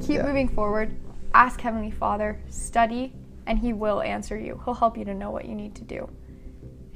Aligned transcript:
keep 0.00 0.16
Yeah. 0.16 0.26
moving 0.26 0.48
forward. 0.48 0.96
Ask 1.34 1.60
Heavenly 1.60 1.90
Father, 1.90 2.40
study, 2.48 3.14
and 3.46 3.58
He 3.58 3.72
will 3.72 4.02
answer 4.02 4.38
you. 4.38 4.60
He'll 4.64 4.74
help 4.74 4.96
you 4.96 5.04
to 5.04 5.14
know 5.14 5.30
what 5.30 5.44
you 5.44 5.54
need 5.54 5.74
to 5.76 5.84
do. 5.84 6.08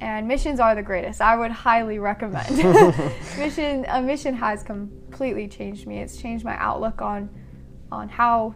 And 0.01 0.27
missions 0.27 0.59
are 0.59 0.75
the 0.75 0.83
greatest. 0.83 1.21
I 1.21 1.37
would 1.37 1.51
highly 1.51 1.99
recommend. 1.99 2.57
mission 3.37 3.85
a 3.87 4.01
mission 4.01 4.35
has 4.35 4.61
completely 4.63 5.47
changed 5.47 5.87
me. 5.87 5.99
It's 5.99 6.17
changed 6.17 6.43
my 6.43 6.57
outlook 6.57 7.01
on 7.01 7.29
on 7.91 8.09
how 8.09 8.55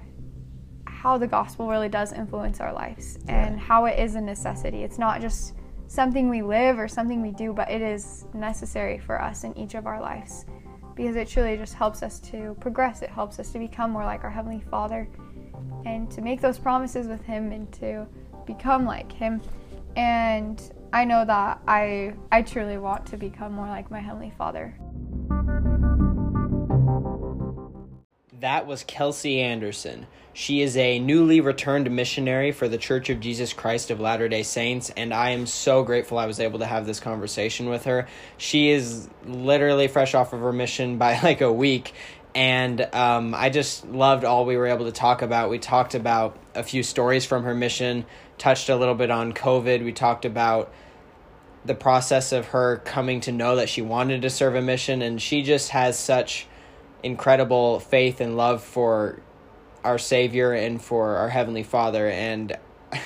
how 0.85 1.17
the 1.17 1.27
gospel 1.27 1.69
really 1.69 1.87
does 1.87 2.11
influence 2.11 2.59
our 2.59 2.73
lives 2.73 3.19
and 3.29 3.57
how 3.57 3.85
it 3.85 3.97
is 3.97 4.15
a 4.15 4.21
necessity. 4.21 4.83
It's 4.83 4.99
not 4.99 5.21
just 5.21 5.53
something 5.87 6.29
we 6.29 6.41
live 6.41 6.77
or 6.77 6.89
something 6.89 7.21
we 7.21 7.31
do, 7.31 7.53
but 7.53 7.71
it 7.71 7.81
is 7.81 8.25
necessary 8.33 8.99
for 8.99 9.21
us 9.21 9.45
in 9.45 9.57
each 9.57 9.75
of 9.75 9.87
our 9.87 10.01
lives 10.01 10.45
because 10.99 11.15
it 11.15 11.29
truly 11.29 11.55
just 11.55 11.75
helps 11.75 12.03
us 12.03 12.19
to 12.19 12.57
progress. 12.59 13.01
It 13.01 13.09
helps 13.09 13.39
us 13.39 13.53
to 13.53 13.59
become 13.59 13.89
more 13.89 14.03
like 14.03 14.25
our 14.25 14.29
Heavenly 14.29 14.61
Father 14.69 15.07
and 15.85 16.11
to 16.11 16.21
make 16.21 16.41
those 16.41 16.59
promises 16.59 17.07
with 17.07 17.23
Him 17.23 17.53
and 17.53 17.71
to 17.75 18.05
become 18.45 18.83
like 18.83 19.09
Him. 19.09 19.41
And 19.95 20.61
I 20.91 21.05
know 21.05 21.23
that 21.23 21.61
I 21.69 22.15
I 22.33 22.41
truly 22.41 22.77
want 22.77 23.05
to 23.05 23.17
become 23.17 23.53
more 23.53 23.67
like 23.67 23.89
my 23.89 24.01
Heavenly 24.01 24.33
Father. 24.37 24.77
That 28.39 28.67
was 28.67 28.85
Kelsey 28.85 29.41
Anderson. 29.41 30.07
She 30.31 30.61
is 30.61 30.77
a 30.77 30.97
newly 30.99 31.41
returned 31.41 31.91
missionary 31.91 32.53
for 32.53 32.69
the 32.69 32.77
Church 32.77 33.09
of 33.09 33.19
Jesus 33.19 33.51
Christ 33.51 33.91
of 33.91 33.99
Latter 33.99 34.29
day 34.29 34.43
Saints, 34.43 34.89
and 34.95 35.13
I 35.13 35.31
am 35.31 35.45
so 35.45 35.83
grateful 35.83 36.17
I 36.17 36.25
was 36.25 36.39
able 36.39 36.59
to 36.59 36.65
have 36.65 36.85
this 36.85 37.01
conversation 37.01 37.67
with 37.67 37.83
her. 37.83 38.07
She 38.37 38.69
is 38.69 39.09
literally 39.25 39.89
fresh 39.89 40.13
off 40.15 40.31
of 40.31 40.39
her 40.39 40.53
mission 40.53 40.97
by 40.97 41.19
like 41.23 41.41
a 41.41 41.51
week, 41.51 41.93
and 42.33 42.79
um, 42.95 43.35
I 43.35 43.49
just 43.49 43.85
loved 43.85 44.23
all 44.23 44.45
we 44.45 44.55
were 44.55 44.67
able 44.67 44.85
to 44.85 44.93
talk 44.93 45.21
about. 45.21 45.49
We 45.49 45.59
talked 45.59 45.93
about 45.93 46.37
a 46.55 46.63
few 46.63 46.81
stories 46.81 47.25
from 47.25 47.43
her 47.43 47.53
mission, 47.53 48.05
touched 48.37 48.69
a 48.69 48.77
little 48.77 48.95
bit 48.95 49.11
on 49.11 49.33
COVID, 49.33 49.83
we 49.83 49.91
talked 49.91 50.23
about 50.23 50.71
the 51.65 51.75
process 51.75 52.31
of 52.31 52.47
her 52.47 52.77
coming 52.77 53.19
to 53.21 53.33
know 53.33 53.57
that 53.57 53.67
she 53.67 53.81
wanted 53.81 54.21
to 54.21 54.29
serve 54.29 54.55
a 54.55 54.61
mission, 54.61 55.01
and 55.01 55.21
she 55.21 55.41
just 55.41 55.71
has 55.71 55.99
such 55.99 56.47
incredible 57.03 57.79
faith 57.79 58.21
and 58.21 58.37
love 58.37 58.63
for 58.63 59.19
our 59.83 59.97
Savior 59.97 60.53
and 60.53 60.81
for 60.81 61.15
our 61.15 61.29
Heavenly 61.29 61.63
Father. 61.63 62.07
And 62.07 62.57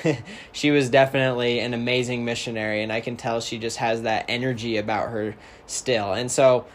she 0.51 0.71
was 0.71 0.89
definitely 0.89 1.59
an 1.59 1.73
amazing 1.73 2.25
missionary, 2.25 2.83
and 2.83 2.91
I 2.91 3.01
can 3.01 3.17
tell 3.17 3.41
she 3.41 3.57
just 3.57 3.77
has 3.77 4.03
that 4.03 4.25
energy 4.27 4.77
about 4.77 5.09
her 5.09 5.35
still. 5.67 6.13
And 6.13 6.31
so, 6.31 6.65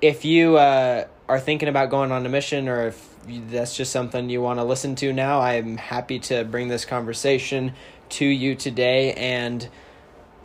if 0.00 0.24
you 0.24 0.56
uh, 0.56 1.06
are 1.28 1.40
thinking 1.40 1.68
about 1.68 1.90
going 1.90 2.10
on 2.10 2.24
a 2.26 2.28
mission, 2.28 2.68
or 2.68 2.88
if 2.88 3.14
that's 3.50 3.76
just 3.76 3.92
something 3.92 4.30
you 4.30 4.40
want 4.40 4.58
to 4.58 4.64
listen 4.64 4.94
to 4.96 5.12
now, 5.12 5.40
I'm 5.40 5.76
happy 5.76 6.18
to 6.20 6.44
bring 6.44 6.68
this 6.68 6.84
conversation 6.84 7.74
to 8.10 8.24
you 8.24 8.54
today. 8.54 9.12
And 9.12 9.68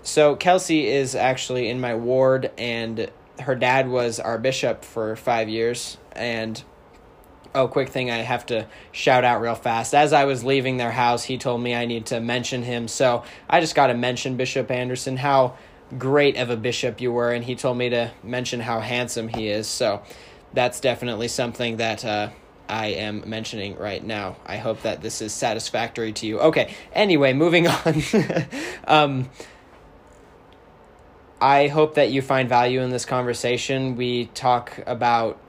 so, 0.03 0.35
Kelsey 0.35 0.87
is 0.87 1.15
actually 1.15 1.69
in 1.69 1.81
my 1.81 1.95
ward, 1.95 2.51
and 2.57 3.09
her 3.39 3.55
dad 3.55 3.89
was 3.89 4.19
our 4.19 4.37
bishop 4.37 4.83
for 4.83 5.15
five 5.15 5.49
years. 5.49 5.97
And 6.13 6.61
oh, 7.53 7.67
quick 7.67 7.89
thing 7.89 8.11
I 8.11 8.17
have 8.17 8.45
to 8.47 8.67
shout 8.91 9.23
out 9.23 9.41
real 9.41 9.55
fast. 9.55 9.93
As 9.93 10.13
I 10.13 10.25
was 10.25 10.43
leaving 10.43 10.77
their 10.77 10.91
house, 10.91 11.23
he 11.23 11.37
told 11.37 11.61
me 11.61 11.73
I 11.73 11.85
need 11.85 12.07
to 12.07 12.19
mention 12.19 12.63
him. 12.63 12.87
So 12.87 13.23
I 13.49 13.59
just 13.61 13.75
got 13.75 13.87
to 13.87 13.93
mention 13.93 14.37
Bishop 14.37 14.69
Anderson, 14.71 15.17
how 15.17 15.57
great 15.97 16.37
of 16.37 16.49
a 16.49 16.57
bishop 16.57 16.99
you 17.01 17.11
were. 17.11 17.31
And 17.31 17.43
he 17.43 17.55
told 17.55 17.77
me 17.77 17.89
to 17.89 18.11
mention 18.23 18.59
how 18.59 18.79
handsome 18.79 19.27
he 19.27 19.47
is. 19.47 19.67
So 19.67 20.03
that's 20.53 20.79
definitely 20.79 21.27
something 21.27 21.77
that 21.77 22.03
uh, 22.03 22.29
I 22.67 22.87
am 22.87 23.23
mentioning 23.27 23.77
right 23.77 24.03
now. 24.03 24.37
I 24.45 24.57
hope 24.57 24.81
that 24.81 25.01
this 25.01 25.21
is 25.21 25.33
satisfactory 25.33 26.13
to 26.13 26.27
you. 26.27 26.39
Okay, 26.39 26.73
anyway, 26.93 27.33
moving 27.33 27.67
on. 27.85 28.03
um, 28.87 29.29
I 31.45 31.67
hope 31.67 31.93
that 31.93 32.09
you 32.09 32.23
find 32.23 32.49
value 32.49 32.81
in 32.81 32.89
this 32.89 33.05
conversation. 33.05 33.95
We 33.97 34.25
talk 34.33 34.79
about 34.87 35.39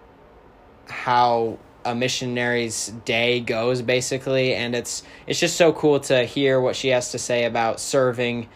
how 0.88 1.58
a 1.86 1.94
missionary's 1.94 2.88
day 3.06 3.40
goes 3.40 3.80
basically 3.80 4.54
and 4.54 4.76
it's 4.76 5.02
it's 5.26 5.40
just 5.40 5.56
so 5.56 5.72
cool 5.72 5.98
to 6.00 6.24
hear 6.24 6.60
what 6.60 6.76
she 6.76 6.88
has 6.88 7.12
to 7.12 7.18
say 7.18 7.44
about 7.44 7.80
serving 7.80 8.46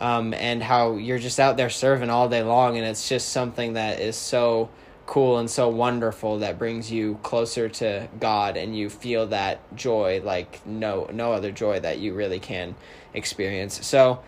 um, 0.00 0.34
and 0.34 0.64
how 0.64 0.96
you're 0.96 1.20
just 1.20 1.38
out 1.38 1.56
there 1.56 1.70
serving 1.70 2.10
all 2.10 2.28
day 2.28 2.42
long 2.42 2.76
and 2.76 2.84
it's 2.84 3.08
just 3.08 3.28
something 3.28 3.74
that 3.74 4.00
is 4.00 4.16
so 4.16 4.68
cool 5.06 5.38
and 5.38 5.48
so 5.48 5.68
wonderful 5.68 6.40
that 6.40 6.58
brings 6.58 6.90
you 6.90 7.20
closer 7.22 7.68
to 7.68 8.08
God 8.18 8.56
and 8.56 8.76
you 8.76 8.90
feel 8.90 9.28
that 9.28 9.60
joy 9.76 10.20
like 10.24 10.66
no 10.66 11.08
no 11.12 11.30
other 11.32 11.52
joy 11.52 11.78
that 11.78 12.00
you 12.00 12.14
really 12.14 12.40
can 12.40 12.74
experience. 13.14 13.86
So 13.86 14.22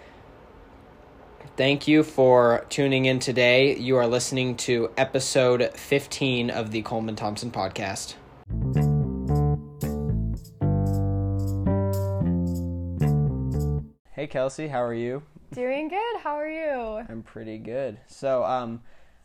Thank 1.62 1.86
you 1.86 2.02
for 2.02 2.66
tuning 2.70 3.04
in 3.04 3.20
today. 3.20 3.76
You 3.76 3.96
are 3.96 4.06
listening 4.08 4.56
to 4.66 4.90
episode 4.96 5.70
15 5.76 6.50
of 6.50 6.72
the 6.72 6.82
Coleman 6.82 7.14
Thompson 7.14 7.52
podcast. 7.52 8.14
Hey 14.10 14.26
Kelsey, 14.26 14.66
how 14.66 14.82
are 14.82 14.92
you? 14.92 15.22
Doing 15.54 15.86
good. 15.86 16.20
How 16.24 16.34
are 16.34 16.50
you? 16.50 17.06
I'm 17.08 17.22
pretty 17.22 17.58
good. 17.58 17.96
So, 18.08 18.42
um, 18.42 18.82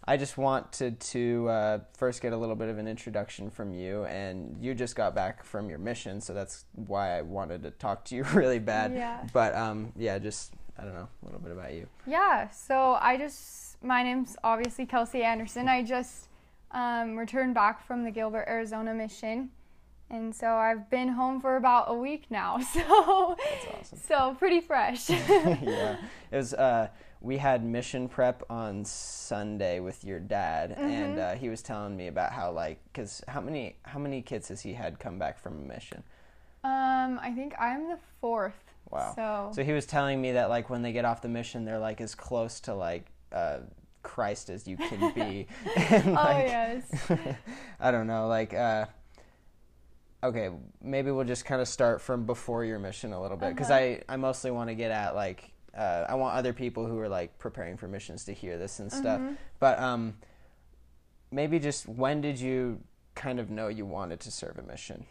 I 0.07 0.15
just 0.15 0.37
wanted 0.37 0.99
to 0.99 1.49
uh, 1.49 1.79
first 1.97 2.21
get 2.21 2.33
a 2.33 2.37
little 2.37 2.55
bit 2.55 2.69
of 2.69 2.77
an 2.77 2.87
introduction 2.87 3.49
from 3.49 3.73
you, 3.73 4.05
and 4.05 4.55
you 4.61 4.75
just 4.75 4.95
got 4.95 5.15
back 5.15 5.43
from 5.43 5.69
your 5.69 5.79
mission, 5.79 6.21
so 6.21 6.35
that's 6.35 6.65
why 6.75 7.17
I 7.17 7.23
wanted 7.23 7.63
to 7.63 7.71
talk 7.71 8.05
to 8.05 8.15
you 8.15 8.23
really 8.35 8.59
bad. 8.59 8.93
Yeah. 8.93 9.25
But 9.33 9.55
um, 9.55 9.91
yeah, 9.97 10.19
just 10.19 10.53
I 10.79 10.83
don't 10.83 10.93
know 10.93 11.07
a 11.21 11.25
little 11.25 11.39
bit 11.39 11.51
about 11.51 11.73
you. 11.73 11.87
Yeah, 12.05 12.49
so 12.49 12.97
I 13.01 13.17
just, 13.17 13.83
my 13.83 14.03
name's 14.03 14.35
obviously 14.43 14.85
Kelsey 14.85 15.23
Anderson. 15.23 15.67
I 15.67 15.83
just 15.83 16.27
um, 16.71 17.15
returned 17.17 17.53
back 17.55 17.85
from 17.85 18.03
the 18.03 18.11
Gilbert, 18.11 18.45
Arizona 18.47 18.93
mission. 18.93 19.49
And 20.09 20.33
so 20.33 20.53
I've 20.53 20.89
been 20.89 21.09
home 21.09 21.41
for 21.41 21.57
about 21.57 21.85
a 21.89 21.93
week 21.93 22.25
now. 22.29 22.59
So, 22.73 22.81
awesome. 22.81 23.99
so 24.07 24.35
pretty 24.39 24.61
fresh. 24.61 25.09
yeah, 25.09 25.97
it 26.31 26.35
was. 26.35 26.53
Uh, 26.53 26.87
we 27.19 27.37
had 27.37 27.65
mission 27.65 28.07
prep 28.07 28.43
on 28.49 28.85
Sunday 28.85 29.79
with 29.79 30.05
your 30.05 30.19
dad, 30.19 30.71
Mm-hmm. 30.71 30.83
and 30.85 31.19
uh, 31.19 31.33
he 31.33 31.49
was 31.49 31.61
telling 31.61 31.97
me 31.97 32.07
about 32.07 32.31
how 32.31 32.51
like 32.51 32.79
because 32.93 33.21
how 33.27 33.41
many 33.41 33.75
how 33.83 33.99
many 33.99 34.21
kids 34.21 34.47
has 34.49 34.61
he 34.61 34.73
had 34.73 34.99
come 34.99 35.17
back 35.19 35.39
from 35.39 35.53
a 35.57 35.61
mission? 35.73 36.03
um, 36.63 37.19
I 37.21 37.31
think 37.35 37.53
I'm 37.59 37.89
the 37.89 37.97
fourth. 38.21 38.66
Wow. 38.89 39.13
So, 39.15 39.51
So 39.53 39.63
he 39.63 39.73
was 39.73 39.85
telling 39.85 40.21
me 40.21 40.33
that 40.33 40.49
like 40.49 40.69
when 40.69 40.81
they 40.81 40.91
get 40.93 41.05
off 41.05 41.21
the 41.21 41.27
mission, 41.29 41.65
they're 41.65 41.79
like 41.79 41.99
as 42.01 42.15
close 42.15 42.59
to 42.61 42.73
like 42.73 43.07
uh, 43.31 43.59
Christ 44.03 44.49
as 44.49 44.67
you 44.67 44.77
can 44.77 45.13
be. 45.13 45.47
and, 45.75 46.17
oh 46.17 46.37
yes. 46.37 46.83
I 47.79 47.91
don't 47.91 48.07
know, 48.07 48.27
like. 48.27 48.53
Uh, 48.53 48.85
okay, 50.23 50.49
maybe 50.81 51.11
we'll 51.11 51.25
just 51.25 51.45
kind 51.45 51.61
of 51.61 51.67
start 51.67 52.01
from 52.01 52.25
before 52.25 52.65
your 52.65 52.79
mission 52.79 53.13
a 53.13 53.21
little 53.21 53.37
bit 53.37 53.49
because 53.49 53.69
Uh-huh. 53.69 53.79
I 53.79 54.01
I 54.09 54.17
mostly 54.17 54.51
want 54.51 54.69
to 54.69 54.75
get 54.75 54.91
at 54.91 55.15
like 55.15 55.51
uh, 55.77 56.05
I 56.09 56.15
want 56.15 56.35
other 56.35 56.53
people 56.53 56.87
who 56.87 56.97
are 56.99 57.09
like 57.09 57.37
preparing 57.37 57.77
for 57.77 57.87
missions 57.87 58.25
to 58.25 58.33
hear 58.33 58.57
this 58.57 58.79
and 58.79 58.91
stuff. 58.91 59.19
Mm-hmm. 59.21 59.33
But 59.59 59.77
um, 59.79 60.15
maybe 61.31 61.59
just 61.59 61.87
when 61.87 62.21
did 62.21 62.39
you 62.39 62.79
kind 63.13 63.39
of 63.39 63.49
know 63.51 63.67
you 63.67 63.85
wanted 63.85 64.19
to 64.21 64.31
serve 64.31 64.57
a 64.57 64.63
mission? 64.63 65.05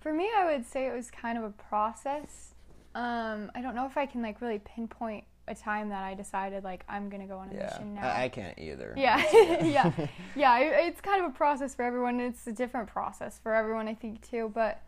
For 0.00 0.12
me, 0.12 0.28
I 0.36 0.46
would 0.52 0.66
say 0.66 0.86
it 0.86 0.94
was 0.94 1.10
kind 1.10 1.36
of 1.38 1.44
a 1.44 1.50
process. 1.50 2.54
Um, 2.94 3.50
I 3.54 3.60
don't 3.60 3.74
know 3.74 3.86
if 3.86 3.96
I 3.96 4.06
can 4.06 4.22
like 4.22 4.40
really 4.40 4.58
pinpoint 4.58 5.24
a 5.46 5.54
time 5.54 5.88
that 5.90 6.04
I 6.04 6.14
decided 6.14 6.62
like 6.64 6.84
I'm 6.88 7.08
gonna 7.08 7.26
go 7.26 7.38
on 7.38 7.50
a 7.50 7.54
Yeah, 7.54 7.64
mission 7.66 7.94
now. 7.94 8.02
I, 8.08 8.24
I 8.24 8.28
can't 8.28 8.58
either. 8.58 8.94
Yeah, 8.96 9.22
yeah, 9.62 9.92
yeah. 10.36 10.58
it- 10.58 10.86
It's 10.86 11.00
kind 11.00 11.22
of 11.24 11.30
a 11.30 11.34
process 11.34 11.74
for 11.74 11.82
everyone. 11.84 12.18
It's 12.20 12.46
a 12.46 12.52
different 12.52 12.88
process 12.88 13.38
for 13.38 13.54
everyone, 13.54 13.88
I 13.88 13.94
think, 13.94 14.28
too. 14.28 14.50
But 14.54 14.80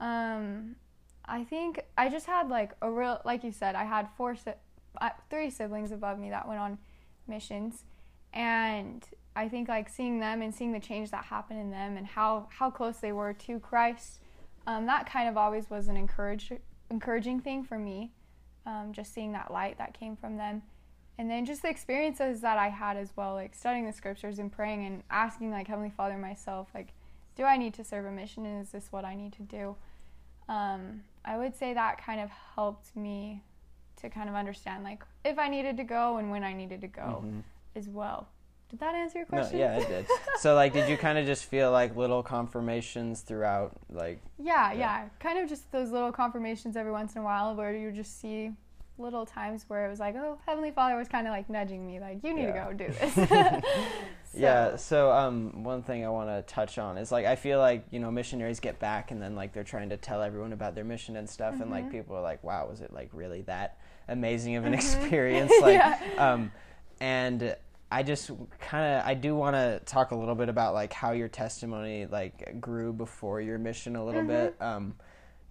um, 0.00 0.76
I 1.24 1.44
think 1.44 1.80
I 1.96 2.08
just 2.08 2.26
had 2.26 2.48
like 2.48 2.72
a 2.82 2.90
real, 2.90 3.20
like 3.24 3.44
you 3.44 3.52
said, 3.52 3.74
I 3.74 3.84
had 3.84 4.08
four, 4.16 4.36
si- 4.36 4.52
uh, 5.00 5.10
three 5.30 5.50
siblings 5.50 5.92
above 5.92 6.18
me 6.18 6.30
that 6.30 6.46
went 6.48 6.60
on 6.60 6.78
missions, 7.28 7.84
and 8.32 9.04
I 9.34 9.48
think 9.48 9.68
like 9.68 9.88
seeing 9.88 10.18
them 10.20 10.42
and 10.42 10.54
seeing 10.54 10.72
the 10.72 10.80
change 10.80 11.10
that 11.10 11.24
happened 11.26 11.60
in 11.60 11.70
them 11.70 11.96
and 11.96 12.06
how 12.06 12.48
how 12.50 12.70
close 12.70 12.98
they 12.98 13.12
were 13.12 13.32
to 13.32 13.58
Christ, 13.60 14.20
um, 14.66 14.86
that 14.86 15.10
kind 15.10 15.28
of 15.28 15.36
always 15.36 15.68
was 15.70 15.88
an 15.88 15.96
encourage, 15.96 16.52
encouraging 16.90 17.40
thing 17.40 17.64
for 17.64 17.78
me. 17.78 18.12
Um, 18.66 18.92
just 18.92 19.14
seeing 19.14 19.30
that 19.32 19.52
light 19.52 19.78
that 19.78 19.96
came 19.96 20.16
from 20.16 20.36
them 20.38 20.62
and 21.18 21.30
then 21.30 21.46
just 21.46 21.62
the 21.62 21.68
experiences 21.68 22.40
that 22.40 22.58
I 22.58 22.68
had 22.68 22.96
as 22.96 23.12
well, 23.16 23.34
like 23.34 23.54
studying 23.54 23.86
the 23.86 23.92
scriptures 23.92 24.40
and 24.40 24.50
praying 24.50 24.84
and 24.84 25.04
asking 25.08 25.52
like 25.52 25.68
Heavenly 25.68 25.92
Father 25.96 26.18
myself, 26.18 26.66
like, 26.74 26.88
do 27.36 27.44
I 27.44 27.56
need 27.58 27.74
to 27.74 27.84
serve 27.84 28.06
a 28.06 28.10
mission 28.10 28.44
and 28.44 28.60
is 28.60 28.70
this 28.72 28.88
what 28.90 29.04
I 29.04 29.14
need 29.14 29.32
to 29.34 29.42
do? 29.42 29.76
Um, 30.48 31.02
I 31.24 31.38
would 31.38 31.56
say 31.56 31.74
that 31.74 32.04
kind 32.04 32.20
of 32.20 32.30
helped 32.56 32.94
me 32.96 33.42
to 34.00 34.10
kind 34.10 34.28
of 34.28 34.34
understand 34.34 34.82
like 34.84 35.02
if 35.24 35.38
I 35.38 35.48
needed 35.48 35.76
to 35.78 35.84
go 35.84 36.16
and 36.18 36.30
when 36.30 36.42
I 36.44 36.52
needed 36.52 36.80
to 36.82 36.88
go 36.88 37.22
Mm-hmm. 37.24 37.40
as 37.76 37.88
well. 37.88 38.26
Did 38.70 38.80
that 38.80 38.94
answer 38.94 39.18
your 39.18 39.26
No, 39.30 39.38
question? 39.38 39.58
yeah, 39.58 39.78
it 39.78 39.86
did. 39.88 40.06
so 40.40 40.54
like, 40.54 40.72
did 40.72 40.88
you 40.88 40.96
kind 40.96 41.18
of 41.18 41.24
just 41.26 41.44
feel 41.44 41.70
like 41.70 41.94
little 41.96 42.22
confirmations 42.22 43.20
throughout, 43.20 43.72
like? 43.90 44.20
Yeah, 44.38 44.72
Yeah. 44.72 44.78
yeah, 44.78 45.08
Kind 45.20 45.38
of 45.38 45.48
just 45.48 45.70
those 45.72 45.90
little 45.92 46.10
confirmations 46.12 46.76
every 46.76 46.92
once 46.92 47.14
in 47.14 47.20
a 47.20 47.24
while 47.24 47.54
where 47.54 47.72
you 47.74 47.92
just 47.92 48.20
see 48.20 48.50
little 48.98 49.26
times 49.26 49.64
where 49.68 49.86
it 49.86 49.90
was 49.90 50.00
like, 50.00 50.16
oh, 50.16 50.38
Heavenly 50.46 50.70
Father 50.70 50.96
was 50.96 51.06
kind 51.06 51.26
of 51.26 51.30
like 51.30 51.48
nudging 51.50 51.86
me, 51.86 52.00
like, 52.00 52.24
you 52.24 52.34
need 52.34 52.44
Yeah. 52.44 52.64
to 52.66 52.72
go 52.72 52.86
do 52.86 52.92
this. 52.92 53.62
Yeah. 54.34 54.70
So- 54.72 54.76
So 54.76 55.12
um, 55.12 55.62
one 55.64 55.82
thing 55.82 56.04
I 56.04 56.08
want 56.08 56.28
to 56.28 56.42
touch 56.52 56.76
on 56.78 56.98
is 56.98 57.10
like 57.12 57.24
I 57.24 57.36
feel 57.36 57.58
like 57.58 57.84
you 57.90 58.00
know 58.00 58.10
missionaries 58.10 58.60
get 58.60 58.78
back 58.78 59.10
and 59.10 59.20
then 59.22 59.34
like 59.34 59.52
they're 59.54 59.64
trying 59.64 59.88
to 59.90 59.96
tell 59.96 60.20
everyone 60.22 60.52
about 60.52 60.74
their 60.74 60.84
mission 60.84 61.16
and 61.16 61.28
stuff, 61.28 61.54
and 61.54 61.62
Mm-hmm. 61.64 61.70
like 61.72 61.90
people 61.90 62.16
are 62.16 62.20
like, 62.22 62.42
wow, 62.44 62.66
was 62.68 62.80
it 62.80 62.92
like 62.92 63.08
really 63.12 63.42
that 63.42 63.78
amazing 64.08 64.56
of 64.56 64.64
an 64.66 64.74
experience? 64.74 65.52
Like, 65.62 65.74
Yeah. 65.74 65.98
um, 66.18 66.52
and 67.00 67.56
I 67.90 68.02
just 68.02 68.30
kind 68.60 68.96
of 69.00 69.06
I 69.06 69.14
do 69.14 69.36
want 69.36 69.54
to 69.54 69.80
talk 69.84 70.10
a 70.10 70.16
little 70.16 70.34
bit 70.34 70.48
about 70.48 70.74
like 70.74 70.92
how 70.92 71.12
your 71.12 71.28
testimony 71.28 72.06
like 72.06 72.60
grew 72.60 72.92
before 72.92 73.40
your 73.40 73.58
mission 73.58 73.96
a 73.96 74.04
little 74.04 74.22
Mm-hmm. 74.22 74.28
bit, 74.28 74.56
um, 74.60 74.94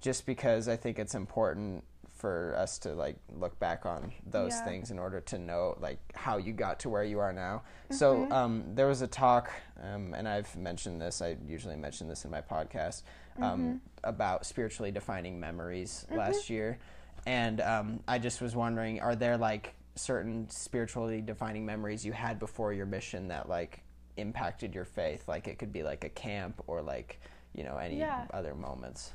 just 0.02 0.26
because 0.26 0.68
I 0.68 0.76
think 0.76 1.00
it's 1.00 1.16
important 1.16 1.84
for 2.12 2.56
us 2.58 2.78
to 2.80 2.94
like 2.94 3.18
look 3.38 3.58
back 3.60 3.86
on 3.86 4.12
those 4.26 4.54
Yeah. 4.54 4.66
things 4.66 4.92
in 4.92 5.00
order 5.00 5.22
to 5.22 5.38
know 5.38 5.76
like 5.80 6.00
how 6.16 6.38
you 6.38 6.54
got 6.54 6.80
to 6.82 6.90
where 6.90 7.04
you 7.04 7.20
are 7.20 7.32
now. 7.34 7.62
Mm-hmm. 7.86 7.96
So 7.96 8.30
um, 8.32 8.64
there 8.74 8.88
was 8.88 9.02
a 9.02 9.08
talk, 9.08 9.52
um, 9.82 10.14
and 10.14 10.28
I've 10.28 10.56
mentioned 10.58 11.02
this. 11.02 11.22
I 11.22 11.38
usually 11.48 11.76
mention 11.76 12.08
this 12.08 12.26
in 12.26 12.32
my 12.32 12.42
podcast 12.42 13.04
um, 13.38 13.44
Mm-hmm. 13.44 13.76
about 14.04 14.46
spiritually 14.46 14.92
defining 14.92 15.40
memories 15.40 16.06
last 16.12 16.50
year, 16.50 16.80
and 17.26 17.62
um, 17.62 18.00
I 18.08 18.18
just 18.20 18.42
was 18.42 18.56
wondering, 18.56 19.00
are 19.02 19.16
there 19.16 19.38
like 19.38 19.74
certain 19.96 20.50
spiritually 20.50 21.22
defining 21.22 21.66
memories 21.66 22.06
you 22.06 22.12
had 22.14 22.40
before 22.40 22.74
your 22.74 22.86
mission 22.86 23.28
that 23.30 23.50
like 23.50 23.84
impacted 24.18 24.76
your 24.76 24.86
faith? 24.86 25.28
Like 25.28 25.48
it 25.48 25.58
could 25.60 25.72
be 25.74 25.84
like 25.84 26.04
a 26.04 26.10
camp 26.10 26.64
or 26.68 26.82
like 26.82 27.20
you 27.54 27.64
know 27.64 27.78
any 27.78 28.08
Yeah. 28.08 28.28
other 28.34 28.56
moments. 28.56 29.14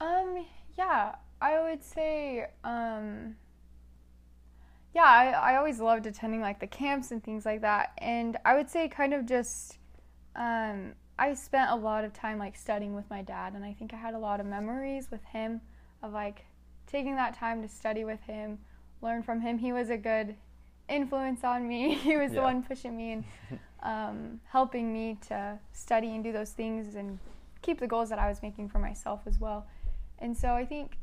Um, 0.00 0.46
yeah, 0.76 1.16
I 1.40 1.60
would 1.60 1.82
say, 1.82 2.46
um, 2.64 3.36
yeah, 4.94 5.02
I, 5.04 5.52
I 5.52 5.56
always 5.56 5.80
loved 5.80 6.06
attending 6.06 6.40
like 6.40 6.60
the 6.60 6.66
camps 6.66 7.10
and 7.10 7.22
things 7.22 7.44
like 7.44 7.62
that. 7.62 7.92
And 7.98 8.36
I 8.44 8.54
would 8.54 8.70
say, 8.70 8.88
kind 8.88 9.12
of 9.12 9.26
just, 9.26 9.78
um, 10.36 10.92
I 11.18 11.34
spent 11.34 11.70
a 11.70 11.76
lot 11.76 12.04
of 12.04 12.12
time 12.12 12.38
like 12.38 12.56
studying 12.56 12.94
with 12.94 13.08
my 13.10 13.22
dad, 13.22 13.54
and 13.54 13.64
I 13.64 13.72
think 13.72 13.92
I 13.92 13.96
had 13.96 14.14
a 14.14 14.18
lot 14.18 14.40
of 14.40 14.46
memories 14.46 15.10
with 15.10 15.24
him 15.24 15.60
of 16.02 16.12
like 16.12 16.44
taking 16.86 17.16
that 17.16 17.34
time 17.34 17.62
to 17.62 17.68
study 17.68 18.04
with 18.04 18.20
him, 18.22 18.58
learn 19.04 19.22
from 19.22 19.40
him. 19.40 19.58
He 19.58 19.72
was 19.72 19.90
a 19.90 19.96
good 19.96 20.34
influence 20.88 21.44
on 21.44 21.68
me. 21.68 21.94
he 22.08 22.16
was 22.16 22.32
the 22.32 22.40
one 22.40 22.62
pushing 22.62 22.96
me 22.96 23.12
and 23.12 23.24
um, 23.82 24.40
helping 24.50 24.92
me 24.92 25.18
to 25.28 25.58
study 25.72 26.14
and 26.14 26.24
do 26.24 26.32
those 26.32 26.50
things 26.50 26.94
and 26.96 27.18
keep 27.62 27.78
the 27.78 27.86
goals 27.86 28.08
that 28.08 28.18
I 28.18 28.28
was 28.28 28.42
making 28.42 28.68
for 28.68 28.78
myself 28.78 29.20
as 29.26 29.38
well. 29.38 29.66
And 30.18 30.36
so 30.36 30.54
I 30.54 30.64
think 30.64 30.98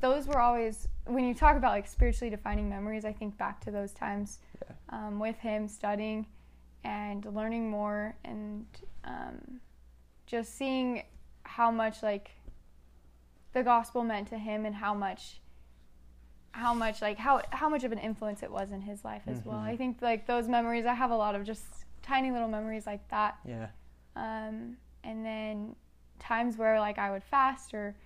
those 0.00 0.26
were 0.26 0.38
always 0.38 0.88
when 1.06 1.24
you 1.24 1.34
talk 1.34 1.56
about 1.56 1.72
like 1.72 1.86
spiritually 1.86 2.30
defining 2.30 2.68
memories. 2.68 3.04
I 3.04 3.12
think 3.12 3.36
back 3.36 3.60
to 3.64 3.70
those 3.70 3.92
times 3.92 4.38
Yeah. 4.62 4.74
um, 4.90 5.18
with 5.18 5.36
him 5.38 5.68
studying 5.68 6.26
and 6.84 7.24
learning 7.34 7.70
more 7.70 8.14
and 8.24 8.66
um, 9.04 9.60
just 10.26 10.56
seeing 10.56 11.02
how 11.42 11.70
much 11.70 12.02
like 12.02 12.30
the 13.52 13.62
gospel 13.62 14.02
meant 14.02 14.28
to 14.28 14.38
him 14.38 14.64
and 14.66 14.74
how 14.74 14.94
much 14.94 15.40
how 16.54 16.72
much 16.72 17.02
like 17.02 17.18
how 17.18 17.42
how 17.50 17.68
much 17.68 17.82
of 17.82 17.90
an 17.90 17.98
influence 17.98 18.44
it 18.44 18.50
was 18.50 18.70
in 18.70 18.80
his 18.80 19.04
life 19.04 19.22
as 19.26 19.44
well. 19.44 19.58
Mhm. 19.58 19.64
I 19.72 19.76
think 19.76 20.00
like 20.00 20.24
those 20.24 20.46
memories 20.46 20.86
I 20.86 20.94
have 20.94 21.10
a 21.10 21.16
lot 21.16 21.34
of 21.34 21.42
just 21.44 21.64
tiny 22.00 22.30
little 22.30 22.46
memories 22.46 22.86
like 22.86 23.06
that 23.08 23.38
Yeah. 23.44 23.68
um, 24.14 24.76
and 25.02 25.26
then 25.26 25.74
times 26.20 26.56
where 26.56 26.78
like 26.78 26.96
I 26.96 27.10
would 27.10 27.24
fast 27.24 27.74
or 27.74 27.96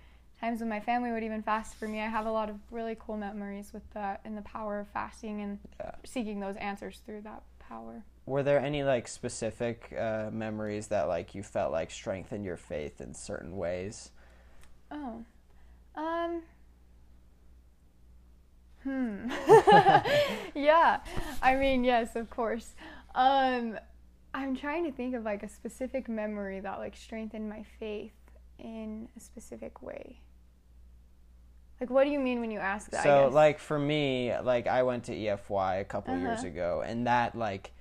times 0.41 0.61
when 0.61 0.69
my 0.69 0.79
family 0.79 1.11
would 1.11 1.21
even 1.23 1.43
fast 1.43 1.75
for 1.75 1.87
me. 1.87 1.99
I 2.01 2.07
have 2.07 2.25
a 2.25 2.31
lot 2.31 2.49
of 2.49 2.55
really 2.71 2.97
cool 2.99 3.17
memories 3.17 3.71
with 3.71 3.87
that 3.93 4.21
and 4.25 4.35
the 4.35 4.41
power 4.41 4.79
of 4.79 4.87
fasting 4.87 5.41
and 5.41 5.59
Yeah. 5.79 5.91
seeking 6.03 6.39
those 6.39 6.55
answers 6.55 7.01
through 7.05 7.21
that 7.21 7.43
power. 7.59 8.03
Were 8.25 8.41
there 8.41 8.59
any 8.59 8.83
like 8.83 9.07
specific 9.07 9.93
uh, 9.95 10.29
memories 10.31 10.87
that 10.87 11.07
like 11.07 11.35
you 11.35 11.43
felt 11.43 11.71
like 11.71 11.91
strengthened 11.91 12.45
your 12.45 12.57
faith 12.57 12.99
in 12.99 13.13
certain 13.13 13.57
ways? 13.57 14.09
Oh, 14.89 15.23
um, 15.95 16.41
hmm, 18.83 19.29
yeah. 20.55 20.99
I 21.41 21.55
mean, 21.55 21.83
yes, 21.83 22.15
of 22.15 22.29
course. 22.29 22.75
Um, 23.15 23.77
I'm 24.33 24.55
trying 24.55 24.85
to 24.85 24.91
think 24.91 25.15
of 25.15 25.23
like 25.23 25.43
a 25.43 25.49
specific 25.49 26.07
memory 26.07 26.59
that 26.59 26.79
like 26.79 26.95
strengthened 26.95 27.49
my 27.49 27.63
faith 27.79 28.13
in 28.59 29.09
a 29.17 29.19
specific 29.19 29.81
way. 29.81 30.19
Like, 31.79 31.89
what 31.89 32.03
do 32.03 32.09
you 32.11 32.19
mean 32.19 32.39
when 32.41 32.51
you 32.51 32.59
ask 32.59 32.91
that? 32.91 33.03
So 33.03 33.29
like 33.31 33.59
for 33.59 33.79
me, 33.79 34.33
like 34.43 34.67
I 34.67 34.83
went 34.83 35.05
to 35.05 35.13
EFY 35.15 35.79
a 35.79 35.85
couple 35.85 36.15
years 36.15 36.43
Uh-huh. 36.43 36.47
ago, 36.47 36.83
and 36.85 37.07
that 37.07 37.35
like 37.35 37.71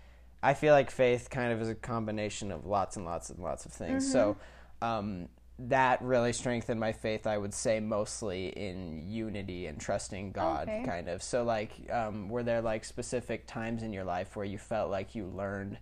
I 0.42 0.54
feel 0.54 0.72
like 0.72 0.90
faith 0.90 1.30
kind 1.30 1.52
of 1.52 1.60
is 1.60 1.68
a 1.68 1.74
combination 1.74 2.52
of 2.52 2.64
lots 2.66 2.96
and 2.96 3.04
lots 3.04 3.30
and 3.30 3.38
lots 3.40 3.66
of 3.66 3.72
things. 3.72 4.04
So 4.04 4.36
Mm-hmm. 4.80 4.86
um, 4.86 5.28
that 5.60 6.00
really 6.02 6.32
strengthened 6.32 6.78
my 6.78 6.92
faith. 6.92 7.26
I 7.26 7.36
would 7.38 7.52
say 7.52 7.80
mostly 7.80 8.48
in 8.48 9.02
unity 9.10 9.66
and 9.66 9.80
trusting 9.80 10.32
God, 10.32 10.68
Okay. 10.68 10.82
kind 10.84 11.08
of. 11.08 11.22
So 11.22 11.42
like, 11.42 11.72
um, 11.90 12.28
were 12.28 12.42
there 12.44 12.60
like 12.60 12.84
specific 12.84 13.46
times 13.46 13.82
in 13.82 13.92
your 13.92 14.04
life 14.04 14.36
where 14.36 14.46
you 14.46 14.58
felt 14.58 14.90
like 14.90 15.14
you 15.14 15.26
learned 15.26 15.78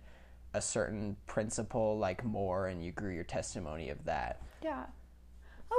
a 0.53 0.61
certain 0.61 1.15
principle 1.27 1.97
like 1.99 2.23
more, 2.23 2.67
and 2.67 2.83
you 2.83 2.91
grew 2.91 3.11
your 3.13 3.23
testimony 3.23 3.89
of 3.89 4.03
that? 4.05 4.41
Yeah. 4.63 4.85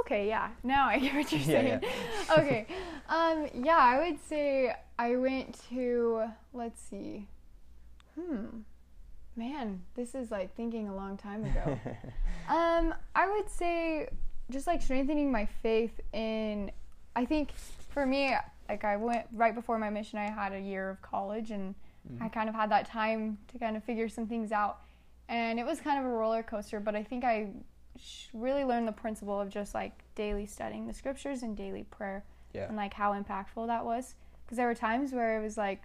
Okay, 0.01 0.27
yeah. 0.27 0.49
Now 0.63 0.87
I 0.87 0.99
get 0.99 1.13
what 1.15 1.31
you're 1.31 1.41
Yeah, 1.41 1.45
saying. 1.45 1.79
yeah. 1.83 2.35
okay. 2.37 2.67
Um, 3.09 3.47
yeah, 3.65 3.77
I 3.77 4.07
would 4.09 4.19
say 4.29 4.73
I 4.97 5.15
went 5.17 5.59
to 5.69 6.25
let's 6.53 6.79
see. 6.81 7.27
Hmm. 8.15 8.59
Man, 9.39 9.81
this 9.95 10.15
is 10.15 10.31
like 10.31 10.53
thinking 10.55 10.89
a 10.89 10.95
long 10.95 11.15
time 11.15 11.45
ago. 11.45 11.79
um, 12.49 12.93
I 13.15 13.29
would 13.31 13.49
say 13.49 14.09
just 14.51 14.67
like 14.67 14.81
strengthening 14.81 15.31
my 15.31 15.45
faith 15.45 15.97
in 16.11 16.71
I 17.15 17.23
think 17.23 17.51
for 17.89 18.05
me, 18.05 18.35
like 18.67 18.83
I 18.83 18.97
went 18.97 19.27
right 19.31 19.55
before 19.55 19.79
my 19.79 19.89
mission 19.89 20.19
I 20.19 20.29
had 20.29 20.51
a 20.53 20.59
year 20.59 20.89
of 20.89 21.01
college 21.01 21.51
and 21.51 21.73
I 22.19 22.27
kind 22.27 22.49
of 22.49 22.55
had 22.55 22.69
that 22.71 22.85
time 22.87 23.37
to 23.51 23.57
kind 23.59 23.77
of 23.77 23.83
figure 23.83 24.09
some 24.09 24.27
things 24.27 24.51
out. 24.51 24.79
And 25.29 25.57
it 25.59 25.65
was 25.65 25.79
kind 25.79 25.99
of 25.99 26.05
a 26.05 26.09
roller 26.13 26.43
coaster, 26.43 26.79
but 26.81 26.95
I 26.95 27.03
think 27.03 27.23
I 27.23 27.49
sh- 27.97 28.25
really 28.33 28.63
learned 28.65 28.87
the 28.87 28.91
principle 28.93 29.39
of 29.39 29.49
just 29.49 29.73
like 29.73 29.93
daily 30.15 30.47
studying 30.47 30.85
the 30.87 30.93
scriptures 30.93 31.43
and 31.43 31.55
daily 31.55 31.83
prayer 31.83 32.23
Yeah. 32.53 32.67
and 32.67 32.75
like 32.75 32.93
how 32.93 33.13
impactful 33.13 33.67
that 33.67 33.85
was. 33.85 34.15
Because 34.45 34.57
there 34.57 34.67
were 34.67 34.75
times 34.75 35.13
where 35.13 35.39
it 35.39 35.41
was 35.43 35.55
like 35.57 35.83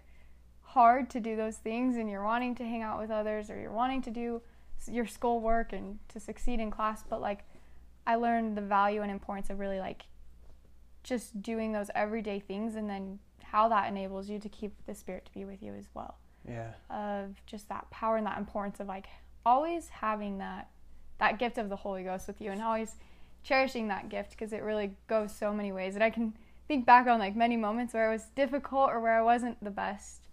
hard 0.74 1.08
to 1.10 1.20
do 1.20 1.36
those 1.36 1.56
things 1.56 1.96
and 1.96 2.10
you're 2.10 2.24
wanting 2.24 2.54
to 2.56 2.64
hang 2.64 2.82
out 2.82 3.00
with 3.00 3.10
others 3.10 3.48
or 3.50 3.58
you're 3.60 3.72
wanting 3.72 4.02
to 4.02 4.10
do 4.10 4.42
your 4.90 5.06
schoolwork 5.06 5.72
and 5.72 5.98
to 6.08 6.20
succeed 6.20 6.60
in 6.60 6.70
class, 6.70 7.02
but 7.08 7.20
like 7.20 7.44
I 8.06 8.16
learned 8.16 8.56
the 8.56 8.60
value 8.62 9.00
and 9.02 9.10
importance 9.10 9.48
of 9.50 9.58
really 9.58 9.78
like 9.78 10.02
just 11.02 11.40
doing 11.42 11.72
those 11.72 11.90
everyday 11.94 12.38
things 12.40 12.74
and 12.76 12.88
then 12.88 13.18
how 13.42 13.68
that 13.68 13.88
enables 13.88 14.28
you 14.28 14.38
to 14.40 14.48
keep 14.48 14.72
the 14.86 14.94
spirit 14.94 15.24
to 15.26 15.32
be 15.32 15.44
with 15.44 15.62
you 15.62 15.74
as 15.74 15.86
well 15.94 16.16
Yeah. 16.48 16.72
of 16.90 17.36
just 17.46 17.68
that 17.68 17.88
power 17.90 18.16
and 18.16 18.26
that 18.26 18.38
importance 18.38 18.80
of 18.80 18.88
like 18.88 19.06
always 19.46 19.88
having 19.88 20.38
that 20.38 20.68
that 21.18 21.38
gift 21.38 21.56
of 21.58 21.68
the 21.68 21.76
Holy 21.76 22.02
Ghost 22.02 22.26
with 22.26 22.40
you 22.40 22.50
and 22.50 22.60
always 22.60 22.96
cherishing 23.44 23.86
that 23.88 24.08
gift 24.08 24.30
because 24.30 24.52
it 24.52 24.62
really 24.62 24.96
goes 25.06 25.30
so 25.32 25.52
many 25.52 25.70
ways. 25.70 25.94
And 25.94 26.02
I 26.02 26.10
can 26.10 26.34
think 26.66 26.84
back 26.84 27.06
on 27.06 27.20
like 27.20 27.36
many 27.36 27.56
moments 27.56 27.94
where 27.94 28.08
it 28.08 28.12
was 28.12 28.24
difficult 28.34 28.90
or 28.90 28.98
where 28.98 29.16
I 29.16 29.22
wasn't 29.22 29.62
the 29.62 29.70
best. 29.70 30.23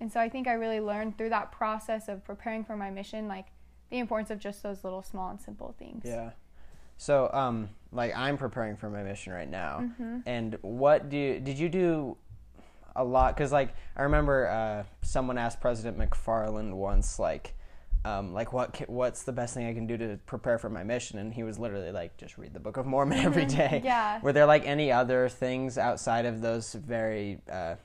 And 0.00 0.12
so 0.12 0.20
I 0.20 0.28
think 0.28 0.46
I 0.46 0.52
really 0.52 0.80
learned 0.80 1.18
through 1.18 1.30
that 1.30 1.50
process 1.52 2.08
of 2.08 2.24
preparing 2.24 2.64
for 2.64 2.76
my 2.76 2.90
mission 2.90 3.26
like 3.28 3.46
the 3.90 3.98
importance 3.98 4.30
of 4.30 4.38
just 4.38 4.62
those 4.62 4.84
little 4.84 5.02
small 5.02 5.30
and 5.30 5.40
simple 5.40 5.74
things. 5.78 6.02
Yeah. 6.04 6.30
So, 6.98 7.30
um, 7.32 7.70
like 7.92 8.14
I'm 8.16 8.36
preparing 8.36 8.76
for 8.76 8.90
my 8.90 9.02
mission 9.02 9.32
right 9.32 9.48
now, 9.48 9.80
Mm-hmm. 9.82 10.18
and 10.26 10.58
what 10.62 11.08
do 11.08 11.16
you, 11.16 11.40
did 11.40 11.58
you 11.58 11.68
do 11.68 12.16
a 12.96 13.04
lot? 13.04 13.36
Because 13.36 13.52
like 13.52 13.74
I 13.96 14.02
remember 14.02 14.48
uh, 14.48 14.82
someone 15.02 15.38
asked 15.38 15.60
President 15.60 15.96
McFarland 15.98 16.72
once, 16.74 17.18
like, 17.20 17.54
um, 18.04 18.32
like 18.32 18.52
what 18.52 18.88
what's 18.88 19.22
the 19.22 19.32
best 19.32 19.54
thing 19.54 19.66
I 19.68 19.74
can 19.74 19.86
do 19.86 19.96
to 19.96 20.18
prepare 20.26 20.58
for 20.58 20.68
my 20.68 20.82
mission? 20.82 21.18
And 21.18 21.32
he 21.32 21.44
was 21.44 21.58
literally 21.58 21.92
like, 21.92 22.16
just 22.16 22.36
read 22.36 22.52
the 22.52 22.60
Book 22.60 22.76
of 22.76 22.84
Mormon 22.86 23.18
every 23.24 23.46
day. 23.62 23.80
Yeah. 23.84 24.20
Were 24.20 24.32
there 24.32 24.46
like 24.46 24.66
any 24.66 24.90
other 24.92 25.28
things 25.28 25.78
outside 25.78 26.26
of 26.26 26.40
those 26.40 26.72
very 26.74 27.40
uh, 27.50 27.76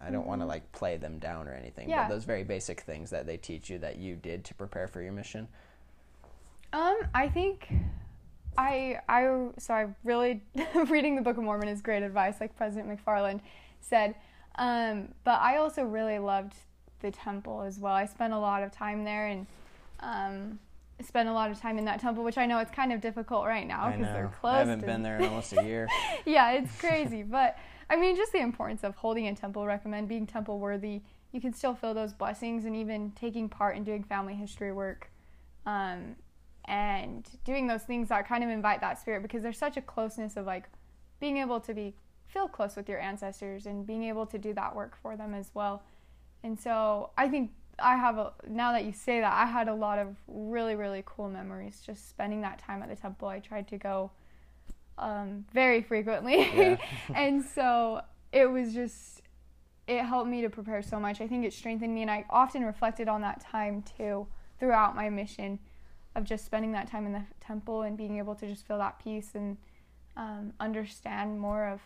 I 0.00 0.10
don't 0.10 0.26
want 0.26 0.40
to 0.42 0.46
like 0.46 0.70
play 0.72 0.96
them 0.96 1.18
down 1.18 1.48
or 1.48 1.52
anything, 1.54 1.84
Mm-hmm. 1.84 1.90
Yeah. 1.90 2.08
but 2.08 2.14
those 2.14 2.24
very 2.24 2.44
basic 2.44 2.80
things 2.82 3.10
that 3.10 3.26
they 3.26 3.36
teach 3.36 3.68
you 3.70 3.78
that 3.80 3.96
you 3.96 4.16
did 4.16 4.44
to 4.46 4.54
prepare 4.54 4.86
for 4.88 5.02
your 5.02 5.12
mission? 5.12 5.48
Um, 6.72 6.98
I 7.14 7.28
think 7.28 7.68
I 8.56 9.00
I 9.08 9.48
so 9.58 9.74
I 9.74 9.86
really 10.04 10.42
reading 10.88 11.16
the 11.16 11.22
Book 11.22 11.36
of 11.36 11.42
Mormon 11.44 11.68
is 11.68 11.80
great 11.80 12.02
advice, 12.02 12.36
like 12.40 12.56
President 12.56 12.88
McFarland 13.04 13.40
said. 13.80 14.14
Um, 14.56 15.08
but 15.24 15.40
I 15.40 15.56
also 15.56 15.84
really 15.84 16.18
loved 16.18 16.54
the 17.00 17.10
temple 17.12 17.62
as 17.62 17.78
well. 17.78 17.94
I 17.94 18.06
spent 18.06 18.32
a 18.32 18.38
lot 18.38 18.62
of 18.64 18.72
time 18.72 19.04
there 19.04 19.26
and 19.28 19.46
um, 20.00 20.58
spent 21.00 21.28
a 21.28 21.32
lot 21.32 21.50
of 21.50 21.60
time 21.60 21.78
in 21.78 21.84
that 21.84 22.00
temple, 22.00 22.24
which 22.24 22.36
I 22.38 22.44
know 22.44 22.58
it's 22.58 22.72
kind 22.72 22.92
of 22.92 23.00
difficult 23.00 23.46
right 23.46 23.66
now 23.66 23.90
because 23.90 24.12
they're 24.12 24.32
closed. 24.40 24.54
I 24.56 24.58
haven't 24.58 24.72
and- 24.80 24.86
been 24.86 25.02
there 25.02 25.16
in 25.18 25.24
almost 25.26 25.52
a 25.52 25.62
year. 25.64 25.88
yeah, 26.26 26.50
it's 26.52 26.76
crazy. 26.80 27.22
but 27.22 27.56
I 27.90 27.96
mean, 27.96 28.16
just 28.16 28.32
the 28.32 28.40
importance 28.40 28.84
of 28.84 28.94
holding 28.96 29.26
a 29.28 29.34
temple 29.34 29.66
recommend, 29.66 30.08
being 30.08 30.26
temple 30.26 30.58
worthy. 30.58 31.02
You 31.32 31.40
can 31.40 31.52
still 31.52 31.74
feel 31.74 31.94
those 31.94 32.12
blessings 32.12 32.64
and 32.64 32.74
even 32.76 33.12
taking 33.12 33.48
part 33.48 33.76
in 33.76 33.84
doing 33.84 34.02
family 34.02 34.34
history 34.34 34.72
work 34.72 35.10
um, 35.66 36.16
and 36.66 37.28
doing 37.44 37.66
those 37.66 37.82
things 37.82 38.08
that 38.08 38.26
kind 38.28 38.44
of 38.44 38.50
invite 38.50 38.80
that 38.80 38.98
spirit 38.98 39.22
because 39.22 39.42
there's 39.42 39.58
such 39.58 39.76
a 39.76 39.82
closeness 39.82 40.36
of 40.36 40.46
like 40.46 40.68
being 41.20 41.38
able 41.38 41.60
to 41.60 41.74
be 41.74 41.94
feel 42.26 42.46
close 42.46 42.76
with 42.76 42.88
your 42.88 43.00
ancestors 43.00 43.64
and 43.64 43.86
being 43.86 44.04
able 44.04 44.26
to 44.26 44.38
do 44.38 44.52
that 44.52 44.74
work 44.74 44.96
for 45.02 45.16
them 45.16 45.34
as 45.34 45.50
well. 45.54 45.82
And 46.42 46.58
so 46.58 47.10
I 47.16 47.28
think 47.28 47.50
I 47.78 47.96
have 47.96 48.18
a 48.18 48.32
now 48.48 48.72
that 48.72 48.84
you 48.84 48.92
say 48.92 49.20
that 49.20 49.32
I 49.32 49.46
had 49.46 49.68
a 49.68 49.74
lot 49.74 49.98
of 49.98 50.14
really 50.26 50.74
really 50.74 51.02
cool 51.06 51.28
memories 51.28 51.80
just 51.84 52.08
spending 52.08 52.42
that 52.42 52.58
time 52.58 52.82
at 52.82 52.88
the 52.88 52.96
temple. 52.96 53.28
I 53.28 53.38
tried 53.38 53.68
to 53.68 53.78
go 53.78 54.10
um, 54.98 55.44
very 55.52 55.82
frequently, 55.82 56.38
Yeah. 56.54 56.76
and 57.14 57.44
so 57.44 58.02
it 58.32 58.46
was 58.50 58.74
just 58.74 59.22
it 59.86 60.02
helped 60.04 60.28
me 60.28 60.42
to 60.42 60.50
prepare 60.50 60.82
so 60.82 61.00
much. 61.00 61.20
I 61.22 61.26
think 61.26 61.46
it 61.46 61.52
strengthened 61.54 61.94
me, 61.94 62.02
and 62.02 62.10
I 62.10 62.24
often 62.28 62.62
reflected 62.64 63.08
on 63.08 63.22
that 63.22 63.40
time 63.40 63.82
too 63.96 64.26
throughout 64.58 64.94
my 64.94 65.08
mission 65.08 65.58
of 66.14 66.24
just 66.24 66.44
spending 66.44 66.72
that 66.72 66.88
time 66.90 67.06
in 67.06 67.12
the 67.12 67.22
temple 67.40 67.82
and 67.82 67.96
being 67.96 68.18
able 68.18 68.34
to 68.34 68.46
just 68.46 68.66
feel 68.66 68.78
that 68.78 68.98
peace 69.02 69.30
and 69.34 69.56
um, 70.16 70.52
understand 70.60 71.38
more 71.40 71.68
of, 71.68 71.80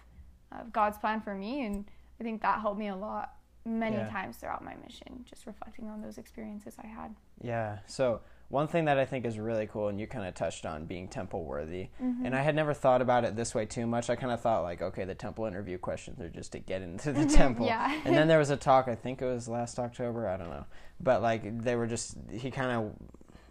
of 0.58 0.72
God's 0.72 0.96
plan 0.98 1.20
for 1.20 1.34
me. 1.34 1.64
And 1.66 1.84
I 2.18 2.24
think 2.24 2.40
that 2.42 2.60
helped 2.60 2.78
me 2.78 2.88
a 2.88 2.96
lot 2.96 3.34
many 3.64 3.96
Yeah. 3.96 4.08
times 4.08 4.38
throughout 4.38 4.64
my 4.64 4.74
mission, 4.82 5.24
just 5.28 5.46
reflecting 5.46 5.88
on 5.88 6.00
those 6.00 6.18
experiences 6.18 6.76
I 6.82 6.86
had. 6.86 7.14
Yeah. 7.40 7.78
So 7.86 8.20
one 8.52 8.68
thing 8.68 8.84
that 8.84 8.98
I 8.98 9.06
think 9.06 9.24
is 9.24 9.38
really 9.38 9.66
cool, 9.66 9.88
and 9.88 9.98
you 9.98 10.06
kind 10.06 10.28
of 10.28 10.34
touched 10.34 10.66
on 10.66 10.84
being 10.84 11.08
temple 11.08 11.46
worthy, 11.46 11.88
mm-hmm. 12.00 12.26
and 12.26 12.36
I 12.36 12.42
had 12.42 12.54
never 12.54 12.74
thought 12.74 13.00
about 13.00 13.24
it 13.24 13.34
this 13.34 13.54
way 13.54 13.64
too 13.64 13.86
much. 13.86 14.10
I 14.10 14.14
kind 14.14 14.30
of 14.30 14.42
thought 14.42 14.62
like, 14.62 14.82
okay, 14.82 15.06
the 15.06 15.14
temple 15.14 15.46
interview 15.46 15.78
questions 15.78 16.20
are 16.20 16.28
just 16.28 16.52
to 16.52 16.58
get 16.58 16.82
into 16.82 17.12
the 17.12 17.20
mm-hmm. 17.20 17.34
temple. 17.34 17.64
Yeah. 17.64 17.98
and 18.04 18.14
then 18.14 18.28
there 18.28 18.38
was 18.38 18.50
a 18.50 18.58
talk. 18.58 18.88
I 18.88 18.94
think 18.94 19.22
it 19.22 19.24
was 19.24 19.48
last 19.48 19.78
October. 19.78 20.28
I 20.28 20.36
don't 20.36 20.50
know, 20.50 20.66
but 21.00 21.22
like 21.22 21.62
they 21.62 21.76
were 21.76 21.86
just 21.86 22.18
he 22.30 22.50
kind 22.50 22.70
of. 22.70 22.92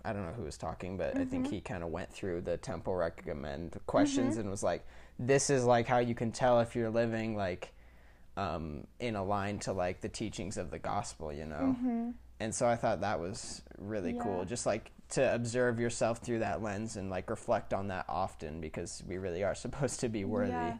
I 0.05 0.13
don't 0.13 0.24
know 0.25 0.34
who 0.34 0.43
was 0.43 0.58
talking, 0.58 0.98
but 0.98 1.17
I 1.17 1.25
think 1.25 1.46
mm-hmm. 1.46 1.53
he 1.53 1.62
kind 1.62 1.84
of 1.84 1.89
went 1.89 2.12
through 2.12 2.41
the 2.41 2.58
temple 2.58 2.96
recommend 2.96 3.79
questions 3.88 4.38
and 4.38 4.51
was 4.51 4.62
like, 4.62 4.86
"This 5.17 5.50
is 5.50 5.63
like 5.63 5.88
how 5.88 5.98
you 5.98 6.13
can 6.13 6.31
tell 6.31 6.60
if 6.60 6.75
you're 6.75 6.91
living 6.91 7.36
like 7.36 7.74
um, 8.38 8.86
in 9.00 9.15
a 9.15 9.24
line 9.24 9.58
to 9.60 9.74
like 9.74 10.01
the 10.01 10.10
teachings 10.10 10.58
of 10.58 10.70
the 10.70 10.79
gospel," 10.79 11.34
you 11.34 11.46
know 11.46 12.13
and 12.41 12.53
so 12.53 12.67
I 12.67 12.75
thought 12.75 13.01
that 13.01 13.19
was 13.19 13.62
really 13.77 14.13
cool. 14.13 14.43
Just 14.45 14.65
like 14.65 14.91
to 15.10 15.33
observe 15.33 15.79
yourself 15.79 16.19
through 16.19 16.39
that 16.39 16.62
lens 16.63 16.95
and 16.95 17.10
like 17.10 17.29
reflect 17.29 17.74
on 17.74 17.88
that 17.89 18.05
often 18.07 18.62
because 18.62 19.03
we 19.07 19.17
really 19.17 19.43
are 19.43 19.55
supposed 19.65 20.00
to 20.01 20.10
be 20.10 20.25
worthy. 20.25 20.51
Yeah. 20.51 20.77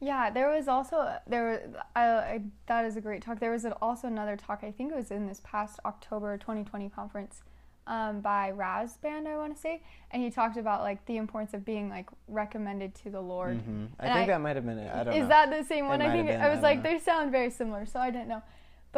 Yeah, 0.00 0.30
there 0.30 0.48
was 0.48 0.68
also 0.68 1.12
there. 1.26 1.60
I, 1.96 2.02
I, 2.06 2.40
that 2.66 2.84
is 2.84 2.96
a 2.96 3.00
great 3.00 3.20
talk. 3.20 3.40
There 3.40 3.50
was 3.50 3.66
also 3.82 4.06
another 4.06 4.36
talk. 4.36 4.60
I 4.62 4.70
think 4.70 4.92
it 4.92 4.96
was 4.96 5.10
in 5.10 5.26
this 5.26 5.40
past 5.42 5.80
October 5.84 6.38
2020 6.38 6.88
conference 6.90 7.42
um, 7.88 8.20
by 8.20 8.52
Rasband. 8.56 9.26
I 9.26 9.36
want 9.36 9.56
to 9.56 9.60
say, 9.60 9.82
and 10.12 10.22
he 10.22 10.30
talked 10.30 10.56
about 10.56 10.82
like 10.82 11.04
the 11.06 11.16
importance 11.16 11.52
of 11.52 11.64
being 11.64 11.88
like 11.88 12.08
recommended 12.28 12.94
to 13.02 13.10
the 13.10 13.20
Lord. 13.20 13.56
hmm 13.60 13.86
I 13.98 14.06
And 14.06 14.14
think 14.14 14.24
I- 14.30 14.34
that 14.34 14.40
might 14.40 14.54
have 14.54 14.64
been 14.66 14.78
it. 14.78 14.94
I 14.94 15.02
don't 15.02 15.14
Is 15.14 15.22
know. 15.22 15.28
that 15.30 15.50
the 15.50 15.64
same 15.64 15.88
one? 15.88 16.00
It 16.00 16.06
I 16.06 16.12
think 16.12 16.28
been, 16.28 16.40
I 16.40 16.44
I 16.46 16.48
was 16.50 16.56
don't 16.58 16.62
like 16.62 16.76
know. 16.84 16.90
they 16.92 16.98
sound 17.00 17.32
very 17.32 17.50
similar, 17.50 17.84
so 17.84 17.98
I 17.98 18.10
didn't 18.12 18.28
know. 18.28 18.42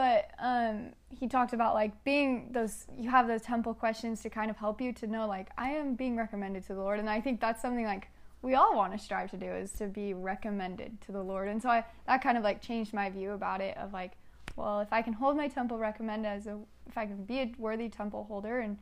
But 0.01 0.31
um, 0.39 0.95
he 1.11 1.29
talked 1.29 1.53
about 1.53 1.75
like 1.75 2.05
being 2.05 2.49
those 2.53 2.87
you 2.97 3.11
have 3.11 3.29
those 3.29 3.43
temple 3.43 3.75
questions 3.75 4.23
to 4.23 4.31
kind 4.31 4.51
of 4.51 4.57
help 4.57 4.81
you 4.81 4.95
to 4.95 5.07
know 5.07 5.27
like 5.27 5.51
I 5.59 5.73
am 5.73 5.95
being 5.95 6.17
recommended 6.17 6.67
to 6.69 6.75
the 6.75 6.81
Lord, 6.81 7.01
and 7.01 7.11
I 7.11 7.21
think 7.21 7.39
that's 7.39 7.61
something 7.61 7.85
like 7.85 8.09
we 8.41 8.55
all 8.55 8.75
want 8.75 8.95
to 8.95 8.99
strive 8.99 9.31
to 9.33 9.37
do 9.37 9.45
is 9.45 9.73
to 9.73 9.89
be 9.89 10.15
recommended 10.15 11.03
to 11.03 11.13
the 11.13 11.23
Lord, 11.23 11.49
and 11.49 11.61
so 11.61 11.69
I 11.69 11.85
that 12.07 12.23
kind 12.23 12.39
of 12.39 12.45
like 12.45 12.63
changed 12.63 12.95
my 12.95 13.11
view 13.11 13.33
about 13.33 13.61
it 13.61 13.77
of 13.77 13.93
like, 13.93 14.13
well, 14.57 14.81
if 14.81 14.91
I 14.91 15.03
can 15.03 15.13
hold 15.13 15.37
my 15.37 15.49
temple 15.49 15.77
recommend 15.77 16.25
as 16.25 16.47
a 16.47 16.59
if 16.89 16.97
I 16.97 17.05
can 17.05 17.23
be 17.25 17.41
a 17.41 17.53
worthy 17.59 17.91
temple 17.91 18.25
holder 18.25 18.61
and 18.61 18.79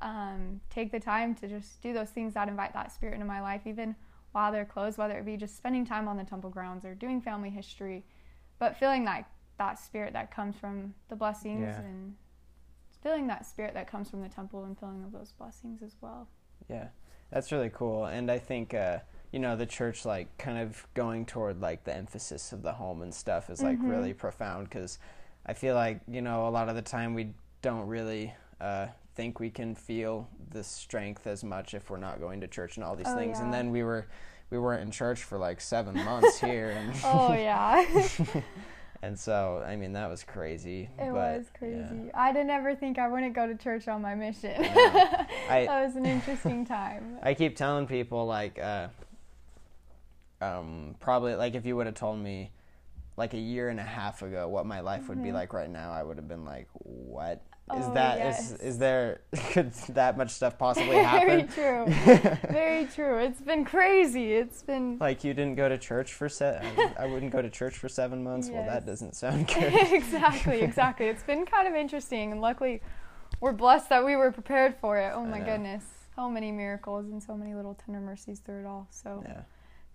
um, 0.00 0.60
take 0.70 0.92
the 0.92 1.00
time 1.00 1.34
to 1.34 1.48
just 1.48 1.82
do 1.82 1.92
those 1.92 2.10
things 2.10 2.34
that 2.34 2.46
invite 2.46 2.72
that 2.74 2.92
spirit 2.92 3.14
into 3.14 3.26
my 3.26 3.40
life, 3.40 3.62
even 3.66 3.96
while 4.30 4.52
they're 4.52 4.64
closed, 4.64 4.96
whether 4.96 5.18
it 5.18 5.24
be 5.26 5.36
just 5.36 5.56
spending 5.56 5.84
time 5.84 6.06
on 6.06 6.16
the 6.16 6.24
temple 6.24 6.50
grounds 6.50 6.84
or 6.84 6.94
doing 6.94 7.20
family 7.20 7.50
history, 7.50 8.04
but 8.60 8.76
feeling 8.76 9.04
that 9.06 9.26
that 9.58 9.78
spirit 9.78 10.12
that 10.14 10.30
comes 10.34 10.56
from 10.56 10.94
the 11.08 11.16
blessings 11.16 11.62
Yeah. 11.62 11.80
and 11.80 12.14
feeling 13.02 13.26
that 13.28 13.46
spirit 13.46 13.74
that 13.74 13.86
comes 13.90 14.08
from 14.10 14.22
the 14.22 14.28
temple 14.28 14.64
and 14.64 14.78
feeling 14.78 15.02
of 15.04 15.12
those 15.12 15.32
blessings 15.32 15.82
as 15.82 15.96
well. 16.00 16.28
Yeah, 16.68 16.88
that's 17.30 17.50
really 17.52 17.70
cool. 17.70 18.06
And 18.06 18.30
I 18.30 18.38
think 18.38 18.74
uh, 18.74 18.98
you 19.32 19.38
know 19.38 19.56
the 19.56 19.66
church 19.66 20.04
like 20.04 20.36
kind 20.38 20.58
of 20.58 20.86
going 20.94 21.26
toward 21.26 21.60
like 21.60 21.84
the 21.84 21.94
emphasis 21.96 22.52
of 22.52 22.62
the 22.62 22.72
home 22.72 23.02
and 23.02 23.12
stuff 23.14 23.50
is 23.50 23.62
like 23.62 23.78
Mhm. 23.78 23.88
really 23.88 24.12
profound 24.14 24.68
because 24.68 24.98
I 25.46 25.54
feel 25.54 25.74
like 25.74 26.00
you 26.08 26.22
know 26.22 26.46
a 26.46 26.50
lot 26.50 26.68
of 26.68 26.74
the 26.76 26.82
time 26.82 27.14
we 27.14 27.34
don't 27.62 27.86
really 27.86 28.34
uh, 28.60 28.88
think 29.14 29.40
we 29.40 29.50
can 29.50 29.74
feel 29.74 30.28
the 30.50 30.62
strength 30.64 31.26
as 31.26 31.42
much 31.44 31.74
if 31.74 31.90
we're 31.90 31.96
not 31.98 32.20
going 32.20 32.40
to 32.40 32.46
church 32.46 32.76
and 32.76 32.84
all 32.84 32.94
these 32.96 33.08
Oh, 33.08 33.14
things. 33.14 33.40
And 33.40 33.52
then 33.52 33.70
we 33.70 33.82
were 33.82 34.06
we 34.50 34.58
weren't 34.58 34.82
in 34.82 34.90
church 34.90 35.22
for 35.24 35.38
like 35.38 35.60
seven 35.60 35.94
months 36.04 36.38
here, 36.38 36.70
and 36.76 36.92
Oh 37.04 37.32
yeah, 37.32 37.84
and 39.02 39.18
so 39.18 39.62
I 39.66 39.76
mean 39.76 39.92
that 39.92 40.08
was 40.08 40.22
crazy. 40.22 40.82
it 40.82 40.90
but, 40.98 41.12
was 41.12 41.46
yeah. 41.54 41.58
crazy. 41.58 42.10
I 42.14 42.32
didn't 42.32 42.50
ever 42.50 42.74
think 42.74 42.98
I 42.98 43.08
wouldn't 43.08 43.34
go 43.34 43.46
to 43.46 43.54
church 43.56 43.88
on 43.88 44.00
my 44.00 44.14
mission. 44.14 44.54
I- 44.64 45.66
that 45.66 45.84
was 45.84 45.96
an 45.96 46.06
interesting 46.06 46.64
time. 46.64 47.18
I 47.22 47.34
keep 47.34 47.56
telling 47.56 47.86
people 47.86 48.26
like, 48.26 48.58
uh, 48.60 48.88
um, 50.40 50.94
probably 51.00 51.34
like 51.34 51.54
if 51.54 51.66
you 51.66 51.76
would 51.76 51.86
have 51.86 51.96
told 51.96 52.18
me 52.18 52.52
like 53.16 53.34
a 53.34 53.38
year 53.38 53.68
and 53.68 53.78
a 53.78 53.84
half 53.84 54.22
ago 54.22 54.48
what 54.48 54.66
my 54.66 54.80
life 54.80 55.08
would 55.08 55.22
be 55.22 55.32
like 55.32 55.52
right 55.52 55.70
now, 55.70 55.92
I 55.92 56.02
would 56.02 56.16
have 56.16 56.28
been 56.28 56.44
like, 56.44 56.68
"What 56.72 57.42
is. 57.70 57.86
Oh, 57.86 57.94
that? 57.94 58.18
Is 58.18 58.50
yes. 58.50 58.60
is 58.60 58.78
there 58.78 59.20
could 59.52 59.72
that 59.90 60.16
much 60.16 60.30
stuff 60.30 60.58
possibly 60.58 60.90
Very 60.96 61.04
happen?" 61.04 61.48
true. 61.48 61.86
Very 62.52 62.86
true. 62.86 63.18
It's 63.18 63.40
been 63.40 63.64
crazy. 63.64 64.34
It's 64.34 64.62
been 64.62 64.98
like 65.00 65.24
you 65.24 65.32
didn't 65.34 65.54
go 65.54 65.68
to 65.68 65.78
church 65.78 66.12
for 66.12 66.28
se- 66.28 66.60
I 66.98 67.06
wouldn't 67.06 67.32
go 67.32 67.40
to 67.40 67.48
church 67.50 67.76
for 67.78 67.88
seven 67.88 68.22
months. 68.22 68.48
Well, 68.50 68.64
that 68.66 68.84
doesn't 68.86 69.14
sound 69.16 69.46
good. 69.54 69.72
exactly, 69.92 70.60
exactly. 70.60 71.06
It's 71.06 71.22
been 71.22 71.46
kind 71.46 71.66
of 71.68 71.74
interesting, 71.74 72.32
and 72.32 72.40
luckily, 72.40 72.82
we're 73.40 73.52
blessed 73.52 73.88
that 73.90 74.04
we 74.04 74.16
were 74.16 74.32
prepared 74.32 74.76
for 74.80 74.98
it. 74.98 75.12
Oh 75.14 75.24
my 75.24 75.40
goodness, 75.40 75.84
so 76.16 76.28
many 76.28 76.52
miracles 76.52 77.06
and 77.06 77.22
so 77.22 77.36
many 77.36 77.54
little 77.54 77.74
tender 77.74 78.00
mercies 78.00 78.40
through 78.40 78.60
it 78.60 78.66
all. 78.66 78.86
So 78.90 79.22
yeah, 79.26 79.42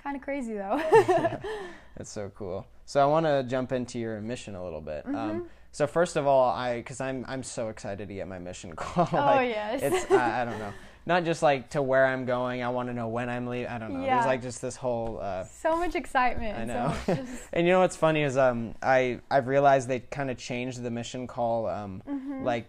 kind 0.01 0.15
of 0.15 0.21
crazy 0.21 0.53
though. 0.53 0.81
that's 1.97 2.09
so 2.11 2.31
cool. 2.35 2.65
So 2.85 3.01
I 3.01 3.05
want 3.05 3.25
to 3.25 3.43
jump 3.43 3.71
into 3.71 3.99
your 3.99 4.21
mission 4.21 4.55
a 4.55 4.63
little 4.63 4.81
bit. 4.81 5.05
Mm-hmm. 5.05 5.15
Um, 5.15 5.49
so 5.71 5.85
first 5.87 6.15
of 6.15 6.25
all, 6.25 6.49
I 6.51 6.77
because 6.77 7.01
I'm 7.01 7.25
I'm 7.27 7.43
so 7.43 7.69
excited 7.69 8.07
to 8.07 8.13
get 8.13 8.27
my 8.27 8.39
mission 8.39 8.75
call. 8.75 9.07
oh 9.11 9.39
yes. 9.41 9.81
it's 9.83 10.11
I, 10.11 10.41
I 10.41 10.45
don't 10.45 10.59
know 10.59 10.73
not 11.05 11.23
just 11.23 11.41
like 11.41 11.69
to 11.69 11.81
where 11.81 12.05
i'm 12.05 12.25
going 12.25 12.61
i 12.61 12.67
want 12.67 12.89
to 12.89 12.93
know 12.93 13.07
when 13.07 13.29
i'm 13.29 13.47
leaving 13.47 13.67
i 13.71 13.77
don't 13.77 13.93
know 13.93 14.03
Yeah. 14.03 14.15
there's 14.15 14.25
like 14.25 14.41
just 14.41 14.61
this 14.61 14.75
whole 14.75 15.19
uh 15.21 15.45
so 15.45 15.77
much 15.77 15.95
excitement. 15.95 16.57
i 16.57 16.61
and 16.63 16.67
know 16.67 16.93
So 17.05 17.15
just, 17.15 17.43
and 17.53 17.65
you 17.65 17.71
know 17.71 17.79
what's 17.79 17.95
funny 17.95 18.23
is 18.23 18.35
um 18.35 18.75
i 18.83 19.21
i've 19.31 19.47
realized 19.47 19.87
they 19.87 20.01
kind 20.01 20.29
of 20.29 20.37
changed 20.37 20.83
the 20.83 20.91
mission 20.91 21.25
call 21.25 21.67
um 21.67 22.03
Mm-hmm. 22.05 22.43
like 22.43 22.67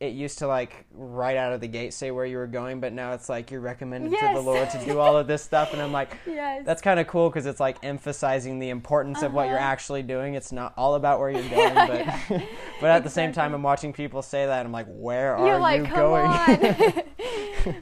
it 0.00 0.12
used 0.12 0.38
to 0.38 0.46
like 0.46 0.86
right 0.92 1.36
out 1.36 1.52
of 1.52 1.60
the 1.60 1.66
gate 1.66 1.92
say 1.92 2.10
where 2.12 2.24
you 2.24 2.36
were 2.36 2.46
going 2.46 2.78
but 2.80 2.92
now 2.92 3.12
it's 3.14 3.28
like 3.28 3.50
you're 3.50 3.60
recommended 3.60 4.10
to 4.12 4.30
the 4.32 4.40
lord 4.40 4.70
to 4.70 4.78
do 4.84 5.00
all 5.00 5.16
of 5.16 5.26
this 5.26 5.42
stuff 5.42 5.72
and 5.72 5.82
i'm 5.82 5.90
like 5.90 6.16
yes. 6.26 6.62
that's 6.64 6.80
kind 6.80 7.00
of 7.00 7.06
cool 7.08 7.28
because 7.28 7.46
it's 7.46 7.58
like 7.58 7.76
emphasizing 7.82 8.60
the 8.60 8.68
importance 8.68 9.22
of 9.22 9.32
what 9.32 9.48
you're 9.48 9.56
Uh-huh. 9.56 9.64
actually 9.66 10.02
doing. 10.04 10.34
It's 10.34 10.52
not 10.52 10.72
all 10.76 10.94
about 10.94 11.18
where 11.18 11.30
you're 11.30 11.42
going, 11.48 11.74
Yeah, 11.74 12.20
but 12.28 12.42
but 12.80 12.90
at 12.90 13.02
the 13.02 13.10
same 13.10 13.32
time, 13.32 13.54
I'm 13.54 13.62
watching 13.62 13.92
people 13.92 14.22
say 14.22 14.46
that. 14.46 14.64
I'm 14.64 14.70
like, 14.72 14.86
where 14.88 15.36
are 15.36 15.46
You're 15.48 15.58
like, 15.58 15.88
you 15.88 15.94
going? 15.94 17.04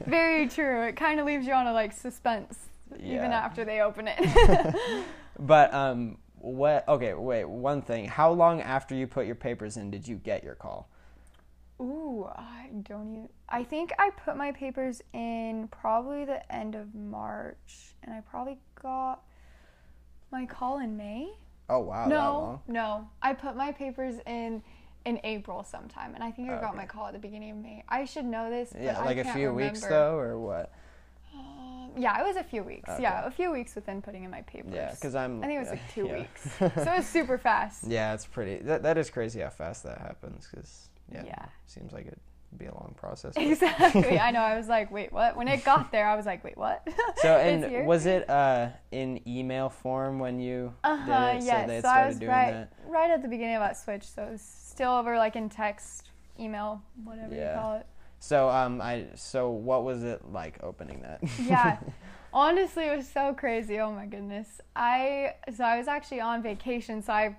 Very 0.07 0.47
true. 0.47 0.83
It 0.87 0.95
kind 0.95 1.19
of 1.19 1.25
leaves 1.25 1.45
you 1.45 1.53
on 1.53 1.67
a 1.67 1.73
like 1.73 1.93
suspense 1.93 2.57
even 2.99 3.31
after 3.31 3.63
they 3.63 3.81
open 3.81 4.07
it. 4.09 5.05
But 5.39 5.73
um, 5.73 6.17
what? 6.39 6.87
Okay, 6.87 7.13
wait. 7.13 7.45
One 7.45 7.81
thing. 7.83 8.05
How 8.07 8.31
long 8.31 8.61
after 8.61 8.95
you 8.95 9.05
put 9.07 9.25
your 9.27 9.35
papers 9.35 9.77
in 9.77 9.91
did 9.91 10.07
you 10.07 10.15
get 10.15 10.43
your 10.43 10.55
call? 10.55 10.89
Ooh, 11.79 12.27
I 12.35 12.69
don't 12.83 13.11
even. 13.11 13.29
I 13.49 13.63
think 13.63 13.91
I 13.99 14.09
put 14.09 14.35
my 14.35 14.51
papers 14.51 15.01
in 15.13 15.67
probably 15.71 16.25
the 16.25 16.51
end 16.53 16.75
of 16.75 16.95
March, 16.95 17.95
and 18.03 18.13
I 18.13 18.21
probably 18.21 18.57
got 18.81 19.21
my 20.31 20.45
call 20.45 20.79
in 20.79 20.97
May. 20.97 21.29
Oh 21.69 21.79
wow, 21.79 22.07
no, 22.07 22.61
no, 22.67 23.09
I 23.21 23.33
put 23.33 23.55
my 23.55 23.71
papers 23.71 24.15
in 24.25 24.63
in 25.05 25.19
April 25.23 25.63
sometime, 25.63 26.15
and 26.15 26.23
I 26.23 26.31
think 26.31 26.49
I 26.49 26.59
got 26.59 26.75
my 26.75 26.85
call 26.85 27.07
at 27.07 27.13
the 27.13 27.19
beginning 27.19 27.51
of 27.51 27.57
May. 27.57 27.83
I 27.87 28.05
should 28.05 28.25
know 28.25 28.49
this. 28.49 28.73
Yeah, 28.77 28.99
like 29.03 29.17
a 29.17 29.33
few 29.33 29.53
weeks 29.53 29.81
though, 29.81 30.17
or 30.17 30.39
what? 30.39 30.71
Uh, 31.33 31.87
Yeah, 31.95 32.19
it 32.19 32.25
was 32.25 32.37
a 32.37 32.43
few 32.43 32.63
weeks. 32.63 32.89
Yeah, 32.99 33.25
a 33.25 33.31
few 33.31 33.51
weeks 33.51 33.75
within 33.75 34.01
putting 34.01 34.23
in 34.23 34.31
my 34.31 34.41
papers. 34.41 34.73
Yeah, 34.73 34.91
because 34.91 35.13
I'm. 35.13 35.43
I 35.43 35.47
think 35.47 35.57
it 35.57 35.59
was 35.59 35.67
yeah, 35.67 35.73
like 35.73 35.93
two 35.93 36.05
yeah. 36.07 36.17
weeks. 36.19 36.49
So 36.83 36.91
it 36.91 36.97
was 36.97 37.07
super 37.07 37.37
fast. 37.37 37.83
yeah, 37.85 38.13
it's 38.13 38.25
pretty. 38.25 38.63
That, 38.63 38.83
that 38.83 38.97
is 38.97 39.09
crazy 39.09 39.41
how 39.41 39.49
fast 39.49 39.83
that 39.83 39.99
happens. 39.99 40.47
Because 40.49 40.89
yeah, 41.11 41.23
Yeah. 41.25 41.45
seems 41.65 41.93
like 41.93 42.07
it'd 42.07 42.19
be 42.57 42.65
a 42.65 42.73
long 42.73 42.93
process. 42.97 43.33
Exactly. 43.37 44.19
I 44.27 44.31
know. 44.31 44.39
I 44.39 44.57
was 44.57 44.67
like, 44.67 44.89
wait, 44.91 45.11
what? 45.11 45.35
When 45.35 45.47
it 45.47 45.63
got 45.63 45.91
there, 45.91 46.07
I 46.07 46.15
was 46.15 46.25
like, 46.25 46.43
wait, 46.43 46.57
what? 46.57 46.87
So 47.17 47.35
and 47.37 47.85
was 47.85 48.05
it 48.05 48.29
uh 48.29 48.69
in 48.91 49.21
email 49.27 49.69
form 49.69 50.19
when 50.19 50.39
you 50.39 50.73
Uh 50.83 50.97
huh. 50.97 51.05
did 51.33 51.37
it? 51.37 51.43
Yes. 51.45 51.61
So 51.63 51.67
they 51.67 51.81
So, 51.81 51.87
I 51.89 52.07
was 52.07 52.17
doing 52.19 52.31
right, 52.31 52.51
that. 52.51 52.73
right 52.87 53.09
at 53.11 53.21
the 53.21 53.27
beginning 53.27 53.55
of 53.55 53.61
that 53.61 53.77
switch. 53.77 54.03
So 54.03 54.23
it 54.23 54.31
was 54.31 54.41
still 54.41 54.91
over 54.91 55.17
like 55.17 55.35
in 55.35 55.49
text, 55.49 56.09
email, 56.39 56.81
whatever 57.03 57.33
Yeah. 57.35 57.53
you 57.55 57.59
call 57.59 57.75
it. 57.77 57.85
So 58.19 58.49
um 58.49 58.81
I 58.81 59.05
so 59.15 59.49
what 59.51 59.83
was 59.83 60.03
it 60.03 60.21
like 60.31 60.59
opening 60.63 61.01
that? 61.01 61.19
Yeah. 61.45 61.77
Honestly, 62.33 62.83
it 62.85 62.95
was 62.95 63.07
so 63.07 63.33
crazy. 63.33 63.79
Oh 63.79 63.91
my 63.91 64.05
goodness. 64.05 64.61
I 64.75 65.35
so 65.55 65.63
I 65.63 65.77
was 65.77 65.87
actually 65.87 66.21
on 66.21 66.43
vacation, 66.43 67.01
so 67.01 67.13
I 67.13 67.35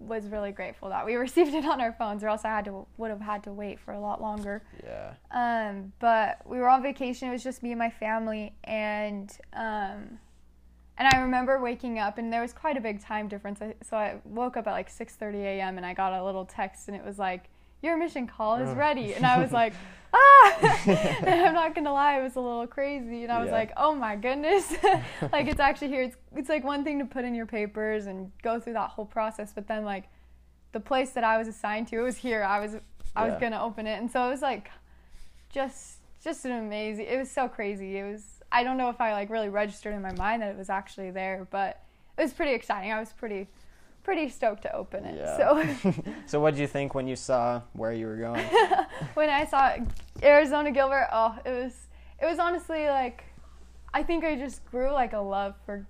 was 0.00 0.26
really 0.28 0.52
grateful 0.52 0.88
that 0.90 1.04
we 1.04 1.14
received 1.26 1.54
it 1.54 1.64
on 1.64 1.80
our 1.80 1.92
phones, 1.92 2.22
or 2.22 2.28
else 2.28 2.44
I 2.44 2.48
had 2.48 2.64
to 2.66 2.86
would 2.96 3.10
have 3.10 3.20
had 3.20 3.42
to 3.44 3.52
wait 3.52 3.80
for 3.80 3.92
a 3.92 4.00
lot 4.00 4.20
longer. 4.20 4.62
yeah. 4.84 5.14
Um, 5.30 5.92
but 5.98 6.40
we 6.46 6.58
were 6.58 6.68
on 6.68 6.82
vacation. 6.82 7.28
It 7.28 7.32
was 7.32 7.42
just 7.44 7.62
me 7.62 7.70
and 7.72 7.78
my 7.78 7.90
family, 7.90 8.54
and 8.64 9.30
um, 9.52 10.18
and 11.00 11.08
I 11.12 11.18
remember 11.18 11.60
waking 11.60 11.98
up, 11.98 12.18
and 12.18 12.32
there 12.32 12.40
was 12.42 12.52
quite 12.52 12.76
a 12.76 12.80
big 12.80 13.00
time 13.00 13.28
difference. 13.28 13.60
I- 13.62 13.74
So 13.82 13.96
I 13.96 14.16
woke 14.24 14.56
up 14.56 14.66
at 14.66 14.72
like 14.72 14.88
6:30 14.90 15.36
a.m. 15.44 15.76
and 15.76 15.86
I 15.86 15.94
got 15.94 16.12
a 16.12 16.24
little 16.24 16.44
text, 16.44 16.88
and 16.88 16.96
it 16.96 17.04
was 17.04 17.18
like, 17.18 17.50
"Your 17.82 17.96
mission 17.96 18.26
call 18.26 18.56
is 18.56 18.74
ready," 18.76 19.14
and 19.14 19.24
I 19.26 19.38
was 19.40 19.52
like, 19.52 19.72
"Ah!" 20.12 20.82
and 20.86 21.28
I'm 21.28 21.54
not 21.54 21.74
gonna 21.74 21.92
lie, 21.92 22.18
it 22.18 22.22
was 22.22 22.36
a 22.36 22.40
little 22.40 22.66
crazy, 22.66 23.22
and 23.24 23.32
I 23.32 23.38
was 23.40 23.48
Yeah. 23.48 23.52
like, 23.54 23.72
"Oh 23.76 23.94
my 23.94 24.16
goodness!" 24.16 24.72
like 25.32 25.46
it's 25.46 25.60
actually 25.60 25.88
here. 25.88 26.02
It's 26.02 26.16
it's 26.34 26.48
like 26.48 26.64
one 26.64 26.84
thing 26.84 26.98
to 26.98 27.04
put 27.04 27.24
in 27.24 27.34
your 27.34 27.46
papers 27.46 28.06
and 28.06 28.32
go 28.42 28.58
through 28.58 28.72
that 28.74 28.90
whole 28.90 29.06
process, 29.06 29.52
but 29.54 29.66
then 29.68 29.84
like 29.84 30.04
the 30.72 30.80
place 30.80 31.10
that 31.10 31.24
I 31.24 31.38
was 31.38 31.48
assigned 31.48 31.88
to, 31.88 31.98
it 31.98 32.02
was 32.02 32.16
here. 32.18 32.42
I 32.42 32.60
was 32.60 32.76
I 33.16 33.26
was 33.28 33.34
gonna 33.40 33.62
open 33.62 33.86
it, 33.86 33.98
and 33.98 34.10
so 34.10 34.26
it 34.26 34.30
was 34.30 34.42
like 34.42 34.70
just 35.50 35.98
just 36.22 36.44
an 36.44 36.52
amazing. 36.52 37.06
It 37.06 37.16
was 37.18 37.30
so 37.30 37.48
crazy. 37.48 37.96
It 37.98 38.04
was 38.04 38.24
I 38.50 38.64
don't 38.64 38.76
know 38.78 38.88
if 38.90 39.00
I 39.00 39.12
like 39.12 39.30
really 39.30 39.48
registered 39.48 39.94
in 39.94 40.02
my 40.02 40.12
mind 40.12 40.42
that 40.42 40.50
it 40.50 40.56
was 40.58 40.70
actually 40.70 41.10
there, 41.10 41.46
but 41.50 41.82
it 42.16 42.22
was 42.22 42.32
pretty 42.32 42.52
exciting. 42.52 42.92
I 42.92 42.98
was 42.98 43.12
pretty 43.12 43.46
pretty 44.08 44.30
stoked 44.30 44.62
to 44.62 44.74
open 44.74 45.04
it. 45.04 45.16
Yeah. 45.18 45.36
So 45.36 45.92
so 46.26 46.40
what 46.40 46.54
did 46.54 46.60
you 46.60 46.66
think 46.66 46.94
when 46.94 47.06
you 47.06 47.14
saw 47.14 47.60
where 47.74 47.92
you 47.92 48.06
were 48.06 48.16
going? 48.16 48.42
when 49.12 49.28
I 49.28 49.44
saw 49.44 49.76
Arizona 50.22 50.72
Gilbert, 50.72 51.08
oh, 51.12 51.36
it 51.44 51.50
was 51.50 51.74
it 52.18 52.24
was 52.24 52.38
honestly 52.38 52.86
like 52.86 53.24
I 53.92 54.02
think 54.02 54.24
I 54.24 54.34
just 54.34 54.64
grew 54.64 54.90
like 54.92 55.12
a 55.12 55.18
love 55.18 55.56
for 55.66 55.86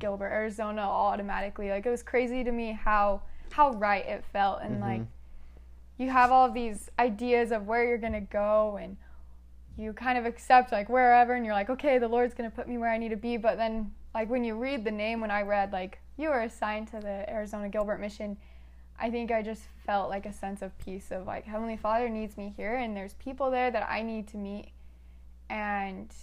Gilbert, 0.00 0.32
Arizona 0.32 0.80
automatically. 0.80 1.70
Like 1.70 1.86
it 1.86 1.90
was 1.90 2.02
crazy 2.02 2.42
to 2.42 2.50
me 2.50 2.72
how 2.72 3.22
how 3.52 3.70
right 3.74 4.04
it 4.04 4.24
felt 4.32 4.62
and 4.62 4.72
mm-hmm. 4.72 4.90
like 4.90 5.02
you 5.96 6.10
have 6.10 6.32
all 6.32 6.50
these 6.50 6.90
ideas 6.98 7.52
of 7.52 7.68
where 7.68 7.84
you're 7.86 7.98
gonna 7.98 8.20
go 8.20 8.80
and 8.82 8.96
you 9.78 9.92
kind 9.92 10.18
of 10.18 10.26
accept 10.26 10.72
like 10.72 10.88
wherever 10.88 11.34
and 11.34 11.44
you're 11.44 11.54
like 11.54 11.68
okay 11.68 11.98
the 11.98 12.06
lord's 12.06 12.32
gonna 12.32 12.50
put 12.50 12.68
me 12.68 12.78
where 12.78 12.88
i 12.88 12.96
need 12.96 13.08
to 13.08 13.16
be 13.16 13.36
but 13.36 13.56
then 13.56 13.90
like 14.14 14.30
when 14.30 14.44
you 14.44 14.54
read 14.54 14.84
the 14.84 14.90
name 14.90 15.20
when 15.20 15.32
i 15.32 15.42
read 15.42 15.72
like 15.72 15.98
you 16.20 16.28
were 16.28 16.42
assigned 16.42 16.88
to 16.88 17.00
the 17.00 17.28
arizona 17.30 17.68
gilbert 17.68 18.00
mission 18.00 18.36
i 18.98 19.10
think 19.10 19.30
i 19.30 19.42
just 19.42 19.62
felt 19.86 20.10
like 20.10 20.26
a 20.26 20.32
sense 20.32 20.62
of 20.62 20.76
peace 20.78 21.10
of 21.10 21.26
like 21.26 21.44
heavenly 21.44 21.76
father 21.76 22.08
needs 22.08 22.36
me 22.36 22.52
here 22.56 22.76
and 22.76 22.96
there's 22.96 23.14
people 23.14 23.50
there 23.50 23.70
that 23.70 23.88
i 23.88 24.02
need 24.02 24.28
to 24.28 24.36
meet 24.36 24.70
and 25.48 26.14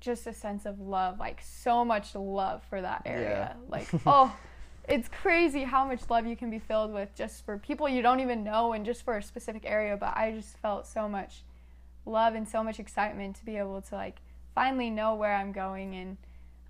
just 0.00 0.26
a 0.26 0.32
sense 0.32 0.66
of 0.66 0.80
love 0.80 1.18
like 1.18 1.40
so 1.42 1.84
much 1.84 2.14
love 2.14 2.62
for 2.68 2.80
that 2.80 3.02
area. 3.04 3.56
Like 3.68 3.88
oh 4.06 4.34
it's 4.88 5.08
crazy 5.08 5.64
how 5.64 5.84
much 5.84 6.08
love 6.08 6.26
you 6.26 6.36
can 6.36 6.50
be 6.50 6.58
filled 6.58 6.92
with 6.92 7.14
just 7.14 7.44
for 7.44 7.58
people 7.58 7.88
you 7.88 8.02
don't 8.02 8.20
even 8.20 8.44
know 8.44 8.72
and 8.72 8.86
just 8.86 9.04
for 9.04 9.16
a 9.16 9.22
specific 9.22 9.64
area 9.66 9.96
but 9.96 10.16
i 10.16 10.30
just 10.30 10.56
felt 10.58 10.86
so 10.86 11.08
much 11.08 11.42
love 12.04 12.34
and 12.34 12.48
so 12.48 12.62
much 12.62 12.78
excitement 12.78 13.34
to 13.34 13.44
be 13.44 13.56
able 13.56 13.82
to 13.82 13.94
like 13.94 14.18
finally 14.54 14.90
know 14.90 15.14
where 15.14 15.34
i'm 15.34 15.50
going 15.50 15.94
and 15.94 16.16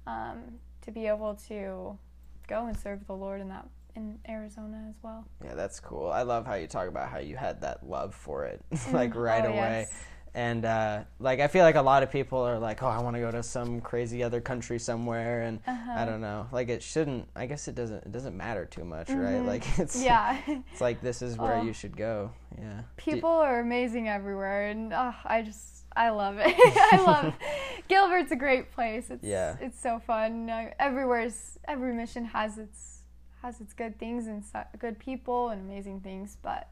um, 0.06 0.38
to 0.80 0.90
be 0.90 1.06
able 1.06 1.34
to 1.34 1.98
go 2.46 2.66
and 2.66 2.76
serve 2.78 3.06
the 3.06 3.14
lord 3.14 3.40
in 3.40 3.48
that 3.48 3.66
in 3.94 4.18
arizona 4.28 4.84
as 4.88 4.94
well 5.02 5.24
yeah, 5.44 5.54
that's 5.54 5.80
cool. 5.80 6.10
I 6.10 6.22
love 6.22 6.44
how 6.46 6.54
you 6.54 6.66
talk 6.66 6.86
about 6.88 7.08
how 7.08 7.18
you 7.18 7.36
had 7.36 7.60
that 7.62 7.88
love 7.88 8.14
for 8.14 8.44
it 8.44 8.62
like 8.92 9.12
Mm, 9.14 9.22
right 9.22 9.44
oh, 9.44 9.48
away. 9.48 9.86
yes. 9.88 9.94
And 10.34 10.66
uh, 10.66 11.04
like 11.18 11.40
I 11.40 11.48
feel 11.48 11.62
like 11.64 11.76
a 11.76 11.80
lot 11.82 12.02
of 12.02 12.10
people 12.12 12.40
are 12.40 12.58
like, 12.58 12.82
"Oh, 12.82 12.88
I 12.88 13.00
want 13.00 13.16
to 13.16 13.20
go 13.20 13.30
to 13.30 13.42
some 13.42 13.80
crazy 13.80 14.22
other 14.22 14.38
country 14.42 14.78
somewhere," 14.78 15.40
and 15.40 15.60
Uh-huh. 15.66 15.92
I 15.96 16.04
don't 16.04 16.20
know. 16.20 16.46
Like 16.52 16.68
it 16.68 16.82
shouldn't. 16.82 17.26
I 17.34 17.46
guess 17.46 17.68
it 17.68 17.74
doesn't. 17.74 18.04
It 18.04 18.12
doesn't 18.12 18.36
matter 18.36 18.66
too 18.66 18.84
much, 18.84 19.08
right? 19.08 19.38
Like 19.38 19.64
it's 19.78 19.96
Mm-hmm. 19.96 20.04
yeah 20.04 20.36
It's 20.72 20.82
like 20.82 21.00
this 21.00 21.22
is 21.22 21.38
where 21.38 21.54
Oh. 21.54 21.62
you 21.62 21.72
should 21.72 21.96
go. 21.96 22.32
Yeah. 22.58 22.82
People 22.98 23.30
are 23.30 23.60
amazing 23.60 24.10
everywhere 24.10 24.66
and 24.68 24.92
oh, 24.92 25.14
i 25.24 25.40
just 25.40 25.75
i 25.96 26.10
love 26.10 26.36
it 26.38 26.54
i 26.92 27.02
love 27.04 27.34
gilbert's 27.88 28.30
a 28.32 28.36
great 28.36 28.70
place 28.72 29.10
it's 29.10 29.24
Yeah. 29.24 29.56
it's 29.60 29.80
so 29.80 29.98
fun 29.98 30.48
everywhere's 30.78 31.58
every 31.66 31.92
mission 31.92 32.24
has 32.26 32.58
its 32.58 33.02
has 33.42 33.60
its 33.60 33.72
good 33.72 33.98
things 33.98 34.26
and 34.26 34.44
so, 34.44 34.62
good 34.78 34.98
people 34.98 35.48
and 35.48 35.60
amazing 35.68 36.00
things 36.00 36.36
but 36.42 36.68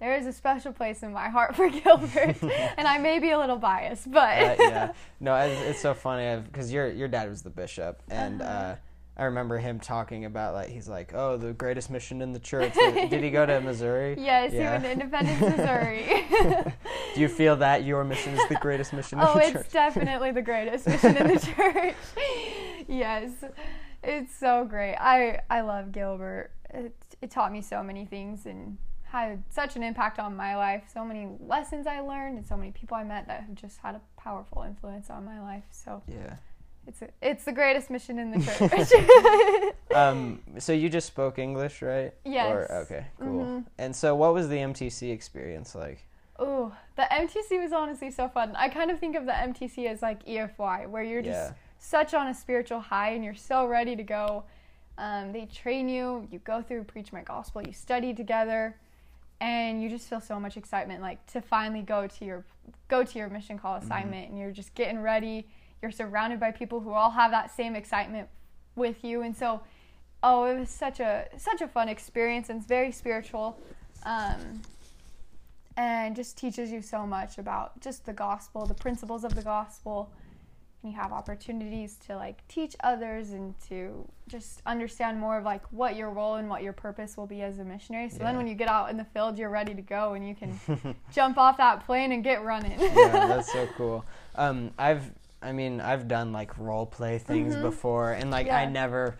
there 0.00 0.14
is 0.14 0.26
a 0.26 0.32
special 0.32 0.72
place 0.72 1.02
in 1.02 1.12
my 1.12 1.28
heart 1.28 1.56
for 1.56 1.68
Gilbert, 1.80 2.36
and 2.76 2.86
I 2.86 2.98
may 2.98 3.18
be 3.18 3.30
a 3.32 3.38
little 3.38 3.56
biased, 3.56 4.08
but 4.12 4.38
uh, 4.38 4.56
yeah. 4.60 4.92
No, 5.18 5.34
it's, 5.34 5.60
it's 5.62 5.80
so 5.80 5.92
funny 5.92 6.40
because 6.40 6.72
your 6.72 6.88
your 6.88 7.08
dad 7.08 7.28
was 7.28 7.42
the 7.42 7.50
bishop, 7.50 8.00
and 8.08 8.40
Uh-huh. 8.40 8.50
uh, 8.52 8.76
I 9.18 9.24
remember 9.24 9.58
him 9.58 9.80
talking 9.80 10.24
about 10.26 10.54
like 10.54 10.68
he's 10.68 10.88
like, 10.88 11.12
oh, 11.12 11.36
the 11.36 11.52
greatest 11.52 11.90
mission 11.90 12.22
in 12.22 12.32
the 12.32 12.38
church. 12.38 12.72
Did 12.74 13.22
he 13.22 13.30
go 13.30 13.44
to 13.44 13.60
Missouri? 13.60 14.14
yes, 14.18 14.52
he 14.52 14.58
went 14.58 14.84
to 14.84 14.92
Independence, 14.92 15.40
Missouri. 15.56 16.24
Do 17.14 17.20
you 17.20 17.28
feel 17.28 17.56
that 17.56 17.82
your 17.84 18.04
mission 18.04 18.34
is 18.34 18.48
the 18.48 18.54
greatest 18.56 18.92
mission 18.92 19.18
oh, 19.20 19.32
in 19.32 19.38
the 19.38 19.44
it's 19.44 19.52
church? 19.52 19.70
definitely 19.72 20.30
the 20.30 20.42
greatest 20.42 20.86
mission 20.86 21.16
in 21.16 21.26
the 21.26 21.38
church. 21.56 21.96
yes, 22.86 23.30
it's 24.04 24.34
so 24.36 24.64
great. 24.64 24.94
I 24.96 25.40
I 25.50 25.62
love 25.62 25.90
Gilbert. 25.90 26.52
It 26.70 26.94
it 27.20 27.30
taught 27.32 27.50
me 27.50 27.60
so 27.60 27.82
many 27.82 28.04
things 28.06 28.46
and 28.46 28.78
had 29.02 29.42
such 29.50 29.74
an 29.74 29.82
impact 29.82 30.20
on 30.20 30.36
my 30.36 30.54
life. 30.56 30.84
So 30.92 31.04
many 31.04 31.28
lessons 31.40 31.86
I 31.86 32.00
learned 32.00 32.38
and 32.38 32.46
so 32.46 32.56
many 32.56 32.70
people 32.70 32.96
I 32.96 33.02
met 33.02 33.26
that 33.26 33.40
have 33.40 33.54
just 33.54 33.78
had 33.78 33.94
a 33.94 34.00
powerful 34.16 34.62
influence 34.62 35.10
on 35.10 35.24
my 35.24 35.40
life. 35.40 35.64
So 35.70 36.02
yeah. 36.06 36.36
It's 36.88 37.02
a, 37.02 37.08
it's 37.22 37.44
the 37.44 37.52
greatest 37.52 37.90
mission 37.90 38.18
in 38.18 38.30
the 38.32 38.40
church. 39.68 39.74
Um. 39.94 40.40
So 40.58 40.72
you 40.72 40.88
just 40.88 41.06
spoke 41.06 41.38
English, 41.38 41.80
right? 41.82 42.12
Yes. 42.24 42.52
Or, 42.52 42.72
okay. 42.82 43.06
Cool. 43.20 43.44
Mhm. 43.44 43.64
And 43.78 43.94
so, 43.96 44.14
what 44.14 44.34
was 44.34 44.48
the 44.48 44.56
MTC 44.56 45.10
experience 45.12 45.74
like? 45.74 46.04
Oh, 46.38 46.72
the 46.96 47.02
MTC 47.10 47.60
was 47.62 47.72
honestly 47.72 48.10
so 48.10 48.28
fun. 48.28 48.54
I 48.56 48.68
kind 48.68 48.90
of 48.90 48.98
think 49.00 49.16
of 49.16 49.24
the 49.26 49.32
MTC 49.32 49.86
as 49.86 50.02
like 50.02 50.24
EFY, 50.26 50.86
where 50.88 51.02
you're 51.02 51.22
just 51.22 51.50
Yeah. 51.50 51.52
such 51.78 52.14
on 52.14 52.28
a 52.28 52.34
spiritual 52.34 52.80
high 52.80 53.10
and 53.10 53.24
you're 53.24 53.34
so 53.34 53.66
ready 53.66 53.96
to 53.96 54.02
go. 54.04 54.44
Um, 54.98 55.32
they 55.32 55.46
train 55.46 55.88
you, 55.88 56.28
you 56.30 56.38
go 56.40 56.60
through 56.62 56.84
Preach 56.84 57.12
My 57.12 57.22
Gospel, 57.22 57.62
you 57.62 57.72
study 57.72 58.12
together, 58.14 58.76
and 59.40 59.82
you 59.82 59.88
just 59.88 60.08
feel 60.08 60.20
so 60.20 60.38
much 60.38 60.56
excitement, 60.56 61.00
like 61.02 61.24
to 61.32 61.40
finally 61.40 61.82
go 61.82 62.06
to 62.06 62.24
your 62.24 62.44
go 62.88 63.02
to 63.04 63.18
your 63.18 63.28
mission 63.30 63.58
call 63.58 63.76
assignment, 63.76 64.28
and 64.30 64.38
you're 64.38 64.52
just 64.52 64.74
getting 64.74 65.00
ready. 65.00 65.46
You're 65.82 65.90
surrounded 65.90 66.40
by 66.40 66.50
people 66.50 66.80
who 66.80 66.92
all 66.92 67.10
have 67.10 67.30
that 67.30 67.54
same 67.54 67.76
excitement 67.76 68.28
with 68.74 69.04
you, 69.04 69.22
and 69.22 69.36
so, 69.36 69.60
oh, 70.22 70.44
it 70.44 70.58
was 70.58 70.70
such 70.70 71.00
a 71.00 71.26
such 71.36 71.60
a 71.60 71.68
fun 71.68 71.88
experience, 71.88 72.48
and 72.48 72.58
it's 72.58 72.68
very 72.68 72.92
spiritual. 72.92 73.58
Um, 74.04 74.62
and 75.78 76.16
just 76.16 76.36
teaches 76.36 76.72
you 76.72 76.82
so 76.82 77.06
much 77.06 77.38
about 77.38 77.80
just 77.80 78.04
the 78.04 78.12
gospel, 78.12 78.66
the 78.66 78.74
principles 78.74 79.22
of 79.22 79.36
the 79.36 79.42
gospel. 79.42 80.10
And 80.82 80.92
you 80.92 80.98
have 80.98 81.12
opportunities 81.12 81.96
to 82.06 82.16
like 82.16 82.46
teach 82.48 82.74
others 82.82 83.30
and 83.30 83.54
to 83.68 84.04
just 84.26 84.60
understand 84.66 85.20
more 85.20 85.38
of 85.38 85.44
like 85.44 85.62
what 85.72 85.94
your 85.94 86.10
role 86.10 86.34
and 86.34 86.48
what 86.48 86.64
your 86.64 86.72
purpose 86.72 87.16
will 87.16 87.28
be 87.28 87.42
as 87.42 87.60
a 87.60 87.64
missionary. 87.64 88.08
So 88.10 88.18
then 88.18 88.36
when 88.36 88.48
you 88.48 88.56
get 88.56 88.68
out 88.68 88.90
in 88.90 88.96
the 88.96 89.04
field, 89.04 89.38
you're 89.38 89.50
ready 89.50 89.72
to 89.72 89.82
go 89.82 90.14
and 90.14 90.28
you 90.28 90.34
can 90.34 90.96
jump 91.12 91.38
off 91.38 91.56
that 91.58 91.86
plane 91.86 92.10
and 92.10 92.24
get 92.24 92.44
running. 92.44 92.78
yeah, 92.80 93.26
that's 93.28 93.52
so 93.52 93.68
cool. 93.76 94.04
Um, 94.34 94.72
I've, 94.78 95.12
I 95.42 95.52
mean, 95.52 95.80
I've 95.80 96.08
done 96.08 96.32
like 96.32 96.56
role 96.58 96.86
play 96.86 97.18
things 97.18 97.54
Mhm. 97.56 97.62
before, 97.62 98.12
and 98.12 98.30
like 98.30 98.48
I 98.50 98.64
never, 98.66 99.16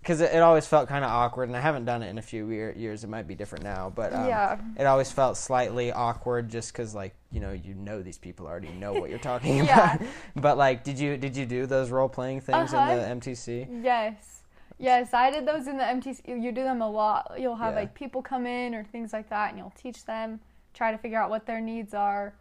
because 0.00 0.20
it, 0.20 0.34
it 0.34 0.42
always 0.42 0.66
felt 0.66 0.88
kind 0.88 1.04
of 1.04 1.10
awkward, 1.10 1.48
and 1.48 1.56
I 1.56 1.60
haven't 1.60 1.84
done 1.86 2.02
it 2.02 2.08
in 2.10 2.18
a 2.18 2.22
few 2.22 2.50
year, 2.50 2.72
years. 2.76 3.04
It 3.04 3.08
might 3.10 3.26
be 3.26 3.34
different 3.34 3.64
now, 3.64 3.90
but 3.94 4.12
um, 4.12 4.26
Yeah. 4.26 4.58
it 4.76 4.84
always 4.84 5.10
felt 5.10 5.36
slightly 5.38 5.90
awkward, 5.92 6.48
just 6.50 6.72
because 6.72 6.94
like 6.94 7.14
you 7.30 7.40
know 7.40 7.52
you 7.52 7.74
know 7.74 8.02
these 8.02 8.18
people 8.18 8.46
already 8.46 8.68
know 8.72 8.92
what 8.92 9.08
you're 9.10 9.18
talking 9.32 9.56
Yeah. 9.64 9.94
about. 9.94 10.08
But 10.36 10.58
like, 10.58 10.84
did 10.84 10.98
you 10.98 11.16
did 11.16 11.36
you 11.36 11.46
do 11.46 11.64
those 11.66 11.90
role 11.90 12.08
playing 12.08 12.40
things 12.42 12.74
Uh-huh. 12.74 12.90
in 12.92 12.98
the 12.98 13.30
MTC? 13.30 13.68
Yes. 13.82 14.40
Yes, 14.78 15.14
I 15.14 15.30
did 15.30 15.46
those 15.46 15.68
in 15.68 15.76
the 15.78 15.84
MTC. 15.84 16.26
You 16.42 16.50
do 16.50 16.64
them 16.64 16.82
a 16.82 16.90
lot. 16.90 17.36
You'll 17.38 17.54
have 17.56 17.74
Yeah. 17.74 17.80
like 17.80 17.94
people 17.94 18.20
come 18.20 18.46
in 18.46 18.74
or 18.74 18.82
things 18.84 19.12
like 19.12 19.30
that, 19.30 19.50
and 19.50 19.58
you'll 19.58 19.72
teach 19.76 20.04
them, 20.04 20.40
try 20.74 20.90
to 20.90 20.98
figure 20.98 21.18
out 21.22 21.30
what 21.30 21.46
their 21.46 21.60
needs 21.60 21.94
are, 21.94 22.34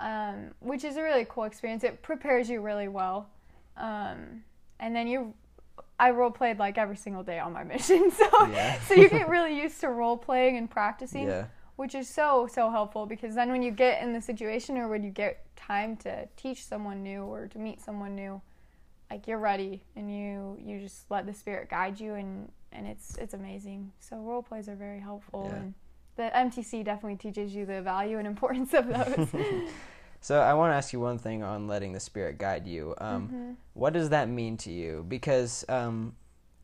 um, 0.00 0.50
which 0.60 0.82
is 0.84 0.96
a 0.96 1.02
really 1.02 1.26
cool 1.28 1.44
experience. 1.44 1.84
It 1.84 2.02
prepares 2.02 2.48
you 2.48 2.60
really 2.60 2.88
well. 2.88 3.28
Um, 3.76 4.42
and 4.80 4.96
then 4.96 5.06
you, 5.06 5.34
I 5.98 6.10
role 6.10 6.30
played 6.30 6.58
like 6.58 6.78
every 6.78 6.96
single 6.96 7.22
day 7.22 7.38
on 7.38 7.52
my 7.52 7.64
mission. 7.74 8.10
So, 8.10 8.28
Yeah. 8.48 8.80
so 8.80 8.94
you 8.94 9.08
get 9.08 9.28
really 9.36 9.54
used 9.60 9.80
to 9.80 9.88
role 9.90 10.16
playing 10.16 10.56
and 10.56 10.68
practicing, 10.70 11.28
Yeah. 11.28 11.46
which 11.76 11.94
is 11.94 12.08
so, 12.08 12.48
so 12.50 12.70
helpful 12.70 13.06
because 13.06 13.34
then 13.34 13.50
when 13.50 13.62
you 13.62 13.70
get 13.70 14.02
in 14.02 14.12
the 14.12 14.20
situation 14.20 14.78
or 14.78 14.88
when 14.88 15.02
you 15.04 15.10
get 15.10 15.44
time 15.56 15.96
to 15.98 16.26
teach 16.36 16.64
someone 16.64 17.02
new 17.02 17.22
or 17.24 17.46
to 17.48 17.58
meet 17.58 17.80
someone 17.80 18.14
new, 18.14 18.40
like 19.10 19.26
you're 19.26 19.38
ready 19.38 19.82
and 19.96 20.10
you, 20.14 20.56
you 20.60 20.80
just 20.80 21.10
let 21.10 21.26
the 21.26 21.34
spirit 21.34 21.68
guide 21.68 22.00
you 22.00 22.14
and, 22.14 22.50
and 22.72 22.86
it's, 22.86 23.16
it's 23.18 23.34
amazing. 23.34 23.92
So 23.98 24.16
role 24.16 24.42
plays 24.42 24.68
are 24.68 24.76
very 24.76 25.00
helpful 25.00 25.48
Yeah. 25.50 25.56
and 25.56 25.74
the 26.20 26.30
MTC 26.36 26.84
definitely 26.84 27.16
teaches 27.16 27.54
you 27.54 27.64
the 27.64 27.80
value 27.82 28.18
and 28.18 28.26
importance 28.26 28.74
of 28.74 28.86
those. 28.88 29.28
So 30.22 30.38
I 30.38 30.52
want 30.52 30.70
to 30.72 30.76
ask 30.76 30.92
you 30.92 31.00
one 31.00 31.16
thing 31.16 31.42
on 31.42 31.66
letting 31.66 31.94
the 31.94 32.00
spirit 32.00 32.36
guide 32.36 32.66
you. 32.66 32.94
Um, 32.98 33.22
Mm-hmm. 33.28 33.50
What 33.72 33.94
does 33.94 34.10
that 34.10 34.28
mean 34.28 34.58
to 34.58 34.70
you? 34.70 35.02
Because 35.08 35.64
um, 35.70 36.14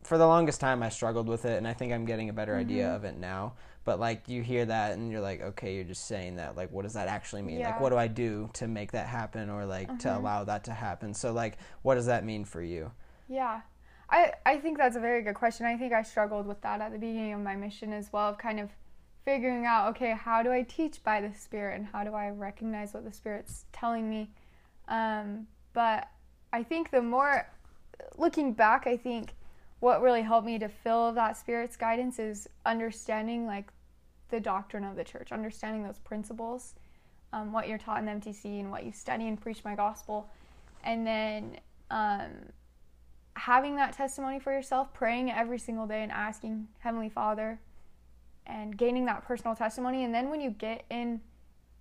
for 0.03 0.19
the 0.19 0.27
longest 0.27 0.61
time 0.61 0.83
I 0.83 0.91
struggled 0.91 1.27
with 1.27 1.47
it, 1.47 1.57
and 1.57 1.67
I 1.67 1.73
think 1.73 1.91
I'm 1.95 2.05
getting 2.05 2.29
a 2.29 2.35
better 2.35 2.55
idea 2.55 2.85
Mm-hmm. 2.85 2.97
of 2.97 3.05
it 3.05 3.17
now. 3.17 3.55
But 3.87 3.99
like 3.99 4.29
you 4.29 4.43
hear 4.43 4.67
that, 4.67 4.93
and 4.93 5.11
you're 5.11 5.23
like, 5.23 5.41
okay, 5.41 5.75
you're 5.75 5.85
just 5.85 6.05
saying 6.07 6.37
that. 6.37 6.55
Like, 6.55 6.71
what 6.71 6.83
does 6.83 6.93
that 6.93 7.09
actually 7.09 7.41
mean? 7.41 7.57
Like, 7.57 7.61
Yeah. 7.65 7.73
Mm-hmm. 7.73 7.83
what 7.83 7.91
do 7.91 7.97
I 7.97 8.09
do 8.09 8.51
to 8.55 8.69
make 8.69 8.93
that 8.93 9.07
happen, 9.07 9.49
or 9.49 9.65
like 9.65 10.01
to 10.01 10.15
allow 10.15 10.45
that 10.45 10.65
to 10.65 10.73
happen? 10.73 11.15
So 11.15 11.33
like, 11.33 11.57
what 11.81 11.95
does 11.95 12.07
that 12.07 12.27
mean 12.27 12.45
for 12.45 12.61
you? 12.61 12.91
Yeah. 13.27 13.63
I, 14.11 14.35
I 14.45 14.59
think 14.59 14.77
that's 14.77 14.97
a 14.97 15.01
very 15.01 15.23
good 15.23 15.35
question. 15.35 15.65
I 15.67 15.79
think 15.79 15.95
I 15.95 16.03
struggled 16.03 16.47
with 16.47 16.61
that 16.61 16.83
at 16.83 16.93
the 16.93 16.99
beginning 16.99 17.33
of 17.33 17.41
my 17.41 17.57
mission 17.57 17.93
as 17.95 18.13
well, 18.13 18.29
of 18.29 18.37
kind 18.39 18.61
of 18.61 18.69
figuring 19.27 19.67
out, 19.67 19.89
okay, 19.89 20.13
how 20.13 20.41
do 20.43 20.53
I 20.53 20.63
teach 20.63 21.03
by 21.03 21.21
the 21.21 21.35
Spirit 21.35 21.77
and 21.77 21.87
how 21.87 22.05
do 22.05 22.15
I 22.15 22.31
recognize 22.31 22.95
what 22.95 23.05
the 23.05 23.13
Spirit's 23.13 23.67
telling 23.73 24.09
me? 24.09 24.31
Um, 24.89 25.49
but 25.75 26.09
I 26.53 26.63
think 26.63 26.91
the 26.91 27.03
more, 27.03 27.47
looking 28.17 28.53
back, 28.53 28.87
I 28.87 28.97
think 28.97 29.35
what 29.81 30.01
really 30.01 30.23
helped 30.23 30.47
me 30.47 30.61
to 30.61 30.69
feel 30.69 31.13
that 31.13 31.37
Spirit's 31.37 31.77
guidance 31.77 32.21
is 32.21 32.49
understanding 32.65 33.47
like 33.47 33.73
the 34.31 34.39
doctrine 34.39 34.85
of 34.85 34.95
the 34.95 35.05
church, 35.05 35.33
understanding 35.33 35.83
those 35.83 35.99
principles, 35.99 36.75
um, 37.33 37.53
what 37.53 37.69
you're 37.69 37.79
taught 37.79 38.03
in 38.03 38.21
MTC 38.21 38.61
and 38.61 38.71
what 38.71 38.85
you 38.85 38.93
study 38.93 39.27
and 39.27 39.41
preach 39.41 39.65
my 39.65 39.75
gospel. 39.75 40.31
And 40.85 41.05
then 41.05 41.59
um, 41.91 42.31
having 43.35 43.75
that 43.75 43.93
testimony 43.93 44.39
for 44.39 44.53
yourself, 44.53 44.95
praying 44.95 45.33
every 45.33 45.59
single 45.59 45.89
day 45.89 46.05
and 46.05 46.13
asking 46.13 46.69
Heavenly 46.79 47.09
Father 47.09 47.59
and 48.47 48.77
gaining 48.77 49.05
that 49.07 49.25
personal 49.25 49.55
testimony. 49.55 50.05
And 50.05 50.15
then 50.15 50.31
when 50.31 50.41
you 50.41 50.51
get 50.51 50.85
in 50.91 51.21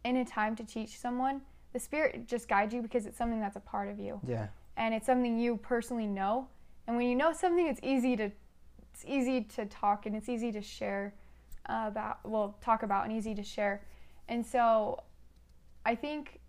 in 0.04 0.18
a 0.18 0.26
time 0.26 0.56
to 0.58 0.64
teach 0.64 1.00
someone, 1.00 1.42
the 1.74 1.80
Spirit 1.80 2.28
just 2.28 2.48
guides 2.48 2.74
you 2.74 2.82
because 2.82 3.06
it's 3.06 3.18
something 3.18 3.40
that's 3.40 3.56
a 3.56 3.60
part 3.62 3.90
of 3.90 4.00
you 4.00 4.20
Yeah. 4.26 4.48
and 4.78 4.94
it's 4.94 5.06
something 5.06 5.40
you 5.40 5.58
personally 5.58 6.06
know. 6.06 6.48
And 6.88 6.96
when 6.96 7.08
you 7.08 7.16
know 7.16 7.34
something, 7.34 7.68
it's 7.68 7.80
easy 7.84 8.16
to 8.18 8.32
it's 8.94 9.04
easy 9.06 9.42
to 9.42 9.66
talk 9.66 10.06
and 10.06 10.16
it's 10.16 10.30
easy 10.30 10.52
to 10.54 10.62
share 10.62 11.14
about. 11.66 12.20
Well, 12.24 12.58
talk 12.62 12.84
about 12.84 13.06
and 13.06 13.14
easy 13.14 13.36
to 13.36 13.44
share. 13.44 13.82
And 14.30 14.46
so, 14.46 15.04
I 15.86 15.96
think 15.96 16.40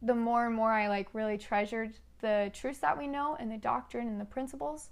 the 0.00 0.14
more 0.14 0.46
and 0.46 0.54
more 0.54 0.70
I 0.72 0.88
like 0.88 1.08
really 1.12 1.36
treasured 1.38 1.92
the 2.20 2.50
truths 2.54 2.78
that 2.78 2.96
we 2.96 3.06
know 3.08 3.36
and 3.38 3.50
the 3.52 3.58
doctrine 3.58 4.08
and 4.08 4.18
the 4.20 4.24
principles, 4.24 4.88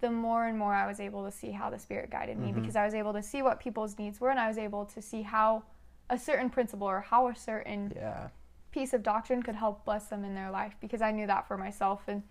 the 0.00 0.10
more 0.10 0.46
and 0.46 0.58
more 0.58 0.74
I 0.74 0.86
was 0.86 1.00
able 1.00 1.24
to 1.24 1.30
see 1.30 1.50
how 1.50 1.70
the 1.70 1.78
Spirit 1.78 2.10
guided 2.10 2.38
me 2.38 2.48
mm-hmm. 2.48 2.60
because 2.60 2.76
I 2.76 2.84
was 2.84 2.94
able 2.94 3.12
to 3.12 3.22
see 3.22 3.42
what 3.42 3.60
people's 3.60 3.98
needs 3.98 4.20
were 4.20 4.30
and 4.30 4.38
I 4.40 4.48
was 4.48 4.58
able 4.58 4.84
to 4.86 5.00
see 5.00 5.22
how 5.22 5.62
a 6.10 6.18
certain 6.18 6.50
principle 6.50 6.86
or 6.86 7.00
how 7.00 7.28
a 7.28 7.34
certain 7.34 7.92
Yeah. 7.96 8.28
piece 8.70 8.92
of 8.92 9.02
doctrine 9.02 9.42
could 9.42 9.54
help 9.54 9.84
bless 9.84 10.06
them 10.08 10.24
in 10.24 10.34
their 10.34 10.50
life 10.50 10.74
because 10.80 11.00
I 11.00 11.10
knew 11.10 11.26
that 11.26 11.46
for 11.48 11.56
myself. 11.56 12.02
And 12.08 12.22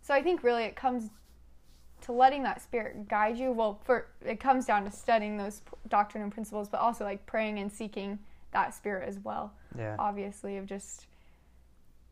so 0.00 0.14
I 0.14 0.22
think 0.22 0.42
really 0.42 0.64
it 0.64 0.74
comes 0.76 1.10
to 2.02 2.12
letting 2.12 2.42
that 2.44 2.62
spirit 2.62 3.06
guide 3.08 3.38
you. 3.38 3.52
Well, 3.52 3.80
for 3.84 4.06
it 4.24 4.40
comes 4.40 4.64
down 4.66 4.84
to 4.84 4.90
studying 4.90 5.36
those 5.36 5.60
p- 5.60 5.72
doctrine 5.88 6.22
and 6.22 6.32
principles, 6.32 6.68
but 6.68 6.80
also 6.80 7.04
like 7.04 7.26
praying 7.26 7.58
and 7.58 7.70
seeking 7.70 8.18
that 8.52 8.74
spirit 8.74 9.06
as 9.08 9.18
well. 9.18 9.52
Yeah. 9.78 9.96
Obviously, 9.98 10.56
of 10.56 10.66
just 10.66 11.06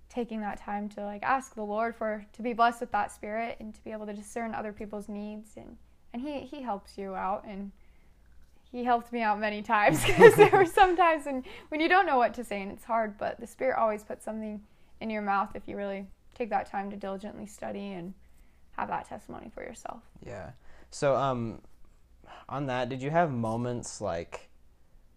taking 0.08 0.40
that 0.40 0.58
time 0.60 0.88
to 0.88 1.04
like 1.04 1.22
ask 1.22 1.54
the 1.54 1.62
Lord 1.62 1.94
for 1.94 2.24
to 2.32 2.42
be 2.42 2.52
blessed 2.52 2.80
with 2.80 2.92
that 2.92 3.12
spirit 3.12 3.56
and 3.60 3.74
to 3.74 3.84
be 3.84 3.92
able 3.92 4.06
to 4.06 4.12
discern 4.12 4.54
other 4.54 4.72
people's 4.72 5.08
needs 5.08 5.50
and 5.56 5.76
and 6.12 6.22
he 6.22 6.40
he 6.40 6.62
helps 6.62 6.96
you 6.96 7.14
out 7.14 7.44
and 7.46 7.70
he 8.70 8.84
helped 8.84 9.12
me 9.12 9.22
out 9.22 9.40
many 9.40 9.62
times 9.62 10.04
because 10.06 10.34
there 10.34 10.50
were 10.50 10.66
some 10.66 10.96
times 10.96 11.26
when, 11.26 11.44
when 11.68 11.80
you 11.80 11.88
don't 11.88 12.06
know 12.06 12.18
what 12.18 12.34
to 12.34 12.44
say 12.44 12.62
and 12.62 12.70
it's 12.70 12.84
hard, 12.84 13.16
but 13.18 13.40
the 13.40 13.46
Spirit 13.46 13.78
always 13.78 14.04
puts 14.04 14.24
something 14.24 14.60
in 15.00 15.10
your 15.10 15.22
mouth 15.22 15.50
if 15.54 15.66
you 15.66 15.76
really 15.76 16.06
take 16.34 16.50
that 16.50 16.70
time 16.70 16.90
to 16.90 16.96
diligently 16.96 17.46
study 17.46 17.92
and 17.92 18.14
have 18.72 18.88
that 18.88 19.08
testimony 19.08 19.50
for 19.52 19.62
yourself. 19.62 20.02
Yeah. 20.24 20.50
So, 20.90 21.16
um, 21.16 21.60
on 22.48 22.66
that, 22.66 22.88
did 22.88 23.02
you 23.02 23.10
have 23.10 23.30
moments 23.30 24.00
like 24.00 24.48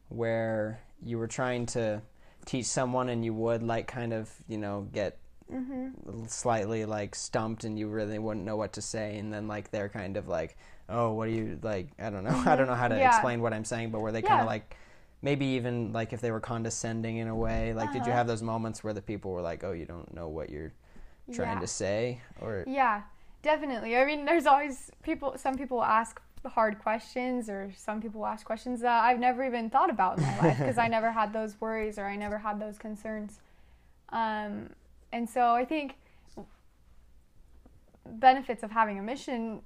where 0.10 0.82
you 1.04 1.18
were 1.18 1.28
trying 1.28 1.66
to 1.66 2.02
teach 2.46 2.66
someone 2.66 3.10
and 3.10 3.24
you 3.26 3.34
would 3.34 3.64
like 3.64 3.88
kind 3.88 4.14
of, 4.14 4.32
you 4.48 4.58
know, 4.58 4.88
get 4.94 5.18
Mm-hmm. 5.52 5.90
slightly 6.28 6.86
like 6.86 7.16
stumped 7.16 7.64
and 7.64 7.78
you 7.78 7.88
really 7.88 8.20
wouldn't 8.20 8.46
know 8.46 8.56
what 8.56 8.74
to 8.74 8.82
say 8.82 9.18
and 9.18 9.32
then 9.34 9.48
like 9.48 9.72
they're 9.72 9.90
kind 9.90 10.18
of 10.18 10.28
like, 10.28 10.58
"Oh, 10.90 11.14
what 11.14 11.26
do 11.28 11.32
you 11.32 11.60
like, 11.62 11.90
I 12.00 12.10
don't 12.10 12.24
know. 12.24 12.42
I 12.46 12.56
don't 12.56 12.68
know 12.68 12.76
how 12.76 12.88
to 12.88 12.96
Mm-hmm. 12.96 13.02
Yeah. 13.02 13.06
explain 13.06 13.42
what 13.42 13.54
I'm 13.54 13.66
saying, 13.66 13.92
but 13.92 14.00
were 14.00 14.12
they 14.12 14.22
kind 14.22 14.42
of 14.42 14.48
like 14.48 14.76
maybe 15.22 15.46
even 15.46 15.94
like 15.94 16.14
if 16.14 16.22
they 16.22 16.32
were 16.32 16.40
condescending 16.40 17.18
in 17.18 17.28
a 17.28 17.36
way, 17.36 17.74
like 17.74 17.92
did 17.92 18.06
you 18.06 18.12
Uh-huh. 18.12 18.14
have 18.14 18.28
those 18.28 18.42
moments 18.42 18.84
where 18.84 18.94
the 18.94 19.02
people 19.02 19.32
were 19.32 19.42
like, 19.42 19.64
"Oh, 19.64 19.72
you 19.74 19.86
don't 19.86 20.14
know 20.14 20.28
what 20.30 20.50
you're 20.50 20.74
trying 21.32 21.60
Yeah. 21.60 21.62
to 21.62 21.68
say?" 21.68 22.22
or 22.42 22.68
Yeah, 22.68 23.04
definitely. 23.42 23.98
I 23.98 24.06
mean, 24.06 24.26
there's 24.26 24.46
always 24.46 24.92
people, 25.04 25.36
some 25.38 25.58
people 25.58 25.84
ask 25.84 26.22
hard 26.46 26.80
questions, 26.80 27.50
or 27.50 27.72
some 27.76 28.02
people 28.02 28.26
ask 28.26 28.46
questions 28.46 28.82
that 28.82 29.04
I've 29.04 29.20
never 29.20 29.46
even 29.46 29.70
thought 29.70 29.90
about 29.90 30.18
in 30.18 30.24
my 30.24 30.40
life 30.40 30.58
because 30.58 30.78
I 30.78 30.88
never 30.98 31.12
had 31.12 31.34
those 31.34 31.60
worries 31.62 31.98
or 32.00 32.06
I 32.06 32.16
never 32.16 32.38
had 32.38 32.60
those 32.60 32.78
concerns. 32.78 33.40
Um, 34.10 34.70
and 35.12 35.30
so 35.30 35.54
I 35.54 35.66
think 35.66 35.96
benefits 38.06 38.64
of 38.64 38.72
having 38.72 39.00
a 39.00 39.02
mission, 39.02 39.62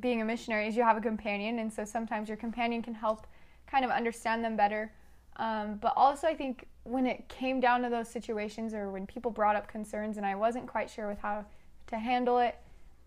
being 0.00 0.22
a 0.22 0.24
missionary, 0.24 0.68
is 0.68 0.76
you 0.76 0.82
have 0.82 0.96
a 0.96 1.00
companion, 1.00 1.58
and 1.58 1.72
so 1.72 1.84
sometimes 1.84 2.28
your 2.28 2.36
companion 2.36 2.82
can 2.82 2.94
help 2.94 3.26
kind 3.66 3.84
of 3.84 3.90
understand 3.90 4.44
them 4.44 4.56
better. 4.56 4.92
Um, 5.36 5.78
but 5.80 5.94
also, 5.96 6.26
I 6.26 6.34
think 6.34 6.66
when 6.84 7.06
it 7.06 7.28
came 7.28 7.58
down 7.58 7.82
to 7.82 7.88
those 7.88 8.08
situations, 8.08 8.74
or 8.74 8.90
when 8.90 9.06
people 9.06 9.30
brought 9.30 9.56
up 9.56 9.66
concerns, 9.66 10.16
and 10.16 10.26
I 10.26 10.34
wasn't 10.34 10.66
quite 10.66 10.90
sure 10.90 11.08
with 11.08 11.18
how 11.18 11.44
to 11.88 11.98
handle 11.98 12.38
it, 12.38 12.56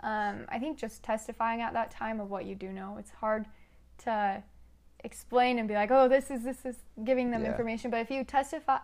um, 0.01 0.45
I 0.49 0.59
think 0.59 0.77
just 0.77 1.03
testifying 1.03 1.61
at 1.61 1.73
that 1.73 1.91
time 1.91 2.19
of 2.19 2.29
what 2.29 2.45
you 2.45 2.55
do 2.55 2.71
know. 2.71 2.97
It's 2.99 3.11
hard 3.11 3.45
to 3.99 4.43
explain 5.03 5.59
and 5.59 5.67
be 5.67 5.73
like, 5.75 5.91
oh, 5.91 6.07
this 6.07 6.29
is 6.31 6.43
this 6.43 6.65
is 6.65 6.77
giving 7.03 7.31
them 7.31 7.43
Yeah. 7.43 7.51
information. 7.51 7.91
But 7.91 8.01
if 8.01 8.09
you 8.11 8.23
testify 8.23 8.79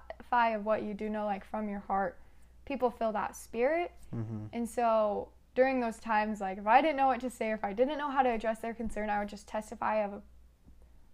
of 0.50 0.66
what 0.66 0.84
you 0.84 0.94
do 0.94 1.10
know, 1.10 1.26
like 1.26 1.44
from 1.44 1.68
your 1.70 1.80
heart, 1.82 2.18
people 2.66 2.90
feel 2.92 3.12
that 3.14 3.36
spirit. 3.36 3.92
Mhm. 4.16 4.50
And 4.54 4.70
so 4.70 5.30
during 5.56 5.80
those 5.82 6.00
times, 6.00 6.40
like 6.40 6.58
if 6.58 6.68
I 6.68 6.82
didn't 6.82 6.98
know 6.98 7.08
what 7.08 7.20
to 7.22 7.30
say, 7.30 7.52
or 7.52 7.56
if 7.56 7.64
I 7.64 7.74
didn't 7.74 7.98
know 7.98 8.10
how 8.10 8.22
to 8.24 8.30
address 8.30 8.60
their 8.60 8.74
concern, 8.74 9.10
I 9.10 9.20
would 9.20 9.30
just 9.30 9.48
testify 9.48 10.04
of, 10.06 10.14
a, 10.14 10.22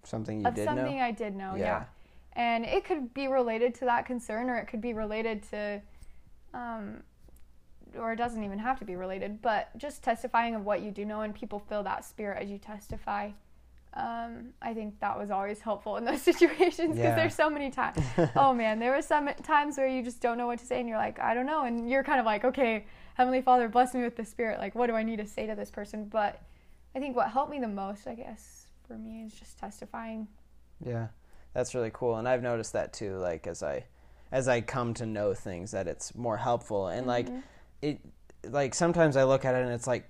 something 0.03 0.41
you 0.41 0.47
of 0.47 0.53
did 0.53 0.65
something 0.65 0.97
know? 0.97 1.03
I 1.03 1.11
did 1.11 1.35
know. 1.35 1.55
Yeah. 1.55 1.63
Yeah. 1.65 1.83
And 2.33 2.65
it 2.65 2.83
could 2.85 3.13
be 3.15 3.27
related 3.27 3.73
to 3.75 3.85
that 3.85 4.05
concern, 4.05 4.49
or 4.49 4.57
it 4.57 4.67
could 4.67 4.81
be 4.81 4.93
related 4.93 5.41
to, 5.49 5.81
um, 6.53 7.01
or 7.97 8.11
it 8.13 8.15
doesn't 8.17 8.43
even 8.43 8.59
have 8.59 8.79
to 8.79 8.85
be 8.85 8.95
related, 8.95 9.41
but 9.41 9.75
just 9.77 10.03
testifying 10.03 10.55
of 10.55 10.65
what 10.65 10.81
you 10.81 10.91
do 10.91 11.05
know, 11.05 11.21
and 11.21 11.33
people 11.35 11.59
feel 11.59 11.83
that 11.83 12.03
spirit 12.05 12.41
as 12.43 12.49
you 12.49 12.57
testify. 12.57 13.29
Um, 13.93 14.49
I 14.61 14.73
think 14.73 14.99
that 14.99 15.17
was 15.17 15.31
always 15.31 15.59
helpful 15.59 15.97
in 15.97 16.05
those 16.05 16.21
situations 16.31 16.95
because 16.95 16.97
Yeah. 16.97 17.15
there's 17.15 17.33
so 17.35 17.49
many 17.49 17.71
times. 17.71 17.97
oh 18.35 18.53
man, 18.53 18.79
there 18.79 18.91
were 18.91 19.01
some 19.01 19.27
times 19.43 19.77
where 19.77 19.87
you 19.87 20.03
just 20.03 20.21
don't 20.21 20.37
know 20.37 20.47
what 20.47 20.59
to 20.59 20.65
say, 20.65 20.79
and 20.79 20.87
you're 20.89 20.97
like, 20.97 21.19
I 21.19 21.33
don't 21.33 21.45
know, 21.45 21.63
and 21.63 21.89
you're 21.89 22.03
kind 22.03 22.19
of 22.19 22.25
like, 22.25 22.43
okay, 22.43 22.85
Heavenly 23.15 23.41
Father, 23.41 23.67
bless 23.67 23.93
me 23.95 24.03
with 24.03 24.15
the 24.15 24.25
Spirit. 24.25 24.59
Like, 24.59 24.75
what 24.75 24.87
do 24.87 24.93
I 24.93 25.01
need 25.03 25.17
to 25.17 25.25
say 25.25 25.47
to 25.47 25.55
this 25.55 25.71
person? 25.71 26.05
But 26.05 26.41
I 26.95 26.99
think 26.99 27.15
what 27.15 27.29
helped 27.31 27.49
me 27.51 27.59
the 27.59 27.67
most, 27.67 28.05
I 28.07 28.13
guess, 28.15 28.67
for 28.87 28.93
me, 28.97 29.23
is 29.25 29.33
just 29.33 29.57
testifying. 29.57 30.27
Yeah, 30.85 31.07
that's 31.53 31.73
really 31.73 31.91
cool, 31.91 32.17
and 32.17 32.27
I've 32.29 32.43
noticed 32.43 32.73
that 32.73 32.93
too. 32.93 33.17
Like 33.17 33.47
as 33.47 33.63
I, 33.63 33.85
as 34.31 34.47
I 34.47 34.61
come 34.61 34.93
to 34.95 35.07
know 35.07 35.33
things, 35.33 35.71
that 35.71 35.87
it's 35.87 36.13
more 36.13 36.37
helpful, 36.37 36.87
and 36.89 37.07
like 37.07 37.25
Mm-hmm. 37.27 37.39
It, 37.81 37.99
like 38.49 38.73
sometimes 38.73 39.17
I 39.17 39.23
look 39.23 39.45
at 39.45 39.55
it 39.55 39.63
and 39.63 39.71
it's 39.71 39.87
like, 39.87 40.07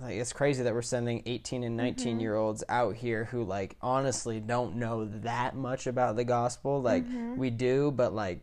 like 0.00 0.14
it's 0.16 0.32
crazy 0.32 0.62
that 0.62 0.72
we're 0.72 0.82
sending 0.82 1.22
18 1.26 1.62
and 1.62 1.76
19 1.76 2.06
Mm-hmm. 2.14 2.20
year 2.20 2.34
olds 2.36 2.64
out 2.68 2.96
here 2.96 3.24
who 3.26 3.44
like 3.44 3.76
honestly 3.82 4.40
don't 4.40 4.76
know 4.76 5.04
that 5.22 5.54
much 5.54 5.86
about 5.86 6.16
the 6.16 6.24
gospel. 6.24 6.80
Like 6.80 7.04
Mm-hmm. 7.04 7.36
we 7.36 7.50
do, 7.50 7.90
but 7.90 8.14
like 8.14 8.40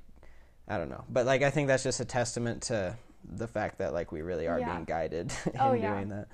I 0.68 0.78
don't 0.78 0.90
know. 0.90 1.04
But 1.10 1.26
like 1.26 1.42
I 1.42 1.50
think 1.50 1.68
that's 1.68 1.84
just 1.84 2.00
a 2.00 2.06
testament 2.06 2.62
to 2.64 2.96
the 3.36 3.48
fact 3.48 3.78
that 3.80 3.94
like 3.94 4.12
we 4.12 4.22
really 4.22 4.48
are 4.48 4.60
Yeah. 4.60 4.74
being 4.74 4.86
guided 4.86 5.32
in 5.46 5.60
Oh, 5.60 5.74
yeah. 5.74 5.94
doing 5.96 6.10
that. 6.10 6.28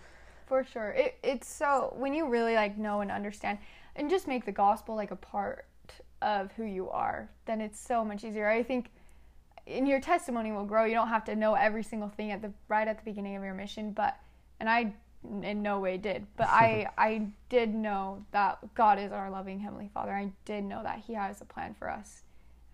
For 0.47 0.63
sure. 0.63 0.89
It, 0.91 1.15
it's 1.23 1.47
so 1.47 1.93
when 1.97 2.13
you 2.13 2.28
really 2.28 2.56
like 2.56 2.78
know 2.78 3.02
and 3.02 3.12
understand 3.12 3.60
and 3.95 4.10
just 4.10 4.28
make 4.28 4.45
the 4.45 4.52
gospel 4.52 4.95
like 4.95 5.12
a 5.12 5.15
part 5.15 5.65
of 6.21 6.52
who 6.54 6.63
you 6.63 6.89
are, 6.89 7.30
then 7.45 7.62
it's 7.62 7.80
so 7.80 8.04
much 8.04 8.23
easier. 8.23 8.49
I 8.49 8.63
think 8.63 8.91
and 9.69 9.88
your 9.88 9.99
testimony 9.99 10.51
will 10.51 10.65
grow. 10.65 10.86
You 10.86 10.93
don't 10.93 11.10
have 11.10 11.25
to 11.25 11.36
know 11.36 11.53
every 11.53 11.84
single 11.84 12.10
thing 12.10 12.32
at 12.32 12.41
the 12.41 12.51
right 12.67 12.88
at 12.88 12.97
the 12.97 13.03
beginning 13.03 13.36
of 13.36 13.43
your 13.43 13.53
mission, 13.53 13.91
but 13.91 14.17
and 14.60 14.69
I 14.69 14.93
in 15.43 15.62
no 15.62 15.79
way 15.79 15.97
did, 15.97 16.25
but 16.38 16.47
I 16.47 16.88
I 16.97 17.27
did 17.49 17.73
know 17.73 18.25
that 18.32 18.60
God 18.73 18.99
is 18.99 19.12
our 19.12 19.29
loving 19.29 19.60
heavenly 19.60 19.89
Father. 19.93 20.12
I 20.12 20.32
did 20.45 20.63
know 20.63 20.84
that 20.84 21.03
He 21.05 21.13
has 21.13 21.41
a 21.41 21.45
plan 21.45 21.75
for 21.77 21.89
us. 21.89 22.23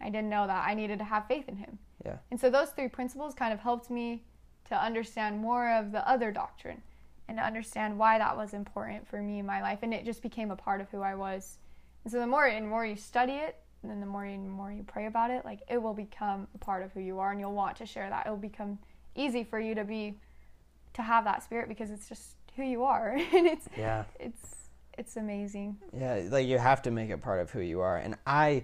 I 0.01 0.10
didn't 0.10 0.29
know 0.29 0.47
that 0.47 0.67
I 0.67 0.73
needed 0.73 0.99
to 0.99 1.05
have 1.05 1.27
faith 1.27 1.47
in 1.47 1.58
Him. 1.58 1.79
Yeah. 2.05 2.17
And 2.31 2.39
so 2.39 2.49
those 2.49 2.69
three 2.69 2.89
principles 2.89 3.34
kind 3.34 3.53
of 3.53 3.60
helped 3.60 3.89
me 3.89 4.23
to 4.69 4.75
understand 4.75 5.39
more 5.39 5.71
of 5.71 5.91
the 5.91 6.08
other 6.08 6.31
doctrine 6.31 6.81
and 7.27 7.38
to 7.38 7.43
understand 7.43 7.97
why 7.97 8.17
that 8.17 8.38
was 8.38 8.53
important 8.53 9.08
for 9.08 9.21
me 9.21 9.39
in 9.39 9.45
my 9.45 9.62
life, 9.62 9.79
and 9.81 9.93
it 9.93 10.05
just 10.05 10.21
became 10.21 10.51
a 10.51 10.55
part 10.55 10.81
of 10.81 10.89
who 10.89 11.01
I 11.01 11.15
was. 11.15 11.58
And 12.03 12.12
so 12.12 12.19
the 12.19 12.27
more 12.27 12.45
and 12.45 12.67
more 12.67 12.86
you 12.86 12.95
study 12.95 13.34
it, 13.34 13.58
and 13.86 13.91
then 13.91 14.00
the 14.00 14.06
more 14.08 14.24
and 14.26 14.50
more 14.50 14.71
you 14.71 14.84
pray 14.84 15.06
about 15.06 15.30
it, 15.30 15.45
like 15.45 15.60
it 15.69 15.82
will 15.82 15.93
become 15.93 16.48
a 16.56 16.58
part 16.58 16.84
of 16.84 16.91
who 16.91 17.00
you 17.00 17.19
are, 17.19 17.32
and 17.32 17.39
you'll 17.39 17.54
want 17.54 17.78
to 17.78 17.86
share 17.86 18.10
that. 18.10 18.26
It 18.26 18.30
will 18.30 18.38
become 18.38 18.80
easy 19.15 19.43
for 19.43 19.60
you 19.60 19.76
to 19.76 19.84
be 19.84 20.17
to 20.93 21.02
have 21.02 21.24
that 21.26 21.43
spirit 21.43 21.69
because 21.69 21.91
it's 21.91 22.10
just 22.10 22.36
who 22.56 22.63
you 22.63 22.84
are, 22.84 23.10
and 23.34 23.45
it's 23.45 23.67
Yeah. 23.78 24.06
it's 24.19 24.56
it's 24.98 25.17
amazing. 25.17 25.78
Yeah, 25.95 26.24
like 26.30 26.48
you 26.48 26.58
have 26.58 26.82
to 26.84 26.91
make 26.91 27.10
it 27.10 27.21
part 27.21 27.41
of 27.41 27.52
who 27.52 27.60
you 27.60 27.82
are. 27.82 27.98
And 27.98 28.15
I 28.26 28.63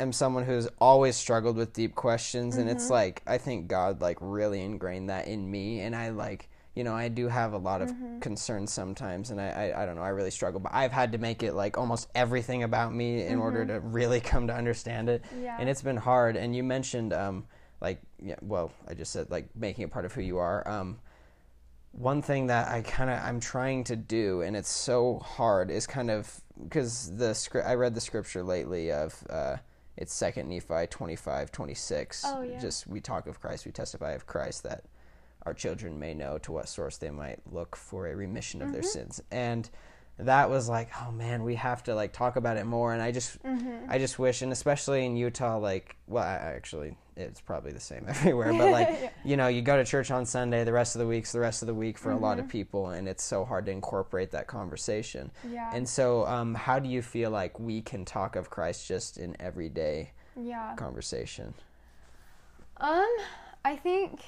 am 0.00 0.12
someone 0.12 0.44
who's 0.44 0.68
always 0.80 1.16
struggled 1.16 1.56
with 1.56 1.72
deep 1.72 1.94
questions 1.94 2.56
and 2.56 2.68
it's 2.68 2.84
mm-hmm. 2.84 2.94
like 2.94 3.22
I 3.26 3.38
think 3.38 3.68
God 3.68 4.00
like 4.00 4.18
really 4.20 4.60
ingrained 4.60 5.08
that 5.10 5.28
in 5.28 5.48
me 5.48 5.80
and 5.80 5.94
I 5.94 6.10
like 6.10 6.50
you 6.74 6.84
know, 6.84 6.94
I 6.94 7.08
do 7.08 7.28
have 7.28 7.52
a 7.52 7.58
lot 7.58 7.82
of 7.82 7.92
concerns 8.20 8.72
sometimes 8.72 9.30
and 9.30 9.40
I, 9.40 9.48
I 9.48 9.82
I 9.82 9.86
don't 9.86 9.96
know, 9.96 10.02
I 10.02 10.08
really 10.08 10.30
struggle, 10.30 10.60
but 10.60 10.72
I've 10.74 10.92
had 10.92 11.12
to 11.12 11.18
make 11.18 11.42
it 11.42 11.54
like 11.54 11.76
almost 11.76 12.08
everything 12.14 12.62
about 12.62 12.94
me 12.94 13.26
in 13.26 13.38
order 13.38 13.64
to 13.66 13.80
really 13.80 14.20
come 14.32 14.46
to 14.46 14.54
understand 14.54 15.08
it. 15.08 15.24
Yeah. 15.40 15.56
And 15.58 15.68
it's 15.68 15.82
been 15.82 15.96
hard 15.96 16.36
and 16.36 16.56
you 16.56 16.62
mentioned 16.62 17.12
um 17.12 17.46
like 17.80 18.00
yeah, 18.22 18.36
well, 18.40 18.72
I 18.88 18.94
just 18.94 19.12
said 19.12 19.30
like 19.30 19.48
making 19.54 19.84
it 19.84 19.90
part 19.90 20.04
of 20.04 20.12
who 20.12 20.22
you 20.22 20.38
are. 20.38 20.66
Um 20.66 20.98
one 21.92 22.22
thing 22.22 22.46
that 22.46 22.68
I 22.68 22.80
kind 22.80 23.10
of 23.10 23.22
I'm 23.22 23.38
trying 23.38 23.84
to 23.84 23.96
do, 23.96 24.40
and 24.40 24.56
it's 24.56 24.70
so 24.70 25.18
hard, 25.18 25.70
is 25.70 25.86
kind 25.86 26.10
of 26.10 26.40
because 26.62 27.14
the 27.14 27.34
script 27.34 27.66
I 27.66 27.74
read 27.74 27.94
the 27.94 28.00
scripture 28.00 28.42
lately 28.42 28.90
of 28.90 29.22
uh, 29.28 29.56
it's 29.96 30.14
Second 30.14 30.48
Nephi 30.48 30.86
25, 30.88 31.52
26. 31.52 32.24
Oh, 32.26 32.42
yeah. 32.42 32.58
Just 32.58 32.86
we 32.86 33.00
talk 33.00 33.26
of 33.26 33.40
Christ, 33.40 33.66
we 33.66 33.72
testify 33.72 34.12
of 34.12 34.26
Christ 34.26 34.62
that 34.62 34.84
our 35.44 35.54
children 35.54 35.98
may 35.98 36.14
know 36.14 36.38
to 36.38 36.52
what 36.52 36.68
source 36.68 36.96
they 36.96 37.10
might 37.10 37.40
look 37.50 37.76
for 37.76 38.06
a 38.06 38.14
remission 38.16 38.62
of 38.62 38.72
their 38.72 38.82
sins, 38.82 39.20
and 39.30 39.68
that 40.18 40.50
was 40.50 40.68
like, 40.68 40.88
oh 41.02 41.10
man, 41.10 41.42
we 41.42 41.54
have 41.56 41.82
to 41.84 41.94
like 41.94 42.12
talk 42.12 42.36
about 42.36 42.56
it 42.56 42.64
more. 42.66 42.92
And 42.92 43.02
I 43.02 43.10
just, 43.12 43.38
I 43.88 43.98
just 43.98 44.18
wish, 44.18 44.42
and 44.42 44.52
especially 44.52 45.04
in 45.06 45.16
Utah, 45.16 45.56
like, 45.58 45.96
well, 46.06 46.22
I, 46.22 46.34
actually, 46.34 46.96
it's 47.16 47.40
probably 47.40 47.72
the 47.72 47.80
same 47.80 48.04
everywhere, 48.08 48.52
but 48.52 48.70
like, 48.70 49.12
you 49.24 49.36
know, 49.38 49.48
you 49.48 49.62
go 49.62 49.76
to 49.76 49.84
church 49.84 50.10
on 50.10 50.26
Sunday, 50.26 50.64
the 50.64 50.72
rest 50.72 50.94
of 50.94 51.00
the 51.00 51.06
week's 51.06 51.32
the 51.32 51.40
rest 51.40 51.62
of 51.62 51.66
the 51.66 51.74
week 51.74 51.96
for 51.98 52.12
a 52.12 52.16
lot 52.16 52.38
of 52.38 52.46
people, 52.46 52.90
and 52.90 53.08
it's 53.08 53.24
so 53.24 53.44
hard 53.44 53.64
to 53.66 53.72
incorporate 53.72 54.30
that 54.32 54.46
conversation. 54.46 55.30
Yeah. 55.50 55.70
And 55.72 55.88
so, 55.88 56.26
um, 56.26 56.54
how 56.54 56.78
do 56.78 56.88
you 56.90 57.00
feel 57.02 57.30
like 57.30 57.58
we 57.58 57.80
can 57.80 58.04
talk 58.04 58.36
of 58.36 58.50
Christ 58.50 58.86
just 58.86 59.16
in 59.16 59.34
everyday 59.40 60.12
Yeah. 60.36 60.74
conversation? 60.76 61.54
Um, 62.76 63.10
I 63.64 63.76
think 63.76 64.20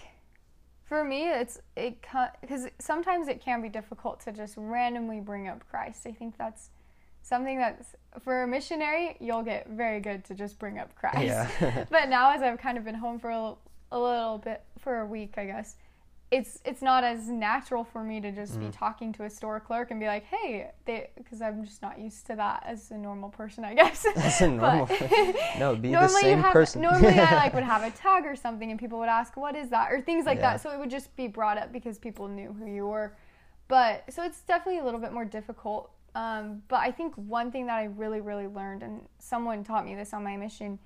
for 0.85 1.03
me, 1.03 1.29
it's 1.31 1.61
it 1.77 1.97
because 2.41 2.69
sometimes 2.79 3.29
it 3.29 3.41
can 3.41 3.63
be 3.63 3.69
difficult 3.69 4.21
to 4.21 4.33
just 4.33 4.55
randomly 4.57 5.21
bring 5.21 5.49
up 5.49 5.65
Christ. 5.69 6.07
I 6.07 6.13
think 6.13 6.37
that's 6.37 6.71
something 7.23 7.59
that's 7.59 7.95
for 8.23 8.43
a 8.43 8.47
missionary, 8.47 9.17
you'll 9.19 9.43
get 9.43 9.69
very 9.69 10.01
good 10.01 10.25
to 10.27 10.35
just 10.35 10.59
bring 10.59 10.79
up 10.79 10.95
Christ. 10.95 11.25
Yeah. 11.25 11.85
but 11.91 12.09
now, 12.09 12.33
as 12.33 12.43
I've 12.43 12.59
kind 12.59 12.79
of 12.79 12.85
been 12.85 12.95
home 12.95 13.19
for 13.19 13.31
a, 13.31 13.55
a 13.91 13.99
little 13.99 14.39
bit 14.39 14.63
for 14.79 15.01
a 15.01 15.07
week, 15.07 15.35
I 15.37 15.47
guess. 15.47 15.77
It's 16.31 16.59
it's 16.65 16.83
not 16.83 17.05
as 17.05 17.29
natural 17.29 17.85
for 17.85 18.03
me 18.03 18.21
to 18.21 18.33
just 18.33 18.59
be 18.59 18.69
talking 18.71 19.13
to 19.13 19.25
a 19.25 19.31
store 19.31 19.61
clerk 19.61 19.91
and 19.93 20.01
be 20.01 20.07
like, 20.07 20.25
"Hey," 20.25 20.71
because 20.85 21.41
I'm 21.41 21.65
just 21.65 21.81
not 21.81 22.01
used 22.01 22.27
to 22.27 22.35
that 22.37 22.65
as 22.67 22.91
a 22.91 22.97
normal 22.99 23.29
person, 23.29 23.65
I 23.65 23.75
guess. 23.81 24.05
As 24.17 24.41
a 24.41 24.49
normal- 24.49 24.89
no, 25.59 25.77
be 25.77 25.93
the 25.93 26.09
same 26.21 26.41
have, 26.41 26.53
person. 26.53 26.83
normally 26.83 27.21
I 27.21 27.35
like 27.37 27.55
would 27.55 27.63
have 27.63 27.85
a 27.85 27.91
tag 27.91 28.25
or 28.27 28.35
something, 28.35 28.69
and 28.71 28.81
people 28.81 28.99
would 28.99 29.09
ask, 29.09 29.37
"What 29.37 29.55
is 29.55 29.69
that?" 29.71 29.93
or 29.93 30.01
things 30.01 30.27
like 30.27 30.39
Yeah. 30.39 30.53
that. 30.55 30.61
So 30.61 30.71
it 30.71 30.79
would 30.79 30.91
just 30.91 31.15
be 31.15 31.29
brought 31.29 31.57
up 31.59 31.73
because 31.73 31.99
people 31.99 32.27
knew 32.27 32.53
who 32.53 32.67
you 32.67 32.87
were. 32.89 33.17
But 33.69 34.05
so 34.13 34.25
it's 34.25 34.41
definitely 34.43 34.81
a 34.81 34.85
little 34.85 35.01
bit 35.01 35.13
more 35.13 35.25
difficult. 35.25 35.93
Um, 36.17 36.63
but 36.69 36.81
I 36.81 36.91
think 36.91 37.15
one 37.17 37.51
thing 37.53 37.67
that 37.67 37.77
I 37.79 37.85
really, 37.85 38.21
really 38.21 38.47
learned, 38.49 38.83
and 38.83 39.03
someone 39.19 39.63
taught 39.63 39.85
me 39.85 39.95
this 39.95 40.13
on 40.13 40.25
my 40.25 40.37
mission, 40.37 40.79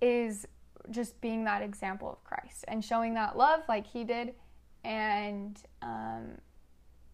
is 0.00 0.46
just 0.90 1.20
being 1.20 1.44
that 1.44 1.62
example 1.62 2.08
of 2.10 2.22
Christ 2.24 2.64
and 2.68 2.84
showing 2.84 3.14
that 3.14 3.36
love 3.36 3.60
like 3.68 3.86
He 3.86 4.04
did, 4.04 4.34
and 4.84 5.58
um, 5.82 6.38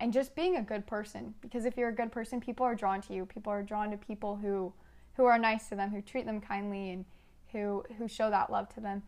and 0.00 0.12
just 0.12 0.34
being 0.34 0.56
a 0.56 0.62
good 0.62 0.86
person. 0.86 1.34
Because 1.40 1.64
if 1.64 1.76
you're 1.76 1.88
a 1.88 1.94
good 1.94 2.12
person, 2.12 2.40
people 2.40 2.64
are 2.64 2.74
drawn 2.74 3.00
to 3.02 3.12
you. 3.14 3.26
People 3.26 3.52
are 3.52 3.62
drawn 3.62 3.90
to 3.90 3.96
people 3.96 4.36
who 4.36 4.72
who 5.14 5.24
are 5.24 5.38
nice 5.38 5.68
to 5.68 5.74
them, 5.74 5.90
who 5.90 6.00
treat 6.00 6.26
them 6.26 6.40
kindly, 6.40 6.90
and 6.90 7.04
who 7.52 7.84
who 7.98 8.08
show 8.08 8.30
that 8.30 8.50
love 8.50 8.68
to 8.74 8.80
them. 8.80 9.02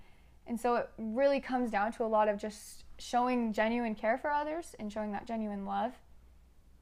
And 0.46 0.59
so 0.59 0.75
it 0.77 0.90
really 0.99 1.38
comes 1.40 1.70
down 1.70 1.92
to 1.92 2.05
a 2.05 2.07
lot 2.07 2.29
of 2.29 2.37
just 2.38 2.85
showing 2.99 3.53
genuine 3.53 3.94
care 3.94 4.18
for 4.18 4.31
others 4.31 4.75
and 4.81 4.92
showing 4.92 5.12
that 5.12 5.27
genuine 5.27 5.64
love, 5.64 5.92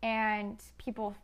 and 0.02 0.62
people 0.78 1.14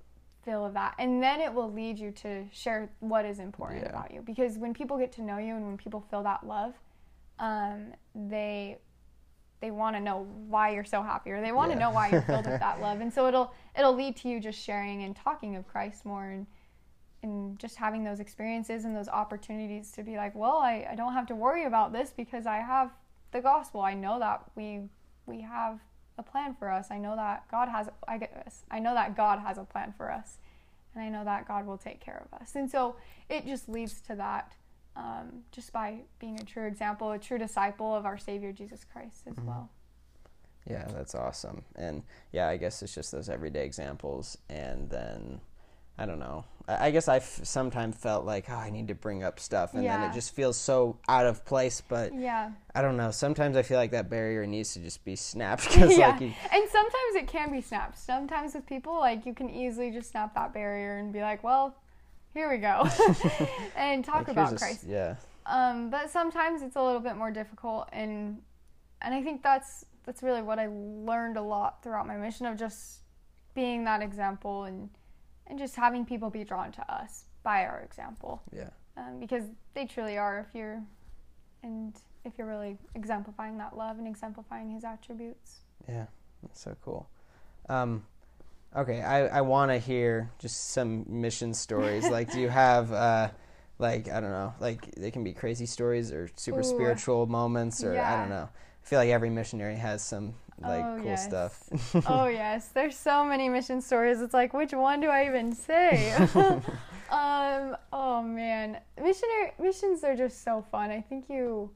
feel 0.45 0.69
that, 0.69 0.95
and 0.99 1.23
then 1.23 1.41
it 1.41 1.55
will 1.55 1.73
lead 1.73 1.99
you 1.99 2.11
to 2.11 2.45
share 2.53 2.91
what 3.01 3.25
is 3.25 3.39
important 3.39 3.83
Yeah. 3.83 3.89
about 3.89 4.11
you. 4.13 4.21
Because 4.21 4.59
when 4.59 4.75
people 4.75 4.99
get 4.99 5.11
to 5.13 5.23
know 5.23 5.39
you 5.39 5.55
and 5.57 5.67
when 5.67 5.79
people 5.79 6.03
feel 6.11 6.23
that 6.25 6.47
love, 6.47 6.75
um, 7.39 7.95
they 8.15 8.77
they 9.65 9.71
want 9.71 9.97
to 9.97 10.01
know 10.01 10.27
why 10.47 10.69
you're 10.75 10.85
so 10.85 11.03
happy 11.03 11.31
or 11.31 11.41
they 11.41 11.51
want 11.51 11.71
to 11.73 11.79
Yeah. 11.79 11.85
know 11.87 11.91
why 11.91 12.09
you're 12.11 12.21
filled 12.21 12.45
with 12.45 12.61
that 12.61 12.81
love. 12.87 13.01
And 13.01 13.11
so 13.11 13.27
it'll 13.29 13.51
it'll 13.79 13.95
lead 13.95 14.15
to 14.17 14.29
you 14.29 14.39
just 14.39 14.61
sharing 14.63 15.03
and 15.05 15.17
talking 15.17 15.57
of 15.57 15.67
christ 15.67 16.05
more 16.05 16.27
and 16.27 16.47
and 17.23 17.59
just 17.59 17.77
having 17.77 18.05
those 18.05 18.21
experiences 18.21 18.85
and 18.85 18.95
those 18.95 19.09
opportunities 19.09 19.91
to 19.93 20.03
be 20.03 20.17
like 20.19 20.35
well 20.35 20.59
i, 20.59 20.87
I 20.93 20.95
don't 20.95 21.15
have 21.15 21.27
to 21.29 21.35
worry 21.35 21.65
about 21.65 21.95
this 21.95 22.13
because 22.15 22.45
i 22.47 22.59
have 22.59 22.91
the 23.33 23.41
gospel. 23.41 23.81
I 23.81 23.95
know 23.95 24.19
that 24.21 24.45
we 24.55 24.83
we 25.27 25.41
have 25.41 25.81
a 26.19 26.23
plan 26.23 26.55
for 26.55 26.71
us. 26.71 26.89
I 26.91 26.99
know 26.99 27.17
that 27.17 27.49
god 27.51 27.69
has 27.71 27.89
i 28.07 28.19
guess 28.19 28.65
i 28.71 28.79
know 28.79 28.93
that 28.95 29.17
god 29.17 29.39
has 29.39 29.57
a 29.57 29.65
plan 29.65 29.95
for 29.97 30.13
us. 30.13 30.37
And 30.95 31.03
i 31.03 31.09
know 31.09 31.25
that 31.25 31.49
god 31.49 31.67
will 31.67 31.79
take 31.79 32.01
care 32.01 32.21
of 32.27 32.39
us. 32.41 32.55
And 32.55 32.71
so 32.71 32.97
it 33.31 33.47
just 33.47 33.67
leads 33.69 34.01
to 34.03 34.15
that 34.17 34.53
um, 34.97 35.43
just 35.53 35.73
by 35.73 35.99
being 36.19 36.39
a 36.41 36.45
true 36.45 36.67
example 36.67 37.11
a 37.13 37.19
true 37.19 37.39
disciple 37.39 37.95
of 37.95 38.05
our 38.07 38.17
savior 38.19 38.53
jesus 38.53 38.85
christ 38.93 39.23
as 39.27 39.37
well 39.45 39.71
Yeah, 40.67 40.87
that's 40.97 41.15
awesome. 41.15 41.63
And 41.77 42.03
yeah, 42.33 42.49
I 42.49 42.57
guess 42.57 42.81
it's 42.83 42.95
just 42.95 43.13
those 43.13 43.29
everyday 43.29 43.67
examples. 43.67 44.39
And 44.49 44.89
then, 44.89 45.41
I 45.99 46.07
don't 46.07 46.19
know. 46.19 46.47
I, 46.67 46.87
I 46.87 46.91
guess 46.91 47.07
I 47.07 47.19
sometimes 47.19 47.97
felt 47.97 48.25
like, 48.25 48.47
oh, 48.49 48.55
I 48.55 48.71
need 48.71 48.89
to 48.89 48.95
bring 48.95 49.23
up 49.23 49.39
stuff. 49.39 49.75
And 49.75 49.85
then 49.85 50.03
it 50.11 50.15
just 50.15 50.35
feels 50.35 50.57
so 50.57 50.97
out 51.07 51.27
of 51.27 51.45
place. 51.45 51.83
But 51.87 52.15
yeah 52.19 52.53
I 52.75 52.81
don't 52.81 52.97
know. 52.97 53.11
Sometimes 53.11 53.57
I 53.59 53.63
feel 53.63 53.77
like 53.77 53.91
that 53.91 54.09
barrier 54.09 54.47
needs 54.47 54.73
to 54.73 54.81
just 54.81 55.05
be 55.05 55.17
snapped. 55.31 55.69
Because, 55.69 55.99
yeah. 55.99 56.13
like, 56.13 56.21
you, 56.23 56.33
and 56.51 56.69
sometimes 56.71 57.15
it 57.17 57.29
can 57.29 57.53
be 57.53 57.61
snapped. 57.61 57.99
Sometimes 57.99 58.55
with 58.55 58.65
people, 58.67 58.99
like 58.99 59.27
you 59.27 59.35
can 59.35 59.51
easily 59.51 59.91
just 59.91 60.11
snap 60.11 60.35
that 60.35 60.55
barrier 60.55 60.97
and 60.97 61.13
be 61.13 61.21
like, 61.21 61.45
"Well, 61.45 61.77
here 62.35 62.51
we 62.51 62.59
go," 62.59 62.87
and 63.77 64.05
talk 64.05 64.27
like, 64.27 64.29
about 64.29 64.49
here's 64.51 64.63
a 64.63 64.65
Christ. 64.65 64.85
Yeah. 64.87 65.17
Um, 65.47 65.91
but 65.91 66.11
sometimes 66.11 66.63
it's 66.63 66.77
a 66.77 66.83
little 66.83 67.01
bit 67.01 67.17
more 67.17 67.31
difficult, 67.31 67.89
and 67.93 68.43
and 69.01 69.15
I 69.15 69.23
think 69.23 69.43
that's 69.43 69.85
that's 70.05 70.23
really 70.23 70.43
what 70.43 70.59
I 70.59 70.69
learned 70.71 71.37
a 71.37 71.43
lot 71.43 71.83
throughout 71.83 72.07
my 72.07 72.17
mission 72.17 72.47
of 72.47 72.59
just 72.59 73.01
being 73.55 73.85
that 73.85 74.03
example 74.03 74.65
and 74.65 74.91
and 75.47 75.59
just 75.59 75.77
having 75.77 76.05
people 76.05 76.31
be 76.31 76.45
drawn 76.45 76.73
to 76.73 76.93
us 76.93 77.25
by 77.43 77.65
our 77.65 77.81
example 77.81 78.43
Yeah. 78.53 78.71
um, 78.97 79.21
because 79.21 79.45
they 79.75 79.85
truly 79.85 80.17
are 80.17 80.41
if 80.41 80.55
you're 80.55 80.83
and 81.63 81.95
if 82.25 82.33
you're 82.39 82.47
really 82.47 82.79
exemplifying 82.95 83.59
that 83.59 83.77
love 83.77 83.99
and 83.99 84.07
exemplifying 84.07 84.71
his 84.71 84.85
attributes. 84.85 85.61
Yeah, 85.87 86.07
that's 86.43 86.61
so 86.61 86.75
cool. 86.83 87.09
Um, 87.69 88.05
okay, 88.77 89.01
I, 89.03 89.39
I 89.39 89.41
want 89.43 89.71
to 89.71 89.79
hear 89.79 90.31
just 90.39 90.71
some 90.71 91.05
mission 91.09 91.55
stories. 91.55 92.09
like, 92.11 92.31
do 92.31 92.41
you 92.41 92.49
have, 92.65 92.93
uh, 92.93 93.31
like, 93.79 94.09
I 94.09 94.21
don't 94.21 94.31
know, 94.31 94.55
like, 94.61 94.95
they 94.97 95.11
can 95.11 95.25
be 95.25 95.33
crazy 95.33 95.67
stories 95.67 96.13
or 96.13 96.29
super 96.37 96.61
Ooh. 96.61 96.63
spiritual 96.63 97.27
moments, 97.27 97.83
or 97.85 98.01
I 98.01 98.17
don't 98.17 98.29
know. 98.29 98.49
I 98.53 98.87
feel 98.87 98.99
like 98.99 99.11
every 99.11 99.31
missionary 99.31 99.77
has 99.77 100.03
some, 100.03 100.35
like, 100.61 100.85
Oh, 100.85 100.99
cool 101.03 101.11
yes. 101.11 101.25
stuff. 101.25 101.63
oh 102.07 102.27
yes, 102.27 102.69
there's 102.69 102.97
so 102.97 103.25
many 103.25 103.49
mission 103.49 103.81
stories. 103.81 104.21
It's 104.21 104.35
like 104.35 104.53
which 104.55 104.73
one 104.73 105.01
do 105.01 105.09
I 105.09 105.27
even 105.27 105.53
say? 105.53 106.13
um, 107.11 107.77
oh 107.93 108.23
man, 108.23 108.79
missionary 109.03 109.53
missions 109.59 110.05
are 110.05 110.15
just 110.17 110.43
so 110.45 110.65
fun. 110.71 110.91
I 110.91 111.01
think 111.01 111.29
you 111.29 111.71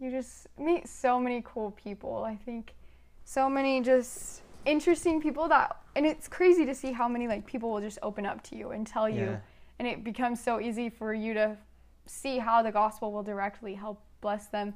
you 0.00 0.10
just 0.10 0.48
meet 0.58 0.88
so 0.88 1.20
many 1.20 1.42
cool 1.44 1.70
people. 1.72 2.24
I 2.24 2.34
think 2.36 2.74
so 3.24 3.48
many 3.48 3.80
just 3.80 4.42
interesting 4.66 5.20
people 5.20 5.48
that 5.48 5.76
and 5.96 6.06
it's 6.06 6.28
crazy 6.28 6.64
to 6.66 6.74
see 6.74 6.92
how 6.92 7.08
many 7.08 7.28
like 7.28 7.46
people 7.46 7.70
will 7.70 7.80
just 7.80 7.98
open 8.02 8.24
up 8.26 8.42
to 8.44 8.56
you 8.56 8.70
and 8.70 8.86
tell 8.86 9.08
you 9.08 9.24
Yeah. 9.24 9.40
and 9.78 9.88
it 9.88 10.04
becomes 10.04 10.42
so 10.42 10.60
easy 10.60 10.88
for 10.88 11.12
you 11.12 11.34
to 11.34 11.56
see 12.06 12.38
how 12.38 12.62
the 12.62 12.72
gospel 12.72 13.12
will 13.12 13.22
directly 13.22 13.74
help 13.74 14.00
bless 14.20 14.46
them. 14.48 14.74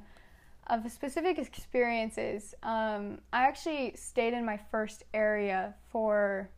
of 0.67 0.91
specific 0.91 1.37
experiences, 1.39 2.53
um, 2.63 3.19
I 3.31 3.43
actually 3.47 3.93
stayed 3.95 4.33
in 4.33 4.45
my 4.45 4.57
first 4.69 5.03
area 5.13 5.73
for 5.89 6.49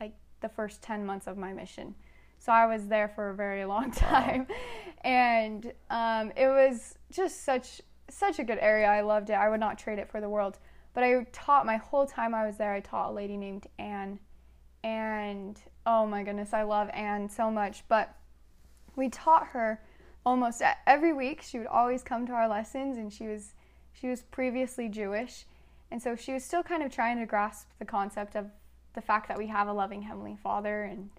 like 0.00 0.14
the 0.40 0.48
first 0.48 0.82
10 0.82 1.06
months 1.06 1.26
of 1.28 1.36
my 1.36 1.52
mission. 1.52 1.94
So 2.40 2.50
I 2.52 2.66
was 2.66 2.88
there 2.88 3.08
for 3.08 3.30
a 3.30 3.34
very 3.34 3.64
long 3.74 3.90
time. 3.92 4.46
Wow. 4.48 4.56
And 5.04 5.72
um, 5.90 6.32
it 6.36 6.48
was 6.48 6.98
just 7.12 7.44
such 7.44 7.80
such 8.10 8.38
a 8.38 8.44
good 8.44 8.58
area. 8.60 8.86
I 8.88 9.00
loved 9.00 9.30
it. 9.30 9.34
I 9.34 9.48
would 9.48 9.60
not 9.60 9.78
trade 9.78 9.98
it 9.98 10.10
for 10.10 10.20
the 10.20 10.28
world. 10.28 10.58
But 10.94 11.02
I 11.04 11.26
taught 11.32 11.66
my 11.66 11.76
whole 11.76 12.06
time 12.06 12.34
I 12.34 12.46
was 12.46 12.56
there, 12.56 12.72
I 12.72 12.80
taught 12.80 13.10
a 13.10 13.12
lady 13.12 13.36
named 13.36 13.66
Anne. 13.78 14.20
And 14.82 15.60
oh 15.84 16.06
my 16.06 16.22
goodness, 16.22 16.52
I 16.52 16.62
love 16.62 16.88
Anne 16.92 17.28
so 17.28 17.50
much. 17.50 17.82
But 17.88 18.14
we 18.96 19.08
taught 19.08 19.48
her 19.48 19.80
almost 20.24 20.62
every 20.86 21.12
week. 21.12 21.42
She 21.42 21.58
would 21.58 21.66
always 21.66 22.02
come 22.02 22.26
to 22.26 22.32
our 22.32 22.48
lessons, 22.48 22.96
and 22.96 23.12
she 23.12 23.26
was 23.26 23.54
she 23.92 24.08
was 24.08 24.22
previously 24.22 24.88
Jewish, 24.88 25.46
and 25.90 26.02
so 26.02 26.16
she 26.16 26.32
was 26.32 26.44
still 26.44 26.62
kind 26.62 26.82
of 26.82 26.92
trying 26.92 27.18
to 27.18 27.26
grasp 27.26 27.68
the 27.78 27.84
concept 27.84 28.36
of 28.36 28.46
the 28.94 29.00
fact 29.00 29.28
that 29.28 29.38
we 29.38 29.48
have 29.48 29.68
a 29.68 29.72
loving 29.72 30.02
heavenly 30.02 30.36
Father, 30.36 30.84
and 30.84 31.10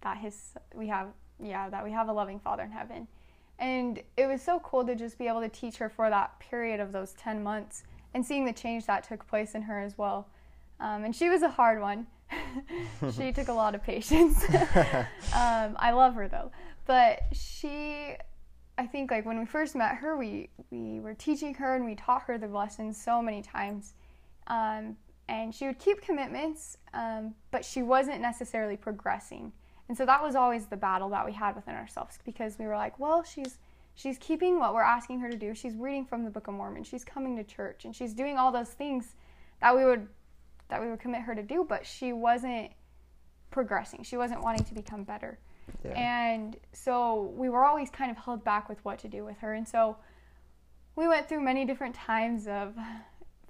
that 0.00 0.18
his 0.18 0.54
we 0.74 0.88
have 0.88 1.08
yeah 1.42 1.68
that 1.68 1.84
we 1.84 1.92
have 1.92 2.08
a 2.08 2.12
loving 2.12 2.40
Father 2.40 2.62
in 2.62 2.70
heaven. 2.70 3.08
And 3.58 4.02
it 4.16 4.26
was 4.26 4.42
so 4.42 4.60
cool 4.60 4.84
to 4.84 4.96
just 4.96 5.16
be 5.16 5.28
able 5.28 5.40
to 5.40 5.48
teach 5.48 5.76
her 5.76 5.88
for 5.88 6.10
that 6.10 6.40
period 6.40 6.80
of 6.80 6.90
those 6.90 7.12
10 7.12 7.40
months 7.40 7.84
and 8.14 8.24
seeing 8.24 8.44
the 8.44 8.52
change 8.52 8.86
that 8.86 9.04
took 9.04 9.26
place 9.26 9.54
in 9.54 9.62
her 9.62 9.80
as 9.80 9.98
well. 9.98 10.28
Um, 10.80 11.04
and 11.04 11.14
she 11.14 11.28
was 11.28 11.42
a 11.42 11.50
hard 11.50 11.80
one. 11.80 12.06
she 13.16 13.32
took 13.32 13.48
a 13.48 13.52
lot 13.52 13.74
of 13.74 13.82
patience. 13.82 14.42
um, 15.34 15.76
I 15.76 15.90
love 15.92 16.14
her 16.14 16.28
though. 16.28 16.50
But 16.86 17.20
she, 17.32 18.14
I 18.78 18.86
think 18.86 19.10
like 19.10 19.26
when 19.26 19.38
we 19.38 19.46
first 19.46 19.74
met 19.74 19.96
her, 19.96 20.16
we, 20.16 20.50
we 20.70 21.00
were 21.00 21.14
teaching 21.14 21.54
her 21.54 21.74
and 21.74 21.84
we 21.84 21.94
taught 21.94 22.22
her 22.22 22.38
the 22.38 22.48
lessons 22.48 23.00
so 23.00 23.20
many 23.20 23.42
times. 23.42 23.94
Um, 24.46 24.96
and 25.28 25.54
she 25.54 25.66
would 25.66 25.78
keep 25.78 26.02
commitments, 26.02 26.76
um, 26.92 27.34
but 27.50 27.64
she 27.64 27.82
wasn't 27.82 28.20
necessarily 28.20 28.76
progressing. 28.76 29.52
And 29.88 29.96
so 29.96 30.06
that 30.06 30.22
was 30.22 30.34
always 30.34 30.66
the 30.66 30.76
battle 30.76 31.08
that 31.10 31.24
we 31.24 31.32
had 31.32 31.56
within 31.56 31.74
ourselves 31.74 32.18
because 32.24 32.58
we 32.58 32.66
were 32.66 32.76
like, 32.76 32.98
well, 32.98 33.22
she's 33.22 33.58
she's 33.94 34.18
keeping 34.18 34.58
what 34.58 34.74
we're 34.74 34.82
asking 34.82 35.20
her 35.20 35.30
to 35.30 35.36
do. 35.36 35.54
She's 35.54 35.74
reading 35.74 36.04
from 36.04 36.24
the 36.24 36.30
Book 36.30 36.48
of 36.48 36.54
Mormon. 36.54 36.84
She's 36.84 37.04
coming 37.04 37.36
to 37.36 37.44
church 37.44 37.84
and 37.84 37.94
she's 37.94 38.12
doing 38.14 38.36
all 38.36 38.52
those 38.52 38.70
things 38.70 39.14
that 39.60 39.74
we 39.76 39.84
would 39.84 40.08
that 40.68 40.80
we 40.80 40.88
would 40.88 41.00
commit 41.00 41.20
her 41.20 41.34
to 41.34 41.42
do, 41.42 41.64
but 41.68 41.86
she 41.86 42.12
wasn't 42.12 42.70
progressing. 43.50 44.02
She 44.02 44.16
wasn't 44.16 44.42
wanting 44.42 44.64
to 44.64 44.74
become 44.74 45.04
better. 45.04 45.38
Yeah. 45.84 45.92
And 45.92 46.56
so 46.72 47.32
we 47.36 47.48
were 47.48 47.64
always 47.64 47.90
kind 47.90 48.10
of 48.10 48.16
held 48.16 48.44
back 48.44 48.68
with 48.68 48.82
what 48.84 48.98
to 49.00 49.08
do 49.08 49.24
with 49.24 49.36
her. 49.38 49.54
And 49.54 49.68
so 49.68 49.96
we 50.96 51.06
went 51.06 51.28
through 51.28 51.40
many 51.40 51.64
different 51.64 51.94
times 51.94 52.46
of 52.48 52.74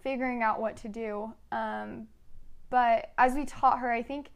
figuring 0.03 0.43
out 0.43 0.61
what 0.61 0.77
to 0.79 0.89
do. 0.89 1.33
Um, 1.53 2.09
but 2.69 3.13
as 3.17 3.35
we 3.35 3.47
taught 3.47 3.79
her, 3.79 3.91
I 3.91 4.03
think 4.03 4.31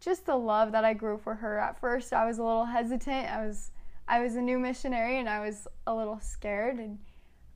just 0.00 0.26
the 0.26 0.36
love 0.36 0.72
that 0.72 0.84
I 0.84 0.94
grew 0.94 1.18
for 1.18 1.34
her. 1.34 1.58
At 1.58 1.78
first, 1.80 2.12
I 2.12 2.26
was 2.26 2.38
a 2.38 2.42
little 2.42 2.64
hesitant. 2.64 3.30
I 3.30 3.46
was 3.46 3.70
I 4.08 4.20
was 4.20 4.36
a 4.36 4.40
new 4.40 4.58
missionary 4.58 5.18
and 5.18 5.28
I 5.28 5.40
was 5.40 5.66
a 5.86 5.94
little 5.94 6.20
scared 6.20 6.78
and 6.78 6.98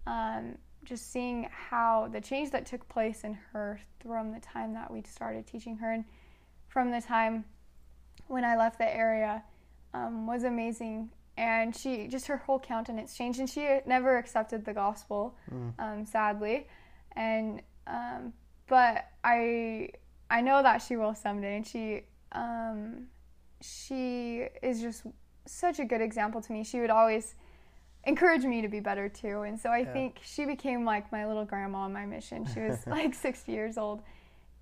um, 0.07 0.59
just 0.85 1.13
seeing 1.13 1.49
how 1.51 2.09
the 2.13 2.21
change 2.21 2.51
that 2.51 2.67
took 2.67 2.89
place 2.89 3.23
in 3.25 3.35
her 3.53 3.81
from 4.03 4.33
the 4.33 4.41
time 4.41 4.75
that 4.75 4.91
we 4.91 5.03
started 5.03 5.47
teaching 5.47 5.77
her 5.77 5.93
and 5.93 6.05
from 6.69 6.91
the 6.91 7.01
time 7.01 7.45
when 8.29 8.45
I 8.45 8.57
left 8.57 8.79
the 8.79 8.97
area 8.97 9.43
um, 9.93 10.27
was 10.27 10.45
amazing. 10.45 11.11
And 11.37 11.75
she 11.75 12.07
just 12.07 12.27
her 12.27 12.37
whole 12.37 12.59
countenance 12.59 13.17
changed, 13.17 13.41
and 13.41 13.49
she 13.49 13.79
never 13.87 14.19
accepted 14.19 14.65
the 14.65 14.75
gospel, 14.75 15.37
mm. 15.51 15.73
um, 15.79 16.05
sadly. 16.05 16.67
And 17.17 17.63
um, 17.87 18.33
but 18.69 19.07
I 19.25 19.91
I 20.29 20.43
know 20.43 20.63
that 20.63 20.79
she 20.83 20.97
will 20.97 21.15
someday, 21.15 21.57
and 21.57 21.67
she 21.67 22.03
um, 22.33 23.07
she 23.63 24.47
is 24.63 24.83
just 24.83 25.05
such 25.47 25.79
a 25.79 25.85
good 25.85 26.01
example 26.01 26.41
to 26.41 26.53
me. 26.53 26.65
She 26.65 26.81
would 26.81 26.91
always 26.91 27.35
encourage 28.05 28.45
me 28.45 28.63
to 28.63 28.69
be 28.69 28.81
better 28.81 29.09
too. 29.09 29.43
And 29.43 29.59
so 29.59 29.71
I 29.71 29.79
yeah. 29.79 29.93
think 29.93 30.21
she 30.23 30.45
became 30.45 30.85
like 30.85 31.11
my 31.13 31.27
little 31.27 31.45
grandma 31.45 31.79
on 31.79 31.93
my 31.93 32.07
mission. 32.07 32.47
She 32.53 32.61
was 32.61 32.79
like 32.87 33.15
60 33.15 33.53
years 33.53 33.77
old 33.77 34.03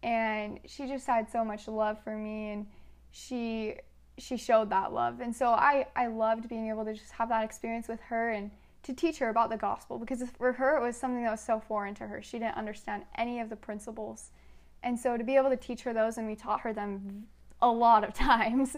and 0.02 0.60
she 0.66 0.86
just 0.86 1.06
had 1.06 1.30
so 1.30 1.44
much 1.44 1.66
love 1.68 2.02
for 2.02 2.16
me 2.16 2.50
and 2.50 2.66
she 3.10 3.76
she 4.16 4.36
showed 4.36 4.70
that 4.70 4.92
love. 4.92 5.20
And 5.20 5.34
so 5.34 5.48
I 5.48 5.86
I 5.94 6.08
loved 6.08 6.48
being 6.48 6.68
able 6.68 6.84
to 6.84 6.94
just 6.94 7.12
have 7.12 7.28
that 7.28 7.44
experience 7.44 7.88
with 7.88 8.00
her 8.02 8.30
and 8.30 8.50
to 8.84 8.92
teach 8.92 9.18
her 9.18 9.28
about 9.28 9.50
the 9.50 9.56
gospel 9.56 9.98
because 9.98 10.22
for 10.36 10.52
her 10.52 10.76
it 10.76 10.82
was 10.82 10.96
something 10.96 11.22
that 11.22 11.30
was 11.30 11.40
so 11.40 11.60
foreign 11.60 11.94
to 11.96 12.06
her. 12.06 12.22
She 12.22 12.38
didn't 12.38 12.56
understand 12.56 13.04
any 13.16 13.40
of 13.40 13.50
the 13.50 13.56
principles. 13.56 14.30
And 14.82 14.98
so 14.98 15.16
to 15.16 15.24
be 15.24 15.36
able 15.36 15.50
to 15.50 15.56
teach 15.56 15.82
her 15.82 15.92
those 15.92 16.18
and 16.18 16.26
we 16.26 16.36
taught 16.36 16.60
her 16.60 16.72
them 16.72 17.26
a 17.60 17.70
lot 17.70 18.04
of 18.04 18.14
times. 18.14 18.76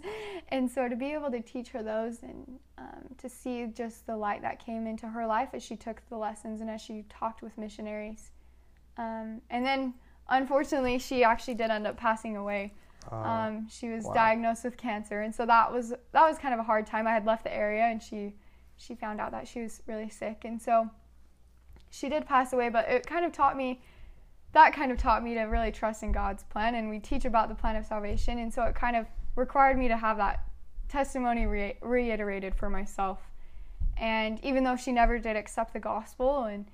And 0.49 0.71
so 0.71 0.89
to 0.89 0.97
be 0.97 1.13
able 1.13 1.31
to 1.31 1.41
teach 1.41 1.69
her 1.69 1.83
those 1.83 2.23
and 2.23 2.59
um, 2.79 3.15
to 3.19 3.29
see 3.29 3.67
just 3.67 4.07
the 4.07 4.17
light 4.17 4.43
that 4.43 4.65
came 4.65 4.87
into 4.87 5.07
her 5.07 5.27
life 5.27 5.51
as 5.53 5.63
she 5.63 5.77
took 5.77 6.03
the 6.09 6.17
lessons 6.17 6.61
and 6.61 6.71
as 6.71 6.81
she 6.81 7.05
talked 7.09 7.43
with 7.43 7.57
missionaries. 7.59 8.31
Um, 8.97 9.41
and 9.51 9.65
then 9.65 9.95
unfortunately, 10.29 10.99
she 10.99 11.25
actually 11.25 11.55
did 11.55 11.71
end 11.71 11.87
up 11.87 11.97
passing 11.97 12.37
away. 12.37 12.75
Uh, 13.11 13.17
um, 13.17 13.69
she 13.71 13.89
was 13.89 14.05
wow. 14.05 14.13
diagnosed 14.13 14.65
with 14.65 14.77
cancer, 14.77 15.23
and 15.23 15.35
so 15.35 15.47
that 15.47 15.73
was 15.73 15.91
that 15.91 16.29
was 16.29 16.39
kind 16.39 16.53
of 16.53 16.61
a 16.61 16.63
hard 16.63 16.87
time. 16.87 17.07
I 17.07 17.13
had 17.13 17.25
left 17.25 17.45
the 17.45 17.55
area, 17.55 17.85
and 17.85 18.03
she 18.03 18.35
she 18.77 18.95
found 18.95 19.21
out 19.21 19.31
that 19.33 19.49
she 19.49 19.63
was 19.63 19.83
really 19.87 20.11
sick, 20.11 20.43
and 20.45 20.61
so 20.61 20.91
she 21.89 22.11
did 22.11 22.27
pass 22.27 22.53
away. 22.53 22.69
But 22.69 22.89
it 22.91 23.07
kind 23.07 23.25
of 23.25 23.33
taught 23.33 23.57
me 23.57 23.81
that 24.53 24.75
kind 24.75 24.91
of 24.91 24.99
taught 24.99 25.23
me 25.23 25.35
to 25.35 25.43
really 25.43 25.71
trust 25.71 26.03
in 26.03 26.13
God's 26.13 26.43
plan. 26.45 26.75
And 26.75 26.91
we 26.91 26.99
teach 26.99 27.25
about 27.25 27.49
the 27.49 27.55
plan 27.55 27.77
of 27.77 27.87
salvation. 27.87 28.39
And 28.39 28.53
so 28.53 28.65
it 28.65 28.75
kind 28.75 28.97
of 28.97 29.07
required 29.37 29.79
me 29.79 29.89
to 29.89 29.97
have 29.97 30.17
that 30.17 30.45
testimony 30.89 31.47
re- 31.47 31.77
reiterated 31.81 32.55
for 32.55 32.69
myself. 32.69 33.19
And 33.97 34.43
even 34.45 34.65
though 34.65 34.77
she 34.77 34.93
never 34.93 35.19
did 35.19 35.37
accept 35.37 35.73
the 35.73 35.79
gospel, 35.79 36.45
and 36.45 36.67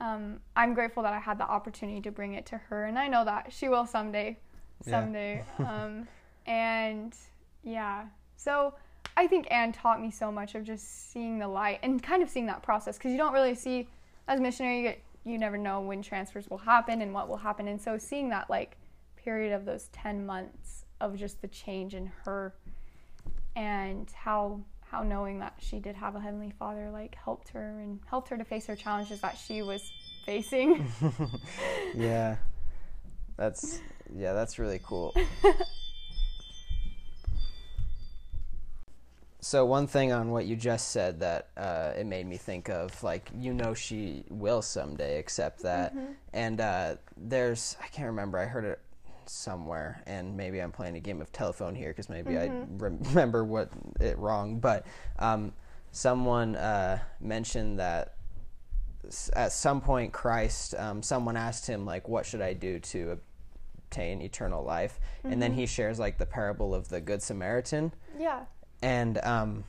um, 0.00 0.40
I'm 0.54 0.74
grateful 0.74 1.02
that 1.02 1.14
I 1.14 1.18
had 1.18 1.38
the 1.38 1.48
opportunity 1.48 2.00
to 2.02 2.10
bring 2.10 2.34
it 2.34 2.46
to 2.46 2.58
her. 2.58 2.84
And 2.84 2.98
I 2.98 3.08
know 3.08 3.24
that 3.24 3.52
she 3.52 3.68
will 3.68 3.86
someday, 3.86 4.38
someday. 4.82 5.42
Yeah. 5.58 5.84
um, 5.84 6.08
and 6.46 7.14
yeah, 7.64 8.04
so 8.36 8.74
I 9.16 9.26
think 9.26 9.48
Anne 9.50 9.72
taught 9.72 10.00
me 10.00 10.10
so 10.10 10.30
much 10.30 10.54
of 10.54 10.62
just 10.62 11.10
seeing 11.10 11.38
the 11.38 11.48
light 11.48 11.80
and 11.82 12.02
kind 12.02 12.22
of 12.22 12.28
seeing 12.28 12.46
that 12.46 12.62
process 12.62 12.98
because 12.98 13.10
you 13.10 13.18
don't 13.18 13.32
really 13.32 13.54
see, 13.54 13.88
as 14.28 14.40
missionary, 14.40 14.78
you 14.78 14.82
get 14.82 15.00
you 15.26 15.38
never 15.38 15.58
know 15.58 15.80
when 15.80 16.02
transfers 16.02 16.48
will 16.48 16.58
happen 16.58 17.02
and 17.02 17.12
what 17.12 17.28
will 17.28 17.36
happen. 17.36 17.66
And 17.66 17.80
so 17.80 17.98
seeing 17.98 18.28
that 18.30 18.48
like 18.48 18.76
period 19.16 19.52
of 19.52 19.64
those 19.64 19.88
10 19.88 20.24
months 20.24 20.84
of 21.00 21.16
just 21.16 21.42
the 21.42 21.48
change 21.48 21.94
in 21.94 22.10
her 22.24 22.54
and 23.56 24.08
how 24.12 24.60
how 24.82 25.02
knowing 25.02 25.40
that 25.40 25.54
she 25.58 25.80
did 25.80 25.96
have 25.96 26.14
a 26.14 26.20
heavenly 26.20 26.52
father 26.56 26.90
like 26.92 27.16
helped 27.16 27.48
her 27.48 27.80
and 27.80 27.98
helped 28.06 28.28
her 28.28 28.38
to 28.38 28.44
face 28.44 28.66
her 28.66 28.76
challenges 28.76 29.20
that 29.20 29.36
she 29.36 29.62
was 29.62 29.90
facing. 30.24 30.86
yeah. 31.94 32.36
That's 33.36 33.80
yeah, 34.14 34.32
that's 34.32 34.60
really 34.60 34.80
cool. 34.82 35.14
So 39.40 39.64
one 39.64 39.86
thing 39.86 40.12
on 40.12 40.30
what 40.30 40.46
you 40.46 40.56
just 40.56 40.90
said 40.90 41.20
that 41.20 41.48
uh, 41.56 41.92
it 41.96 42.06
made 42.06 42.26
me 42.26 42.36
think 42.36 42.68
of, 42.68 43.02
like 43.02 43.30
you 43.38 43.52
know, 43.52 43.74
she 43.74 44.24
will 44.30 44.62
someday 44.62 45.18
accept 45.18 45.62
that, 45.62 45.94
mm-hmm. 45.94 46.12
and 46.32 46.60
uh, 46.60 46.94
there's 47.16 47.76
I 47.82 47.88
can't 47.88 48.08
remember. 48.08 48.38
I 48.38 48.46
heard 48.46 48.64
it 48.64 48.80
somewhere, 49.26 50.02
and 50.06 50.36
maybe 50.36 50.60
I'm 50.60 50.72
playing 50.72 50.96
a 50.96 51.00
game 51.00 51.20
of 51.20 51.32
telephone 51.32 51.74
here 51.74 51.90
because 51.90 52.08
maybe 52.08 52.32
mm-hmm. 52.32 52.84
I 52.84 52.88
remember 53.08 53.44
what 53.44 53.70
it 54.00 54.18
wrong. 54.18 54.58
But 54.58 54.86
um, 55.18 55.52
someone 55.92 56.56
uh, 56.56 57.00
mentioned 57.20 57.78
that 57.78 58.14
at 59.34 59.52
some 59.52 59.80
point 59.80 60.12
Christ, 60.12 60.74
um, 60.76 61.02
someone 61.02 61.36
asked 61.36 61.66
him 61.66 61.84
like, 61.84 62.08
"What 62.08 62.24
should 62.24 62.40
I 62.40 62.54
do 62.54 62.80
to 62.80 63.18
obtain 63.84 64.22
eternal 64.22 64.64
life?" 64.64 64.98
Mm-hmm. 65.18 65.32
And 65.32 65.42
then 65.42 65.50
mm-hmm. 65.50 65.60
he 65.60 65.66
shares 65.66 65.98
like 65.98 66.16
the 66.16 66.26
parable 66.26 66.74
of 66.74 66.88
the 66.88 67.02
Good 67.02 67.22
Samaritan. 67.22 67.92
Yeah 68.18 68.46
and 68.86 69.18
um, 69.24 69.64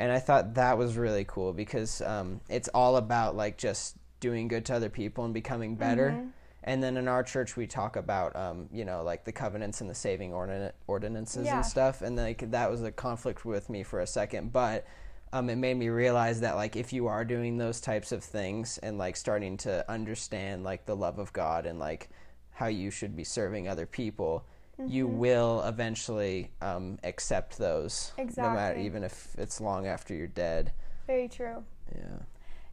and 0.00 0.10
I 0.10 0.18
thought 0.18 0.54
that 0.54 0.76
was 0.76 0.96
really 0.96 1.24
cool 1.24 1.52
because 1.52 2.02
um, 2.02 2.40
it's 2.48 2.68
all 2.68 2.96
about 2.96 3.36
like 3.36 3.56
just 3.56 3.96
doing 4.18 4.48
good 4.48 4.64
to 4.66 4.74
other 4.74 4.88
people 4.88 5.24
and 5.24 5.32
becoming 5.32 5.76
better. 5.76 6.10
Mm-hmm. 6.10 6.28
And 6.64 6.82
then 6.82 6.96
in 6.96 7.06
our 7.06 7.22
church, 7.22 7.56
we 7.56 7.66
talk 7.66 7.96
about, 7.96 8.34
um, 8.36 8.68
you 8.72 8.84
know, 8.84 9.02
like 9.02 9.24
the 9.24 9.32
covenants 9.32 9.80
and 9.80 9.88
the 9.88 9.94
saving 9.94 10.32
ordin- 10.32 10.72
ordinances 10.88 11.46
yeah. 11.46 11.56
and 11.56 11.64
stuff. 11.64 12.02
And 12.02 12.16
like 12.16 12.50
that 12.50 12.70
was 12.70 12.82
a 12.82 12.90
conflict 12.90 13.44
with 13.44 13.70
me 13.70 13.82
for 13.82 14.00
a 14.00 14.06
second, 14.06 14.52
but 14.52 14.86
um, 15.32 15.48
it 15.48 15.56
made 15.56 15.76
me 15.76 15.88
realize 15.88 16.40
that 16.40 16.56
like 16.56 16.74
if 16.74 16.92
you 16.92 17.06
are 17.06 17.24
doing 17.24 17.58
those 17.58 17.80
types 17.80 18.10
of 18.10 18.24
things 18.24 18.78
and 18.78 18.98
like 18.98 19.16
starting 19.16 19.56
to 19.58 19.88
understand 19.90 20.64
like 20.64 20.84
the 20.84 20.96
love 20.96 21.18
of 21.20 21.32
God 21.32 21.64
and 21.64 21.78
like 21.78 22.10
how 22.50 22.66
you 22.66 22.90
should 22.90 23.14
be 23.14 23.24
serving 23.24 23.68
other 23.68 23.86
people, 23.86 24.44
mm-hmm. 24.80 24.92
you 24.92 25.06
will 25.06 25.62
eventually 25.66 26.50
um, 26.60 26.98
accept 27.04 27.58
those, 27.58 28.12
exactly. 28.18 28.42
no 28.42 28.54
matter 28.54 28.78
even 28.78 29.02
if 29.04 29.34
it's 29.38 29.60
long 29.60 29.86
after 29.86 30.14
you're 30.14 30.26
dead. 30.26 30.72
Very 31.06 31.28
true. 31.28 31.64
Yeah. 31.94 32.18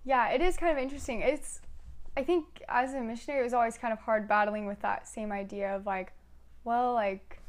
Yeah, 0.05 0.30
it 0.30 0.41
is 0.41 0.58
kind 0.58 0.72
of 0.72 0.82
interesting. 0.82 1.22
It's, 1.22 1.62
I 2.16 2.24
think 2.24 2.45
as 2.70 2.93
a 2.93 3.01
missionary, 3.01 3.41
it 3.41 3.43
was 3.43 3.53
always 3.53 3.78
kind 3.78 3.91
of 3.91 3.99
hard 3.99 4.28
battling 4.28 4.66
with 4.66 4.82
that 4.82 5.08
same 5.08 5.32
idea 5.32 5.76
of 5.76 5.86
like, 5.86 6.14
well, 6.64 6.93
like, 6.93 7.41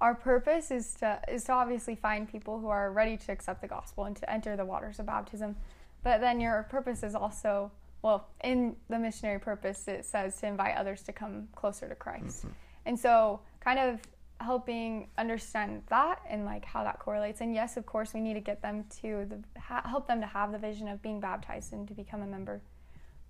our 0.00 0.14
purpose 0.14 0.70
is 0.70 0.94
to 0.94 1.20
is 1.28 1.44
to 1.44 1.52
obviously 1.52 1.94
find 1.94 2.26
people 2.26 2.58
who 2.58 2.68
are 2.68 2.90
ready 2.90 3.16
to 3.18 3.32
accept 3.32 3.60
the 3.60 3.68
gospel 3.68 4.04
and 4.04 4.16
to 4.16 4.30
enter 4.30 4.56
the 4.56 4.64
waters 4.64 4.98
of 4.98 5.06
baptism, 5.06 5.56
but 6.02 6.20
then 6.20 6.40
your 6.40 6.66
purpose 6.70 7.02
is 7.02 7.14
also 7.14 7.70
well 8.02 8.28
in 8.42 8.76
the 8.88 8.98
missionary 8.98 9.38
purpose 9.38 9.86
it 9.88 10.06
says 10.06 10.36
to 10.40 10.46
invite 10.46 10.74
others 10.76 11.02
to 11.02 11.12
come 11.12 11.48
closer 11.54 11.86
to 11.88 11.94
Christ, 11.94 12.46
Mm-hmm. 12.46 12.48
and 12.86 12.98
so 12.98 13.40
kind 13.60 13.78
of 13.78 14.00
helping 14.40 15.08
understand 15.18 15.82
that 15.88 16.20
and 16.28 16.44
like 16.46 16.64
how 16.64 16.82
that 16.82 16.98
correlates. 16.98 17.40
And 17.40 17.54
yes, 17.54 17.76
of 17.76 17.84
course, 17.84 18.14
we 18.14 18.20
need 18.20 18.34
to 18.34 18.40
get 18.40 18.62
them 18.62 18.84
to 19.02 19.26
the 19.28 19.60
ha- 19.60 19.86
help 19.86 20.08
them 20.08 20.20
to 20.20 20.26
have 20.26 20.50
the 20.52 20.58
vision 20.58 20.88
of 20.88 21.02
being 21.02 21.20
baptized 21.20 21.72
and 21.72 21.86
to 21.88 21.94
become 21.94 22.22
a 22.22 22.26
member, 22.26 22.62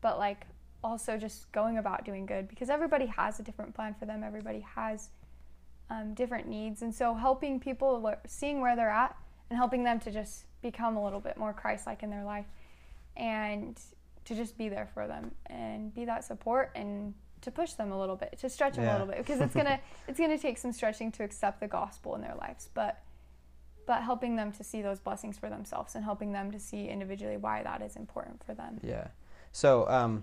but 0.01 0.19
like 0.19 0.47
also 0.83 1.17
just 1.17 1.51
going 1.53 1.79
about 1.79 2.05
doing 2.05 2.27
good 2.27 2.49
because 2.49 2.71
everybody 2.71 3.07
has 3.07 3.41
a 3.41 3.43
different 3.43 3.75
plan 3.75 3.95
for 3.99 4.07
them. 4.07 4.23
Everybody 4.25 4.61
has 4.75 5.11
um, 5.91 6.15
different 6.15 6.47
needs, 6.47 6.83
and 6.83 6.95
so 6.95 7.15
helping 7.15 7.59
people, 7.59 8.01
wh- 8.01 8.29
seeing 8.29 8.61
where 8.61 8.77
they're 8.77 8.89
at, 8.89 9.17
and 9.51 9.57
helping 9.57 9.83
them 9.83 9.99
to 10.01 10.11
just 10.13 10.45
become 10.63 10.97
a 10.97 11.05
little 11.05 11.21
bit 11.21 11.37
more 11.37 11.53
Christ-like 11.53 12.05
in 12.05 12.11
their 12.11 12.25
life, 12.25 12.47
and 13.17 13.79
to 14.25 14.35
just 14.37 14.57
be 14.57 14.69
there 14.69 14.89
for 14.95 15.09
them 15.09 15.33
and 15.47 15.93
be 15.93 16.05
that 16.05 16.23
support 16.23 16.71
and 16.77 17.15
to 17.43 17.51
push 17.51 17.73
them 17.73 17.93
a 17.93 17.99
little 17.99 18.17
bit, 18.17 18.39
to 18.41 18.49
stretch 18.51 18.75
them 18.77 18.87
a 18.89 18.93
little 18.93 19.07
bit, 19.07 19.19
because 19.19 19.41
it's 19.41 19.55
gonna 19.55 19.81
it's 20.09 20.19
gonna 20.19 20.39
take 20.39 20.59
some 20.59 20.73
stretching 20.73 21.11
to 21.13 21.25
accept 21.25 21.61
the 21.61 21.69
gospel 21.69 22.15
in 22.15 22.21
their 22.21 22.35
lives, 22.35 22.69
but 22.75 23.01
but 23.87 24.03
helping 24.03 24.37
them 24.37 24.53
to 24.53 24.63
see 24.63 24.83
those 24.83 25.01
blessings 25.01 25.37
for 25.39 25.49
themselves 25.49 25.95
and 25.95 26.05
helping 26.05 26.33
them 26.33 26.51
to 26.53 26.61
see 26.61 26.87
individually 26.89 27.37
why 27.37 27.63
that 27.63 27.83
is 27.83 27.97
important 27.97 28.43
for 28.45 28.55
them. 28.55 28.79
Yeah. 28.85 29.09
So 29.53 29.89
um, 29.89 30.23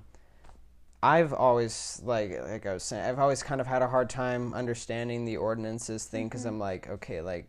I've 1.03 1.33
always 1.33 2.01
like 2.05 2.39
like 2.47 2.65
I 2.65 2.73
was 2.73 2.83
saying, 2.83 3.03
I've 3.07 3.19
always 3.19 3.43
kind 3.43 3.59
of 3.61 3.67
had 3.67 3.81
a 3.81 3.87
hard 3.87 4.09
time 4.09 4.53
understanding 4.53 5.25
the 5.25 5.37
ordinances 5.37 6.05
thing 6.05 6.27
because 6.27 6.41
Mm-hmm. 6.41 6.49
I'm 6.49 6.59
like, 6.59 6.89
okay, 6.89 7.21
like 7.21 7.47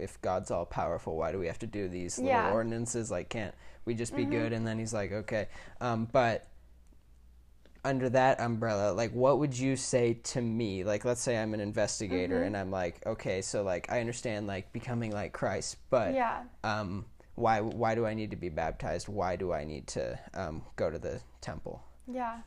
if 0.00 0.20
God's 0.22 0.50
all 0.50 0.66
powerful, 0.66 1.16
why 1.16 1.30
do 1.32 1.38
we 1.38 1.46
have 1.46 1.58
to 1.60 1.66
do 1.66 1.88
these 1.88 2.18
little 2.18 2.30
Yeah. 2.30 2.44
Mm-hmm. 2.46 2.54
ordinances? 2.54 3.10
Like, 3.10 3.28
can't 3.28 3.54
we 3.84 3.94
just 3.94 4.14
be 4.16 4.24
good? 4.24 4.52
And 4.52 4.66
then 4.66 4.78
he's 4.78 4.92
like, 4.92 5.12
okay, 5.12 5.48
um, 5.80 6.08
but 6.12 6.46
under 7.84 8.08
that 8.10 8.40
umbrella, 8.40 8.92
like 8.92 9.12
what 9.12 9.38
would 9.38 9.56
you 9.58 9.76
say 9.76 10.14
to 10.24 10.40
me? 10.40 10.84
Like 10.84 11.04
let's 11.04 11.20
say 11.20 11.38
I'm 11.38 11.54
an 11.54 11.60
investigator 11.60 12.36
Mm-hmm. 12.36 12.46
and 12.46 12.56
I'm 12.56 12.70
like, 12.70 13.00
okay, 13.06 13.40
so 13.42 13.62
like 13.62 13.90
I 13.90 14.00
understand 14.00 14.46
like 14.46 14.72
becoming 14.72 15.12
like 15.12 15.32
Christ, 15.32 15.76
but 15.90 16.14
Yeah. 16.14 16.42
um 16.64 17.04
why 17.34 17.60
why 17.60 17.94
do 17.94 18.04
I 18.04 18.14
need 18.14 18.30
to 18.30 18.36
be 18.36 18.48
baptized? 18.48 19.08
Why 19.08 19.36
do 19.36 19.52
I 19.52 19.64
need 19.64 19.86
to 19.88 20.18
um 20.34 20.62
go 20.76 20.90
to 20.90 20.98
the 20.98 21.20
temple? 21.40 21.82
Yeah. 22.12 22.38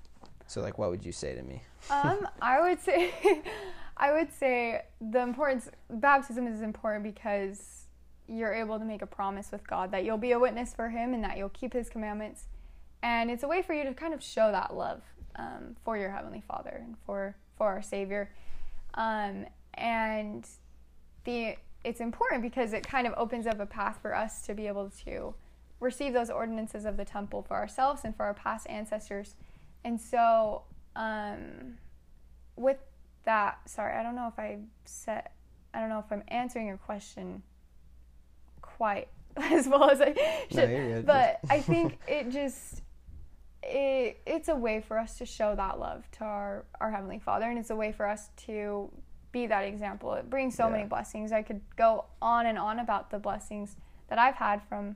So 0.47 0.61
like 0.61 0.77
what 0.77 0.89
would 0.89 1.05
you 1.05 1.11
say 1.13 1.33
to 1.35 1.41
me? 1.41 1.61
Um, 1.89 2.27
I 2.41 2.59
would 2.61 2.79
say, 2.81 3.11
I 3.97 4.11
would 4.11 4.33
say 4.33 4.81
the 4.99 5.21
importance 5.21 5.69
baptism 5.89 6.45
is 6.45 6.61
important 6.61 7.03
because 7.03 7.85
you're 8.27 8.53
able 8.53 8.79
to 8.79 8.85
make 8.85 9.01
a 9.01 9.05
promise 9.07 9.51
with 9.51 9.65
God 9.67 9.91
that 9.91 10.03
you'll 10.03 10.17
be 10.17 10.31
a 10.33 10.39
witness 10.39 10.73
for 10.73 10.89
Him 10.89 11.13
and 11.13 11.23
that 11.23 11.37
you'll 11.37 11.49
keep 11.49 11.73
His 11.73 11.89
commandments, 11.89 12.45
and 13.01 13.29
it's 13.31 13.43
a 13.43 13.47
way 13.47 13.61
for 13.61 13.73
you 13.73 13.83
to 13.83 13.93
kind 13.93 14.13
of 14.13 14.21
show 14.23 14.51
that 14.51 14.75
love 14.75 15.01
um, 15.35 15.75
for 15.83 15.97
your 15.97 16.11
heavenly 16.11 16.43
Father 16.47 16.81
and 16.83 16.95
for 17.05 17.35
for 17.57 17.67
our 17.67 17.81
Savior, 17.81 18.31
um, 18.95 19.45
and 19.75 20.47
the 21.23 21.55
it's 21.83 21.99
important 21.99 22.41
because 22.41 22.73
it 22.73 22.87
kind 22.87 23.07
of 23.07 23.13
opens 23.17 23.47
up 23.47 23.59
a 23.59 23.65
path 23.65 23.99
for 24.01 24.15
us 24.15 24.41
to 24.43 24.53
be 24.53 24.67
able 24.67 24.91
to 25.05 25.33
receive 25.79 26.13
those 26.13 26.29
ordinances 26.29 26.85
of 26.85 26.95
the 26.95 27.05
temple 27.05 27.41
for 27.41 27.55
ourselves 27.55 28.01
and 28.03 28.15
for 28.15 28.23
our 28.23 28.33
past 28.33 28.67
ancestors. 28.69 29.35
And 29.83 29.99
so, 29.99 30.61
um, 30.95 31.77
with 32.55 32.77
that, 33.25 33.59
sorry, 33.65 33.97
I 33.97 34.03
don't 34.03 34.15
know 34.15 34.27
if 34.27 34.37
I 34.37 34.59
said, 34.85 35.29
I 35.73 35.79
don't 35.79 35.89
know 35.89 35.99
if 35.99 36.11
I'm 36.11 36.23
answering 36.27 36.67
your 36.67 36.77
question 36.77 37.41
quite 38.61 39.07
as 39.37 39.67
well 39.67 39.89
as 39.89 40.01
I 40.01 40.13
should. 40.51 40.69
you're. 40.69 41.01
But 41.01 41.39
I 41.49 41.61
think 41.61 41.97
it 42.07 42.29
just, 42.29 42.83
it, 43.63 44.19
it's 44.25 44.47
a 44.49 44.55
way 44.55 44.81
for 44.81 44.97
us 44.97 45.17
to 45.19 45.25
show 45.25 45.55
that 45.55 45.79
love 45.79 46.09
to 46.13 46.23
our, 46.23 46.65
our 46.79 46.91
Heavenly 46.91 47.19
Father, 47.19 47.45
and 47.49 47.59
it's 47.59 47.69
a 47.69 47.75
way 47.75 47.91
for 47.91 48.07
us 48.07 48.29
to 48.47 48.89
be 49.31 49.47
that 49.47 49.61
example. 49.63 50.13
It 50.13 50.29
brings 50.29 50.55
so 50.55 50.65
Yeah. 50.67 50.73
many 50.73 50.85
blessings. 50.85 51.31
I 51.31 51.41
could 51.41 51.61
go 51.75 52.05
on 52.21 52.45
and 52.45 52.57
on 52.57 52.79
about 52.79 53.09
the 53.11 53.19
blessings 53.19 53.75
that 54.07 54.19
I've 54.19 54.35
had 54.35 54.61
from 54.63 54.95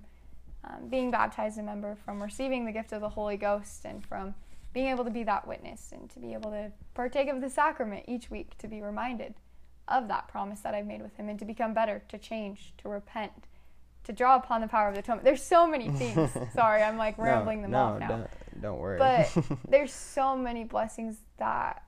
um, 0.63 0.89
being 0.89 1.11
baptized 1.11 1.59
a 1.59 1.63
member, 1.63 1.95
from 2.03 2.21
receiving 2.21 2.65
the 2.65 2.71
gift 2.71 2.91
of 2.91 3.01
the 3.01 3.09
Holy 3.09 3.37
Ghost, 3.37 3.85
and 3.85 4.03
from 4.03 4.33
being 4.73 4.87
able 4.87 5.05
to 5.05 5.11
be 5.11 5.23
that 5.23 5.47
witness 5.47 5.91
and 5.93 6.09
to 6.09 6.19
be 6.19 6.33
able 6.33 6.51
to 6.51 6.71
partake 6.93 7.29
of 7.29 7.39
the 7.39 7.49
sacrament 7.49 8.03
each 8.07 8.29
week, 8.29 8.57
to 8.57 8.67
be 8.67 8.81
reminded 8.81 9.35
of 9.87 10.07
that 10.07 10.27
promise 10.27 10.61
that 10.61 10.73
I've 10.73 10.87
made 10.87 11.01
with 11.03 11.15
Him, 11.15 11.29
and 11.29 11.37
to 11.39 11.45
become 11.45 11.73
better, 11.73 12.01
to 12.09 12.17
change, 12.17 12.73
to 12.79 12.89
repent, 12.89 13.45
to 14.05 14.13
draw 14.13 14.35
upon 14.35 14.61
the 14.61 14.67
power 14.67 14.87
of 14.87 14.93
the 14.93 14.99
atonement. 15.01 15.25
There's 15.25 15.43
so 15.43 15.67
many 15.67 15.89
things. 15.89 16.31
Sorry, 16.53 16.81
I'm 16.81 16.97
like 16.97 17.17
rambling 17.17 17.61
them 17.61 17.71
no, 17.71 17.77
off 17.79 17.99
now. 17.99 18.07
Don't, 18.07 18.27
don't 18.61 18.79
worry. 18.79 18.97
But 18.97 19.35
there's 19.69 19.93
so 19.93 20.35
many 20.35 20.63
blessings 20.63 21.17
that 21.37 21.83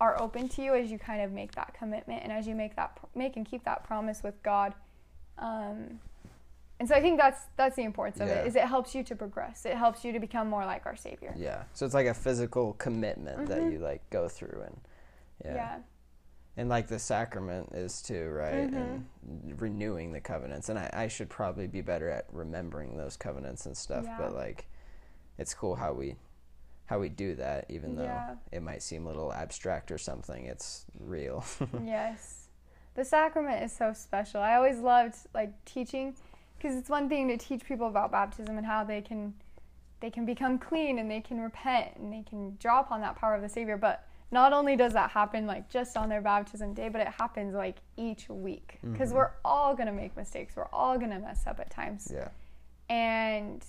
are 0.00 0.20
open 0.20 0.48
to 0.48 0.62
you 0.62 0.74
as 0.74 0.90
you 0.90 0.98
kind 0.98 1.22
of 1.22 1.30
make 1.30 1.52
that 1.52 1.74
commitment 1.74 2.22
and 2.24 2.32
as 2.32 2.46
you 2.46 2.54
make 2.54 2.74
that 2.76 2.98
make 3.14 3.36
and 3.36 3.46
keep 3.46 3.64
that 3.64 3.84
promise 3.84 4.22
with 4.22 4.42
God. 4.42 4.74
Um, 5.38 6.00
and 6.80 6.88
so 6.88 6.96
I 6.96 7.00
think 7.00 7.18
that's 7.18 7.42
that's 7.56 7.76
the 7.76 7.84
importance 7.84 8.20
of 8.20 8.26
Yeah. 8.26 8.40
it. 8.40 8.46
Is 8.48 8.56
it 8.56 8.64
helps 8.64 8.94
you 8.94 9.04
to 9.04 9.14
progress. 9.14 9.64
It 9.64 9.76
helps 9.76 10.04
you 10.04 10.12
to 10.12 10.18
become 10.18 10.48
more 10.48 10.66
like 10.66 10.84
our 10.86 10.96
Savior. 10.96 11.32
yeah. 11.36 11.62
So 11.74 11.86
it's 11.86 11.94
like 11.94 12.08
a 12.08 12.14
physical 12.14 12.72
commitment 12.74 13.46
that 13.48 13.62
you 13.70 13.78
like 13.78 14.02
go 14.10 14.28
through 14.28 14.62
and 14.66 14.80
yeah. 15.44 15.50
Mm-hmm. 15.50 15.56
Yeah. 15.56 15.78
And 16.56 16.68
like 16.68 16.86
the 16.88 16.98
sacrament 16.98 17.70
is 17.72 18.02
too, 18.02 18.28
right? 18.28 18.70
Mm-hmm. 18.70 18.76
And 18.76 19.60
renewing 19.60 20.12
the 20.12 20.20
covenants. 20.20 20.68
And 20.68 20.78
I, 20.78 20.90
I 20.92 21.08
should 21.08 21.30
probably 21.30 21.66
be 21.66 21.80
better 21.80 22.10
at 22.10 22.26
remembering 22.32 22.96
those 22.96 23.16
covenants 23.16 23.64
and 23.66 23.76
stuff, 23.76 24.04
Yeah. 24.04 24.16
but 24.18 24.34
like 24.34 24.66
it's 25.38 25.54
cool 25.54 25.74
how 25.74 25.92
we 25.92 26.16
how 26.86 26.98
we 26.98 27.08
do 27.08 27.34
that 27.36 27.64
even 27.70 27.96
though 27.96 28.02
Yeah. 28.02 28.34
it 28.50 28.62
might 28.62 28.82
seem 28.82 29.06
a 29.06 29.08
little 29.08 29.32
abstract 29.32 29.90
or 29.90 29.96
something. 29.98 30.44
It's 30.44 30.84
real. 31.00 31.44
yes. 31.84 32.48
The 32.94 33.04
sacrament 33.04 33.62
is 33.64 33.72
so 33.72 33.94
special. 33.94 34.42
I 34.42 34.56
always 34.56 34.78
loved 34.78 35.16
like 35.32 35.52
teaching 35.64 36.14
because 36.58 36.76
it's 36.76 36.90
one 36.90 37.08
thing 37.08 37.28
to 37.28 37.38
teach 37.38 37.64
people 37.64 37.88
about 37.88 38.12
baptism 38.12 38.58
and 38.58 38.66
how 38.66 38.84
they 38.84 39.00
can 39.00 39.32
they 40.00 40.10
can 40.10 40.26
become 40.26 40.58
clean 40.58 40.98
and 40.98 41.10
they 41.10 41.20
can 41.20 41.40
repent 41.40 41.92
and 41.96 42.12
they 42.12 42.22
can 42.28 42.56
draw 42.60 42.80
upon 42.80 43.00
that 43.00 43.16
power 43.16 43.34
of 43.36 43.40
the 43.40 43.48
Savior, 43.48 43.76
but 43.78 44.06
not 44.32 44.54
only 44.54 44.76
does 44.76 44.94
that 44.94 45.10
happen 45.10 45.46
like 45.46 45.68
just 45.68 45.96
on 45.96 46.08
their 46.08 46.22
baptism 46.22 46.72
day, 46.72 46.88
but 46.88 47.02
it 47.02 47.08
happens 47.08 47.54
like 47.54 47.76
each 47.98 48.28
week. 48.30 48.78
Mm-hmm. 48.78 48.94
Because 48.94 49.12
we're 49.12 49.30
all 49.44 49.74
going 49.74 49.86
to 49.86 49.92
make 49.92 50.16
mistakes. 50.16 50.56
We're 50.56 50.70
all 50.72 50.96
going 50.98 51.10
to 51.10 51.18
mess 51.18 51.46
up 51.46 51.60
at 51.60 51.70
times. 51.70 52.10
Yeah. 52.12 52.28
and 52.88 53.64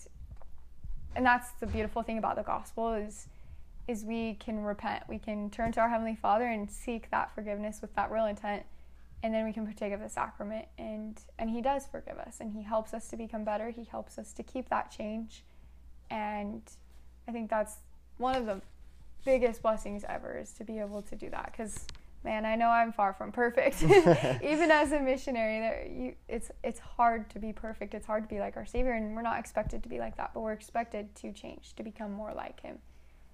and 1.16 1.24
that's 1.24 1.52
the 1.60 1.68
beautiful 1.68 2.02
thing 2.02 2.18
about 2.18 2.38
the 2.38 2.44
gospel 2.44 2.94
is 2.94 3.28
is 3.88 4.06
we 4.06 4.36
can 4.36 4.64
repent. 4.64 5.04
We 5.10 5.20
can 5.20 5.50
turn 5.50 5.74
to 5.74 5.82
our 5.82 5.90
heavenly 5.90 6.16
father 6.16 6.46
and 6.46 6.72
seek 6.72 7.12
that 7.12 7.36
forgiveness 7.36 7.82
with 7.82 7.94
that 7.96 8.10
real 8.10 8.26
intent 8.26 8.64
and 9.22 9.34
then 9.34 9.46
we 9.46 9.52
can 9.52 9.66
partake 9.66 9.92
of 9.94 10.00
the 10.00 10.10
sacrament 10.10 10.66
and 10.78 11.20
and 11.38 11.50
he 11.50 11.62
does 11.62 11.86
forgive 11.86 12.18
us 12.18 12.38
and 12.40 12.54
he 12.54 12.64
helps 12.64 12.94
us 12.94 13.10
to 13.10 13.18
become 13.18 13.44
better. 13.44 13.70
He 13.70 13.84
helps 13.84 14.18
us 14.18 14.32
to 14.34 14.44
keep 14.44 14.70
that 14.70 14.90
change. 14.92 15.44
And 16.10 16.62
i 17.28 17.32
think 17.32 17.50
that's 17.50 17.78
one 18.18 18.36
of 18.36 18.46
the 18.46 18.62
biggest 19.26 19.62
blessings 19.62 20.04
ever 20.08 20.38
is 20.38 20.52
to 20.54 20.64
be 20.64 20.80
able 20.80 21.02
to 21.02 21.16
do 21.16 21.30
that 21.30 21.52
because 21.52 21.86
man 22.24 22.46
i 22.46 22.56
know 22.56 22.68
i'm 22.68 22.92
far 22.92 23.14
from 23.14 23.32
perfect 23.32 23.82
even 24.44 24.72
as 24.72 24.92
a 24.92 25.00
missionary 25.00 25.60
there 25.60 25.88
you 25.90 26.16
it's 26.28 26.52
it's 26.64 26.80
hard 26.80 27.30
to 27.30 27.40
be 27.40 27.52
perfect 27.54 27.94
it's 27.94 28.06
hard 28.06 28.24
to 28.24 28.30
be 28.30 28.40
like 28.40 28.56
our 28.58 28.66
savior 28.66 28.94
and 28.94 29.16
we're 29.16 29.22
not 29.22 29.40
expected 29.40 29.82
to 29.84 29.90
be 29.90 30.00
like 30.00 30.16
that 30.18 30.32
but 30.34 30.42
we're 30.42 30.54
expected 30.54 31.14
to 31.16 31.32
change 31.32 31.74
to 31.76 31.84
become 31.84 32.12
more 32.12 32.34
like 32.34 32.60
him 32.62 32.78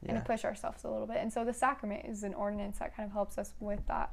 and 0.08 0.18
to 0.18 0.24
push 0.24 0.46
ourselves 0.46 0.86
a 0.86 0.90
little 0.90 1.06
bit 1.08 1.18
and 1.18 1.32
so 1.32 1.44
the 1.44 1.54
sacrament 1.54 2.06
is 2.06 2.24
an 2.24 2.34
ordinance 2.34 2.80
that 2.80 2.96
kind 2.96 3.06
of 3.06 3.12
helps 3.14 3.38
us 3.38 3.54
with 3.60 3.86
that 3.88 4.12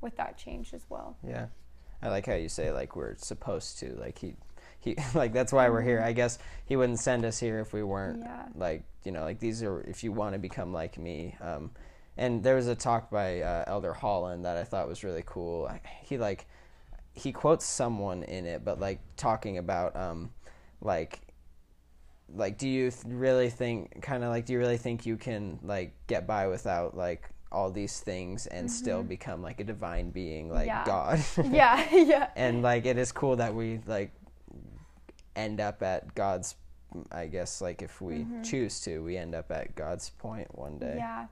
with 0.00 0.16
that 0.16 0.36
change 0.36 0.74
as 0.74 0.82
well 0.88 1.16
Yeah. 1.26 1.46
I 2.02 2.08
like 2.08 2.24
how 2.24 2.32
you 2.34 2.48
say 2.48 2.72
like 2.72 2.96
we're 2.96 3.14
supposed 3.18 3.78
to. 3.80 3.94
Like 4.00 4.18
he 4.18 4.34
he 4.78 4.96
like 5.14 5.34
that's 5.34 5.52
why 5.52 5.68
we're 5.68 5.82
here. 5.82 5.98
Mm-hmm. 5.98 6.08
I 6.08 6.12
guess 6.12 6.38
he 6.64 6.74
wouldn't 6.74 6.98
send 6.98 7.26
us 7.26 7.38
here 7.38 7.60
if 7.60 7.74
we 7.74 7.82
weren't 7.82 8.20
Yeah. 8.22 8.46
like, 8.54 8.84
you 9.04 9.12
know, 9.12 9.22
like 9.22 9.38
these 9.38 9.62
are 9.62 9.80
if 9.82 10.02
you 10.04 10.12
want 10.12 10.34
to 10.34 10.38
become 10.38 10.72
like 10.72 10.98
me. 10.98 11.36
Um 11.40 11.70
and 12.16 12.42
there 12.42 12.56
was 12.56 12.66
a 12.66 12.74
talk 12.74 13.10
by 13.10 13.40
uh, 13.40 13.64
Elder 13.66 13.94
Holland 13.94 14.44
that 14.44 14.56
I 14.58 14.64
thought 14.64 14.88
was 14.88 15.02
really 15.04 15.22
cool. 15.24 15.70
He 16.02 16.18
like 16.18 16.46
he 17.14 17.32
quotes 17.32 17.64
someone 17.64 18.22
in 18.24 18.46
it, 18.46 18.64
but 18.64 18.78
like 18.80 19.00
talking 19.16 19.58
about 19.58 19.96
um 19.96 20.30
like 20.80 21.20
like 22.34 22.58
do 22.58 22.68
you 22.68 22.90
th- 22.90 23.04
really 23.06 23.50
think 23.50 24.02
kind 24.02 24.22
of 24.22 24.30
like 24.30 24.46
do 24.46 24.52
you 24.52 24.58
really 24.58 24.76
think 24.78 25.04
you 25.06 25.16
can 25.16 25.58
like 25.62 25.92
get 26.06 26.26
by 26.26 26.46
without 26.46 26.96
like 26.96 27.28
all 27.52 27.70
these 27.72 27.98
things 28.00 28.46
and 28.46 28.70
still 28.70 29.02
become 29.02 29.42
like 29.42 29.58
a 29.58 29.64
divine 29.64 30.10
being 30.10 30.48
like 30.48 30.66
Yeah. 30.68 30.84
god 30.84 31.20
yeah 31.50 31.84
yeah 31.92 32.28
and 32.36 32.62
like 32.62 32.86
it 32.86 32.96
is 32.98 33.10
cool 33.10 33.34
that 33.36 33.52
we 33.54 33.80
like 33.86 34.12
end 35.34 35.60
up 35.60 35.82
at 35.82 36.14
god's 36.14 36.54
I 37.10 37.26
guess 37.26 37.60
like 37.60 37.82
if 37.82 38.00
we 38.00 38.18
mm-hmm. 38.18 38.42
choose 38.42 38.80
to, 38.82 38.98
we 39.00 39.16
end 39.16 39.34
up 39.34 39.50
at 39.50 39.74
God's 39.76 40.10
point 40.10 40.48
one 40.56 40.78
day. 40.78 40.94
Yeah, 40.96 41.26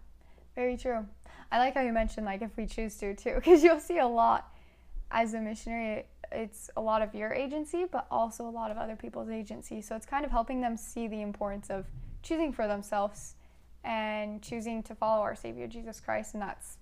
very 0.54 0.76
true. 0.76 1.06
I 1.50 1.58
like 1.58 1.74
how 1.74 1.80
you 1.80 1.92
mentioned 1.92 2.26
like 2.26 2.42
if 2.42 2.56
we 2.56 2.66
choose 2.66 2.96
to 2.98 3.14
too, 3.14 3.34
because 3.36 3.62
you'll 3.62 3.80
see 3.80 3.98
a 3.98 4.06
lot 4.06 4.52
as 5.10 5.34
a 5.34 5.40
missionary. 5.40 6.06
It's 6.30 6.68
a 6.76 6.80
lot 6.80 7.00
of 7.00 7.14
your 7.14 7.32
agency, 7.32 7.86
but 7.90 8.06
also 8.10 8.46
a 8.46 8.50
lot 8.50 8.70
of 8.70 8.76
other 8.76 8.96
people's 8.96 9.30
agency. 9.30 9.80
So 9.80 9.96
it's 9.96 10.04
kind 10.04 10.24
of 10.24 10.30
helping 10.30 10.60
them 10.60 10.76
see 10.76 11.08
the 11.08 11.22
importance 11.22 11.70
of 11.70 11.86
choosing 12.22 12.52
for 12.52 12.68
themselves 12.68 13.34
and 13.84 14.42
choosing 14.42 14.82
to 14.82 14.94
follow 14.94 15.22
our 15.22 15.34
Savior 15.34 15.66
Jesus 15.66 16.00
Christ, 16.00 16.34
and 16.34 16.42
that's 16.42 16.76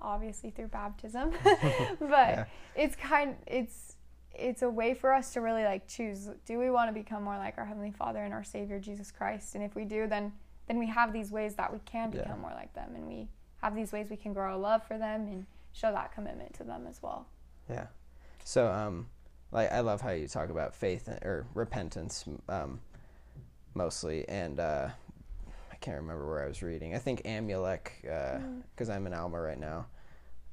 obviously 0.00 0.50
through 0.50 0.68
baptism. 0.68 1.30
but 1.44 2.00
Yeah. 2.00 2.44
it's 2.74 2.96
kind 2.96 3.36
it's 3.46 3.96
it's 4.38 4.62
a 4.62 4.68
way 4.68 4.94
for 4.94 5.12
us 5.12 5.32
to 5.32 5.40
really 5.40 5.64
like 5.64 5.86
choose 5.88 6.28
do 6.46 6.58
we 6.58 6.70
want 6.70 6.88
to 6.88 6.92
become 6.94 7.22
more 7.22 7.36
like 7.36 7.58
our 7.58 7.64
heavenly 7.64 7.90
father 7.90 8.20
and 8.24 8.32
our 8.32 8.44
savior 8.44 8.78
jesus 8.78 9.10
christ 9.10 9.54
and 9.54 9.64
if 9.64 9.74
we 9.74 9.84
do 9.84 10.06
then 10.06 10.32
then 10.68 10.78
we 10.78 10.86
have 10.86 11.12
these 11.12 11.30
ways 11.30 11.54
that 11.56 11.72
we 11.72 11.78
can 11.84 12.12
Yeah. 12.12 12.22
become 12.22 12.40
more 12.40 12.52
like 12.54 12.72
them 12.74 12.92
and 12.94 13.06
we 13.06 13.28
have 13.62 13.74
these 13.74 13.90
ways 13.92 14.06
we 14.10 14.16
can 14.16 14.32
grow 14.32 14.44
our 14.52 14.56
love 14.56 14.86
for 14.86 14.96
them 14.98 15.26
and 15.26 15.46
show 15.72 15.90
that 15.92 16.12
commitment 16.12 16.54
to 16.54 16.64
them 16.64 16.86
as 16.88 17.02
well 17.02 17.26
Yeah. 17.68 17.86
So, 18.44 18.68
um, 18.72 19.08
like, 19.52 19.70
I 19.72 19.80
love 19.80 20.00
how 20.00 20.10
you 20.10 20.26
talk 20.28 20.48
about 20.50 20.74
faith 20.74 21.08
or 21.22 21.46
repentance, 21.54 22.24
um, 22.48 22.80
mostly, 23.74 24.26
and 24.28 24.58
uh, 24.58 24.88
I 25.70 25.76
can't 25.76 25.96
remember 26.00 26.26
where 26.28 26.42
I 26.42 26.48
was 26.48 26.62
reading. 26.62 26.94
I 26.94 26.98
think 26.98 27.22
Amulek, 27.24 27.90
because 28.70 28.88
I'm 28.88 29.06
in 29.06 29.12
Alma 29.12 29.38
right 29.40 29.58
now. 29.60 29.86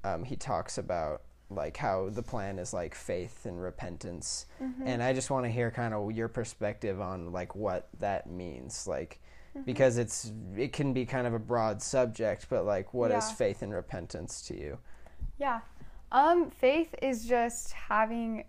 Um, 0.04 0.24
he 0.26 0.36
talks 0.36 0.78
about 0.78 1.22
like 1.50 1.78
how 1.78 2.10
the 2.10 2.24
plan 2.24 2.58
is 2.60 2.74
like 2.74 2.96
faith 2.96 3.46
and 3.46 3.62
repentance, 3.62 4.46
and 4.84 5.02
I 5.04 5.14
just 5.14 5.30
want 5.30 5.46
to 5.46 5.52
hear 5.52 5.72
kind 5.72 5.94
of 5.94 6.12
your 6.12 6.28
perspective 6.28 7.00
on 7.02 7.32
like 7.32 7.56
what 7.56 7.88
that 8.00 8.30
means, 8.30 8.88
like. 8.88 9.20
Because 9.66 9.98
it's 9.98 10.34
it 10.58 10.74
can 10.74 10.92
be 10.92 11.06
kind 11.06 11.26
of 11.26 11.34
a 11.34 11.40
broad 11.40 11.82
subject, 11.82 12.48
but 12.50 12.66
like, 12.66 12.94
what 12.94 13.10
is 13.12 13.30
Yeah. 13.30 13.36
faith 13.36 13.62
and 13.62 13.74
repentance 13.74 14.42
to 14.48 14.54
you? 14.60 14.78
yeah 15.38 15.60
um 16.12 16.50
faith 16.50 16.94
is 17.02 17.26
just 17.26 17.72
having 17.74 18.46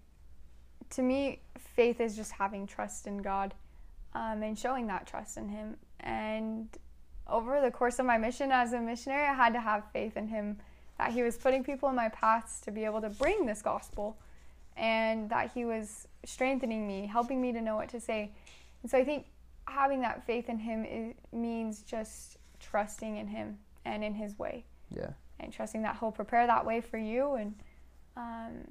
to 0.90 1.03
me 1.03 1.40
faith 1.59 2.01
is 2.01 2.14
just 2.14 2.30
having 2.32 2.64
trust 2.66 3.07
in 3.09 3.18
god 3.18 3.55
um, 4.14 4.42
and 4.42 4.57
showing 4.59 4.86
that 4.86 5.05
trust 5.07 5.36
in 5.36 5.49
him 5.49 5.76
and 6.01 6.68
over 7.26 7.61
the 7.61 7.70
course 7.70 7.99
of 7.99 8.07
my 8.07 8.16
mission 8.18 8.53
as 8.53 8.72
a 8.72 8.80
missionary 8.80 9.26
i 9.26 9.34
had 9.34 9.53
to 9.53 9.61
have 9.61 9.82
faith 9.92 10.16
in 10.16 10.28
him 10.28 10.59
that 10.99 11.12
he 11.12 11.22
was 11.22 11.36
putting 11.36 11.62
people 11.62 11.88
in 11.88 11.94
my 11.94 12.09
paths 12.09 12.61
to 12.62 12.70
be 12.70 12.84
able 12.84 13.01
to 13.01 13.11
bring 13.11 13.47
this 13.47 13.62
gospel 13.62 14.16
and 14.76 15.28
that 15.30 15.51
he 15.53 15.64
was 15.64 16.07
strengthening 16.24 16.86
me 16.86 17.07
helping 17.07 17.40
me 17.40 17.53
to 17.53 17.61
know 17.61 17.76
what 17.76 17.88
to 17.90 18.01
say. 18.01 18.30
And 18.82 18.90
so 18.90 18.99
i 18.99 19.05
think 19.05 19.26
having 19.68 20.01
that 20.01 20.24
faith 20.26 20.49
in 20.49 20.59
him 20.59 21.14
means 21.32 21.82
just 21.82 22.38
trusting 22.61 23.16
in 23.16 23.26
him 23.26 23.59
and 23.84 24.05
in 24.05 24.14
his 24.14 24.38
way. 24.38 24.64
Yeah. 24.94 25.11
and 25.40 25.53
trusting 25.53 25.82
that 25.82 25.97
he'll 25.99 26.12
prepare 26.12 26.47
that 26.47 26.64
way 26.64 26.80
for 26.80 26.97
you 26.97 27.34
and 27.34 27.55
um, 28.16 28.68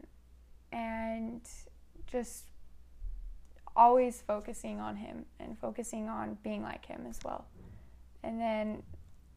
and 0.72 1.42
just 2.08 2.46
always 3.76 4.22
focusing 4.22 4.80
on 4.80 4.96
him 4.96 5.26
and 5.40 5.58
focusing 5.60 6.08
on 6.10 6.38
being 6.44 6.64
like 6.64 6.86
him 6.86 7.06
as 7.08 7.20
well. 7.24 7.46
And 8.24 8.40
then 8.40 8.82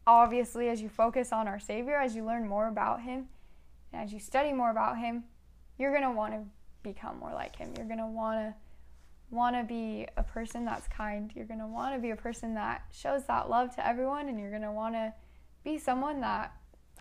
obviously 0.09 0.69
as 0.69 0.81
you 0.81 0.89
focus 0.89 1.31
on 1.31 1.47
our 1.47 1.59
savior 1.59 1.95
as 1.95 2.15
you 2.15 2.25
learn 2.25 2.47
more 2.47 2.67
about 2.67 3.01
him 3.01 3.27
and 3.93 4.03
as 4.03 4.11
you 4.11 4.19
study 4.19 4.51
more 4.51 4.71
about 4.71 4.97
him 4.97 5.23
you're 5.77 5.91
going 5.91 6.03
to 6.03 6.11
want 6.11 6.33
to 6.33 6.41
become 6.83 7.17
more 7.19 7.33
like 7.33 7.55
him 7.55 7.73
you're 7.77 7.85
going 7.85 7.99
to 7.99 8.07
want 8.07 8.37
to 8.39 8.53
want 9.31 9.55
to 9.55 9.63
be 9.63 10.07
a 10.17 10.23
person 10.23 10.65
that's 10.65 10.87
kind 10.87 11.31
you're 11.35 11.45
going 11.45 11.59
to 11.59 11.67
want 11.67 11.93
to 11.93 12.01
be 12.01 12.09
a 12.09 12.15
person 12.15 12.55
that 12.55 12.81
shows 12.91 13.25
that 13.25 13.49
love 13.49 13.73
to 13.75 13.85
everyone 13.87 14.27
and 14.27 14.39
you're 14.39 14.49
going 14.49 14.61
to 14.61 14.71
want 14.71 14.95
to 14.95 15.13
be 15.63 15.77
someone 15.77 16.21
that 16.21 16.53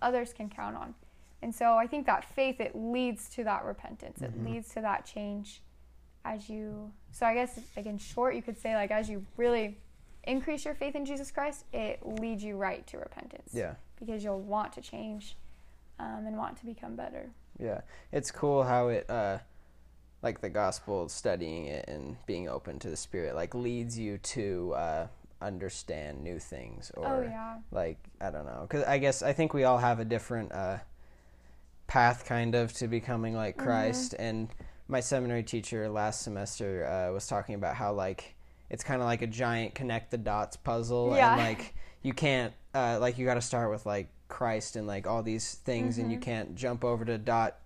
others 0.02 0.32
can 0.32 0.48
count 0.48 0.76
on. 0.76 0.94
And 1.42 1.54
so 1.54 1.74
I 1.74 1.86
think 1.86 2.06
that 2.06 2.24
faith 2.24 2.60
it 2.60 2.72
leads 2.74 3.28
to 3.30 3.44
that 3.44 3.64
repentance. 3.64 4.22
It 4.22 4.34
mm-hmm. 4.34 4.52
leads 4.52 4.74
to 4.74 4.80
that 4.80 5.06
change 5.06 5.62
as 6.24 6.48
you 6.48 6.90
so 7.12 7.24
I 7.24 7.34
guess 7.34 7.58
like 7.76 7.86
in 7.86 7.96
short 7.96 8.34
you 8.34 8.42
could 8.42 8.58
say 8.58 8.74
like 8.74 8.90
as 8.90 9.08
you 9.08 9.24
really 9.36 9.78
increase 10.24 10.64
your 10.64 10.74
faith 10.74 10.94
in 10.94 11.04
Jesus 11.04 11.30
Christ, 11.30 11.64
it 11.72 12.00
leads 12.04 12.42
you 12.44 12.56
right 12.56 12.86
to 12.88 12.98
repentance. 12.98 13.50
Yeah. 13.52 13.74
Because 13.98 14.22
you'll 14.22 14.40
want 14.40 14.72
to 14.74 14.80
change 14.80 15.36
um, 15.98 16.24
and 16.26 16.36
want 16.36 16.56
to 16.58 16.66
become 16.66 16.94
better. 16.96 17.30
Yeah, 17.58 17.80
it's 18.12 18.30
cool 18.30 18.62
how 18.62 18.88
it, 18.88 19.08
uh, 19.10 19.38
like 20.22 20.40
the 20.40 20.48
gospel, 20.50 21.08
studying 21.08 21.66
it 21.66 21.88
and 21.88 22.16
being 22.26 22.48
open 22.48 22.78
to 22.80 22.90
the 22.90 22.96
Spirit, 22.96 23.34
like 23.34 23.54
leads 23.54 23.98
you 23.98 24.18
to 24.18 24.74
uh, 24.76 25.06
understand 25.42 26.22
new 26.22 26.38
things. 26.38 26.92
Or 26.96 27.06
Oh, 27.06 27.22
yeah. 27.22 27.56
like 27.72 27.98
I 28.20 28.30
don't 28.30 28.46
know, 28.46 28.60
because 28.68 28.84
I 28.84 28.98
guess 28.98 29.22
I 29.22 29.32
think 29.32 29.54
we 29.54 29.64
all 29.64 29.78
have 29.78 29.98
a 29.98 30.04
different 30.04 30.52
uh, 30.52 30.78
path, 31.88 32.24
kind 32.24 32.54
of, 32.54 32.72
to 32.74 32.86
becoming 32.86 33.34
like 33.34 33.56
Mm-hmm. 33.56 33.66
Christ. 33.66 34.14
And 34.18 34.48
my 34.86 35.00
seminary 35.00 35.42
teacher 35.42 35.88
last 35.88 36.22
semester 36.22 36.86
uh, 36.86 37.12
was 37.12 37.26
talking 37.26 37.54
about 37.56 37.74
how 37.74 37.92
like 37.92 38.36
it's 38.70 38.84
kind 38.84 39.00
of 39.00 39.06
like 39.06 39.22
a 39.22 39.26
giant 39.26 39.74
connect 39.74 40.10
the 40.10 40.18
dots 40.18 40.56
puzzle, 40.56 41.12
Yeah. 41.16 41.32
and 41.32 41.40
like 41.42 41.74
you 42.02 42.12
can't 42.12 42.52
uh, 42.74 42.98
like 43.00 43.18
you 43.18 43.24
got 43.26 43.34
to 43.34 43.40
start 43.42 43.70
with 43.70 43.86
like 43.86 44.08
Christ 44.28 44.76
and 44.76 44.86
like 44.86 45.06
all 45.06 45.22
these 45.22 45.54
things, 45.54 45.98
and 45.98 46.06
Mm-hmm. 46.06 46.12
you 46.12 46.18
can't 46.20 46.54
jump 46.54 46.84
over 46.84 47.04
to 47.04 47.18
dot 47.18 47.56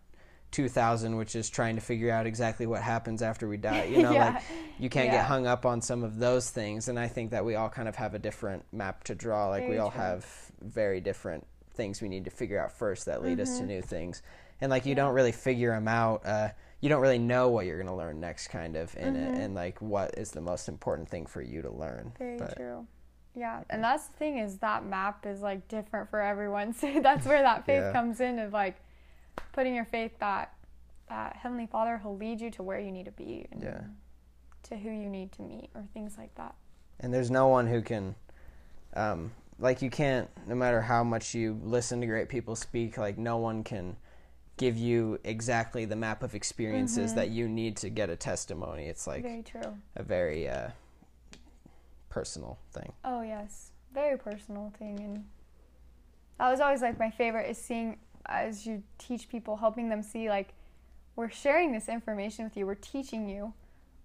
2000 0.50 1.16
which 1.16 1.34
is 1.34 1.48
trying 1.48 1.76
to 1.76 1.80
figure 1.80 2.10
out 2.10 2.26
exactly 2.26 2.66
what 2.66 2.82
happens 2.82 3.22
after 3.22 3.48
we 3.48 3.56
die 3.56 3.84
you 3.84 4.02
know 4.02 4.12
Yeah. 4.12 4.34
like 4.34 4.42
you 4.78 4.90
can't 4.90 5.06
Yeah. 5.06 5.12
get 5.16 5.24
hung 5.24 5.46
up 5.46 5.64
on 5.64 5.80
some 5.80 6.04
of 6.04 6.18
those 6.18 6.50
things 6.50 6.88
and 6.88 6.98
i 6.98 7.08
think 7.08 7.30
that 7.30 7.42
we 7.42 7.54
all 7.54 7.70
kind 7.70 7.88
of 7.88 7.96
have 7.96 8.12
a 8.14 8.18
different 8.18 8.62
map 8.70 9.02
to 9.04 9.14
draw 9.14 9.48
like 9.48 9.66
we 9.66 9.78
all 9.78 9.90
true. 9.90 10.00
have 10.00 10.26
very 10.60 11.00
different 11.00 11.46
things 11.72 12.02
we 12.02 12.08
need 12.10 12.24
to 12.26 12.30
figure 12.30 12.60
out 12.62 12.70
first 12.70 13.06
that 13.06 13.22
lead 13.22 13.38
Mm-hmm. 13.38 13.50
us 13.50 13.58
to 13.60 13.64
new 13.64 13.80
things 13.80 14.22
and 14.60 14.68
like 14.68 14.84
you 14.84 14.94
don't 14.94 15.14
really 15.14 15.32
figure 15.32 15.70
them 15.70 15.88
out 15.88 16.26
uh, 16.26 16.50
you 16.82 16.88
don't 16.90 17.00
really 17.00 17.18
know 17.18 17.48
what 17.48 17.64
you're 17.64 17.76
going 17.78 17.86
to 17.88 17.94
learn 17.94 18.20
next 18.20 18.48
kind 18.48 18.76
of 18.76 18.94
in 18.96 19.16
it 19.16 19.38
and 19.38 19.54
like 19.54 19.80
what 19.80 20.18
is 20.18 20.32
the 20.32 20.40
most 20.40 20.68
important 20.68 21.08
thing 21.08 21.24
for 21.24 21.40
you 21.40 21.62
to 21.62 21.70
learn 21.70 22.12
Mm-hmm. 22.14 22.18
Very 22.24 22.38
But- 22.38 22.56
true. 22.56 22.86
Yeah, 23.34 23.62
and 23.70 23.82
that's 23.82 24.08
the 24.08 24.12
thing 24.18 24.36
is 24.36 24.58
that 24.58 24.84
map 24.84 25.24
is 25.24 25.40
like 25.40 25.66
different 25.66 26.10
for 26.10 26.20
everyone. 26.20 26.74
So 26.78 27.00
that's 27.00 27.24
where 27.26 27.40
that 27.40 27.64
faith 27.64 27.80
Yeah. 27.80 27.92
comes 27.92 28.20
in 28.20 28.38
of 28.38 28.52
like 28.52 28.76
putting 29.52 29.74
your 29.74 29.86
faith 29.86 30.12
that 30.18 30.52
that 31.08 31.36
Heavenly 31.36 31.66
Father 31.66 31.98
will 32.04 32.16
lead 32.18 32.40
you 32.42 32.50
to 32.50 32.62
where 32.62 32.78
you 32.78 32.90
need 32.92 33.06
to 33.06 33.10
be 33.12 33.46
and 33.50 33.62
Yeah. 33.62 33.80
to 34.64 34.76
who 34.76 34.90
you 34.90 35.08
need 35.08 35.32
to 35.32 35.42
meet 35.42 35.70
or 35.74 35.84
things 35.94 36.16
like 36.18 36.34
that. 36.34 36.54
and 37.00 37.12
there's 37.14 37.30
no 37.30 37.46
one 37.48 37.66
who 37.68 37.80
can 37.80 38.14
um, 38.94 39.32
like 39.58 39.80
you 39.80 39.88
can't 39.90 40.28
no 40.46 40.54
matter 40.54 40.80
how 40.82 41.02
much 41.02 41.34
you 41.34 41.58
listen 41.62 42.00
to 42.02 42.06
great 42.06 42.28
people 42.28 42.54
speak 42.54 42.98
like 42.98 43.16
no 43.16 43.36
one 43.38 43.64
can 43.64 43.96
give 44.62 44.76
you 44.76 45.18
exactly 45.24 45.84
the 45.84 45.96
map 45.96 46.22
of 46.22 46.36
experiences 46.36 47.14
that 47.14 47.30
you 47.30 47.48
need 47.48 47.76
to 47.76 47.90
get 47.90 48.08
a 48.08 48.14
testimony. 48.16 48.84
It's 48.86 49.08
like 49.08 49.22
Very 49.22 49.42
true. 49.42 49.76
a 49.96 50.04
very 50.04 50.48
uh, 50.48 50.68
personal 52.08 52.58
thing. 52.72 52.92
Oh 53.04 53.22
yes, 53.22 53.72
very 53.92 54.16
personal 54.16 54.72
thing, 54.78 55.00
and 55.00 55.24
that 56.38 56.48
was 56.48 56.60
always 56.60 56.80
like 56.80 56.96
my 56.96 57.10
favorite 57.10 57.50
is 57.50 57.58
seeing 57.58 57.98
as 58.26 58.64
you 58.64 58.84
teach 58.98 59.28
people, 59.28 59.56
helping 59.56 59.88
them 59.88 60.00
see 60.00 60.28
like 60.28 60.54
we're 61.16 61.28
sharing 61.30 61.72
this 61.72 61.88
information 61.88 62.44
with 62.44 62.56
you, 62.56 62.64
we're 62.64 62.76
teaching 62.76 63.28
you, 63.28 63.52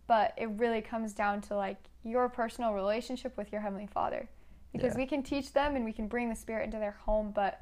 but 0.08 0.34
it 0.38 0.50
really 0.58 0.82
comes 0.82 1.14
down 1.14 1.40
to 1.42 1.56
like 1.56 1.78
your 2.04 2.30
personal 2.30 2.74
relationship 2.74 3.38
with 3.38 3.52
your 3.52 3.62
heavenly 3.62 3.86
Father, 3.88 4.28
because 4.74 4.94
Yeah. 4.94 4.98
we 4.98 5.06
can 5.06 5.22
teach 5.22 5.54
them 5.54 5.76
and 5.76 5.86
we 5.86 5.94
can 5.94 6.08
bring 6.08 6.30
the 6.30 6.36
Spirit 6.36 6.64
into 6.66 6.80
their 6.80 6.98
home, 7.06 7.32
but 7.32 7.62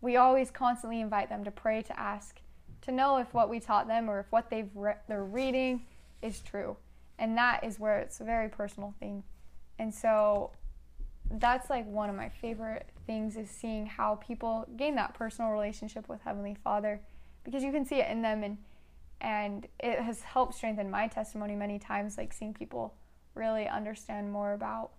we 0.00 0.16
always 0.16 0.50
constantly 0.50 1.00
invite 1.00 1.28
them 1.28 1.44
to 1.44 1.50
pray, 1.50 1.82
to 1.82 1.98
ask, 1.98 2.40
to 2.82 2.92
know 2.92 3.18
if 3.18 3.34
what 3.34 3.50
we 3.50 3.60
taught 3.60 3.86
them 3.86 4.08
or 4.08 4.20
if 4.20 4.26
what 4.30 4.50
they've 4.50 4.70
re- 4.74 4.96
they're 5.08 5.24
reading 5.24 5.86
is 6.22 6.40
true, 6.40 6.76
and 7.18 7.36
that 7.36 7.64
is 7.64 7.78
where 7.78 7.98
it's 7.98 8.20
a 8.20 8.24
very 8.24 8.48
personal 8.48 8.94
thing. 8.98 9.22
And 9.78 9.94
so 9.94 10.52
that's 11.30 11.70
like 11.70 11.86
one 11.86 12.10
of 12.10 12.16
my 12.16 12.28
favorite 12.28 12.88
things 13.06 13.36
is 13.36 13.50
seeing 13.50 13.86
how 13.86 14.16
people 14.16 14.66
gain 14.76 14.96
that 14.96 15.14
personal 15.14 15.50
relationship 15.50 16.08
with 16.08 16.20
Heavenly 16.22 16.56
Father 16.64 17.00
because 17.44 17.62
you 17.62 17.72
can 17.72 17.84
see 17.84 17.96
it 17.96 18.10
in 18.10 18.22
them 18.22 18.42
and 18.42 18.58
and 19.22 19.68
it 19.78 20.00
has 20.00 20.22
helped 20.22 20.54
strengthen 20.54 20.90
my 20.90 21.06
testimony 21.06 21.54
many 21.54 21.78
times 21.78 22.16
like 22.16 22.32
seeing 22.32 22.54
people 22.54 22.94
really 23.34 23.68
understand 23.68 24.32
more 24.32 24.54
about 24.54 24.90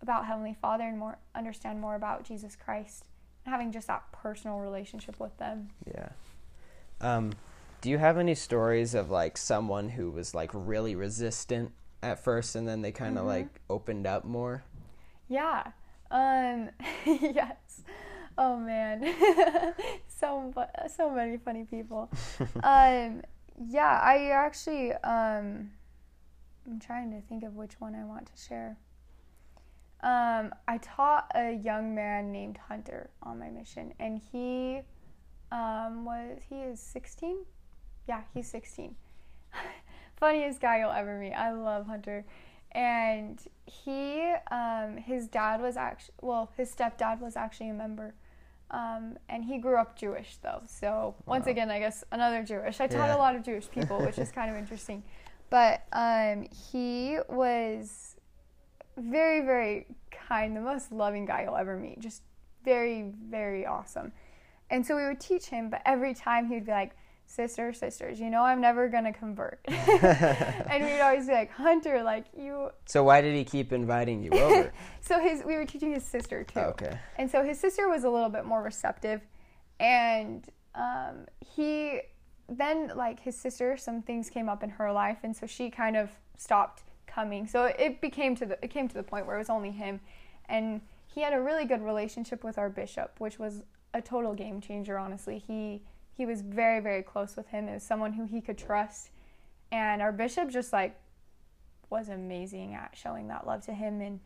about 0.00 0.26
Heavenly 0.26 0.56
Father 0.60 0.84
and 0.84 0.98
more 0.98 1.18
understand 1.34 1.80
more 1.80 1.94
about 1.94 2.24
Jesus 2.24 2.54
Christ 2.56 3.06
having 3.46 3.72
just 3.72 3.86
that 3.88 4.04
personal 4.12 4.58
relationship 4.58 5.18
with 5.18 5.36
them. 5.38 5.68
yeah 5.86 6.10
um, 7.00 7.32
do 7.80 7.90
you 7.90 7.98
have 7.98 8.16
any 8.18 8.34
stories 8.34 8.94
of 8.94 9.10
like 9.10 9.36
someone 9.36 9.88
who 9.88 10.10
was 10.10 10.34
like 10.34 10.50
really 10.54 10.94
resistant 10.94 11.72
at 12.02 12.18
first 12.22 12.54
and 12.54 12.66
then 12.66 12.82
they 12.82 12.92
kind 12.92 13.18
of 13.18 13.26
like 13.26 13.60
opened 13.70 14.06
up 14.06 14.24
more 14.24 14.62
Yeah. 15.28 15.72
Um 16.10 16.70
yes. 17.06 17.82
Oh 18.38 18.56
man. 18.56 19.02
so 20.08 20.52
so 20.94 21.10
many 21.10 21.36
funny 21.38 21.64
people. 21.64 22.10
um 22.62 23.22
yeah, 23.68 24.00
I 24.02 24.30
actually 24.30 24.92
um 24.92 25.70
I'm 26.66 26.78
trying 26.80 27.10
to 27.12 27.20
think 27.28 27.42
of 27.44 27.56
which 27.56 27.80
one 27.80 27.94
I 27.94 28.04
want 28.04 28.26
to 28.26 28.42
share. 28.42 28.76
Um, 30.02 30.52
I 30.66 30.78
taught 30.82 31.30
a 31.34 31.52
young 31.52 31.94
man 31.94 32.32
named 32.32 32.58
Hunter 32.68 33.10
on 33.22 33.38
my 33.38 33.50
mission, 33.50 33.94
and 34.00 34.20
he 34.32 34.80
um, 35.52 36.04
was 36.04 36.40
he 36.48 36.56
is 36.62 36.80
16. 36.80 37.38
Yeah, 38.08 38.22
he's 38.34 38.48
16. 38.50 38.96
Funniest 40.16 40.60
guy 40.60 40.78
you'll 40.80 40.90
ever 40.90 41.18
meet. 41.18 41.32
I 41.34 41.52
love 41.52 41.86
Hunter, 41.86 42.24
and 42.72 43.40
he 43.66 44.32
um, 44.50 44.96
his 44.96 45.28
dad 45.28 45.60
was 45.60 45.76
actually 45.76 46.14
well, 46.20 46.50
his 46.56 46.74
stepdad 46.74 47.20
was 47.20 47.36
actually 47.36 47.68
a 47.70 47.74
member. 47.74 48.14
Um, 48.70 49.18
and 49.28 49.44
he 49.44 49.58
grew 49.58 49.76
up 49.76 49.96
Jewish 49.98 50.38
though, 50.42 50.62
so 50.66 51.14
once 51.26 51.44
Wow. 51.46 51.52
again, 51.52 51.70
I 51.70 51.78
guess 51.78 52.02
another 52.10 52.42
Jewish. 52.42 52.80
I 52.80 52.86
taught 52.86 53.08
Yeah. 53.08 53.16
a 53.16 53.18
lot 53.18 53.36
of 53.36 53.42
Jewish 53.42 53.70
people, 53.70 54.00
which 54.00 54.18
is 54.18 54.32
kind 54.38 54.50
of 54.50 54.56
interesting. 54.56 55.02
But 55.50 55.82
um, 55.92 56.46
he 56.72 57.18
was 57.28 58.11
very, 58.96 59.40
very 59.40 59.86
kind, 60.10 60.56
the 60.56 60.60
most 60.60 60.92
loving 60.92 61.24
guy 61.24 61.44
you'll 61.44 61.56
ever 61.56 61.76
meet. 61.76 62.00
Just 62.00 62.22
very, 62.64 63.12
very 63.28 63.66
awesome. 63.66 64.12
And 64.70 64.86
so 64.86 64.96
we 64.96 65.06
would 65.06 65.20
teach 65.20 65.46
him, 65.46 65.70
but 65.70 65.82
every 65.84 66.14
time 66.14 66.46
he 66.46 66.54
would 66.54 66.66
be 66.66 66.72
like, 66.72 66.92
Sister, 67.32 67.72
sisters, 67.72 68.20
you 68.20 68.28
know 68.28 68.42
I'm 68.42 68.60
never 68.60 68.88
gonna 68.88 69.12
convert. 69.12 69.60
and 69.66 70.84
we'd 70.84 71.00
always 71.00 71.26
be 71.26 71.32
like, 71.32 71.50
Hunter, 71.50 72.02
like 72.02 72.26
you. 72.36 72.68
So 72.84 73.02
why 73.04 73.22
did 73.22 73.34
he 73.34 73.42
keep 73.42 73.72
inviting 73.72 74.22
you 74.22 74.32
over? 74.32 74.72
So 75.00 75.18
his, 75.18 75.42
we 75.42 75.56
were 75.56 75.64
teaching 75.64 75.94
his 75.94 76.04
sister 76.04 76.44
too. 76.44 76.60
Oh, 76.60 76.68
okay. 76.70 76.98
And 77.16 77.30
so 77.30 77.42
his 77.42 77.58
sister 77.58 77.88
was 77.88 78.04
a 78.04 78.10
little 78.10 78.28
bit 78.28 78.44
more 78.44 78.62
receptive. 78.62 79.22
And 79.80 80.46
um, 80.74 81.26
he 81.40 82.02
then, 82.48 82.92
like 82.94 83.18
his 83.18 83.34
sister, 83.34 83.78
some 83.78 84.02
things 84.02 84.28
came 84.28 84.50
up 84.50 84.62
in 84.62 84.68
her 84.68 84.92
life. 84.92 85.18
And 85.22 85.34
so 85.34 85.46
she 85.46 85.70
kind 85.70 85.96
of 85.96 86.10
stopped 86.36 86.82
coming. 87.12 87.46
So 87.46 87.64
it 87.64 88.00
became 88.00 88.34
to 88.36 88.46
the, 88.46 88.58
it 88.62 88.68
came 88.70 88.88
to 88.88 88.94
the 88.94 89.02
point 89.02 89.26
where 89.26 89.36
it 89.36 89.40
was 89.40 89.50
only 89.50 89.70
him. 89.70 90.00
And 90.48 90.80
he 91.06 91.22
had 91.22 91.32
a 91.32 91.40
really 91.40 91.64
good 91.64 91.82
relationship 91.82 92.44
with 92.44 92.58
our 92.58 92.70
bishop, 92.70 93.14
which 93.18 93.38
was 93.38 93.62
a 93.94 94.00
total 94.00 94.34
game 94.34 94.60
changer, 94.60 94.98
honestly. 94.98 95.38
He, 95.38 95.82
he 96.12 96.26
was 96.26 96.42
very, 96.42 96.80
very 96.80 97.02
close 97.02 97.36
with 97.36 97.48
him. 97.48 97.68
It 97.68 97.74
was 97.74 97.82
someone 97.82 98.12
who 98.12 98.26
he 98.26 98.40
could 98.40 98.58
trust. 98.58 99.10
And 99.70 100.02
our 100.02 100.12
bishop 100.12 100.50
just 100.50 100.72
like 100.72 100.98
was 101.92 102.08
amazing 102.08 102.74
at 102.74 102.96
showing 102.96 103.28
that 103.28 103.46
love 103.46 103.64
to 103.66 103.72
him 103.72 104.00
and 104.00 104.18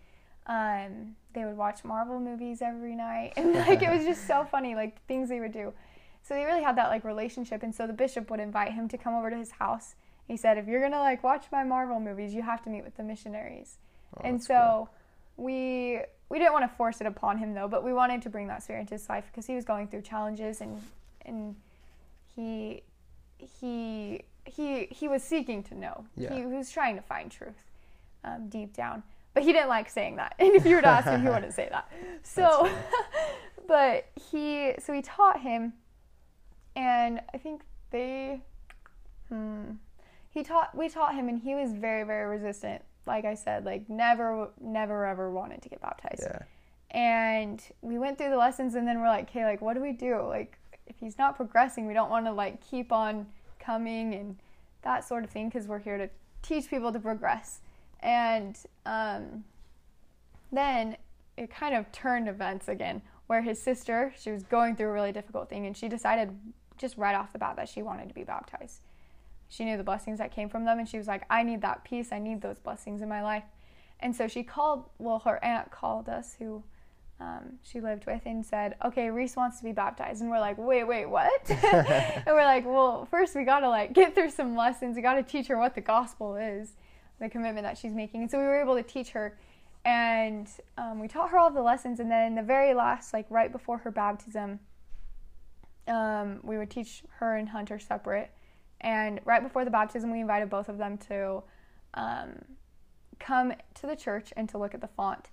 um, 0.47 1.17
they 1.33 1.45
would 1.45 1.57
watch 1.57 1.85
Marvel 1.85 2.21
movies 2.21 2.63
every 2.63 2.95
night 2.95 3.33
and 3.37 3.53
like 3.53 3.83
it 3.83 3.91
was 3.91 4.05
just 4.05 4.27
so 4.27 4.47
funny 4.49 4.77
like 4.77 5.05
things 5.07 5.29
they 5.29 5.41
would 5.41 5.53
do 5.53 5.73
so 6.23 6.35
they 6.35 6.45
really 6.45 6.63
had 6.63 6.77
that 6.77 6.89
like 6.89 7.05
relationship 7.05 7.65
and 7.65 7.75
so 7.75 7.87
the 7.87 7.93
bishop 7.93 8.31
would 8.31 8.39
invite 8.39 8.73
him 8.73 8.89
to 8.89 8.97
come 8.97 9.15
over 9.15 9.29
to 9.31 9.37
his 9.37 9.51
house 9.51 9.97
he 10.27 10.37
said 10.37 10.59
if 10.59 10.67
you're 10.67 10.81
gonna 10.81 11.01
like 11.01 11.23
watch 11.23 11.47
my 11.53 11.65
Marvel 11.65 12.01
movies 12.01 12.35
you 12.35 12.43
have 12.43 12.63
to 12.65 12.71
meet 12.71 12.85
with 12.85 12.97
the 12.97 13.03
missionaries. 13.03 13.79
Oh, 14.17 14.21
and 14.25 14.43
so 14.43 14.89
we 15.37 16.01
we 16.29 16.39
didn't 16.39 16.53
want 16.53 16.71
to 16.71 16.77
force 16.77 17.01
it 17.01 17.07
upon 17.07 17.39
him 17.39 17.55
though 17.55 17.69
but 17.69 17.85
we 17.85 17.93
wanted 17.93 18.23
to 18.23 18.31
bring 18.31 18.49
that 18.49 18.63
spirit 18.63 18.81
into 18.81 18.95
his 18.95 19.09
life 19.09 19.27
because 19.31 19.47
he 19.47 19.55
was 19.55 19.65
going 19.65 19.89
through 19.89 20.03
challenges 20.03 20.61
and 20.61 20.81
and 21.25 21.57
he 22.35 22.83
he 23.39 24.23
he 24.45 24.87
he 24.87 25.09
was 25.09 25.23
seeking 25.23 25.63
to 25.65 25.75
know. 25.75 26.05
Yeah. 26.17 26.35
he 26.35 26.47
was 26.47 26.71
trying 26.71 26.97
to 26.97 27.03
find 27.03 27.31
truth 27.31 27.55
um, 28.25 28.49
deep 28.49 28.75
down 28.75 29.03
but 29.35 29.43
he 29.43 29.53
didn't 29.53 29.69
like 29.69 29.91
saying 29.91 30.17
that. 30.17 30.35
And 30.41 30.55
if 30.55 30.65
you 30.65 30.77
were 30.77 30.83
to 30.83 30.89
ask 30.89 31.07
him 31.09 31.23
he 31.23 31.29
wouldn't 31.29 31.53
say 31.55 31.69
that. 31.71 31.91
So 32.23 32.69
but 33.69 34.07
he 34.31 34.75
so 34.79 34.93
we 34.93 35.03
taught 35.03 35.41
him 35.41 35.73
and 36.77 37.21
i 37.35 37.39
think 37.39 37.63
they 37.91 38.41
hmm 39.29 39.73
he 40.37 40.43
taught 40.43 40.77
we 40.77 40.87
taught 40.91 41.15
him 41.15 41.31
and 41.31 41.41
he 41.41 41.55
was 41.55 41.73
very 41.73 42.03
very 42.03 42.27
resistant. 42.27 42.83
Like 43.07 43.25
i 43.25 43.35
said 43.35 43.65
like 43.65 43.89
never 43.89 44.51
never 44.61 45.07
ever 45.07 45.31
wanted 45.31 45.63
to 45.63 45.69
get 45.71 45.81
baptized. 45.81 46.25
Yeah. 46.25 46.43
and 46.91 47.63
we 47.81 47.99
went 47.99 48.19
through 48.19 48.29
the 48.31 48.37
lessons 48.37 48.75
and 48.75 48.87
then 48.87 49.01
we're 49.01 49.09
like 49.09 49.31
okay 49.31 49.45
like 49.47 49.63
what 49.63 49.75
do 49.75 49.81
we 49.81 49.93
do? 49.93 50.21
Like 50.21 50.59
if 50.87 50.97
he's 51.01 51.17
not 51.17 51.37
progressing 51.37 51.87
we 51.87 51.95
don't 51.95 52.11
want 52.11 52.27
to 52.27 52.33
like 52.33 52.61
keep 52.61 52.93
on 52.93 53.27
coming 53.59 54.15
and 54.15 54.37
that 54.83 55.09
sort 55.09 55.25
of 55.25 55.31
thing 55.31 55.49
because 55.49 55.67
we're 55.67 55.79
here 55.79 55.97
to 55.97 56.11
teach 56.43 56.69
people 56.69 56.93
to 56.93 57.01
progress. 57.01 57.61
And 58.01 58.57
um, 58.85 59.43
then 60.53 60.97
it 61.39 61.51
kind 61.51 61.75
of 61.75 61.91
turned 61.93 62.29
events 62.29 62.69
again 62.69 63.01
where 63.27 63.41
his 63.41 63.61
sister 63.61 64.13
she 64.19 64.31
was 64.31 64.43
going 64.43 64.77
through 64.77 64.89
a 64.89 64.93
really 64.93 65.13
difficult 65.13 65.49
thing 65.49 65.67
and 65.67 65.75
she 65.75 65.89
decided 65.89 66.31
just 66.77 66.97
right 66.99 67.17
off 67.17 67.33
the 67.33 67.39
bat 67.39 67.57
that 67.57 67.69
she 67.69 67.83
wanted 67.83 68.07
to 68.07 68.15
be 68.15 68.23
baptized 68.23 68.83
she 69.49 69.65
knew 69.65 69.77
the 69.77 69.85
blessings 69.85 70.19
that 70.19 70.33
came 70.33 70.49
from 70.49 70.65
them 70.65 70.79
and 70.79 70.89
she 70.89 70.99
was 70.99 71.07
like 71.07 71.25
i 71.31 71.43
need 71.43 71.63
that 71.63 71.85
peace. 71.85 72.09
I 72.13 72.19
need 72.19 72.41
those 72.41 72.59
blessings 72.59 73.03
in 73.03 73.09
my 73.09 73.23
life. 73.23 73.45
And 74.01 74.15
so 74.15 74.29
she 74.29 74.43
called 74.43 74.85
well 74.99 75.21
her 75.21 75.43
aunt 75.45 75.71
called 75.71 76.09
us 76.09 76.37
who 76.39 76.63
um, 77.19 77.59
she 77.63 77.81
lived 77.81 78.05
with 78.05 78.23
and 78.27 78.45
said 78.45 78.77
okay 78.85 79.11
reese 79.11 79.37
wants 79.37 79.59
to 79.59 79.65
be 79.65 79.73
baptized. 79.73 80.21
And 80.21 80.31
we're 80.31 80.41
like 80.41 80.59
wait 80.59 80.85
wait 80.85 81.07
what? 81.07 81.31
And 81.49 82.27
we're 82.27 82.45
like 82.45 82.67
well 82.67 83.07
first 83.11 83.35
we 83.35 83.45
gotta 83.45 83.69
like 83.69 83.93
get 83.93 84.15
through 84.15 84.31
some 84.31 84.57
lessons. 84.57 84.97
We 84.97 85.03
gotta 85.03 85.23
teach 85.23 85.47
her 85.47 85.59
what 85.59 85.75
the 85.75 85.81
gospel 85.81 86.37
is 86.37 86.75
the 87.19 87.29
commitment 87.29 87.65
that 87.65 87.79
she's 87.79 87.95
making. 87.95 88.23
And 88.23 88.31
so 88.31 88.39
we 88.39 88.45
were 88.45 88.61
able 88.61 88.77
to 88.77 88.83
teach 88.83 89.11
her 89.11 89.39
and 89.85 90.49
um, 90.77 90.99
we 90.99 91.07
taught 91.09 91.31
her 91.31 91.39
all 91.39 91.51
the 91.51 91.63
lessons. 91.63 92.01
And 92.01 92.11
then 92.11 92.35
the 92.35 92.43
very 92.43 92.75
last 92.75 93.15
like 93.15 93.27
right 93.31 93.51
before 93.51 93.79
her 93.79 93.91
baptism 93.91 94.61
um, 95.89 96.41
we 96.43 96.59
would 96.59 96.71
teach 96.71 97.05
her 97.19 97.37
and 97.37 97.49
hunter 97.49 97.79
separate 97.79 98.31
and 98.87 99.21
right 99.27 99.43
before 99.43 99.67
the 99.67 99.71
baptism 99.71 100.11
we 100.11 100.21
invited 100.21 100.49
both 100.49 100.71
of 100.71 100.79
them 100.79 100.97
to 100.97 101.43
um, 101.95 102.31
come 103.19 103.53
to 103.75 103.87
the 103.87 103.97
church 103.97 104.33
and 104.37 104.49
to 104.49 104.57
look 104.57 104.73
at 104.73 104.81
the 104.81 104.89
font 104.89 105.29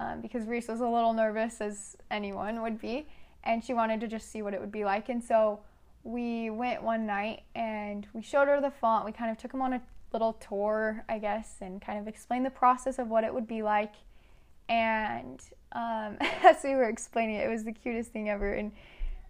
um, 0.00 0.20
because 0.20 0.46
reese 0.46 0.66
was 0.66 0.80
a 0.80 0.88
little 0.88 1.12
nervous 1.12 1.60
as 1.60 1.96
anyone 2.10 2.62
would 2.62 2.80
be 2.80 3.06
and 3.44 3.62
she 3.62 3.74
wanted 3.74 4.00
to 4.00 4.08
just 4.08 4.30
see 4.30 4.42
what 4.42 4.54
it 4.54 4.60
would 4.60 4.72
be 4.72 4.84
like. 4.84 5.08
And 5.08 5.22
so 5.22 5.60
we 6.02 6.50
went 6.50 6.82
one 6.82 7.06
night 7.06 7.42
and 7.54 8.06
we 8.12 8.22
showed 8.22 8.48
her 8.48 8.60
the 8.60 8.70
font. 8.70 9.04
We 9.04 9.12
kind 9.12 9.30
of 9.30 9.38
took 9.38 9.52
them 9.52 9.62
on 9.62 9.74
a 9.74 9.82
little 10.12 10.34
tour 10.34 11.04
i 11.08 11.18
guess 11.18 11.56
and 11.60 11.82
kind 11.82 11.98
of 11.98 12.06
explained 12.06 12.46
the 12.46 12.50
process 12.50 13.00
of 13.00 13.08
what 13.08 13.24
it 13.24 13.32
would 13.32 13.46
be 13.46 13.62
like. 13.62 13.94
And 14.68 15.40
um, 15.72 16.16
as 16.20 16.62
we 16.64 16.74
were 16.74 16.88
explaining 16.88 17.36
it, 17.36 17.46
it 17.46 17.50
was 17.50 17.64
the 17.64 17.72
cutest 17.72 18.12
thing 18.12 18.30
ever. 18.30 18.52
And 18.52 18.72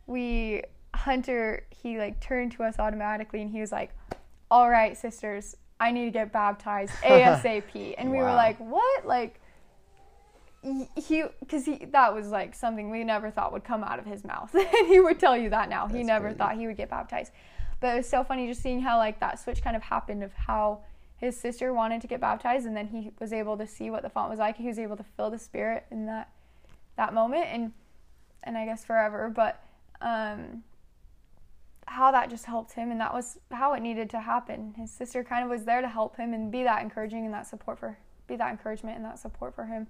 we, 0.07 0.63
Hunter, 0.95 1.65
he 1.71 1.99
like 1.99 2.21
turned 2.21 2.53
to 2.53 2.63
us 2.63 2.79
automatically 2.79 3.43
and 3.43 3.51
he 3.51 3.61
was 3.61 3.73
like, 3.73 3.91
All 4.51 4.71
right, 4.71 4.97
sisters, 4.97 5.57
I 5.81 5.91
need 5.91 6.05
to 6.07 6.11
get 6.11 6.33
baptized 6.33 6.93
ASAP. 7.03 7.95
and 7.99 8.11
we 8.11 8.19
were 8.19 8.33
like, 8.33 8.59
What? 8.59 9.07
Like, 9.07 9.41
he, 10.97 11.25
because 11.41 11.67
he, 11.67 11.85
that 11.93 12.15
was 12.15 12.29
like 12.29 12.55
something 12.55 12.91
we 12.91 13.05
never 13.05 13.31
thought 13.31 13.53
would 13.53 13.65
come 13.65 13.85
out 13.85 13.99
of 13.99 14.07
his 14.07 14.25
mouth. 14.25 14.55
and 14.55 14.87
he 14.89 14.99
would 15.01 15.21
tell 15.21 15.37
you 15.37 15.51
that 15.51 15.69
now. 15.69 15.87
he 15.87 16.03
never 16.03 16.27
crazy. 16.29 16.39
thought 16.39 16.57
he 16.57 16.67
would 16.67 16.77
get 16.77 16.89
baptized. 16.89 17.33
But 17.81 17.89
it 17.95 17.97
was 17.99 18.09
so 18.09 18.25
funny 18.25 18.47
just 18.47 18.63
seeing 18.63 18.81
how 18.81 18.97
like 18.97 19.21
that 19.21 19.39
switch 19.39 19.63
kind 19.63 19.77
of 19.77 19.83
happened 19.83 20.23
of 20.23 20.33
how 20.33 20.81
his 21.17 21.37
sister 21.39 21.73
wanted 21.73 22.01
to 22.03 22.07
get 22.07 22.21
baptized 22.21 22.67
and 22.67 22.77
then 22.77 22.89
he 22.89 23.11
was 23.21 23.33
able 23.33 23.57
to 23.57 23.67
see 23.67 23.91
what 23.91 24.03
the 24.03 24.09
font 24.09 24.31
was 24.31 24.39
like 24.39 24.57
he 24.57 24.67
was 24.67 24.79
able 24.79 24.97
to 24.97 25.05
feel 25.17 25.31
the 25.31 25.39
spirit 25.39 25.87
in 25.91 26.07
that 26.07 26.29
that 26.97 27.15
moment 27.15 27.47
and 27.47 27.73
and 28.43 28.59
i 28.59 28.65
guess 28.65 28.85
forever 28.85 29.33
but 29.35 29.63
um 30.01 30.63
how 31.87 32.11
that 32.13 32.31
just 32.31 32.45
helped 32.45 32.73
him 32.73 32.91
and 32.91 33.01
that 33.01 33.13
was 33.13 33.39
how 33.51 33.75
it 33.75 33.81
needed 33.81 34.11
to 34.11 34.21
happen. 34.21 34.75
His 34.77 34.91
sister 34.91 35.25
kind 35.25 35.45
of 35.45 35.51
was 35.51 35.65
there 35.65 35.81
to 35.81 35.89
help 35.89 36.17
him 36.17 36.33
and 36.33 36.51
be 36.51 36.65
that 36.65 36.83
encouraging 36.83 37.25
and 37.25 37.35
that 37.35 37.47
support 37.47 37.79
for 37.79 37.99
be 38.27 38.37
that 38.37 38.51
encouragement 38.51 38.97
and 38.97 39.05
that 39.05 39.19
support 39.19 39.55
for 39.55 39.67
him. 39.67 39.87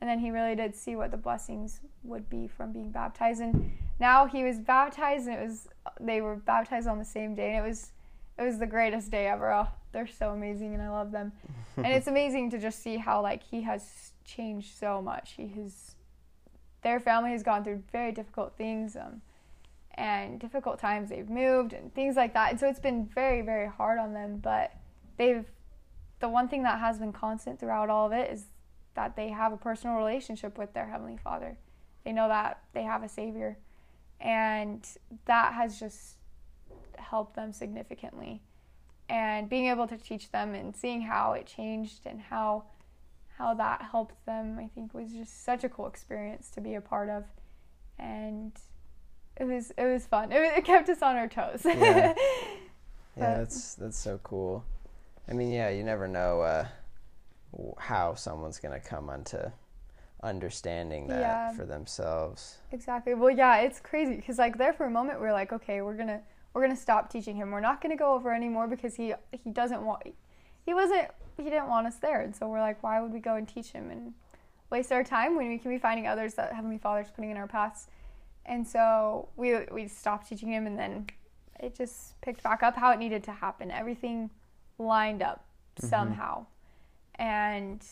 And 0.00 0.10
then 0.10 0.18
he 0.18 0.30
really 0.30 0.54
did 0.54 0.74
see 0.74 0.96
what 0.96 1.10
the 1.10 1.16
blessings 1.16 1.80
would 2.02 2.28
be 2.28 2.48
from 2.48 2.72
being 2.72 2.90
baptized. 2.90 3.40
And 3.40 3.72
now 3.98 4.26
he 4.26 4.44
was 4.44 4.58
baptized 4.58 5.26
and 5.26 5.38
it 5.38 5.42
was 5.42 5.68
they 6.00 6.20
were 6.20 6.36
baptized 6.36 6.86
on 6.86 6.98
the 6.98 7.04
same 7.04 7.34
day 7.34 7.54
and 7.54 7.64
it 7.64 7.68
was 7.68 7.92
it 8.38 8.42
was 8.42 8.58
the 8.58 8.66
greatest 8.66 9.10
day 9.10 9.28
ever. 9.28 9.52
Oh, 9.52 9.68
they're 9.92 10.06
so 10.06 10.30
amazing 10.30 10.74
and 10.74 10.82
i 10.82 10.88
love 10.88 11.12
them. 11.12 11.32
And 11.76 11.88
it's 11.88 12.06
amazing 12.06 12.50
to 12.52 12.58
just 12.58 12.82
see 12.82 12.96
how 12.96 13.20
like 13.20 13.42
he 13.42 13.60
has 13.62 14.12
changed 14.24 14.78
so 14.78 15.02
much. 15.02 15.32
He 15.32 15.48
has 15.48 15.94
their 16.82 17.00
family 17.00 17.32
has 17.32 17.42
gone 17.42 17.64
through 17.64 17.82
very 17.92 18.12
difficult 18.12 18.56
things 18.56 18.96
um, 18.96 19.20
and 19.96 20.38
difficult 20.38 20.78
times 20.78 21.08
they've 21.08 21.30
moved 21.30 21.72
and 21.72 21.94
things 21.94 22.16
like 22.16 22.34
that. 22.34 22.50
And 22.50 22.60
so 22.60 22.68
it's 22.68 22.80
been 22.80 23.06
very 23.06 23.42
very 23.42 23.68
hard 23.68 23.98
on 23.98 24.12
them 24.12 24.38
but 24.38 24.72
they've 25.16 25.44
the 26.20 26.28
one 26.28 26.48
thing 26.48 26.62
that 26.62 26.80
has 26.80 26.98
been 26.98 27.12
constant 27.12 27.60
throughout 27.60 27.90
all 27.90 28.06
of 28.06 28.12
it 28.12 28.30
is 28.30 28.46
that 28.94 29.16
they 29.16 29.28
have 29.28 29.52
a 29.52 29.56
personal 29.56 29.96
relationship 29.96 30.56
with 30.58 30.72
their 30.72 30.86
heavenly 30.86 31.18
father. 31.22 31.58
They 32.04 32.12
know 32.12 32.28
that 32.28 32.62
they 32.72 32.84
have 32.84 33.02
a 33.02 33.08
savior 33.08 33.58
and 34.20 34.86
that 35.26 35.52
has 35.52 35.78
just 35.78 36.16
helped 36.96 37.36
them 37.36 37.52
significantly. 37.52 38.42
And 39.08 39.48
being 39.48 39.66
able 39.66 39.86
to 39.86 39.96
teach 39.96 40.32
them 40.32 40.54
and 40.54 40.74
seeing 40.74 41.02
how 41.02 41.32
it 41.32 41.46
changed 41.46 42.06
and 42.06 42.20
how 42.20 42.64
how 43.38 43.52
that 43.52 43.82
helped 43.82 44.24
them 44.24 44.58
i 44.58 44.66
think 44.74 44.94
was 44.94 45.12
just 45.12 45.44
such 45.44 45.62
a 45.62 45.68
cool 45.68 45.86
experience 45.86 46.48
to 46.50 46.60
be 46.60 46.74
a 46.74 46.80
part 46.80 47.08
of. 47.08 47.24
And 47.98 48.52
it 49.38 49.44
was 49.44 49.72
it 49.76 49.84
was 49.84 50.06
fun 50.06 50.32
it, 50.32 50.40
it 50.40 50.64
kept 50.64 50.88
us 50.88 51.02
on 51.02 51.16
our 51.16 51.28
toes 51.28 51.62
Yeah. 51.64 52.14
Yeah, 53.18 53.38
that's 53.38 53.74
that's 53.76 53.96
so 53.96 54.20
cool. 54.22 54.62
I 55.26 55.32
mean, 55.32 55.50
yeah, 55.50 55.70
you 55.70 55.82
never 55.84 56.06
know 56.06 56.42
uh, 56.42 56.66
how 57.78 58.14
someone's 58.14 58.58
gonna 58.58 58.78
come 58.78 59.08
onto 59.08 59.38
understanding 60.22 61.06
that 61.08 61.20
Yeah. 61.20 61.52
for 61.52 61.64
themselves. 61.64 62.58
Exactly. 62.72 63.14
Well, 63.14 63.30
yeah, 63.30 63.58
it's 63.60 63.80
crazy 63.80 64.16
because 64.16 64.38
like 64.38 64.58
there 64.58 64.72
for 64.72 64.84
a 64.84 64.90
moment 64.90 65.20
we 65.20 65.26
are 65.26 65.32
like, 65.32 65.52
okay, 65.52 65.80
we're 65.80 65.96
gonna 65.96 66.20
we're 66.52 66.62
gonna 66.62 66.76
stop 66.76 67.10
teaching 67.10 67.36
him. 67.36 67.50
We're 67.50 67.60
not 67.60 67.80
gonna 67.80 67.96
go 67.96 68.12
over 68.14 68.34
anymore 68.34 68.66
because 68.68 68.94
he 68.96 69.14
he 69.32 69.50
doesn't 69.50 69.82
want 69.82 70.02
he 70.64 70.74
wasn't 70.74 71.08
he 71.36 71.44
didn't 71.44 71.68
want 71.68 71.86
us 71.86 71.96
there, 71.96 72.20
and 72.20 72.34
so 72.36 72.48
we're 72.48 72.60
like, 72.60 72.82
why 72.82 73.00
would 73.00 73.12
we 73.12 73.18
go 73.20 73.36
and 73.36 73.46
teach 73.48 73.70
him 73.72 73.90
and 73.90 74.12
waste 74.70 74.90
our 74.92 75.04
time 75.04 75.36
when 75.36 75.48
we 75.48 75.58
can 75.58 75.70
be 75.70 75.78
finding 75.78 76.06
others 76.06 76.34
that 76.34 76.52
Heavenly 76.52 76.78
Father's 76.78 77.10
putting 77.10 77.30
in 77.30 77.36
our 77.38 77.46
paths? 77.46 77.86
And 78.46 78.66
so 78.66 79.28
we 79.36 79.58
we 79.72 79.88
stopped 79.88 80.28
teaching 80.28 80.52
him, 80.52 80.66
and 80.66 80.78
then 80.78 81.06
it 81.60 81.74
just 81.74 82.20
picked 82.20 82.42
back 82.42 82.62
up 82.62 82.76
how 82.76 82.92
it 82.92 82.98
needed 82.98 83.24
to 83.24 83.32
happen. 83.32 83.70
Everything 83.70 84.30
lined 84.78 85.22
up 85.22 85.44
somehow, 85.78 86.46
and 87.16 87.84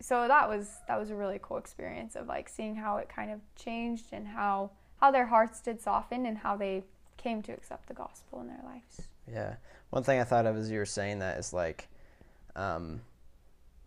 so 0.00 0.26
that 0.26 0.48
was 0.48 0.68
that 0.88 0.98
was 0.98 1.10
a 1.10 1.14
really 1.14 1.38
cool 1.40 1.56
experience 1.56 2.16
of 2.16 2.26
like 2.26 2.48
seeing 2.48 2.74
how 2.74 2.96
it 2.96 3.08
kind 3.08 3.30
of 3.30 3.40
changed 3.54 4.06
and 4.12 4.26
how 4.26 4.70
how 5.00 5.10
their 5.10 5.26
hearts 5.26 5.60
did 5.60 5.80
soften 5.80 6.26
and 6.26 6.38
how 6.38 6.56
they 6.56 6.82
came 7.16 7.42
to 7.42 7.52
accept 7.52 7.86
the 7.88 7.94
gospel 7.94 8.40
in 8.40 8.48
their 8.48 8.60
lives. 8.64 9.02
Yeah. 9.30 9.54
One 9.90 10.02
thing 10.02 10.20
I 10.20 10.24
thought 10.24 10.46
of 10.46 10.56
as 10.56 10.70
you 10.70 10.78
were 10.78 10.86
saying 10.86 11.20
that 11.20 11.38
is 11.38 11.52
like, 11.52 11.88
um, 12.56 13.00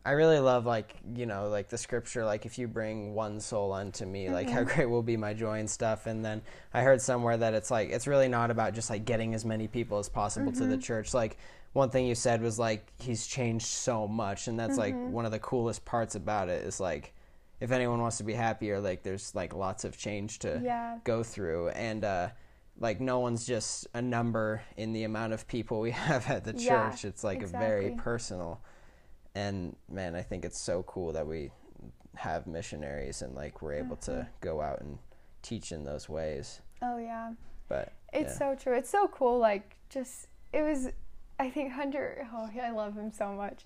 I 0.06 0.12
really 0.12 0.40
love 0.40 0.68
like 0.68 0.96
you 1.16 1.26
know 1.26 1.50
like 1.50 1.68
the 1.68 1.80
scripture 1.80 2.24
like 2.24 2.46
if 2.46 2.60
you 2.60 2.68
bring 2.68 3.16
one 3.16 3.40
soul 3.40 3.74
unto 3.74 4.06
me 4.06 4.30
like 4.30 4.48
how 4.48 4.60
mm-hmm. 4.60 4.76
great 4.76 4.86
will 4.86 5.02
be 5.02 5.18
my 5.18 5.34
joy 5.34 5.60
and 5.60 5.70
stuff. 5.70 6.06
And 6.06 6.24
then 6.24 6.44
I 6.76 6.82
heard 6.82 7.02
somewhere 7.02 7.36
that 7.38 7.56
it's 7.56 7.72
like 7.72 7.90
it's 7.90 8.06
really 8.06 8.28
not 8.28 8.52
about 8.52 8.76
just 8.76 8.92
like 8.92 9.04
getting 9.06 9.34
as 9.34 9.44
many 9.44 9.68
people 9.68 9.98
as 9.98 10.08
possible 10.08 10.52
to 10.52 10.60
the 10.60 10.76
mm-hmm. 10.76 10.80
church. 10.80 11.16
Like 11.16 11.38
one 11.74 11.90
thing 11.90 12.06
you 12.06 12.14
said 12.14 12.44
was 12.44 12.60
like 12.60 12.92
he's 13.00 13.26
changed 13.26 13.66
so 13.66 14.08
much 14.08 14.48
and 14.48 14.60
that's 14.60 14.78
like 14.78 14.94
mm-hmm. 14.94 15.12
one 15.12 15.26
of 15.26 15.32
the 15.32 15.40
coolest 15.40 15.84
parts 15.86 16.14
about 16.14 16.50
it 16.50 16.64
is 16.64 16.80
like 16.80 17.16
if 17.60 17.72
anyone 17.72 18.00
wants 18.00 18.18
to 18.18 18.24
be 18.24 18.34
happier 18.34 18.80
like 18.80 19.02
there's 19.02 19.34
like 19.34 19.56
lots 19.56 19.86
of 19.86 19.98
change 19.98 20.38
to 20.40 20.62
Yeah. 20.64 21.00
go 21.04 21.24
through. 21.24 21.70
And 21.70 22.06
uh 22.06 22.30
like 22.80 23.02
no 23.02 23.22
one's 23.22 23.44
just 23.48 23.88
a 23.96 24.04
number 24.04 24.62
in 24.78 24.94
the 24.94 25.04
amount 25.04 25.34
of 25.34 25.48
people 25.48 25.80
we 25.80 25.92
have 26.10 26.30
at 26.30 26.44
the 26.44 26.54
Yeah, 26.56 26.92
church. 26.92 27.06
It's 27.06 27.24
like 27.24 27.42
a 27.42 27.48
very 27.48 27.96
personal 27.98 28.62
and 29.36 29.76
man 29.90 30.16
i 30.16 30.22
think 30.22 30.44
it's 30.46 30.60
so 30.60 30.82
cool 30.84 31.12
that 31.12 31.28
we 31.28 31.52
have 32.16 32.48
missionaries 32.48 33.22
and 33.22 33.36
like 33.36 33.62
we're 33.62 33.74
able 33.74 33.98
Mm-hmm. 33.98 34.20
to 34.22 34.28
go 34.42 34.62
out 34.62 34.80
and 34.82 34.98
teach 35.42 35.72
in 35.72 35.84
those 35.84 36.08
ways 36.10 36.62
Oh 36.82 36.98
yeah. 36.98 37.32
but 37.68 37.94
It's 38.14 38.34
yeah. 38.34 38.38
so 38.54 38.56
true. 38.56 38.78
It's 38.78 38.90
so 38.90 39.08
cool. 39.08 39.40
Like, 39.40 39.76
just 39.90 40.28
it 40.54 40.62
was. 40.62 40.90
I 41.40 41.50
think 41.50 41.72
Hunter. 41.72 42.28
Oh, 42.34 42.50
I 42.62 42.70
love 42.72 42.96
him 42.96 43.12
so 43.12 43.30
much. 43.34 43.66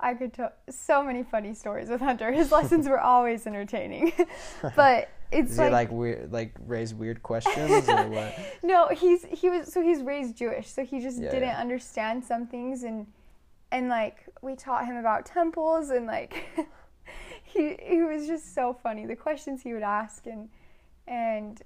I 0.00 0.14
could 0.14 0.32
tell 0.34 0.52
so 0.68 1.02
many 1.02 1.22
funny 1.22 1.54
stories 1.54 1.88
with 1.88 2.00
Hunter. 2.00 2.30
His 2.32 2.52
lessons 2.52 2.88
were 2.88 3.00
always 3.14 3.46
entertaining, 3.46 4.12
but 4.76 5.08
it's 5.32 5.50
Does 5.50 5.58
like, 5.58 5.68
he 5.68 5.72
like 5.72 5.90
weird 5.92 6.32
like 6.32 6.54
raise 6.66 6.92
weird 6.94 7.22
questions 7.22 7.88
or 7.88 8.08
what 8.08 8.34
no. 8.62 8.88
He's 8.88 9.24
he 9.24 9.48
was 9.48 9.72
so 9.72 9.80
he's 9.82 10.02
raised 10.02 10.36
Jewish, 10.36 10.68
so 10.68 10.84
he 10.84 11.00
just 11.00 11.18
Yeah, 11.22 11.30
didn't 11.30 11.48
yeah. 11.50 11.60
understand 11.60 12.24
some 12.24 12.46
things, 12.46 12.82
and 12.82 13.06
and 13.70 13.88
like 13.88 14.26
we 14.42 14.54
taught 14.54 14.86
him 14.86 14.96
about 14.96 15.26
temples, 15.26 15.90
and 15.90 16.06
like 16.06 16.44
he 17.42 17.76
he 17.82 18.02
was 18.02 18.26
just 18.26 18.54
so 18.54 18.72
funny. 18.72 19.06
The 19.06 19.16
questions 19.16 19.62
he 19.62 19.72
would 19.72 19.82
ask, 19.82 20.26
and 20.26 20.48
and 21.06 21.62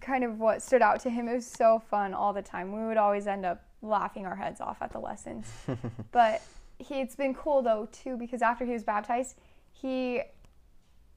kind 0.00 0.24
of 0.24 0.38
what 0.38 0.62
stood 0.62 0.82
out 0.82 1.00
to 1.00 1.10
him. 1.10 1.28
It 1.28 1.34
was 1.34 1.46
so 1.46 1.82
fun 1.90 2.14
all 2.14 2.32
the 2.32 2.42
time. 2.42 2.72
We 2.72 2.86
would 2.86 2.96
always 2.96 3.26
end 3.26 3.44
up 3.44 3.64
laughing 3.82 4.26
our 4.26 4.36
heads 4.36 4.60
off 4.60 4.78
at 4.80 4.92
the 4.92 4.98
lessons. 4.98 5.50
but 6.12 6.42
he, 6.78 7.00
it's 7.00 7.16
been 7.16 7.34
cool 7.34 7.62
though 7.62 7.88
too 7.92 8.16
because 8.16 8.42
after 8.42 8.64
he 8.64 8.72
was 8.72 8.82
baptized, 8.82 9.36
he 9.72 10.22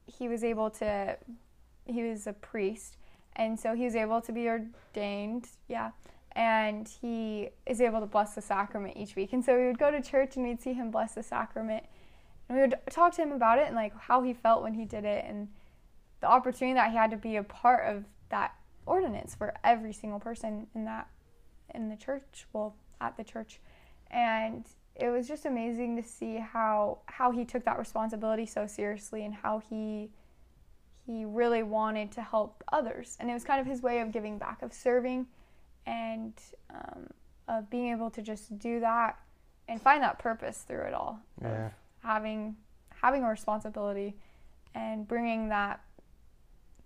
he 0.06 0.28
was 0.28 0.44
able 0.44 0.70
to 0.70 1.16
he 1.86 2.02
was 2.02 2.26
a 2.26 2.32
priest 2.32 2.96
and 3.36 3.58
so 3.58 3.74
he 3.74 3.84
was 3.84 3.94
able 3.94 4.20
to 4.22 4.32
be 4.32 4.48
ordained, 4.48 5.48
yeah. 5.68 5.90
And 6.36 6.86
he 6.86 7.48
is 7.64 7.80
able 7.80 7.98
to 8.00 8.06
bless 8.06 8.34
the 8.34 8.42
sacrament 8.42 8.96
each 8.96 9.16
week. 9.16 9.32
And 9.32 9.44
so 9.44 9.58
we 9.58 9.66
would 9.66 9.78
go 9.78 9.90
to 9.90 10.00
church 10.00 10.36
and 10.36 10.46
we'd 10.46 10.60
see 10.60 10.74
him 10.74 10.90
bless 10.90 11.14
the 11.14 11.22
sacrament. 11.22 11.84
And 12.48 12.56
we 12.56 12.62
would 12.62 12.76
talk 12.90 13.14
to 13.14 13.22
him 13.22 13.32
about 13.32 13.58
it 13.58 13.66
and 13.66 13.74
like 13.74 13.98
how 13.98 14.22
he 14.22 14.34
felt 14.34 14.62
when 14.62 14.74
he 14.74 14.84
did 14.84 15.04
it 15.04 15.24
and 15.26 15.48
the 16.20 16.28
opportunity 16.28 16.74
that 16.74 16.90
he 16.90 16.96
had 16.96 17.10
to 17.10 17.16
be 17.16 17.36
a 17.36 17.42
part 17.42 17.88
of 17.88 18.04
that 18.30 18.54
ordinance 18.86 19.34
for 19.34 19.54
every 19.64 19.92
single 19.92 20.20
person 20.20 20.66
in 20.74 20.84
that 20.84 21.08
in 21.74 21.88
the 21.88 21.96
church 21.96 22.46
well 22.52 22.76
at 23.00 23.16
the 23.16 23.24
church 23.24 23.60
and 24.10 24.66
it 24.94 25.10
was 25.10 25.28
just 25.28 25.44
amazing 25.44 25.96
to 25.96 26.02
see 26.02 26.36
how 26.36 26.98
how 27.06 27.30
he 27.30 27.44
took 27.44 27.64
that 27.64 27.78
responsibility 27.78 28.46
so 28.46 28.66
seriously 28.66 29.24
and 29.24 29.34
how 29.34 29.58
he 29.58 30.08
he 31.04 31.24
really 31.24 31.62
wanted 31.62 32.10
to 32.10 32.22
help 32.22 32.62
others 32.72 33.16
and 33.20 33.28
it 33.28 33.34
was 33.34 33.44
kind 33.44 33.60
of 33.60 33.66
his 33.66 33.82
way 33.82 34.00
of 34.00 34.12
giving 34.12 34.38
back 34.38 34.62
of 34.62 34.72
serving 34.72 35.26
and 35.86 36.32
um, 36.70 37.06
of 37.48 37.70
being 37.70 37.90
able 37.92 38.10
to 38.10 38.22
just 38.22 38.58
do 38.58 38.80
that 38.80 39.18
and 39.68 39.80
find 39.80 40.02
that 40.02 40.18
purpose 40.18 40.58
through 40.66 40.82
it 40.82 40.94
all 40.94 41.20
Yeah. 41.42 41.70
having 42.02 42.56
having 43.02 43.22
a 43.24 43.28
responsibility 43.28 44.16
and 44.74 45.06
bringing 45.06 45.48
that 45.50 45.80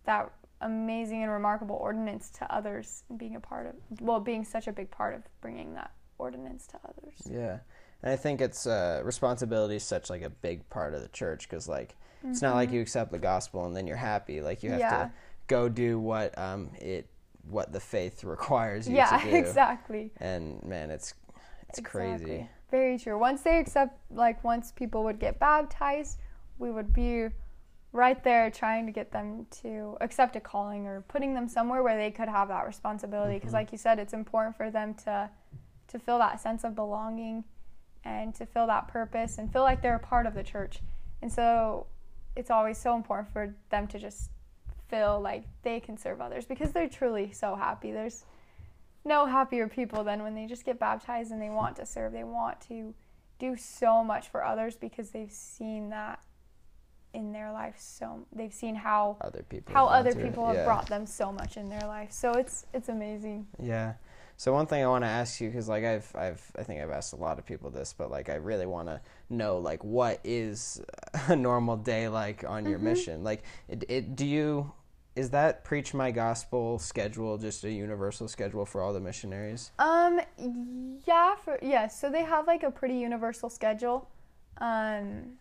that 0.05 0.31
amazing 0.61 1.23
and 1.23 1.33
remarkable 1.33 1.77
ordinance 1.77 2.31
to 2.31 2.55
others 2.55 3.05
and 3.09 3.19
being 3.19 3.37
a 3.37 3.41
part 3.41 3.67
of 3.67 3.75
well 4.01 4.21
being 4.21 4.45
such 4.45 4.67
a 4.69 4.73
big 4.73 4.91
part 4.91 5.15
of 5.15 5.23
bringing 5.41 5.75
that 5.75 5.91
ordinance 6.19 6.67
to 6.67 6.77
others 6.85 7.15
Yeah, 7.31 7.59
and 8.03 8.13
I 8.13 8.17
think 8.17 8.41
it's 8.43 8.67
uh, 8.67 9.01
responsibility 9.05 9.77
is 9.77 9.85
such 9.85 10.11
like 10.11 10.23
a 10.23 10.29
big 10.31 10.69
part 10.69 10.95
of 10.95 11.01
the 11.01 11.09
church 11.09 11.49
because 11.49 11.67
like 11.69 11.97
it's 12.23 12.43
not 12.43 12.55
like 12.55 12.71
you 12.71 12.83
accept 12.83 13.11
the 13.13 13.19
gospel 13.19 13.65
and 13.65 13.75
then 13.75 13.87
you're 13.87 13.97
happy. 13.97 14.43
Like 14.43 14.63
you 14.63 14.73
have 14.73 14.81
Mm-hmm. 14.83 14.93
Yeah. 14.93 15.05
to 15.07 15.13
go 15.47 15.71
do 15.71 15.99
what 15.99 16.37
um 16.39 16.71
it 16.79 17.07
what 17.51 17.73
the 17.73 17.81
faith 17.81 18.25
requires 18.37 18.89
you 18.89 18.97
yeah 18.97 19.19
to 19.19 19.31
do. 19.31 19.37
exactly 19.37 20.11
And 20.19 20.63
man, 20.65 20.91
it's 20.91 21.15
it's 21.69 21.79
Exactly. 21.79 22.27
crazy. 22.27 22.51
very 22.71 22.99
true 22.99 23.19
once 23.19 23.43
they 23.43 23.59
accept 23.59 23.97
like 24.11 24.43
once 24.43 24.73
people 24.73 25.05
would 25.05 25.19
get 25.21 25.39
baptized 25.39 26.19
we 26.59 26.71
would 26.71 26.93
be 26.93 27.29
right 27.93 28.23
there 28.23 28.51
trying 28.51 28.87
to 28.87 28.93
get 28.93 29.11
them 29.13 29.47
to 29.51 29.97
accept 30.01 30.37
a 30.37 30.41
calling 30.41 30.87
or 30.87 31.01
putting 31.09 31.35
them 31.35 31.49
somewhere 31.49 31.83
where 31.83 31.97
they 31.97 32.11
could 32.11 32.29
have 32.29 32.49
that 32.49 32.67
responsibility 32.67 33.35
because 33.35 33.49
mm-hmm. 33.49 33.57
like 33.57 33.73
you 33.73 33.79
said 33.79 33.99
it's 33.99 34.13
important 34.13 34.57
for 34.57 34.71
them 34.71 34.95
to 34.95 35.29
to 35.89 35.99
feel 35.99 36.19
that 36.19 36.41
sense 36.41 36.63
of 36.65 36.75
belonging 36.75 37.43
and 38.05 38.35
to 38.35 38.47
feel 38.47 38.67
that 38.67 38.89
purpose 38.89 39.39
and 39.39 39.53
feel 39.53 39.63
like 39.63 39.83
they're 39.83 39.97
a 39.97 39.99
part 39.99 40.27
of 40.27 40.35
the 40.35 40.43
church 40.43 40.79
and 41.23 41.31
so 41.33 41.87
it's 42.37 42.51
always 42.51 42.79
so 42.79 42.95
important 42.95 43.29
for 43.33 43.55
them 43.71 43.87
to 43.89 43.99
just 43.99 44.31
feel 44.91 45.21
like 45.21 45.45
they 45.63 45.81
can 45.81 45.97
serve 45.97 46.21
others 46.21 46.45
because 46.47 46.73
they're 46.73 46.89
truly 46.89 47.31
so 47.33 47.55
happy 47.55 47.93
there's 47.93 48.25
no 49.05 49.25
happier 49.27 49.69
people 49.69 50.05
than 50.05 50.23
when 50.23 50.35
they 50.35 50.47
just 50.47 50.65
get 50.65 50.79
baptized 50.79 51.31
and 51.33 51.41
they 51.41 51.49
want 51.51 51.77
to 51.77 51.87
serve 51.87 52.13
they 52.13 52.25
want 52.25 52.61
to 52.61 52.93
do 53.39 53.57
so 53.57 54.05
much 54.05 54.29
for 54.29 54.45
others 54.45 54.77
because 54.77 55.11
they've 55.11 55.33
seen 55.33 55.89
that 55.91 56.21
in 57.15 57.33
their 57.33 57.51
life 57.51 57.75
so 57.79 58.27
they've 58.33 58.53
seen 58.53 58.75
how 58.75 59.17
Other 59.21 59.43
people. 59.49 59.75
how 59.75 59.89
have 59.89 60.07
other 60.07 60.15
people 60.15 60.47
have 60.47 60.57
Yeah. 60.57 60.65
brought 60.65 60.89
them 60.89 61.07
so 61.07 61.33
much 61.33 61.57
in 61.57 61.69
their 61.69 61.87
life 61.87 62.13
so 62.13 62.33
it's 62.35 62.67
it's 62.75 62.89
amazing 62.89 63.47
Yeah. 63.59 63.95
So 64.37 64.55
one 64.55 64.67
thing 64.67 64.83
I 64.83 64.87
want 64.89 65.05
to 65.05 65.09
ask 65.09 65.39
you 65.41 65.49
because 65.51 65.69
like 65.69 65.85
I've 65.85 66.11
I've 66.17 66.43
I 66.59 66.63
think 66.63 66.81
I've 66.81 66.91
asked 66.91 67.13
a 67.13 67.17
lot 67.17 67.39
of 67.39 67.45
people 67.45 67.69
this, 67.69 67.93
but 67.93 68.11
like 68.11 68.31
I 68.31 68.37
really 68.37 68.65
want 68.65 68.89
to 68.89 69.01
know 69.29 69.59
like 69.59 69.85
what 69.85 70.19
is 70.25 70.81
a 71.29 71.37
normal 71.37 71.77
day 71.77 72.09
like 72.09 72.43
on 72.49 72.65
your 72.65 72.79
Mm-hmm. 72.79 72.85
mission? 72.87 73.25
Like 73.25 73.43
it, 73.69 73.85
it 73.89 74.17
do 74.17 74.25
you 74.25 74.73
is 75.21 75.31
that 75.31 75.65
preach 75.65 75.93
my 75.93 76.11
gospel 76.11 76.79
schedule 76.79 77.37
just 77.37 77.63
a 77.65 77.71
universal 77.71 78.27
schedule 78.27 78.65
for 78.65 78.81
all 78.81 78.95
the 78.95 79.01
missionaries? 79.01 79.71
Um, 79.79 80.21
yeah, 81.07 81.35
for 81.37 81.59
yes. 81.61 82.01
So 82.01 82.11
they 82.11 82.25
have 82.25 82.47
like 82.47 82.63
a 82.63 82.71
pretty 82.71 82.97
universal 82.97 83.51
schedule. 83.51 84.09
Um, 84.59 85.35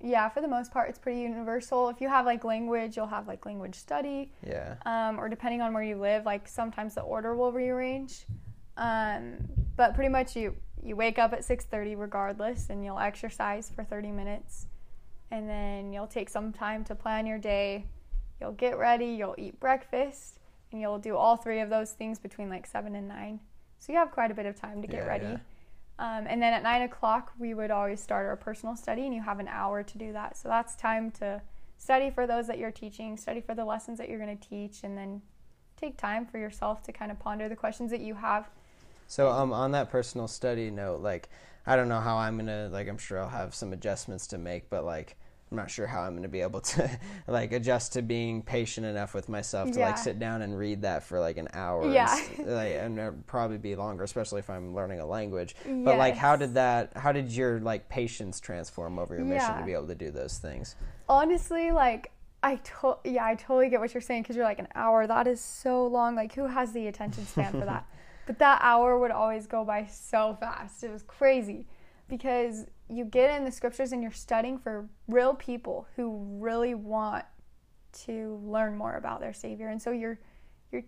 yeah, 0.00 0.28
for 0.28 0.40
the 0.40 0.48
most 0.48 0.72
part, 0.72 0.90
it's 0.90 0.98
pretty 0.98 1.20
universal. 1.20 1.88
If 1.88 2.00
you 2.00 2.08
have 2.08 2.26
like 2.26 2.42
language, 2.42 2.96
you'll 2.96 3.06
have 3.06 3.28
like 3.28 3.46
language 3.46 3.76
study. 3.76 4.32
Yeah. 4.44 4.74
Um, 4.84 5.20
or 5.20 5.28
depending 5.28 5.62
on 5.62 5.72
where 5.72 5.84
you 5.84 5.96
live, 5.96 6.26
like 6.26 6.48
sometimes 6.48 6.96
the 6.96 7.02
order 7.02 7.36
will 7.36 7.52
rearrange. 7.52 8.26
Um, 8.76 9.36
but 9.76 9.94
pretty 9.94 10.10
much 10.10 10.34
you 10.34 10.56
you 10.82 10.96
wake 10.96 11.20
up 11.20 11.32
at 11.32 11.44
six 11.44 11.64
thirty 11.64 11.94
regardless, 11.94 12.68
and 12.68 12.84
you'll 12.84 12.98
exercise 12.98 13.70
for 13.70 13.84
thirty 13.84 14.10
minutes, 14.10 14.66
and 15.30 15.48
then 15.48 15.92
you'll 15.92 16.08
take 16.08 16.28
some 16.28 16.52
time 16.52 16.84
to 16.86 16.96
plan 16.96 17.26
your 17.26 17.38
day. 17.38 17.86
You'll 18.40 18.52
get 18.52 18.78
ready. 18.78 19.06
You'll 19.06 19.34
eat 19.38 19.58
breakfast, 19.60 20.38
and 20.72 20.80
you'll 20.80 20.98
do 20.98 21.16
all 21.16 21.36
three 21.36 21.60
of 21.60 21.70
those 21.70 21.92
things 21.92 22.18
between 22.18 22.48
like 22.48 22.66
seven 22.66 22.94
and 22.94 23.08
nine. 23.08 23.40
So 23.78 23.92
you 23.92 23.98
have 23.98 24.10
quite 24.10 24.30
a 24.30 24.34
bit 24.34 24.46
of 24.46 24.58
time 24.60 24.82
to 24.82 24.88
get 24.88 25.00
Yeah, 25.00 25.06
ready. 25.06 25.24
yeah. 25.26 25.38
Um, 25.98 26.26
and 26.28 26.42
then 26.42 26.52
at 26.52 26.62
nine 26.62 26.82
o'clock, 26.82 27.32
we 27.38 27.54
would 27.54 27.70
always 27.70 28.00
start 28.00 28.26
our 28.26 28.36
personal 28.36 28.74
study, 28.76 29.04
and 29.04 29.14
you 29.14 29.22
have 29.22 29.38
an 29.38 29.48
hour 29.48 29.82
to 29.82 29.98
do 29.98 30.12
that. 30.12 30.36
So 30.36 30.48
that's 30.48 30.74
time 30.74 31.10
to 31.12 31.40
study 31.78 32.10
for 32.10 32.26
those 32.26 32.46
that 32.48 32.58
you're 32.58 32.72
teaching, 32.72 33.16
study 33.16 33.40
for 33.40 33.54
the 33.54 33.64
lessons 33.64 33.98
that 33.98 34.08
you're 34.08 34.18
going 34.18 34.36
to 34.36 34.48
teach, 34.48 34.82
and 34.82 34.96
then 34.98 35.22
take 35.76 35.96
time 35.96 36.24
for 36.26 36.38
yourself 36.38 36.82
to 36.84 36.92
kind 36.92 37.10
of 37.10 37.18
ponder 37.18 37.48
the 37.48 37.56
questions 37.56 37.90
that 37.90 38.00
you 38.00 38.14
have. 38.14 38.48
So 39.06 39.28
um 39.30 39.52
on 39.52 39.72
that 39.72 39.90
personal 39.90 40.28
study 40.28 40.70
note, 40.70 41.00
like 41.00 41.28
I 41.66 41.76
don't 41.76 41.88
know 41.88 42.00
how 42.00 42.16
I'm 42.16 42.36
gonna 42.36 42.68
like. 42.72 42.88
I'm 42.88 42.98
sure 42.98 43.20
I'll 43.20 43.28
have 43.28 43.54
some 43.54 43.72
adjustments 43.72 44.26
to 44.28 44.38
make, 44.38 44.70
but 44.70 44.84
like 44.84 45.16
I'm 45.54 45.58
not 45.58 45.70
sure 45.70 45.86
how 45.86 46.02
I'm 46.02 46.16
gonna 46.16 46.26
be 46.26 46.40
able 46.40 46.60
to 46.60 46.90
like 47.28 47.52
adjust 47.52 47.92
to 47.92 48.02
being 48.02 48.42
patient 48.42 48.84
enough 48.84 49.14
with 49.14 49.28
myself 49.28 49.70
to 49.70 49.78
Yeah. 49.78 49.86
like 49.86 49.98
sit 49.98 50.18
down 50.18 50.42
and 50.42 50.58
read 50.58 50.82
that 50.82 51.04
for 51.04 51.20
like 51.20 51.36
an 51.36 51.46
hour. 51.54 51.88
Yeah. 51.88 52.12
and, 52.38 52.46
like, 52.48 52.72
and 52.74 52.98
it'll 52.98 53.12
probably 53.28 53.58
be 53.58 53.76
longer, 53.76 54.02
especially 54.02 54.40
if 54.40 54.50
I'm 54.50 54.74
learning 54.74 54.98
a 54.98 55.06
language. 55.06 55.54
But 55.64 55.96
like, 55.96 56.16
how 56.16 56.34
did 56.34 56.54
that? 56.54 56.96
How 56.96 57.12
did 57.12 57.30
your 57.30 57.60
like 57.60 57.88
patience 57.88 58.40
transform 58.40 58.98
over 58.98 59.14
your 59.14 59.24
mission 59.24 59.56
to 59.56 59.64
be 59.64 59.74
able 59.74 59.86
to 59.86 59.94
do 59.94 60.10
those 60.10 60.38
things? 60.38 60.74
honestly 61.08 61.70
like 61.70 62.10
i 62.42 62.56
to- 62.56 62.96
yeah 63.04 63.26
i 63.26 63.34
totally 63.34 63.68
get 63.68 63.78
what 63.78 63.92
you're 63.92 64.00
saying 64.00 64.22
because 64.22 64.34
you're 64.34 64.44
like 64.44 64.58
an 64.58 64.68
hour 64.74 65.06
that 65.06 65.26
is 65.26 65.38
so 65.38 65.86
long 65.86 66.14
like 66.16 66.34
who 66.34 66.46
has 66.46 66.72
the 66.72 66.86
attention 66.86 67.26
span 67.26 67.52
for 67.52 67.66
that 67.66 67.86
but 68.26 68.38
that 68.38 68.58
hour 68.62 68.98
would 68.98 69.10
always 69.10 69.46
go 69.46 69.66
by 69.66 69.84
so 69.84 70.34
fast 70.40 70.82
it 70.82 70.90
was 70.90 71.02
crazy 71.02 71.66
because 72.08 72.64
you 72.88 73.04
get 73.04 73.34
in 73.36 73.44
the 73.44 73.50
scriptures 73.50 73.92
and 73.92 74.02
you're 74.02 74.12
studying 74.12 74.58
for 74.58 74.88
real 75.08 75.34
people 75.34 75.86
who 75.96 76.38
really 76.38 76.74
want 76.74 77.24
to 78.04 78.40
learn 78.44 78.76
more 78.76 78.96
about 78.96 79.20
their 79.20 79.32
savior. 79.32 79.68
And 79.68 79.80
so 79.80 79.90
you're 79.90 80.18
you're 80.72 80.84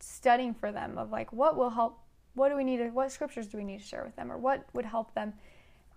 studying 0.00 0.54
for 0.54 0.70
them 0.70 0.98
of 0.98 1.10
like 1.10 1.32
what 1.32 1.56
will 1.56 1.70
help 1.70 2.00
what 2.34 2.48
do 2.50 2.56
we 2.56 2.64
need 2.64 2.78
to 2.78 2.88
what 2.90 3.10
scriptures 3.10 3.46
do 3.46 3.56
we 3.56 3.64
need 3.64 3.80
to 3.80 3.86
share 3.86 4.04
with 4.04 4.14
them 4.16 4.30
or 4.30 4.38
what 4.38 4.66
would 4.74 4.84
help 4.84 5.14
them? 5.14 5.32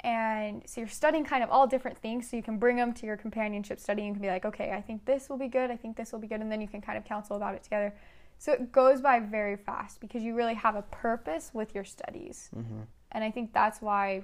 And 0.02 0.64
so 0.66 0.82
you're 0.82 0.88
studying 0.88 1.26
kind 1.26 1.44
of 1.44 1.50
all 1.50 1.66
different 1.66 1.98
things 1.98 2.30
so 2.30 2.38
you 2.38 2.44
can 2.44 2.58
bring 2.58 2.78
them 2.78 2.94
to 2.94 3.06
your 3.06 3.18
companionship 3.18 3.80
study 3.80 4.04
and 4.04 4.10
you 4.10 4.14
can 4.14 4.22
be 4.22 4.28
like 4.28 4.46
okay 4.46 4.72
i 4.72 4.82
think 4.82 5.06
this 5.06 5.30
will 5.30 5.38
be 5.38 5.48
good. 5.48 5.70
I 5.70 5.76
think 5.76 5.98
this 5.98 6.12
will 6.12 6.20
be 6.20 6.28
good. 6.28 6.42
And 6.42 6.52
then 6.52 6.62
you 6.62 6.68
can 6.68 6.82
kind 6.82 6.98
of 6.98 7.06
counsel 7.06 7.36
about 7.36 7.54
it 7.54 7.64
together. 7.64 7.94
So 8.40 8.54
it 8.54 8.72
goes 8.72 9.02
by 9.02 9.20
very 9.20 9.56
fast 9.56 10.00
because 10.00 10.24
you 10.24 10.36
really 10.36 10.54
have 10.54 10.76
a 10.76 10.84
purpose 10.84 11.52
with 11.54 11.76
your 11.76 11.84
studies. 11.84 12.50
Mm-hmm. 12.56 12.82
And 13.12 13.24
i 13.24 13.32
think 13.32 13.54
that's 13.54 13.82
why 13.82 14.24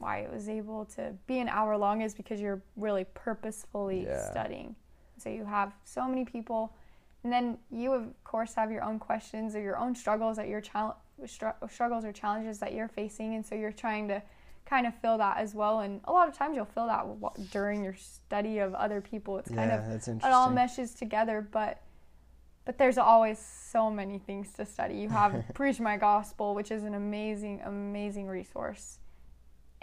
why 0.00 0.18
it 0.18 0.32
was 0.32 0.48
able 0.48 0.84
to 0.96 1.12
be 1.26 1.38
an 1.40 1.48
hour 1.48 1.76
long 1.76 2.02
is 2.02 2.14
because 2.14 2.40
you're 2.40 2.62
really 2.76 3.04
purposefully 3.14 4.04
Yeah. 4.04 4.30
studying. 4.30 4.76
So 5.18 5.28
you 5.30 5.44
have 5.44 5.72
so 5.84 6.06
many 6.06 6.24
people 6.24 6.74
and 7.24 7.32
then 7.32 7.58
you 7.70 7.92
of 7.92 8.12
course 8.22 8.54
have 8.54 8.70
your 8.70 8.84
own 8.84 8.98
questions 8.98 9.56
or 9.56 9.60
your 9.60 9.76
own 9.78 9.94
struggles 9.96 10.36
that 10.36 10.46
your 10.48 10.60
chal- 10.60 10.96
str- 11.24 11.48
struggles 11.68 12.04
or 12.04 12.12
challenges 12.12 12.58
that 12.60 12.72
you're 12.72 12.86
facing 12.88 13.34
and 13.34 13.44
so 13.44 13.54
you're 13.54 13.72
trying 13.72 14.06
to 14.08 14.22
kind 14.64 14.86
of 14.86 14.94
fill 14.96 15.18
that 15.18 15.38
as 15.38 15.54
well 15.54 15.80
and 15.80 16.00
a 16.04 16.12
lot 16.12 16.28
of 16.28 16.36
times 16.36 16.54
you'll 16.54 16.64
fill 16.64 16.86
that 16.86 17.04
during 17.50 17.82
your 17.82 17.94
study 17.94 18.58
of 18.58 18.74
other 18.74 19.00
people. 19.00 19.38
It's 19.38 19.48
kind 19.48 19.70
yeah, 19.70 19.92
of 19.92 20.08
it 20.08 20.22
all 20.24 20.50
meshes 20.50 20.94
together 20.94 21.46
but 21.50 21.80
but 22.64 22.78
there's 22.78 22.98
always 22.98 23.38
so 23.38 23.90
many 23.90 24.18
things 24.18 24.52
to 24.54 24.66
study. 24.66 24.96
You 24.96 25.08
have 25.08 25.44
preach 25.54 25.80
my 25.80 25.96
gospel 25.96 26.54
which 26.54 26.70
is 26.70 26.84
an 26.84 26.94
amazing 26.94 27.60
amazing 27.64 28.26
resource 28.26 28.98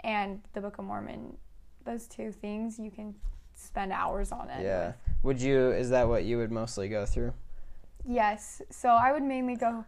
and 0.04 0.40
the 0.52 0.60
book 0.60 0.78
of 0.78 0.84
mormon 0.84 1.36
those 1.84 2.06
two 2.06 2.30
things 2.30 2.78
you 2.78 2.90
can 2.90 3.14
spend 3.54 3.92
hours 3.92 4.32
on 4.32 4.48
it 4.50 4.62
yeah. 4.62 4.86
with. 4.86 4.96
Would 5.22 5.42
you? 5.42 5.70
Is 5.70 5.90
that 5.90 6.08
what 6.08 6.24
you 6.24 6.38
would 6.38 6.50
mostly 6.52 6.88
go 6.88 7.06
through? 7.06 7.32
Yes. 8.06 8.60
So 8.70 8.90
I 8.90 9.12
would 9.12 9.22
mainly 9.22 9.56
go 9.56 9.84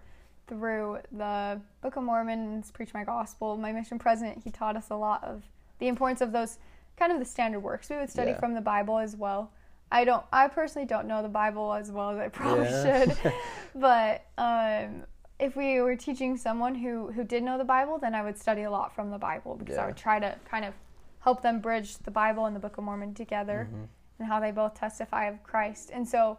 through 0.47 0.99
the 1.13 1.61
Book 1.83 1.97
of 1.97 2.05
Mormons, 2.05 2.71
Preach 2.71 2.95
My 2.95 3.05
Gospel. 3.05 3.57
My 3.57 3.73
mission 3.73 3.99
president, 3.99 4.43
he 4.45 4.51
taught 4.51 4.77
us 4.77 4.91
a 4.91 4.97
lot 4.97 5.25
of 5.25 5.43
the 5.79 5.89
importance 5.89 6.21
of 6.21 6.33
those 6.33 6.59
kind 6.97 7.13
of 7.13 7.19
the 7.19 7.25
standard 7.25 7.61
works. 7.61 7.91
We 7.91 7.97
would 7.97 8.11
study 8.11 8.31
Yeah. 8.31 8.41
from 8.41 8.55
the 8.55 8.61
Bible 8.61 8.99
as 8.99 9.17
well. 9.17 9.51
I 9.93 10.05
don't 10.05 10.25
I 10.33 10.49
personally 10.49 10.87
don't 10.87 11.07
know 11.07 11.23
the 11.23 11.29
Bible 11.29 11.73
as 11.73 11.93
well 11.93 12.11
as 12.11 12.19
I 12.19 12.29
probably 12.29 12.65
Yeah. 12.65 13.05
should. 13.05 13.33
but 13.75 14.25
um 14.39 15.05
if 15.39 15.55
we 15.57 15.81
were 15.81 15.97
teaching 15.97 16.37
someone 16.37 16.75
who 16.77 17.13
who 17.13 17.23
did 17.25 17.43
know 17.43 17.59
the 17.59 17.65
Bible, 17.65 17.99
then 17.99 18.15
I 18.15 18.23
would 18.23 18.39
study 18.39 18.63
a 18.63 18.71
lot 18.71 18.95
from 18.95 19.11
the 19.11 19.19
Bible 19.19 19.55
because 19.57 19.77
Yeah. 19.77 19.85
I 19.85 19.87
would 19.87 19.97
try 19.97 20.19
to 20.19 20.37
kind 20.49 20.65
of 20.65 20.75
help 21.21 21.43
them 21.43 21.61
bridge 21.61 21.99
the 21.99 22.11
Bible 22.11 22.47
and 22.47 22.55
the 22.57 22.61
Book 22.61 22.79
of 22.79 22.85
Mormon 22.85 23.13
together 23.15 23.69
Mm-hmm. 23.71 23.85
and 24.19 24.29
how 24.29 24.41
they 24.41 24.51
both 24.51 24.75
testify 24.75 25.27
of 25.27 25.43
Christ. 25.43 25.91
And 25.93 26.09
so 26.09 26.39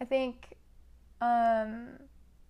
I 0.00 0.04
think 0.04 0.56
um, 1.20 1.88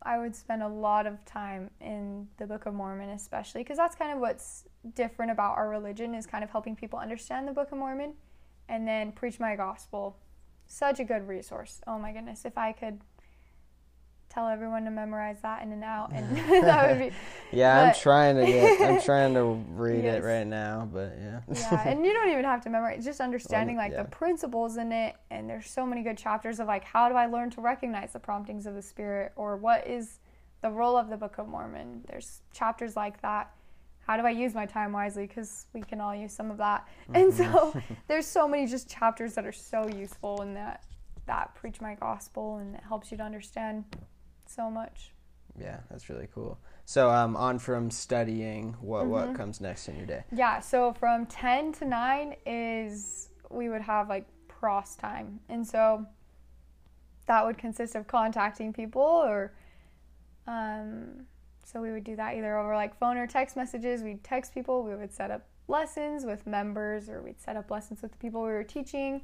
I 0.02 0.18
would 0.18 0.34
spend 0.36 0.62
a 0.62 0.68
lot 0.68 1.06
of 1.06 1.24
time 1.24 1.70
in 1.80 2.28
the 2.36 2.46
Book 2.46 2.66
of 2.66 2.74
Mormon, 2.74 3.10
especially 3.10 3.62
because 3.62 3.78
that's 3.78 3.96
kind 3.96 4.12
of 4.12 4.18
what's 4.18 4.64
different 4.94 5.30
about 5.32 5.56
our 5.56 5.68
religion 5.68 6.14
is 6.14 6.26
kind 6.26 6.44
of 6.44 6.50
helping 6.50 6.76
people 6.76 6.98
understand 6.98 7.48
the 7.48 7.52
Book 7.52 7.72
of 7.72 7.78
Mormon, 7.78 8.12
and 8.68 8.86
then 8.86 9.12
preach 9.12 9.40
my 9.40 9.56
gospel. 9.56 10.16
Such 10.66 11.00
a 11.00 11.04
good 11.04 11.26
resource. 11.26 11.80
Oh 11.86 11.98
my 11.98 12.12
goodness, 12.12 12.44
if 12.44 12.58
I 12.58 12.72
could 12.72 13.00
tell 14.38 14.48
everyone 14.48 14.84
to 14.84 14.90
memorize 14.90 15.38
that 15.42 15.62
in 15.62 15.72
and 15.72 15.82
out, 15.82 16.12
and 16.12 16.36
that 16.64 16.88
would 16.88 16.98
be 17.10 17.16
Yeah, 17.52 17.82
I'm 17.88 17.94
trying 17.94 18.36
to 18.36 18.46
get. 18.46 18.80
I'm 18.80 19.00
trying 19.00 19.34
to 19.34 19.44
read 19.70 20.04
Yes. 20.04 20.22
it 20.22 20.26
right 20.26 20.46
now, 20.46 20.88
but 20.92 21.16
yeah. 21.18 21.40
yeah, 21.52 21.88
and 21.88 22.04
you 22.06 22.12
don't 22.12 22.28
even 22.30 22.44
have 22.44 22.62
to 22.62 22.70
memorize. 22.70 23.04
Just 23.04 23.20
understanding 23.20 23.76
like 23.76 23.92
yeah. 23.92 24.02
the 24.04 24.08
principles 24.08 24.76
in 24.76 24.92
it, 24.92 25.16
and 25.30 25.50
there's 25.50 25.68
so 25.68 25.84
many 25.84 26.02
good 26.02 26.16
chapters 26.16 26.60
of 26.60 26.68
like 26.68 26.84
how 26.84 27.08
do 27.08 27.16
I 27.16 27.26
learn 27.26 27.50
to 27.50 27.60
recognize 27.60 28.12
the 28.12 28.20
promptings 28.20 28.66
of 28.66 28.74
the 28.74 28.82
Spirit, 28.82 29.32
or 29.34 29.56
what 29.56 29.86
is 29.86 30.20
the 30.62 30.70
role 30.70 30.96
of 30.96 31.08
the 31.08 31.16
Book 31.16 31.38
of 31.38 31.48
Mormon. 31.48 32.04
There's 32.08 32.42
chapters 32.52 32.96
like 32.96 33.20
that. 33.22 33.50
How 34.06 34.16
do 34.16 34.24
I 34.26 34.30
use 34.30 34.54
my 34.54 34.66
time 34.66 34.92
wisely? 34.92 35.26
Because 35.26 35.66
we 35.72 35.82
can 35.82 36.00
all 36.00 36.14
use 36.14 36.32
some 36.32 36.50
of 36.50 36.56
that. 36.58 36.86
And 37.12 37.32
so 37.32 37.44
Mm-hmm. 37.44 37.94
there's 38.08 38.26
so 38.26 38.48
many 38.48 38.66
just 38.66 38.88
chapters 38.88 39.34
that 39.34 39.44
are 39.46 39.52
so 39.52 39.86
useful 39.88 40.42
in 40.42 40.54
that 40.54 40.82
that 41.26 41.54
preach 41.54 41.80
my 41.80 41.94
gospel, 41.94 42.56
and 42.56 42.74
it 42.74 42.82
helps 42.88 43.10
you 43.10 43.16
to 43.18 43.22
understand 43.22 43.84
so 44.50 44.70
much. 44.70 45.12
yeah, 45.58 45.80
that's 45.90 46.08
really 46.08 46.28
cool. 46.34 46.58
So, 46.84 47.10
um, 47.10 47.36
on 47.36 47.58
from 47.58 47.90
studying, 47.90 48.74
what 48.80 49.02
Mm-hmm. 49.02 49.10
what 49.10 49.34
comes 49.34 49.60
next 49.60 49.88
in 49.88 49.96
your 49.96 50.06
day? 50.06 50.24
Yeah, 50.32 50.60
so 50.60 50.92
from 50.92 51.26
10 51.26 51.72
to 51.74 51.84
9 51.84 52.36
is 52.46 53.28
we 53.50 53.68
would 53.68 53.82
have 53.82 54.08
like 54.08 54.26
pros 54.48 54.96
time. 54.96 55.40
And 55.48 55.66
so 55.66 56.06
that 57.26 57.44
would 57.44 57.58
consist 57.58 57.94
of 57.94 58.06
contacting 58.06 58.72
people 58.72 59.02
or 59.02 59.52
um 60.46 61.26
so 61.64 61.82
we 61.82 61.90
would 61.90 62.04
do 62.04 62.16
that 62.16 62.34
either 62.36 62.56
over 62.58 62.74
like 62.74 62.98
phone 62.98 63.18
or 63.18 63.26
text 63.26 63.54
messages. 63.54 64.02
We'd 64.02 64.24
text 64.24 64.54
people, 64.54 64.82
we 64.82 64.94
would 64.94 65.12
set 65.12 65.30
up 65.30 65.44
lessons 65.68 66.24
with 66.24 66.46
members 66.46 67.10
or 67.10 67.20
we'd 67.20 67.38
set 67.38 67.56
up 67.56 67.70
lessons 67.70 68.00
with 68.00 68.12
the 68.12 68.16
people 68.18 68.40
we 68.42 68.48
were 68.48 68.64
teaching. 68.64 69.20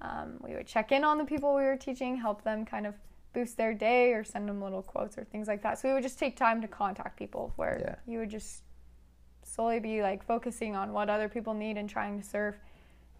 Um, 0.00 0.38
we 0.40 0.54
would 0.54 0.66
check 0.66 0.90
in 0.90 1.04
on 1.04 1.16
the 1.18 1.24
people 1.24 1.54
we 1.54 1.62
were 1.62 1.76
teaching, 1.76 2.16
help 2.16 2.42
them 2.42 2.64
kind 2.66 2.88
of 2.88 2.94
boost 3.36 3.58
their 3.58 3.74
day 3.74 4.14
or 4.14 4.24
send 4.24 4.48
them 4.48 4.62
little 4.62 4.80
quotes 4.82 5.18
or 5.18 5.24
things 5.24 5.46
like 5.46 5.62
that. 5.62 5.78
So 5.78 5.88
we 5.88 5.94
would 5.94 6.02
just 6.02 6.18
take 6.18 6.38
time 6.38 6.62
to 6.62 6.68
contact 6.68 7.18
people 7.18 7.52
where 7.56 7.78
Yeah. 7.80 7.94
you 8.10 8.18
would 8.20 8.30
just 8.30 8.62
solely 9.42 9.78
be 9.78 10.00
like 10.00 10.24
focusing 10.24 10.74
on 10.74 10.90
what 10.94 11.10
other 11.10 11.28
people 11.28 11.52
need 11.52 11.76
and 11.76 11.86
trying 11.88 12.18
to 12.18 12.26
serve. 12.26 12.58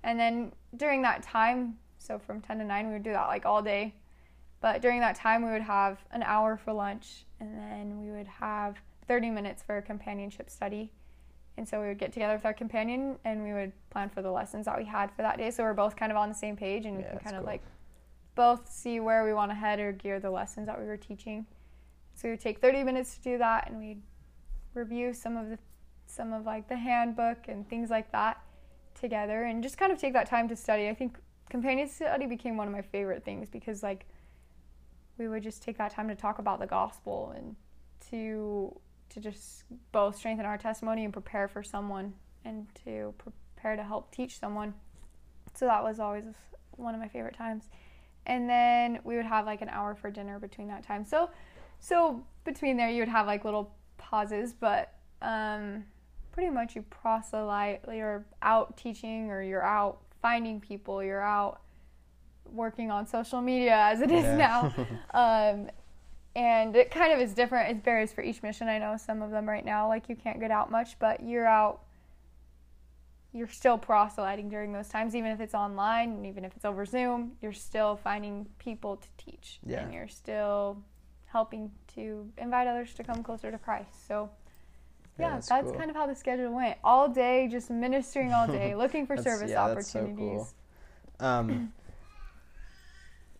And 0.02 0.18
then 0.18 0.52
during 0.74 1.02
that 1.02 1.22
time, 1.22 1.78
so 1.98 2.18
from 2.18 2.40
10 2.40 2.58
to 2.60 2.64
9, 2.64 2.86
we 2.86 2.92
would 2.94 3.02
do 3.02 3.12
that 3.12 3.26
like 3.26 3.44
all 3.44 3.60
day. 3.60 3.94
But 4.62 4.80
during 4.80 5.00
that 5.00 5.16
time, 5.16 5.44
we 5.44 5.50
would 5.50 5.60
have 5.60 5.98
an 6.12 6.22
hour 6.22 6.56
for 6.56 6.72
lunch 6.72 7.26
and 7.38 7.58
then 7.58 8.00
we 8.00 8.10
would 8.10 8.26
have 8.26 8.78
30 9.06 9.28
minutes 9.28 9.62
for 9.62 9.76
a 9.76 9.82
companionship 9.82 10.48
study. 10.48 10.90
And 11.58 11.68
so 11.68 11.78
we 11.82 11.88
would 11.88 11.98
get 11.98 12.10
together 12.14 12.32
with 12.34 12.46
our 12.46 12.54
companion 12.54 13.18
and 13.26 13.44
we 13.44 13.52
would 13.52 13.72
plan 13.90 14.08
for 14.08 14.22
the 14.22 14.30
lessons 14.30 14.64
that 14.64 14.78
we 14.78 14.86
had 14.86 15.10
for 15.12 15.20
that 15.20 15.36
day. 15.36 15.50
So 15.50 15.62
we're 15.62 15.74
both 15.74 15.94
kind 15.94 16.10
of 16.10 16.16
on 16.16 16.30
the 16.30 16.34
same 16.34 16.56
page 16.56 16.86
and 16.86 16.96
we 16.96 17.02
Yeah, 17.02 17.10
can 17.10 17.18
kind 17.18 17.36
of 17.36 17.44
like 17.44 17.62
both 18.36 18.70
see 18.70 19.00
where 19.00 19.24
we 19.24 19.32
want 19.32 19.50
to 19.50 19.56
head 19.56 19.80
or 19.80 19.90
gear 19.90 20.20
the 20.20 20.30
lessons 20.30 20.66
that 20.66 20.78
we 20.78 20.86
were 20.86 20.96
teaching. 20.96 21.46
So 22.14 22.28
we 22.28 22.30
would 22.30 22.40
take 22.40 22.60
30 22.60 22.84
minutes 22.84 23.16
to 23.16 23.22
do 23.22 23.38
that 23.38 23.68
and 23.68 23.80
we'd 23.80 24.02
review 24.74 25.12
some 25.12 25.36
of 25.36 25.48
the 25.48 25.58
some 26.06 26.32
of 26.32 26.46
like 26.46 26.68
the 26.68 26.76
handbook 26.76 27.48
and 27.48 27.68
things 27.68 27.90
like 27.90 28.12
that 28.12 28.40
together 28.94 29.42
and 29.44 29.62
just 29.62 29.76
kind 29.76 29.92
of 29.92 29.98
take 29.98 30.12
that 30.12 30.28
time 30.28 30.48
to 30.48 30.54
study. 30.54 30.88
I 30.88 30.94
think 30.94 31.18
companion 31.50 31.88
study 31.88 32.26
became 32.26 32.56
one 32.56 32.68
of 32.68 32.72
my 32.72 32.82
favorite 32.82 33.24
things 33.24 33.48
because 33.50 33.82
like 33.82 34.06
we 35.18 35.28
would 35.28 35.42
just 35.42 35.62
take 35.62 35.78
that 35.78 35.90
time 35.90 36.08
to 36.08 36.14
talk 36.14 36.38
about 36.38 36.60
the 36.60 36.66
gospel 36.66 37.34
and 37.36 37.56
to 38.10 38.78
to 39.08 39.20
just 39.20 39.64
both 39.92 40.16
strengthen 40.16 40.46
our 40.46 40.58
testimony 40.58 41.04
and 41.04 41.12
prepare 41.12 41.48
for 41.48 41.62
someone 41.62 42.12
and 42.44 42.66
to 42.84 43.14
prepare 43.18 43.76
to 43.76 43.82
help 43.82 44.14
teach 44.14 44.38
someone. 44.38 44.74
So 45.54 45.66
that 45.66 45.82
was 45.82 46.00
always 46.00 46.24
one 46.72 46.94
of 46.94 47.00
my 47.00 47.08
favorite 47.08 47.36
times. 47.36 47.68
And 48.26 48.48
then 48.48 48.98
we 49.04 49.16
would 49.16 49.26
have 49.26 49.46
like 49.46 49.62
an 49.62 49.68
hour 49.68 49.94
for 49.94 50.10
dinner 50.10 50.38
between 50.38 50.68
that 50.68 50.82
time. 50.84 51.04
So 51.04 51.30
so 51.78 52.24
between 52.44 52.76
there 52.76 52.90
you 52.90 53.00
would 53.00 53.08
have 53.08 53.26
like 53.26 53.44
little 53.44 53.74
pauses, 53.98 54.52
but 54.52 54.92
um 55.22 55.84
pretty 56.32 56.50
much 56.50 56.76
you 56.76 56.82
proselyte 56.82 57.80
you're 57.90 58.26
out 58.42 58.76
teaching 58.76 59.30
or 59.30 59.42
you're 59.42 59.64
out 59.64 60.00
finding 60.20 60.60
people, 60.60 61.02
you're 61.02 61.22
out 61.22 61.60
working 62.52 62.90
on 62.90 63.06
social 63.06 63.40
media 63.40 63.74
as 63.76 64.00
it 64.00 64.10
is 64.10 64.24
Yeah. 64.24 64.36
now. 64.36 64.74
um, 65.14 65.70
and 66.34 66.76
it 66.76 66.90
kind 66.90 67.12
of 67.12 67.18
is 67.18 67.32
different. 67.32 67.70
It 67.70 67.82
varies 67.82 68.12
for 68.12 68.22
each 68.22 68.42
mission. 68.42 68.68
I 68.68 68.78
know 68.78 68.96
some 68.98 69.22
of 69.22 69.30
them 69.30 69.48
right 69.48 69.64
now, 69.64 69.88
like 69.88 70.08
you 70.08 70.16
can't 70.16 70.38
get 70.38 70.50
out 70.50 70.70
much, 70.70 70.98
but 70.98 71.22
you're 71.22 71.46
out. 71.46 71.80
You're 73.36 73.48
still 73.48 73.76
proselyting 73.76 74.48
during 74.48 74.72
those 74.72 74.88
times, 74.88 75.14
even 75.14 75.30
if 75.30 75.40
it's 75.40 75.54
online 75.54 76.10
and 76.12 76.26
even 76.26 76.44
if 76.44 76.56
it's 76.56 76.64
over 76.64 76.86
Zoom. 76.86 77.32
You're 77.42 77.52
still 77.52 77.96
finding 77.96 78.46
people 78.58 78.96
to 78.96 79.08
teach, 79.18 79.58
Yeah. 79.64 79.80
and 79.80 79.92
you're 79.92 80.08
still 80.08 80.82
helping 81.26 81.70
to 81.94 82.30
invite 82.38 82.66
others 82.66 82.94
to 82.94 83.04
come 83.04 83.22
closer 83.22 83.50
to 83.50 83.58
Christ. 83.58 84.08
So 84.08 84.30
yeah, 85.18 85.30
that's 85.30 85.48
that's, 85.48 85.64
cool. 85.64 85.74
kind 85.74 85.90
of 85.90 85.96
how 85.96 86.06
the 86.06 86.14
schedule 86.14 86.52
went. 86.52 86.78
All 86.82 87.08
day, 87.08 87.48
just 87.48 87.70
ministering 87.70 88.32
all 88.32 88.46
day, 88.46 88.74
looking 88.82 89.06
for 89.06 89.16
service 89.16 89.50
yeah, 89.50 89.68
that's 89.68 89.90
so 89.90 90.00
opportunities. 90.00 90.54
cool. 91.18 91.26
Um, 91.26 91.72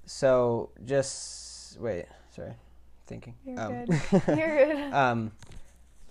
so 0.04 0.70
just 0.84 1.78
wait, 1.80 2.06
sorry, 2.34 2.54
thinking. 3.06 3.34
You're 3.44 3.60
um, 3.60 3.84
good. 3.84 4.22
You're 4.28 4.66
good. 4.66 4.92
um, 4.92 5.32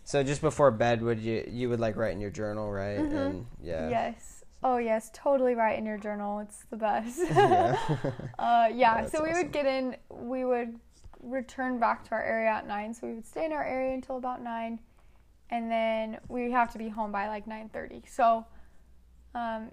so 0.06 0.24
just 0.24 0.40
before 0.42 0.72
bed, 0.72 1.02
would 1.02 1.20
you 1.20 1.44
you 1.52 1.68
would 1.70 1.80
like 1.82 1.98
write 1.98 2.14
in 2.14 2.22
your 2.22 2.30
journal, 2.32 2.72
right? 2.72 3.00
Mhm. 3.00 3.26
And 3.26 3.46
yeah, 3.62 3.90
Yes. 3.90 4.44
Oh 4.64 4.78
yes, 4.78 5.12
totally 5.14 5.54
write 5.54 5.78
in 5.78 5.86
your 5.86 5.98
journal. 5.98 6.40
It's 6.40 6.64
the 6.72 6.78
best. 6.78 7.20
yeah, 7.30 7.78
uh, 8.40 8.70
yeah. 8.74 9.02
That's 9.02 9.12
so 9.12 9.22
we 9.22 9.30
awesome. 9.30 9.44
would 9.44 9.52
get 9.52 9.66
in. 9.66 9.98
We 10.10 10.46
would 10.46 10.80
return 11.22 11.80
back 11.80 12.04
to 12.06 12.12
our 12.14 12.24
area 12.24 12.50
at 12.50 12.66
nine. 12.68 12.94
So 12.94 13.06
we 13.08 13.14
would 13.16 13.26
stay 13.26 13.46
in 13.46 13.52
our 13.52 13.64
area 13.64 13.94
until 13.94 14.18
about 14.18 14.42
nine, 14.42 14.80
and 15.50 15.70
then 15.70 16.18
we 16.30 16.52
have 16.52 16.72
to 16.72 16.78
be 16.78 16.90
home 16.90 17.12
by 17.12 17.28
like 17.28 17.46
nine 17.48 17.70
thirty. 17.70 18.02
So, 18.08 18.46
um, 19.36 19.70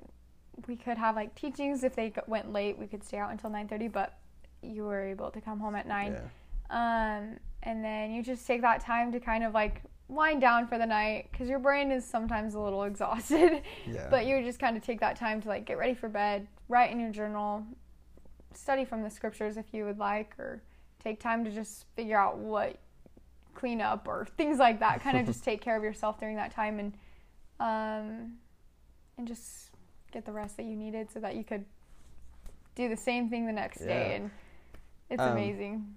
we 0.67 0.77
could 0.77 0.99
have 0.99 1.15
like 1.17 1.35
teachings 1.35 1.85
if 1.85 1.95
they 1.95 2.13
went 2.27 2.53
late. 2.53 2.79
We 2.79 2.87
could 2.87 3.05
stay 3.05 3.19
out 3.19 3.31
until 3.31 3.49
nine 3.51 3.69
thirty, 3.69 3.89
but 3.89 4.19
you 4.63 4.85
were 4.85 5.03
able 5.03 5.31
to 5.31 5.41
come 5.41 5.59
home 5.61 5.75
at 5.75 5.87
nine. 5.87 6.13
yeah. 6.15 6.29
Um, 6.71 7.39
and 7.63 7.85
then 7.85 8.13
you 8.13 8.23
just 8.23 8.47
take 8.47 8.61
that 8.63 8.81
time 8.81 9.13
to 9.13 9.21
kind 9.21 9.45
of 9.45 9.55
like 9.55 9.83
wind 10.09 10.41
down 10.41 10.67
for 10.67 10.77
the 10.79 10.87
night 10.87 11.29
because 11.31 11.49
your 11.49 11.59
brain 11.59 11.91
is 11.91 12.05
sometimes 12.05 12.55
a 12.55 12.61
little 12.61 12.83
exhausted. 12.91 13.63
Yeah. 13.87 14.09
but 14.11 14.27
you 14.27 14.43
just 14.43 14.59
kind 14.59 14.77
of 14.77 14.83
take 14.83 15.01
that 15.01 15.17
time 15.17 15.41
to 15.43 15.49
like 15.49 15.65
get 15.65 15.79
ready 15.79 15.95
for 15.95 16.09
bed, 16.09 16.47
write 16.69 16.91
in 16.91 17.01
your 17.01 17.11
journal, 17.11 17.65
study 18.55 18.85
from 18.85 19.03
the 19.03 19.11
scriptures 19.11 19.57
if 19.57 19.67
you 19.73 19.85
would 19.85 19.99
like, 19.99 20.35
or 20.39 20.63
take 21.03 21.19
time 21.21 21.45
to 21.45 21.51
just 21.51 21.87
figure 21.97 22.19
out 22.19 22.37
what 22.39 22.79
clean 23.55 23.81
up 23.81 24.07
or 24.09 24.27
things 24.37 24.59
like 24.59 24.81
that. 24.81 25.01
Kind 25.01 25.19
of 25.19 25.27
just 25.27 25.43
take 25.51 25.61
care 25.61 25.77
of 25.77 25.83
yourself 25.83 26.19
during 26.21 26.37
that 26.37 26.53
time 26.55 26.79
and 26.79 26.93
um, 27.61 28.33
and 29.19 29.27
just 29.27 29.71
get 30.13 30.25
the 30.27 30.33
rest 30.33 30.57
that 30.57 30.65
you 30.65 30.75
needed 30.77 31.11
so 31.11 31.21
that 31.21 31.37
you 31.37 31.45
could 31.45 31.65
do 32.75 32.89
the 32.89 32.97
same 32.97 33.29
thing 33.31 33.47
the 33.47 33.53
next 33.53 33.79
day 33.79 34.09
Yeah. 34.11 34.15
and 34.17 34.31
it's 35.11 35.23
Um, 35.23 35.33
amazing. 35.33 35.95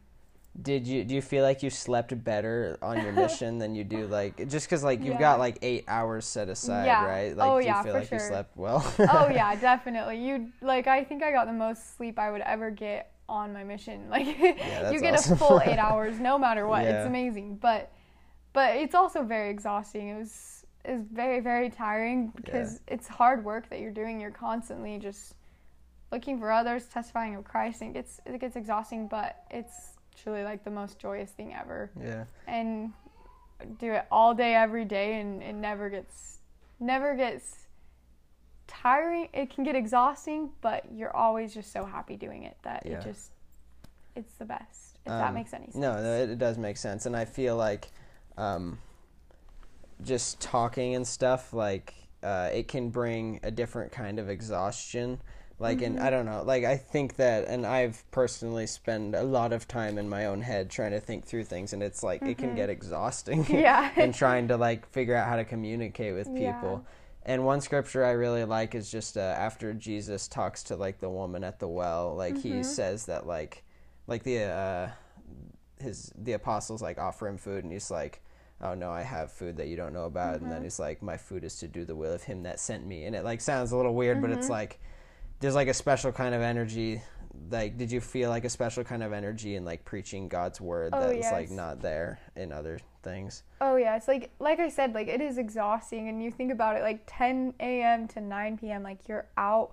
Did 0.62 0.88
you 0.88 1.04
do 1.04 1.14
you 1.14 1.22
feel 1.22 1.44
like 1.44 1.64
you 1.64 1.70
slept 1.70 2.24
better 2.24 2.78
on 2.82 3.02
your 3.04 3.12
mission 3.24 3.58
than 3.58 3.76
you 3.76 3.84
do 3.84 4.08
like 4.08 4.48
just 4.48 4.68
because 4.68 4.84
like 4.84 5.00
you've 5.00 5.16
Yeah. 5.16 5.20
got 5.20 5.40
like 5.40 5.58
eight 5.62 5.84
hours 5.88 6.26
set 6.26 6.48
aside, 6.48 6.86
Yeah. 6.86 7.06
right? 7.06 7.34
Oh, 7.34 7.38
like 7.38 7.52
Oh, 7.52 7.60
do 7.60 7.66
you 7.68 7.74
yeah, 7.74 7.84
feel 7.84 7.94
like 7.94 8.12
you 8.12 8.20
slept 8.20 8.56
well? 8.56 8.82
oh 9.00 9.28
yeah, 9.34 9.56
definitely. 9.56 10.18
You 10.26 10.52
like 10.62 10.88
I 10.88 11.04
think 11.04 11.24
I 11.24 11.32
got 11.32 11.48
the 11.48 11.54
most 11.54 11.98
sleep 11.98 12.18
I 12.18 12.32
would 12.32 12.42
ever 12.42 12.72
get 12.72 13.12
on 13.28 13.52
my 13.54 13.64
mission. 13.64 14.08
Like 14.10 14.28
you 14.28 15.02
get 15.02 15.16
awesome. 15.16 15.34
a 15.34 15.38
full 15.38 15.62
8 15.62 15.78
hours 15.78 16.20
no 16.20 16.38
matter 16.38 16.68
what. 16.68 16.86
It's 16.86 17.06
amazing. 17.06 17.58
But 17.58 17.92
but 18.54 18.78
it's 18.78 18.96
also 18.96 19.24
very 19.24 19.50
exhausting. 19.50 20.08
It 20.10 20.18
was 20.18 20.66
is 20.86 21.02
very 21.12 21.42
very 21.42 21.70
tiring 21.70 22.32
because 22.36 22.80
it's 22.88 23.08
hard 23.08 23.44
work 23.44 23.70
that 23.72 23.80
you're 23.82 23.92
doing. 23.92 24.22
You're 24.22 24.32
constantly 24.32 25.00
just 25.00 25.34
looking 26.12 26.40
for 26.40 26.50
others, 26.52 26.86
testifying 26.86 27.36
of 27.36 27.44
Christ, 27.44 27.82
and 27.82 27.90
it 27.90 27.94
gets 28.00 28.22
it 28.26 28.40
gets 28.40 28.56
exhausting, 28.56 29.08
but 29.10 29.44
it's 29.52 29.95
truly 30.22 30.44
like 30.44 30.64
the 30.64 30.70
most 30.72 31.00
joyous 31.00 31.32
thing 31.32 31.54
ever 31.54 31.92
yeah. 32.02 32.24
and 32.48 32.92
do 33.80 33.92
it 33.94 34.06
all 34.12 34.34
day 34.34 34.54
every 34.56 34.86
day 34.86 35.20
and 35.20 35.42
it 35.42 35.54
never 35.54 35.90
gets 35.90 36.40
never 36.80 37.16
gets 37.16 37.68
tiring 38.68 39.30
it 39.34 39.50
can 39.54 39.64
get 39.64 39.76
exhausting 39.76 40.50
but 40.62 40.84
you're 40.94 41.16
always 41.16 41.54
just 41.54 41.72
so 41.72 41.86
happy 41.86 42.16
doing 42.16 42.44
it 42.44 42.58
that 42.64 42.84
Yeah. 42.86 42.98
it 43.00 43.04
just 43.04 43.32
it's 44.16 44.34
the 44.36 44.46
best 44.46 44.98
if 45.06 45.12
that 45.12 45.28
Um, 45.30 45.34
makes 45.36 45.54
any 45.54 45.66
sense 45.66 45.76
No, 45.76 46.02
no, 46.02 46.14
it, 46.24 46.30
it 46.32 46.38
does 46.40 46.58
make 46.58 46.78
sense, 46.78 47.06
and 47.06 47.16
I 47.16 47.26
feel 47.26 47.56
like 47.58 47.90
um, 48.38 48.80
just 50.04 50.40
talking 50.42 50.96
and 50.96 51.06
stuff 51.08 51.54
like 51.54 51.94
uh, 52.24 52.50
it 52.52 52.68
can 52.68 52.90
bring 52.90 53.40
a 53.44 53.52
different 53.52 53.92
kind 53.92 54.18
of 54.20 54.30
exhaustion. 54.30 55.22
Like, 55.58 55.82
and 55.82 55.96
Mm-hmm. 55.96 56.06
I 56.06 56.10
don't 56.10 56.26
know, 56.26 56.44
like 56.46 56.66
I 56.66 56.76
think 56.76 57.16
that, 57.16 57.48
and 57.48 57.66
I've 57.66 58.04
personally 58.12 58.68
spent 58.68 59.16
a 59.16 59.24
lot 59.24 59.54
of 59.54 59.68
time 59.68 59.98
in 59.98 60.10
my 60.10 60.26
own 60.26 60.42
head 60.42 60.70
trying 60.70 60.92
to 60.92 61.00
think 61.00 61.26
through 61.26 61.46
things, 61.46 61.72
and 61.72 61.82
it's 61.82 62.04
like 62.04 62.22
it 62.24 62.38
can 62.38 62.56
get 62.56 62.70
exhausting. 62.70 63.46
Mm-hmm. 63.46 63.56
Yeah. 63.60 63.90
and 63.96 64.14
trying 64.14 64.50
to 64.50 64.58
like 64.58 64.86
figure 64.92 65.16
out 65.16 65.30
how 65.30 65.38
to 65.38 65.46
communicate 65.46 66.14
with 66.14 66.28
people. 66.36 66.84
Yeah. 66.84 66.92
And 67.28 67.46
one 67.46 67.62
scripture 67.62 68.04
I 68.06 68.12
really 68.12 68.44
like 68.44 68.76
is 68.76 68.92
just 68.92 69.18
uh, 69.18 69.22
after 69.22 69.74
Jesus 69.74 70.28
talks 70.28 70.62
to 70.64 70.76
like 70.76 71.00
the 71.00 71.10
woman 71.10 71.44
at 71.44 71.60
the 71.60 71.68
well, 71.68 72.14
like 72.16 72.36
Mm-hmm. 72.36 72.58
he 72.58 72.64
says 72.64 73.06
that 73.06 73.26
like 73.26 73.64
like 74.08 74.24
the 74.24 74.44
uh 74.44 74.90
his 75.80 76.12
the 76.18 76.34
apostles 76.34 76.82
like 76.82 76.98
offer 76.98 77.28
him 77.28 77.38
food 77.38 77.64
and 77.64 77.74
he's 77.74 77.92
like 77.92 78.22
oh 78.62 78.74
no 78.74 78.90
i 78.92 79.02
have 79.02 79.30
food 79.32 79.58
that 79.58 79.68
you 79.68 79.76
don't 79.76 79.94
know 79.94 80.06
about 80.06 80.36
and 80.36 80.44
Mm-hmm. 80.44 80.52
then 80.52 80.64
he's 80.64 80.80
like 80.80 81.02
my 81.02 81.18
food 81.18 81.44
is 81.44 81.58
to 81.60 81.68
do 81.68 81.84
the 81.86 81.96
will 81.96 82.14
of 82.14 82.24
him 82.24 82.44
that 82.44 82.60
sent 82.60 82.86
me 82.86 83.06
and 83.06 83.16
it 83.16 83.24
like 83.26 83.42
sounds 83.42 83.72
a 83.72 83.78
little 83.78 83.94
weird 83.94 84.22
but 84.22 84.30
Mm-hmm. 84.30 84.40
it's 84.40 84.50
like 84.50 84.80
there's 85.40 85.56
like 85.56 85.68
a 85.68 85.74
special 85.74 86.12
kind 86.12 86.34
of 86.34 86.42
energy 86.42 87.02
like 87.52 87.78
did 87.78 87.92
you 87.92 88.00
feel 88.00 88.30
like 88.30 88.46
a 88.46 88.50
special 88.50 88.84
kind 88.84 89.04
of 89.04 89.12
energy 89.14 89.56
in 89.56 89.66
like 89.66 89.84
preaching 89.86 90.28
god's 90.28 90.60
word 90.62 90.94
Oh, 90.96 91.14
that's 91.14 91.32
like 91.32 91.52
not 91.52 91.82
there 91.82 92.20
in 92.36 92.52
other 92.52 92.80
things? 93.04 93.44
Oh 93.62 93.76
yeah 93.76 93.96
it's 93.96 94.08
like 94.08 94.32
like 94.40 94.60
i 94.60 94.70
said 94.70 94.94
like 94.94 95.08
it 95.08 95.22
is 95.22 95.38
exhausting 95.38 96.08
and 96.10 96.24
you 96.24 96.32
think 96.32 96.52
about 96.52 96.76
it 96.78 96.82
like 96.82 97.04
10 97.08 97.54
a.m 97.60 98.08
to 98.08 98.22
9 98.22 98.58
p.m 98.58 98.84
like 98.84 99.08
you're 99.08 99.28
out. 99.38 99.72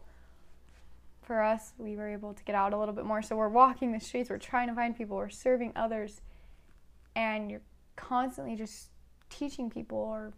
For 1.23 1.41
us 1.41 1.73
we 1.79 1.97
were 1.97 2.09
able 2.09 2.35
to 2.35 2.43
get 2.45 2.57
out 2.57 2.73
a 2.75 2.79
little 2.79 2.93
bit 2.95 3.07
more 3.07 3.23
so 3.23 3.37
we're 3.37 3.49
walking 3.49 3.93
the 3.93 4.01
streets 4.01 4.29
we're 4.29 4.39
trying 4.39 4.69
to 4.69 4.75
find 4.75 4.97
people 4.97 5.17
we're 5.17 5.31
serving 5.31 5.73
others 5.77 6.21
and 7.15 7.49
you're 7.51 7.63
constantly 7.97 8.57
just 8.57 8.89
teaching 9.31 9.71
people 9.71 9.99
or 9.99 10.33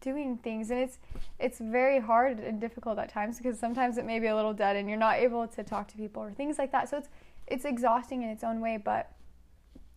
doing 0.00 0.38
things 0.38 0.70
and 0.70 0.78
it's 0.78 0.98
it's 1.38 1.58
very 1.58 2.00
hard 2.00 2.38
and 2.38 2.60
difficult 2.60 2.98
at 2.98 3.08
times 3.08 3.38
because 3.38 3.58
sometimes 3.58 3.98
it 3.98 4.04
may 4.04 4.18
be 4.20 4.26
a 4.26 4.36
little 4.36 4.54
dead 4.54 4.76
and 4.76 4.88
you're 4.88 4.98
not 4.98 5.16
able 5.16 5.46
to 5.46 5.64
talk 5.64 5.88
to 5.88 5.96
people 5.96 6.22
or 6.22 6.32
things 6.32 6.58
like 6.58 6.72
that. 6.72 6.88
So 6.88 6.98
it's 6.98 7.08
it's 7.46 7.64
exhausting 7.64 8.22
in 8.22 8.28
its 8.28 8.44
own 8.44 8.60
way 8.60 8.76
but 8.76 9.12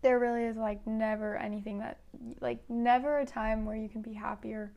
there 0.02 0.20
really 0.20 0.43
is 0.43 0.56
like 0.56 0.86
never 0.88 1.36
anything 1.38 1.80
that 1.80 2.00
like 2.39 2.60
never 2.70 3.20
a 3.20 3.26
time 3.26 3.66
where 3.66 3.76
you 3.76 3.89
can 3.89 4.02
be 4.02 4.14
happier. 4.14 4.72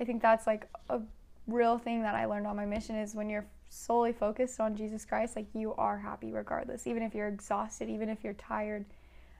I 0.00 0.04
think 0.04 0.20
that's 0.20 0.46
like 0.46 0.68
a 0.90 1.00
real 1.46 1.78
thing 1.78 2.02
that 2.02 2.14
i 2.14 2.24
learned 2.24 2.46
on 2.46 2.56
my 2.56 2.64
mission 2.64 2.96
is 2.96 3.14
when 3.14 3.30
you're 3.30 3.46
solely 3.68 4.12
focused 4.12 4.60
on 4.60 4.76
jesus 4.76 5.04
christ 5.04 5.36
like 5.36 5.46
you 5.54 5.74
are 5.74 5.98
happy 5.98 6.32
regardless 6.32 6.86
even 6.86 7.02
if 7.02 7.14
you're 7.14 7.28
exhausted 7.28 7.88
even 7.88 8.08
if 8.08 8.22
you're 8.22 8.34
tired. 8.34 8.84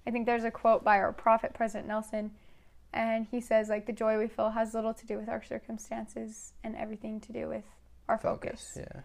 I 0.07 0.13
think 0.13 0.25
there's 0.25 0.45
a 0.45 0.53
quote 0.53 0.85
by 0.85 0.99
our 0.99 1.13
prophet 1.13 1.53
president 1.53 1.89
nelson 1.89 2.31
and 2.97 3.27
he 3.31 3.41
says 3.41 3.69
like 3.69 3.87
the 3.87 3.93
joy 3.93 4.19
we 4.19 4.27
feel 4.27 4.51
has 4.51 4.75
little 4.75 4.95
to 4.95 5.07
do 5.07 5.19
with 5.19 5.29
our 5.29 5.43
circumstances 5.43 6.53
and 6.65 6.75
everything 6.75 7.21
to 7.21 7.33
do 7.33 7.47
with 7.49 7.65
our 8.09 8.19
focus, 8.19 8.77
yeah. 8.77 9.01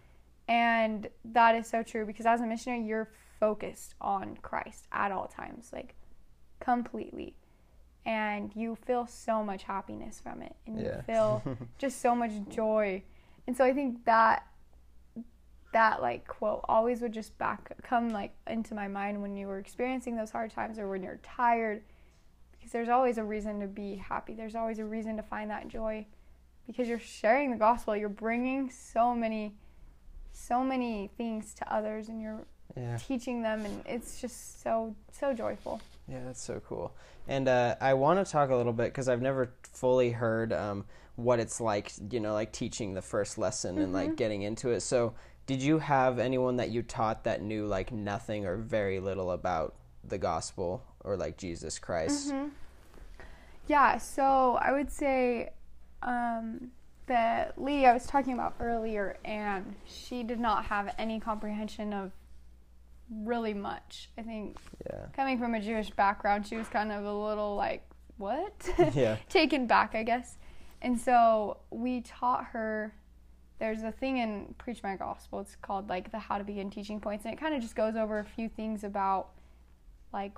And 0.48 1.08
that 1.26 1.56
is 1.56 1.68
so 1.68 1.84
true 1.84 2.06
because 2.06 2.26
as 2.26 2.42
a 2.42 2.46
missionary 2.48 2.84
you're 2.86 3.10
focused 3.40 3.96
on 4.02 4.38
christ 4.42 4.88
at 4.92 5.12
all 5.12 5.28
times 5.28 5.70
like 5.74 5.96
completely. 6.60 7.36
And 8.06 8.52
you 8.56 8.76
feel 8.76 9.06
so 9.06 9.44
much 9.44 9.64
happiness 9.64 10.20
from 10.20 10.42
it. 10.42 10.56
And 10.66 10.80
Yeah. 10.80 10.98
you 10.98 11.02
feel 11.04 11.44
just 11.78 12.02
so 12.02 12.16
much 12.16 12.32
joy. 12.50 13.04
And 13.48 13.56
so 13.58 13.64
i 13.66 13.74
think 13.74 14.06
that 14.06 14.48
that 15.74 16.02
like 16.02 16.28
quote 16.28 16.62
always 16.68 17.02
would 17.02 17.14
just 17.14 17.38
back 17.38 17.72
come 17.82 18.10
like 18.10 18.34
into 18.48 18.76
my 18.76 18.88
mind 18.88 19.22
when 19.22 19.38
you 19.38 19.48
were 19.48 19.58
experiencing 19.58 20.16
those 20.18 20.30
hard 20.32 20.52
times 20.52 20.78
or 20.78 20.90
when 20.90 21.02
you're 21.02 21.20
tired 21.24 21.82
because 22.72 22.88
there's 22.88 22.90
always 22.90 23.18
a 23.18 23.24
reason 23.24 23.60
to 23.60 23.68
be 23.68 23.96
happy. 23.96 24.34
There's 24.34 24.56
always 24.56 24.80
a 24.80 24.86
reason 24.86 25.18
to 25.18 25.24
find 25.24 25.50
that 25.52 25.68
joy 25.68 26.06
because 26.68 26.88
you're 26.88 27.00
sharing 27.00 27.52
the 27.52 27.58
gospel. 27.58 27.96
You're 27.96 28.10
bringing 28.10 28.70
so 28.70 29.14
many 29.14 29.56
so 30.34 30.64
many 30.64 31.12
things 31.18 31.54
to 31.56 31.74
others 31.74 32.08
and 32.08 32.22
you're 32.22 32.46
yeah. 32.78 32.96
teaching 32.96 33.42
them 33.42 33.66
and 33.66 33.84
it's 33.86 34.22
just 34.22 34.64
so 34.64 34.96
so 35.12 35.34
joyful. 35.34 35.82
Yeah, 36.08 36.22
that's 36.26 36.42
so 36.42 36.62
cool. 36.68 36.94
And 37.28 37.48
uh, 37.48 37.76
I 37.82 37.94
want 37.94 38.26
to 38.26 38.32
talk 38.32 38.50
a 38.50 38.56
little 38.56 38.74
bit 38.74 38.86
because 38.86 39.10
I've 39.10 39.22
never 39.22 39.54
fully 39.64 40.12
heard 40.12 40.54
um, 40.54 40.86
what 41.16 41.40
it's 41.40 41.60
like, 41.60 41.92
you 42.10 42.22
know, 42.22 42.34
like 42.34 42.54
teaching 42.54 42.94
the 42.94 43.02
first 43.02 43.38
lesson 43.38 43.78
and 43.80 43.92
like 43.94 44.16
getting 44.16 44.42
into 44.44 44.70
it. 44.70 44.80
So, 44.80 45.14
did 45.46 45.62
you 45.62 45.80
have 45.80 46.20
anyone 46.20 46.58
that 46.58 46.70
you 46.70 46.82
taught 46.82 47.26
that 47.26 47.42
knew 47.42 47.66
like 47.66 47.92
nothing 47.92 48.46
or 48.46 48.56
very 48.56 49.00
little 49.00 49.32
about 49.32 49.76
the 50.08 50.18
gospel 50.18 50.84
or 51.04 51.16
like 51.18 51.38
Jesus 51.38 51.80
Christ? 51.80 52.34
Yeah, 53.68 53.98
so 53.98 54.58
I 54.62 54.72
would 54.72 54.92
say 54.92 55.52
um, 56.04 56.72
that 57.08 57.62
Lee 57.62 57.86
I 57.86 57.94
was 57.94 58.06
talking 58.06 58.34
about 58.34 58.56
earlier, 58.60 59.18
and 59.24 59.76
she 59.86 60.24
did 60.24 60.40
not 60.40 60.66
have 60.66 60.94
any 60.98 61.20
comprehension 61.20 61.94
of 61.94 62.12
really 63.10 63.54
much. 63.54 64.10
I 64.18 64.22
think 64.24 64.58
Yeah. 64.90 65.06
coming 65.14 65.38
from 65.38 65.54
a 65.54 65.60
Jewish 65.60 65.90
background, 65.92 66.48
she 66.48 66.56
was 66.58 66.68
kind 66.68 66.92
of 66.92 67.06
a 67.06 67.14
little 67.14 67.56
like, 67.56 67.88
what? 68.18 68.70
Yeah. 68.94 69.18
Taken 69.30 69.68
back, 69.68 69.96
I 69.96 70.04
guess. 70.04 70.38
And 70.82 71.00
so 71.00 71.58
we 71.70 72.02
taught 72.02 72.46
her. 72.46 72.94
There's 73.60 73.84
a 73.84 73.92
thing 73.92 74.18
in 74.18 74.56
Preach 74.58 74.82
My 74.82 74.96
Gospel. 74.96 75.40
It's 75.42 75.56
called 75.56 75.88
like 75.88 76.12
the 76.12 76.18
How 76.18 76.40
to 76.40 76.44
Begin 76.44 76.72
Teaching 76.72 77.00
Points, 77.00 77.26
and 77.26 77.34
it 77.34 77.38
kind 77.40 77.54
of 77.54 77.62
just 77.62 77.76
goes 77.76 77.96
over 77.96 78.18
a 78.18 78.26
few 78.26 78.50
things 78.50 78.84
about 78.84 79.30
like 80.14 80.34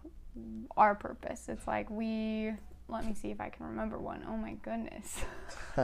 our 0.78 0.96
purpose. 0.96 1.48
It's 1.50 1.68
like 1.68 1.90
we 1.90 2.54
let 2.90 3.06
me 3.06 3.14
see 3.14 3.32
if 3.32 3.40
I 3.40 3.50
can 3.50 3.66
remember 3.66 3.98
one. 3.98 4.24
Oh 4.28 4.38
my 4.38 4.54
goodness. 4.62 5.22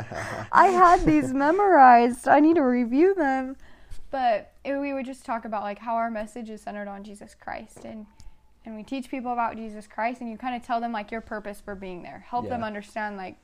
I 0.51 0.67
had 0.67 1.05
these 1.05 1.33
memorized. 1.33 2.27
I 2.27 2.39
need 2.39 2.55
to 2.55 2.63
review 2.63 3.15
them. 3.15 3.55
But 4.11 4.53
it, 4.63 4.75
we 4.75 4.93
would 4.93 5.05
just 5.05 5.25
talk 5.25 5.45
about 5.45 5.63
like 5.63 5.79
how 5.79 5.95
our 5.95 6.11
message 6.11 6.49
is 6.49 6.61
centered 6.61 6.87
on 6.87 7.03
Jesus 7.03 7.35
Christ 7.35 7.85
and 7.85 8.05
and 8.65 8.75
we 8.75 8.83
teach 8.83 9.09
people 9.09 9.31
about 9.31 9.55
Jesus 9.55 9.87
Christ 9.87 10.19
and 10.21 10.29
you 10.29 10.37
kind 10.37 10.55
of 10.55 10.61
tell 10.61 10.81
them 10.81 10.91
like 10.91 11.11
your 11.11 11.21
purpose 11.21 11.61
for 11.61 11.75
being 11.75 12.03
there. 12.03 12.25
Help 12.27 12.49
them 12.49 12.63
understand 12.63 13.15
like 13.17 13.37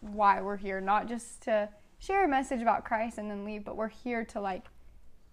why 0.00 0.40
we're 0.40 0.56
here, 0.56 0.80
not 0.80 1.08
just 1.08 1.42
to 1.42 1.68
share 1.98 2.24
a 2.24 2.28
message 2.28 2.62
about 2.62 2.84
Christ 2.84 3.18
and 3.18 3.30
then 3.30 3.44
leave, 3.44 3.64
but 3.64 3.76
we're 3.76 3.88
here 3.88 4.24
to 4.26 4.40
like 4.40 4.66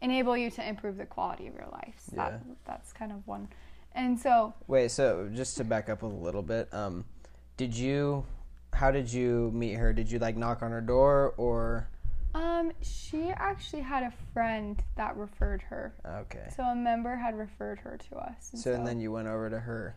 enable 0.02 0.36
you 0.36 0.50
to 0.52 0.68
improve 0.68 0.98
the 0.98 1.06
quality 1.06 1.48
of 1.48 1.54
your 1.54 1.68
life. 1.72 1.96
So 2.10 2.16
that, 2.16 2.32
Yeah. 2.32 2.54
that's 2.66 2.92
kind 2.92 3.12
of 3.12 3.26
one. 3.28 3.50
And 3.94 4.20
so 4.20 4.54
Wait, 4.68 4.92
so 4.92 5.30
just 5.34 5.58
to 5.58 5.64
back 5.64 5.90
up 5.90 6.04
a 6.04 6.08
little 6.08 6.42
bit, 6.42 6.74
um, 6.74 7.06
did 7.58 7.76
you? 7.76 8.26
How 8.74 8.92
did 8.92 9.12
you 9.12 9.52
meet 9.54 9.74
her? 9.74 9.94
Did 9.94 10.12
you 10.12 10.20
like 10.20 10.38
knock 10.38 10.62
on 10.62 10.72
her 10.72 10.82
door 10.82 11.34
or? 11.38 11.90
Um, 12.36 12.72
she 12.82 13.30
actually 13.32 13.82
had 13.82 14.04
a 14.04 14.14
friend 14.34 14.82
that 14.96 15.18
referred 15.18 15.64
her. 15.64 15.96
Okay. 16.06 16.48
So 16.56 16.64
a 16.64 16.76
member 16.76 17.16
had 17.16 17.36
referred 17.36 17.80
her 17.80 17.98
to 18.10 18.18
us. 18.18 18.52
So, 18.54 18.74
and 18.74 18.86
then 18.86 19.00
you 19.00 19.12
went 19.12 19.28
over 19.28 19.50
to 19.50 19.60
her. 19.60 19.96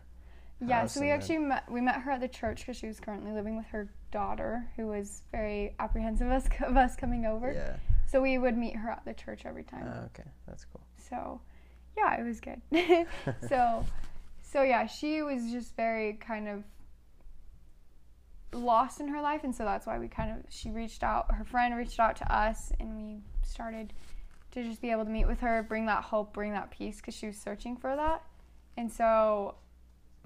yeah, 0.59 0.87
so 0.87 0.99
we 0.99 1.11
and 1.11 1.21
actually 1.21 1.37
met, 1.37 1.71
we 1.71 1.79
met 1.79 2.01
her 2.01 2.11
at 2.11 2.21
the 2.21 2.27
church 2.27 2.61
because 2.61 2.75
she 2.75 2.87
was 2.87 2.99
currently 2.99 3.31
living 3.31 3.55
with 3.55 3.67
her 3.67 3.87
daughter, 4.11 4.67
who 4.75 4.87
was 4.87 5.21
very 5.31 5.75
apprehensive 5.79 6.27
of 6.27 6.33
us, 6.33 6.47
of 6.65 6.75
us 6.75 6.95
coming 6.95 7.25
over. 7.27 7.51
Yeah. 7.53 7.75
So 8.07 8.21
we 8.21 8.37
would 8.39 8.57
meet 8.57 8.75
her 8.75 8.89
at 8.89 9.05
the 9.05 9.13
church 9.13 9.43
every 9.45 9.63
time. 9.63 9.85
Oh, 9.87 10.05
okay, 10.05 10.29
that's 10.47 10.65
cool. 10.65 10.81
So, 10.97 11.39
yeah, 11.97 12.19
it 12.19 12.23
was 12.23 12.39
good. 12.39 12.61
so, 13.49 13.85
so 14.41 14.63
yeah, 14.63 14.85
she 14.85 15.21
was 15.21 15.51
just 15.51 15.75
very 15.75 16.13
kind 16.13 16.47
of 16.47 16.63
lost 18.53 18.99
in 18.99 19.07
her 19.07 19.21
life, 19.21 19.43
and 19.43 19.55
so 19.55 19.63
that's 19.63 19.85
why 19.85 19.97
we 19.99 20.07
kind 20.07 20.31
of 20.31 20.37
she 20.49 20.69
reached 20.69 21.03
out. 21.03 21.33
Her 21.33 21.43
friend 21.43 21.75
reached 21.75 21.99
out 21.99 22.15
to 22.17 22.33
us, 22.33 22.71
and 22.79 22.95
we 22.95 23.21
started 23.43 23.93
to 24.51 24.63
just 24.63 24.81
be 24.81 24.91
able 24.91 25.05
to 25.05 25.09
meet 25.09 25.25
with 25.25 25.39
her, 25.39 25.63
bring 25.63 25.85
that 25.87 26.03
hope, 26.03 26.33
bring 26.33 26.53
that 26.53 26.71
peace, 26.71 26.97
because 26.97 27.15
she 27.15 27.27
was 27.27 27.37
searching 27.37 27.75
for 27.75 27.95
that. 27.95 28.23
And 28.77 28.91
so, 28.91 29.55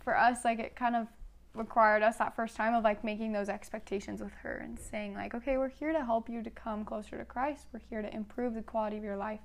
for 0.02 0.18
us, 0.18 0.44
like 0.46 0.60
it 0.60 0.76
kind 0.76 0.96
of 0.96 1.08
required 1.54 2.04
us 2.04 2.18
that 2.18 2.36
first 2.36 2.56
time 2.56 2.76
of 2.76 2.84
like 2.84 3.04
making 3.04 3.32
those 3.32 3.50
expectations 3.50 4.22
with 4.22 4.34
her 4.44 4.58
and 4.58 4.80
saying 4.80 5.16
like, 5.16 5.34
okay, 5.34 5.58
we're 5.58 5.70
here 5.70 5.92
to 5.92 6.06
help 6.06 6.30
you 6.30 6.44
to 6.44 6.50
come 6.50 6.86
closer 6.86 7.18
to 7.18 7.26
Christ. 7.26 7.66
We're 7.74 7.82
here 7.90 8.02
to 8.02 8.14
improve 8.14 8.54
the 8.54 8.62
quality 8.62 8.98
of 8.98 9.04
your 9.04 9.18
life, 9.18 9.40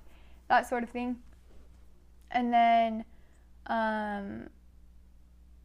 that 0.47 0.69
sort 0.69 0.83
of 0.83 0.89
thing. 0.89 1.17
And 2.33 2.51
then, 2.53 3.05
um, 3.67 4.49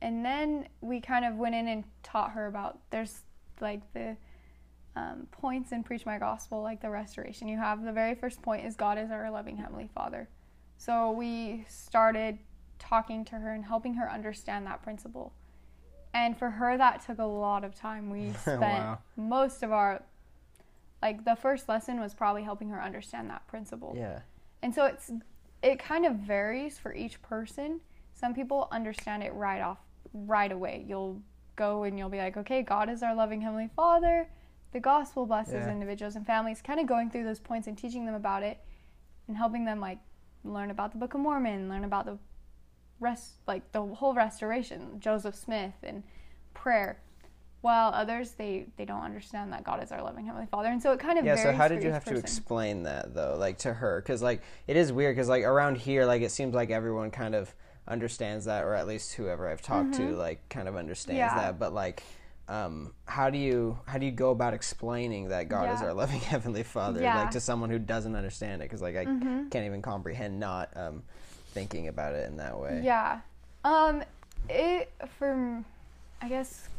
and 0.01 0.25
then 0.25 0.69
we 0.81 1.01
kind 1.01 1.25
of 1.25 1.35
went 1.37 1.55
in 1.57 1.67
and 1.67 1.85
taught 2.05 2.31
her 2.33 2.47
about 2.47 2.79
there's 2.91 3.23
like 3.61 3.81
the 3.95 4.17
um, 4.95 5.27
points 5.33 5.73
in 5.73 5.83
preach 5.83 6.07
my 6.07 6.19
gospel 6.19 6.63
like 6.63 6.81
the 6.81 6.91
restoration. 6.91 7.49
You 7.49 7.59
have 7.59 7.83
the 7.85 7.93
very 7.93 8.15
first 8.15 8.41
point 8.43 8.65
is 8.65 8.77
god 8.77 8.99
is 8.99 9.11
our 9.11 9.31
loving 9.31 9.57
heavenly 9.57 9.89
father. 9.95 10.29
So 10.77 11.11
we 11.11 11.65
started 11.69 12.39
talking 12.79 13.25
to 13.27 13.37
her 13.37 13.53
and 13.53 13.65
helping 13.65 13.95
her 13.95 14.11
understand 14.11 14.67
that 14.67 14.83
principle. 14.83 15.33
And 16.15 16.39
for 16.39 16.51
her 16.51 16.77
that 16.79 17.05
took 17.05 17.19
a 17.19 17.25
lot 17.25 17.65
of 17.65 17.75
time. 17.75 18.11
We 18.11 18.33
spent 18.41 18.61
Wow. 18.61 18.99
most 19.17 19.63
of 19.65 19.73
our 19.73 20.03
like 21.03 21.25
the 21.25 21.35
first 21.37 21.69
lesson 21.69 22.01
was 22.01 22.13
probably 22.15 22.43
helping 22.45 22.69
her 22.71 22.83
understand 22.83 23.31
that 23.31 23.47
principle. 23.49 23.95
Yeah. 23.97 24.21
and 24.63 24.75
so 24.75 24.85
it's 24.85 25.11
it 25.63 25.79
kind 25.79 26.07
of 26.07 26.15
varies 26.17 26.79
for 26.79 26.95
each 26.95 27.21
person. 27.23 27.81
Some 28.13 28.35
people 28.35 28.69
understand 28.71 29.23
it 29.23 29.33
right 29.35 29.61
off 29.61 29.79
right 30.13 30.51
away. 30.53 30.85
You'll 30.87 31.23
go 31.57 31.83
and 31.83 31.99
you'll 31.99 32.09
be 32.09 32.19
like, 32.19 32.37
"Okay, 32.37 32.63
God 32.63 32.89
is 32.89 33.03
our 33.03 33.15
loving 33.15 33.41
heavenly 33.41 33.69
Father. 33.75 34.29
The 34.73 34.81
gospel 34.81 35.27
blesses 35.27 35.67
Yeah. 35.67 35.71
individuals 35.71 36.17
and 36.17 36.27
families." 36.27 36.63
Kind 36.63 36.81
of 36.81 36.87
going 36.87 37.11
through 37.11 37.25
those 37.25 37.41
points 37.41 37.67
and 37.67 37.77
teaching 37.77 38.07
them 38.07 38.15
about 38.15 38.43
it 38.43 38.59
and 39.27 39.37
helping 39.37 39.65
them 39.65 39.81
like 39.81 39.99
learn 40.45 40.71
about 40.71 40.93
the 40.93 40.99
Book 40.99 41.15
of 41.15 41.21
Mormon, 41.21 41.69
learn 41.69 41.85
about 41.85 42.07
the 42.07 42.19
rest 43.01 43.35
like 43.47 43.73
the 43.73 43.83
whole 43.83 44.15
restoration, 44.15 44.99
Joseph 45.01 45.35
Smith 45.35 45.75
and 45.83 46.03
prayer. 46.55 47.01
While 47.61 47.91
others 47.93 48.33
they 48.33 48.67
they 48.77 48.85
don't 48.85 49.03
understand 49.03 49.53
that 49.53 49.65
God 49.65 49.83
is 49.83 49.91
our 49.91 50.03
loving 50.03 50.27
heavenly 50.27 50.47
Father. 50.47 50.69
And 50.69 50.81
so 50.81 50.93
it 50.93 51.01
kind 51.01 51.19
of 51.19 51.25
Yeah. 51.25 51.35
So 51.37 51.53
how 51.53 51.67
did 51.69 51.83
you 51.83 51.91
have 51.91 52.05
to 52.07 52.17
explain 52.17 52.85
that 52.85 53.15
though, 53.15 53.37
like 53.39 53.59
to 53.59 53.73
her? 53.75 54.01
Because 54.01 54.23
like 54.23 54.43
it 54.67 54.77
is 54.77 54.93
weird. 54.93 55.17
Because 55.17 55.29
like 55.29 55.43
around 55.43 55.77
here, 55.77 56.05
like 56.07 56.23
it 56.23 56.31
seems 56.31 56.55
like 56.55 56.71
everyone 56.71 57.11
kind 57.11 57.35
of 57.35 57.53
understands 57.89 58.45
that, 58.45 58.65
or 58.65 58.75
at 58.75 58.87
least 58.87 59.15
whoever 59.15 59.49
I've 59.49 59.63
talked 59.63 59.95
to, 59.95 60.15
like 60.15 60.47
kind 60.49 60.69
of 60.69 60.77
understands 60.77 61.21
Mm-hmm. 61.21 61.37
Yeah. 61.39 61.43
that. 61.47 61.59
But 61.59 61.73
like. 61.75 62.03
Um, 62.51 62.95
how 63.05 63.29
do 63.29 63.37
you 63.37 63.79
how 63.85 63.99
do 63.99 64.07
you 64.07 64.11
go 64.11 64.31
about 64.31 64.55
explaining 64.55 65.29
that 65.29 65.51
God 65.51 65.75
is 65.75 65.83
our 65.83 65.93
loving 65.93 66.19
heavenly 66.33 66.63
Father, 66.63 66.99
Yeah. 67.03 67.11
Mm-hmm. 67.11 67.19
like 67.25 67.31
to 67.33 67.41
someone 67.41 67.69
who 67.69 67.79
doesn't 67.79 68.17
understand 68.17 68.63
it? 68.63 68.65
Because 68.65 68.81
like 68.81 68.97
I 68.97 69.05
can't 69.05 69.55
even 69.67 69.83
comprehend 69.83 70.41
not 70.41 70.71
um, 70.75 71.03
thinking 71.51 71.89
about 71.89 72.15
it 72.15 72.27
in 72.27 72.39
that 72.39 72.59
way. 72.59 72.81
Yeah. 72.83 73.21
Um 73.65 74.03
it 74.49 74.91
from 75.19 75.67
I 76.23 76.31
guess 76.31 76.71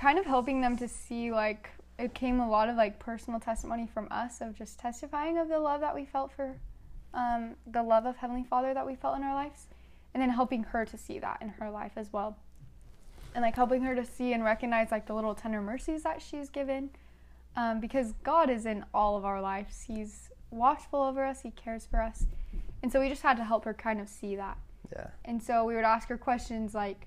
kind 0.00 0.18
of 0.18 0.24
helping 0.24 0.60
them 0.60 0.76
to 0.76 0.88
see 0.88 1.30
like 1.30 1.68
it 1.98 2.14
came 2.14 2.40
a 2.40 2.48
lot 2.48 2.68
of 2.68 2.76
like 2.76 2.98
personal 2.98 3.38
testimony 3.38 3.86
from 3.86 4.08
us 4.10 4.40
of 4.40 4.56
just 4.56 4.78
testifying 4.78 5.36
of 5.36 5.48
the 5.48 5.58
love 5.58 5.80
that 5.80 5.94
we 5.94 6.06
felt 6.06 6.32
for 6.32 6.56
um 7.12 7.54
the 7.66 7.82
love 7.82 8.06
of 8.06 8.16
Heavenly 8.16 8.44
Father 8.44 8.72
that 8.72 8.86
we 8.86 8.94
felt 8.94 9.16
in 9.16 9.22
our 9.22 9.34
lives 9.34 9.66
and 10.14 10.22
then 10.22 10.30
helping 10.30 10.62
her 10.64 10.84
to 10.84 10.96
see 10.96 11.18
that 11.18 11.38
in 11.40 11.48
her 11.48 11.70
life 11.70 11.92
as 11.96 12.12
well. 12.12 12.36
And 13.34 13.42
like 13.42 13.54
helping 13.54 13.82
her 13.82 13.94
to 13.94 14.04
see 14.04 14.32
and 14.32 14.42
recognize 14.42 14.90
like 14.90 15.06
the 15.06 15.14
little 15.14 15.34
tender 15.34 15.60
mercies 15.60 16.02
that 16.02 16.20
she's 16.20 16.48
given. 16.48 16.90
Um, 17.56 17.80
because 17.80 18.14
God 18.22 18.48
is 18.48 18.66
in 18.66 18.84
all 18.94 19.16
of 19.16 19.24
our 19.24 19.40
lives. 19.40 19.82
He's 19.86 20.30
watchful 20.50 21.00
over 21.00 21.24
us, 21.24 21.42
He 21.42 21.50
cares 21.50 21.86
for 21.86 22.00
us. 22.00 22.26
And 22.82 22.90
so 22.90 23.00
we 23.00 23.08
just 23.08 23.22
had 23.22 23.36
to 23.36 23.44
help 23.44 23.64
her 23.64 23.74
kind 23.74 24.00
of 24.00 24.08
see 24.08 24.36
that. 24.36 24.56
Yeah. 24.92 25.08
And 25.24 25.42
so 25.42 25.64
we 25.64 25.74
would 25.74 25.84
ask 25.84 26.08
her 26.08 26.18
questions 26.18 26.74
like, 26.74 27.06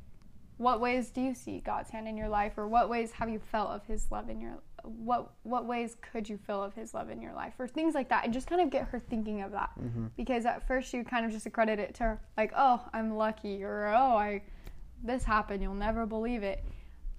"What 0.58 0.80
ways 0.80 1.10
do 1.10 1.22
you 1.22 1.34
see 1.34 1.60
God's 1.60 1.89
hand 1.89 2.08
in 2.08 2.18
your 2.18 2.30
life, 2.30 2.58
or 2.58 2.68
what 2.68 2.89
ways 2.89 3.12
have 3.14 3.30
you 3.30 3.39
felt 3.39 3.70
of 3.70 3.86
His 3.86 4.12
love 4.12 4.30
in 4.30 4.39
your 4.41 4.60
what 4.84 5.32
what 5.43 5.66
ways 5.66 5.95
could 6.01 6.28
you 6.28 6.38
feel 6.38 6.62
of 6.62 6.74
His 6.74 6.93
love 6.93 7.10
in 7.10 7.22
your 7.22 7.34
life, 7.34 7.54
or 7.60 7.68
things 7.68 7.93
like 7.95 8.10
that?" 8.10 8.26
And 8.26 8.34
just 8.34 8.47
kind 8.47 8.62
of 8.62 8.70
get 8.70 8.88
her 8.89 8.99
thinking 8.99 9.41
of 9.41 9.51
that, 9.51 9.72
mm-hmm. 9.80 10.08
because 10.18 10.45
at 10.45 10.68
first 10.68 10.89
she 10.89 10.97
would 10.97 11.08
kind 11.08 11.26
of 11.26 11.32
just 11.32 11.45
accredit 11.45 11.80
it 11.80 11.95
to 11.95 12.18
like, 12.38 12.51
"Oh, 12.56 12.84
I'm 12.93 13.16
lucky," 13.16 13.64
or 13.64 13.88
"Oh, 13.88 14.18
I 14.18 14.43
this 15.04 15.24
happened, 15.24 15.62
you'll 15.62 15.74
never 15.74 16.06
believe 16.06 16.43
it." 16.43 16.64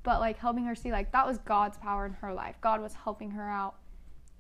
But 0.03 0.21
like 0.21 0.39
helping 0.39 0.65
her 0.67 0.75
see 0.75 0.93
like 0.93 1.13
that 1.13 1.27
was 1.27 1.39
God's 1.39 1.79
power 1.79 2.05
in 2.07 2.13
her 2.15 2.33
life. 2.33 2.57
God 2.61 2.81
was 2.81 2.95
helping 2.95 3.31
her 3.33 3.49
out, 3.49 3.77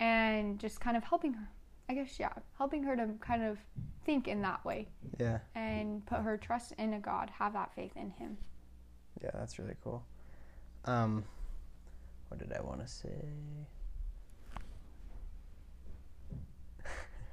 and 0.01 0.59
just 0.59 0.81
kind 0.81 0.97
of 0.97 1.05
helping 1.05 1.33
her. 1.33 1.49
I 1.89 1.95
guess 1.95 2.19
yeah, 2.19 2.33
helping 2.57 2.83
her 2.85 2.97
to 2.97 3.09
kind 3.21 3.43
of 3.43 3.59
think 4.05 4.29
in 4.29 4.41
that 4.43 4.65
way 4.65 4.89
Yeah. 5.19 5.39
and 5.55 6.05
put 6.07 6.21
her 6.21 6.37
trust 6.37 6.73
in 6.73 6.95
a 6.95 7.01
God, 7.01 7.31
have 7.39 7.53
that 7.55 7.75
faith 7.75 7.93
in 7.97 8.11
Him. 8.11 8.39
Yeah, 9.23 9.31
that's 9.35 9.59
really 9.59 9.77
cool. 9.83 10.05
Um, 10.85 11.25
what 12.29 12.39
did 12.39 12.53
I 12.53 12.61
want 12.63 12.81
to 12.81 12.89
say? 12.89 13.09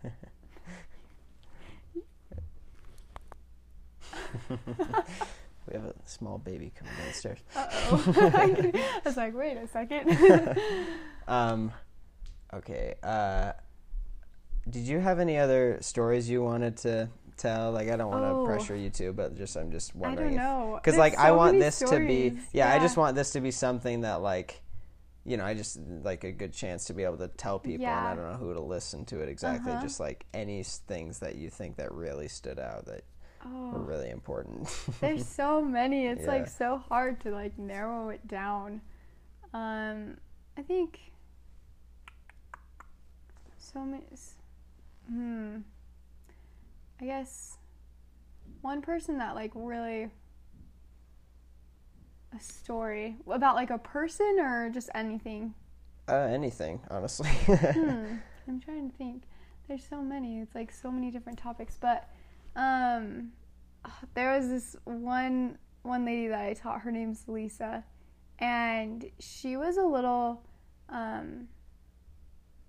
we 5.67 5.73
have 5.73 5.85
a 5.85 5.93
small 6.05 6.37
baby 6.37 6.71
coming 6.77 6.93
downstairs. 7.03 7.39
Uh 7.55 7.67
oh. 7.71 8.13
I 8.33 9.01
was 9.05 9.17
like, 9.17 9.35
wait 9.35 9.57
a 9.57 9.67
second. 9.67 10.57
Um, 11.27 11.71
okay. 12.53 12.95
Uh, 13.01 13.53
did 14.69 14.83
you 14.83 14.99
have 14.99 15.19
any 15.19 15.37
other 15.37 15.77
stories 15.79 16.29
you 16.29 16.43
wanted 16.43 16.75
to 16.77 17.09
tell? 17.41 17.71
Like, 17.71 17.89
I 17.89 17.95
don't 17.97 18.09
want 18.09 18.23
to 18.23 18.29
Oh. 18.29 18.45
pressure 18.45 18.75
you 18.75 18.89
to, 18.91 19.11
but 19.13 19.35
just 19.37 19.55
I'm 19.57 19.71
just 19.71 19.95
I 19.95 19.99
wondering 19.99 20.35
don't 20.35 20.43
know. 20.43 20.75
because 20.75 20.97
like 20.97 21.17
I 21.17 21.31
want 21.31 21.59
this 21.59 21.79
to 21.79 21.99
be 21.99 22.29
stories. 22.29 22.47
yeah, 22.53 22.71
I 22.73 22.79
just 22.79 22.97
want 22.97 23.15
this 23.15 23.31
to 23.31 23.41
be 23.41 23.51
something 23.51 24.01
that 24.01 24.21
like 24.21 24.61
you 25.25 25.37
know 25.37 25.45
I 25.45 25.53
just 25.53 25.77
like 26.03 26.23
a 26.23 26.31
good 26.31 26.51
chance 26.53 26.85
to 26.85 26.93
be 26.93 27.03
able 27.03 27.17
to 27.17 27.27
tell 27.27 27.59
people 27.59 27.85
and 27.87 28.07
I 28.07 28.15
don't 28.15 28.31
know 28.31 28.37
who 28.37 28.53
to 28.53 28.59
listen 28.61 29.05
to 29.05 29.19
it 29.21 29.29
exactly 29.29 29.73
Uh-huh. 29.73 29.81
just 29.81 29.99
like 29.99 30.25
any 30.33 30.63
things 30.63 31.19
that 31.19 31.35
you 31.35 31.49
think 31.49 31.75
that 31.77 31.91
really 31.91 32.27
stood 32.27 32.57
out 32.59 32.85
that 32.85 33.03
were 33.45 33.79
oh, 33.79 33.83
really 33.85 34.09
important 34.09 34.67
there's 35.01 35.27
so 35.27 35.61
many. 35.61 36.07
It's 36.07 36.21
Yeah. 36.23 36.27
like 36.27 36.47
so 36.47 36.77
hard 36.77 37.19
to 37.21 37.31
like 37.31 37.57
narrow 37.57 38.09
it 38.09 38.27
down. 38.27 38.81
Um, 39.53 40.17
I 40.57 40.61
think 40.63 40.99
so 43.57 43.81
many. 43.81 44.03
Hmm. 45.07 45.57
I 47.01 47.05
guess 47.05 47.57
one 48.61 48.81
person 48.81 49.17
that 49.17 49.33
like 49.33 49.51
really 49.55 50.09
a 52.35 52.39
story 52.39 53.17
about 53.27 53.55
like 53.55 53.71
a 53.71 53.77
person 53.79 54.37
or 54.39 54.69
just 54.69 54.89
anything. 54.93 55.53
uh, 56.07 56.13
anything 56.13 56.79
honestly 56.89 57.29
hmm. 57.45 58.15
I'm 58.47 58.59
trying 58.59 58.89
to 58.89 58.97
think. 58.97 59.23
There's 59.67 59.83
so 59.83 60.01
many. 60.01 60.39
It's 60.41 60.55
like 60.55 60.71
so 60.71 60.91
many 60.91 61.11
different 61.11 61.39
topics, 61.39 61.77
but 61.79 62.09
um, 62.55 63.31
there 64.13 64.35
was 64.35 64.49
this 64.49 64.75
one 64.83 65.57
one 65.83 66.05
lady 66.05 66.27
that 66.27 66.41
I 66.41 66.53
taught. 66.53 66.81
Her 66.81 66.91
name's 66.91 67.27
Lisa, 67.27 67.83
and 68.39 69.05
she 69.19 69.57
was 69.57 69.77
a 69.77 69.83
little. 69.83 70.43
Um, 70.89 71.47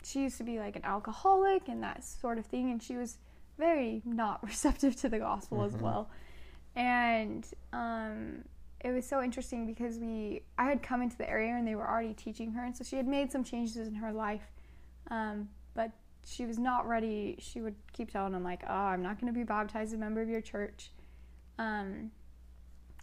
she 0.04 0.20
used 0.20 0.38
to 0.38 0.44
be 0.44 0.58
like 0.58 0.76
an 0.76 0.84
alcoholic 0.84 1.68
and 1.68 1.82
that 1.82 2.04
sort 2.04 2.38
of 2.38 2.46
thing, 2.46 2.70
and 2.70 2.82
she 2.82 2.96
was 2.96 3.18
very 3.58 4.02
not 4.04 4.42
receptive 4.46 4.96
to 4.96 5.08
the 5.08 5.18
gospel 5.18 5.58
mm-hmm. 5.58 5.74
as 5.74 5.80
well. 5.80 6.10
And 6.74 7.46
um, 7.72 8.44
it 8.80 8.90
was 8.90 9.06
so 9.06 9.22
interesting 9.22 9.66
because 9.66 9.98
we 9.98 10.42
I 10.58 10.64
had 10.64 10.82
come 10.82 11.02
into 11.02 11.16
the 11.16 11.28
area 11.28 11.54
and 11.54 11.66
they 11.66 11.74
were 11.74 11.88
already 11.88 12.14
teaching 12.14 12.52
her, 12.52 12.64
and 12.64 12.76
so 12.76 12.84
she 12.84 12.96
had 12.96 13.06
made 13.06 13.30
some 13.30 13.44
changes 13.44 13.86
in 13.86 13.94
her 13.94 14.12
life, 14.12 14.50
um, 15.10 15.48
but 15.74 15.90
she 16.24 16.46
was 16.46 16.58
not 16.58 16.88
ready. 16.88 17.36
She 17.38 17.60
would 17.60 17.74
keep 17.92 18.10
telling 18.10 18.32
them 18.32 18.42
like, 18.42 18.62
"Oh, 18.68 18.72
I'm 18.72 19.02
not 19.02 19.20
going 19.20 19.32
to 19.32 19.38
be 19.38 19.44
baptized 19.44 19.94
a 19.94 19.98
member 19.98 20.20
of 20.22 20.28
your 20.28 20.40
church," 20.40 20.90
um, 21.58 22.10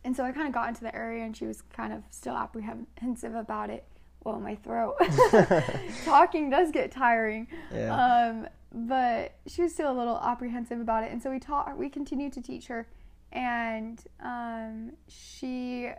and 0.03 0.15
so 0.15 0.23
I 0.23 0.31
kind 0.31 0.47
of 0.47 0.53
got 0.53 0.67
into 0.67 0.81
the 0.81 0.95
area, 0.95 1.23
and 1.23 1.35
she 1.35 1.45
was 1.45 1.61
kind 1.61 1.93
of 1.93 2.03
still 2.09 2.35
apprehensive 2.35 3.35
about 3.35 3.69
it. 3.69 3.85
Well, 4.23 4.39
my 4.39 4.55
throat 4.55 4.97
talking 6.05 6.49
does 6.49 6.71
get 6.71 6.91
tiring. 6.91 7.47
Yeah. 7.73 7.93
Um, 7.95 8.47
but 8.71 9.35
she 9.47 9.61
was 9.61 9.73
still 9.73 9.91
a 9.91 9.97
little 9.97 10.19
apprehensive 10.19 10.79
about 10.79 11.03
it, 11.03 11.11
and 11.11 11.21
so 11.21 11.31
we 11.31 11.39
taught. 11.39 11.77
We 11.77 11.89
continued 11.89 12.33
to 12.33 12.41
teach 12.41 12.67
her. 12.67 12.87
And 13.31 14.03
um, 14.23 14.93
she 15.07 15.89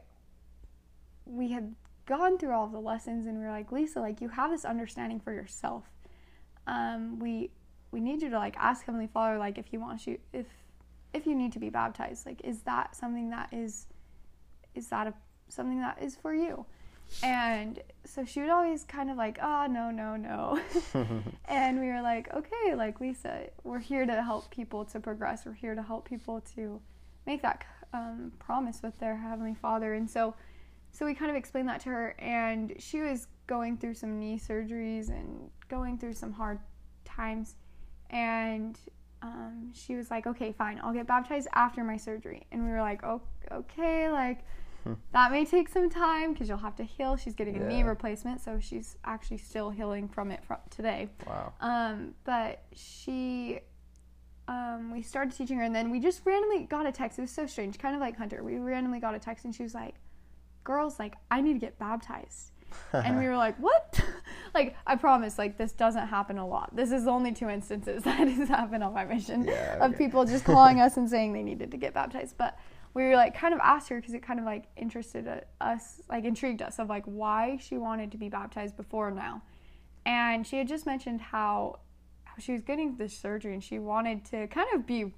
we 1.24 1.52
had 1.52 1.74
gone 2.06 2.38
through 2.38 2.52
all 2.52 2.64
of 2.64 2.72
the 2.72 2.80
lessons 2.80 3.26
and 3.26 3.38
we 3.38 3.44
were 3.44 3.50
like 3.52 3.70
lisa 3.70 4.00
like 4.00 4.20
you 4.20 4.28
have 4.28 4.50
this 4.50 4.64
understanding 4.64 5.20
for 5.20 5.32
yourself. 5.32 5.84
Um, 6.66 7.18
we 7.18 7.50
we 7.92 8.00
need 8.00 8.22
you 8.22 8.30
to 8.30 8.38
like 8.38 8.56
ask 8.58 8.84
heavenly 8.84 9.06
father 9.06 9.38
like 9.38 9.58
if 9.58 9.66
he 9.66 9.78
wants 9.78 10.06
you 10.06 10.18
if 10.32 10.46
if 11.12 11.26
you 11.26 11.34
need 11.34 11.52
to 11.52 11.60
be 11.60 11.70
baptized. 11.70 12.26
Like 12.26 12.40
is 12.44 12.62
that 12.62 12.96
something 12.96 13.30
that 13.30 13.52
is 13.52 13.86
is 14.74 14.88
that 14.88 15.06
a 15.06 15.14
something 15.48 15.80
that 15.80 16.02
is 16.02 16.16
for 16.16 16.34
you 16.34 16.66
and 17.22 17.80
so 18.04 18.24
she 18.24 18.40
would 18.40 18.50
always 18.50 18.84
kind 18.84 19.10
of 19.10 19.16
like 19.16 19.38
oh 19.42 19.66
no 19.68 19.90
no 19.90 20.16
no 20.16 20.60
and 21.46 21.80
we 21.80 21.86
were 21.88 22.02
like 22.02 22.32
okay 22.34 22.74
like 22.74 23.00
lisa 23.00 23.46
we're 23.64 23.78
here 23.78 24.06
to 24.06 24.22
help 24.22 24.50
people 24.50 24.84
to 24.84 25.00
progress 25.00 25.44
we're 25.44 25.52
here 25.52 25.74
to 25.74 25.82
help 25.82 26.08
people 26.08 26.40
to 26.40 26.80
make 27.26 27.42
that 27.42 27.64
um, 27.92 28.32
promise 28.38 28.82
with 28.82 28.98
their 28.98 29.16
heavenly 29.16 29.54
Father. 29.54 29.94
And 29.94 30.08
so, 30.08 30.34
so 30.92 31.04
we 31.04 31.14
kind 31.14 31.30
of 31.30 31.36
explained 31.36 31.68
that 31.68 31.80
to 31.82 31.88
her, 31.90 32.14
and 32.18 32.74
she 32.78 33.00
was 33.00 33.26
going 33.46 33.76
through 33.76 33.94
some 33.94 34.18
knee 34.18 34.38
surgeries 34.38 35.08
and 35.08 35.50
going 35.68 35.98
through 35.98 36.14
some 36.14 36.32
hard 36.32 36.58
times, 37.04 37.56
and 38.10 38.78
um, 39.22 39.70
she 39.72 39.94
was 39.94 40.10
like, 40.10 40.26
"Okay, 40.26 40.52
fine, 40.52 40.80
I'll 40.82 40.92
get 40.92 41.06
baptized 41.06 41.48
after 41.54 41.84
my 41.84 41.96
surgery." 41.96 42.46
And 42.50 42.64
we 42.64 42.70
were 42.70 42.80
like, 42.80 43.04
"Oh, 43.04 43.22
okay, 43.50 44.10
like." 44.10 44.44
That 45.12 45.30
may 45.30 45.44
take 45.44 45.68
some 45.68 45.90
time 45.90 46.32
because 46.32 46.48
you'll 46.48 46.58
have 46.58 46.76
to 46.76 46.84
heal. 46.84 47.16
She's 47.16 47.34
getting 47.34 47.56
a 47.56 47.60
yeah. 47.60 47.68
knee 47.68 47.82
replacement, 47.82 48.40
so 48.40 48.58
she's 48.60 48.96
actually 49.04 49.38
still 49.38 49.70
healing 49.70 50.08
from 50.08 50.30
it 50.30 50.44
from 50.44 50.58
today. 50.70 51.08
Wow. 51.26 51.52
Um, 51.60 52.14
but 52.24 52.62
she 52.74 53.60
um, 54.50 54.90
we 54.90 55.00
started 55.00 55.36
teaching 55.36 55.58
her, 55.58 55.62
and 55.62 55.74
then 55.74 55.90
we 55.90 56.00
just 56.00 56.22
randomly 56.24 56.64
got 56.64 56.84
a 56.84 56.90
text. 56.90 57.18
It 57.18 57.22
was 57.22 57.30
so 57.30 57.46
strange, 57.46 57.78
kind 57.78 57.94
of 57.94 58.00
like 58.00 58.16
Hunter. 58.16 58.42
We 58.42 58.58
randomly 58.58 58.98
got 58.98 59.14
a 59.14 59.18
text, 59.18 59.44
and 59.44 59.54
she 59.54 59.62
was 59.62 59.74
like, 59.74 59.94
"Girls, 60.64 60.98
like, 60.98 61.14
I 61.30 61.40
need 61.40 61.52
to 61.52 61.60
get 61.60 61.78
baptized." 61.78 62.50
and 62.92 63.16
we 63.16 63.26
were 63.28 63.36
like, 63.36 63.56
"What?" 63.58 64.00
like, 64.54 64.76
I 64.88 64.96
promise, 64.96 65.38
like, 65.38 65.56
this 65.56 65.70
doesn't 65.70 66.08
happen 66.08 66.38
a 66.38 66.46
lot. 66.46 66.74
This 66.74 66.90
is 66.90 67.06
only 67.06 67.32
two 67.32 67.48
instances 67.48 68.02
that 68.04 68.26
has 68.26 68.48
happened 68.48 68.82
on 68.82 68.92
my 68.92 69.04
mission 69.04 69.44
yeah, 69.44 69.76
okay. 69.76 69.86
of 69.86 69.96
people 69.96 70.24
just 70.24 70.44
calling 70.44 70.80
us 70.80 70.96
and 70.96 71.08
saying 71.08 71.32
they 71.32 71.44
needed 71.44 71.70
to 71.70 71.76
get 71.76 71.94
baptized. 71.94 72.36
But 72.36 72.58
we 72.94 73.04
were 73.04 73.14
like, 73.14 73.36
kind 73.36 73.54
of 73.54 73.60
asked 73.62 73.88
her 73.88 73.96
because 73.96 74.14
it 74.14 74.22
kind 74.22 74.40
of 74.40 74.46
like 74.46 74.64
interested 74.76 75.28
uh, 75.28 75.40
us, 75.60 76.00
like, 76.08 76.24
intrigued 76.24 76.62
us 76.62 76.78
of 76.78 76.88
like 76.88 77.04
why 77.04 77.58
she 77.60 77.78
wanted 77.78 78.10
to 78.12 78.18
be 78.18 78.28
baptized 78.28 78.76
before 78.76 79.10
now. 79.10 79.42
And 80.06 80.46
she 80.46 80.58
had 80.58 80.68
just 80.68 80.86
mentioned 80.86 81.20
how 81.20 81.80
how 82.24 82.34
she 82.38 82.52
was 82.52 82.62
getting 82.62 82.96
this 82.96 83.16
surgery 83.16 83.52
and 83.52 83.62
she 83.62 83.78
wanted 83.78 84.24
to 84.26 84.46
kind 84.48 84.68
of 84.74 84.86
be 84.86 85.12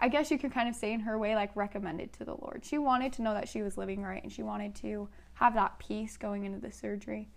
I 0.00 0.08
guess 0.08 0.32
you 0.32 0.38
could 0.38 0.52
kind 0.52 0.68
of 0.68 0.74
say 0.74 0.92
in 0.92 1.00
her 1.00 1.16
way 1.16 1.36
like 1.36 1.54
recommended 1.54 2.12
to 2.14 2.24
the 2.24 2.32
Lord. 2.32 2.64
She 2.64 2.78
wanted 2.78 3.12
to 3.14 3.22
know 3.22 3.34
that 3.34 3.48
she 3.48 3.62
was 3.62 3.78
living 3.78 4.02
right 4.02 4.20
and 4.20 4.32
she 4.32 4.42
wanted 4.42 4.74
to 4.76 5.08
have 5.34 5.54
that 5.54 5.78
peace 5.78 6.16
going 6.16 6.44
into 6.44 6.58
the 6.58 6.72
surgery. 6.72 7.28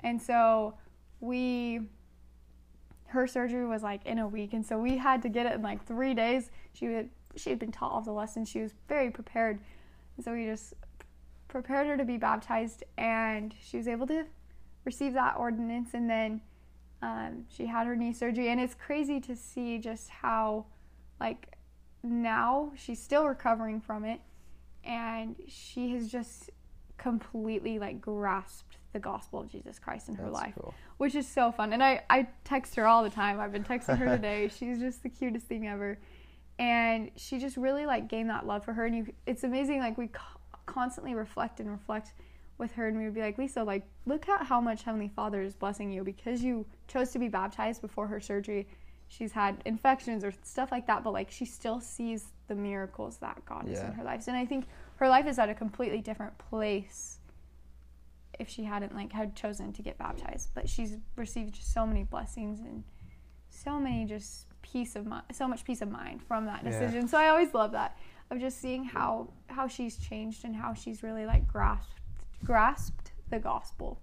And 0.00 0.20
so 0.20 0.74
we 1.20 1.80
her 3.06 3.26
surgery 3.26 3.66
was 3.66 3.82
like 3.82 4.04
in 4.06 4.18
a 4.18 4.28
week 4.28 4.52
and 4.52 4.64
so 4.64 4.78
we 4.78 4.96
had 4.96 5.22
to 5.22 5.28
get 5.28 5.46
it 5.46 5.52
in 5.52 5.62
like 5.62 5.86
3 5.86 6.14
days. 6.14 6.50
She 6.74 6.86
had 6.86 7.08
she 7.36 7.50
had 7.50 7.58
been 7.58 7.72
taught 7.72 7.92
all 7.92 8.00
the 8.02 8.12
lessons. 8.12 8.48
She 8.48 8.60
was 8.60 8.72
very 8.88 9.10
prepared. 9.10 9.60
And 10.16 10.24
so 10.24 10.32
we 10.32 10.46
just 10.46 10.74
prepared 11.48 11.86
her 11.86 11.96
to 11.96 12.04
be 12.04 12.16
baptized 12.16 12.82
and 12.96 13.54
she 13.60 13.76
was 13.76 13.88
able 13.88 14.06
to 14.06 14.24
receive 14.84 15.12
that 15.14 15.36
ordinance 15.36 15.94
and 15.94 16.08
then 16.08 16.40
um, 17.02 17.44
she 17.48 17.66
had 17.66 17.86
her 17.86 17.96
knee 17.96 18.12
surgery, 18.12 18.48
and 18.48 18.60
it's 18.60 18.74
crazy 18.74 19.20
to 19.20 19.34
see 19.34 19.78
just 19.78 20.08
how, 20.08 20.66
like, 21.18 21.56
now 22.04 22.72
she's 22.76 23.02
still 23.02 23.26
recovering 23.26 23.80
from 23.80 24.04
it, 24.04 24.20
and 24.84 25.34
she 25.48 25.90
has 25.90 26.10
just 26.10 26.50
completely 26.98 27.80
like 27.80 28.00
grasped 28.00 28.76
the 28.92 29.00
gospel 29.00 29.40
of 29.40 29.48
Jesus 29.48 29.80
Christ 29.80 30.08
in 30.08 30.14
her 30.14 30.24
That's 30.24 30.34
life, 30.34 30.54
cool. 30.54 30.74
which 30.98 31.16
is 31.16 31.26
so 31.26 31.50
fun. 31.50 31.72
And 31.72 31.82
I 31.82 32.02
I 32.08 32.28
text 32.44 32.76
her 32.76 32.86
all 32.86 33.02
the 33.02 33.10
time. 33.10 33.40
I've 33.40 33.52
been 33.52 33.64
texting 33.64 33.98
her 33.98 34.06
today. 34.16 34.48
She's 34.48 34.78
just 34.78 35.02
the 35.02 35.08
cutest 35.08 35.46
thing 35.46 35.66
ever, 35.66 35.98
and 36.62 37.10
she 37.16 37.40
just 37.40 37.56
really 37.56 37.86
like 37.86 38.06
gained 38.06 38.30
that 38.30 38.46
love 38.46 38.64
for 38.64 38.72
her. 38.72 38.86
And 38.86 38.96
you, 38.96 39.12
it's 39.26 39.42
amazing. 39.42 39.80
Like 39.80 39.98
we 39.98 40.06
co- 40.06 40.38
constantly 40.64 41.12
reflect 41.12 41.58
and 41.58 41.68
reflect 41.68 42.12
with 42.56 42.70
her 42.74 42.86
and 42.86 42.96
we 42.96 43.04
would 43.04 43.14
be 43.14 43.20
like, 43.20 43.36
Lisa, 43.36 43.64
like, 43.64 43.82
look 44.06 44.28
at 44.28 44.46
how 44.46 44.60
much 44.60 44.84
Heavenly 44.84 45.08
Father 45.08 45.42
is 45.42 45.56
blessing 45.56 45.90
you 45.90 46.04
because 46.04 46.40
you 46.40 46.64
chose 46.86 47.10
to 47.10 47.18
be 47.18 47.26
baptized 47.26 47.82
before 47.82 48.06
her 48.06 48.20
surgery. 48.20 48.68
She's 49.08 49.32
had 49.32 49.60
infections 49.66 50.22
or 50.22 50.32
stuff 50.44 50.70
like 50.70 50.86
that, 50.86 51.02
but 51.02 51.12
like 51.12 51.32
she 51.32 51.44
still 51.44 51.80
sees 51.80 52.26
the 52.46 52.54
miracles 52.54 53.16
that 53.16 53.44
God 53.44 53.64
yeah. 53.66 53.72
is 53.72 53.80
in 53.80 53.92
her 53.94 54.04
life. 54.04 54.28
And 54.28 54.36
I 54.36 54.46
think 54.46 54.66
her 54.96 55.08
life 55.08 55.26
is 55.26 55.40
at 55.40 55.50
a 55.50 55.54
completely 55.54 56.00
different 56.00 56.38
place 56.38 57.18
if 58.38 58.48
she 58.48 58.62
hadn't 58.62 58.94
like 58.94 59.10
had 59.12 59.34
chosen 59.34 59.72
to 59.72 59.82
get 59.82 59.98
baptized. 59.98 60.50
But 60.54 60.68
she's 60.68 60.96
received 61.16 61.56
just 61.56 61.74
so 61.74 61.84
many 61.84 62.04
blessings 62.04 62.60
and 62.60 62.84
so 63.50 63.80
many 63.80 64.04
just 64.04 64.46
peace 64.72 64.96
of 64.96 65.06
mind, 65.06 65.24
so 65.32 65.46
much 65.46 65.64
peace 65.64 65.82
of 65.82 65.90
mind 65.90 66.22
from 66.22 66.46
that 66.46 66.64
decision. 66.64 67.02
Yeah. 67.02 67.06
So 67.06 67.18
I 67.18 67.28
always 67.28 67.52
love 67.54 67.72
that 67.72 67.98
of 68.30 68.40
just 68.40 68.60
seeing 68.60 68.84
how 68.84 69.28
how 69.46 69.68
she's 69.68 69.96
changed 69.98 70.44
and 70.44 70.56
how 70.56 70.74
she's 70.74 71.02
really 71.02 71.26
like 71.26 71.46
grasped 71.46 72.00
grasped 72.44 73.12
the 73.30 73.38
gospel. 73.38 74.00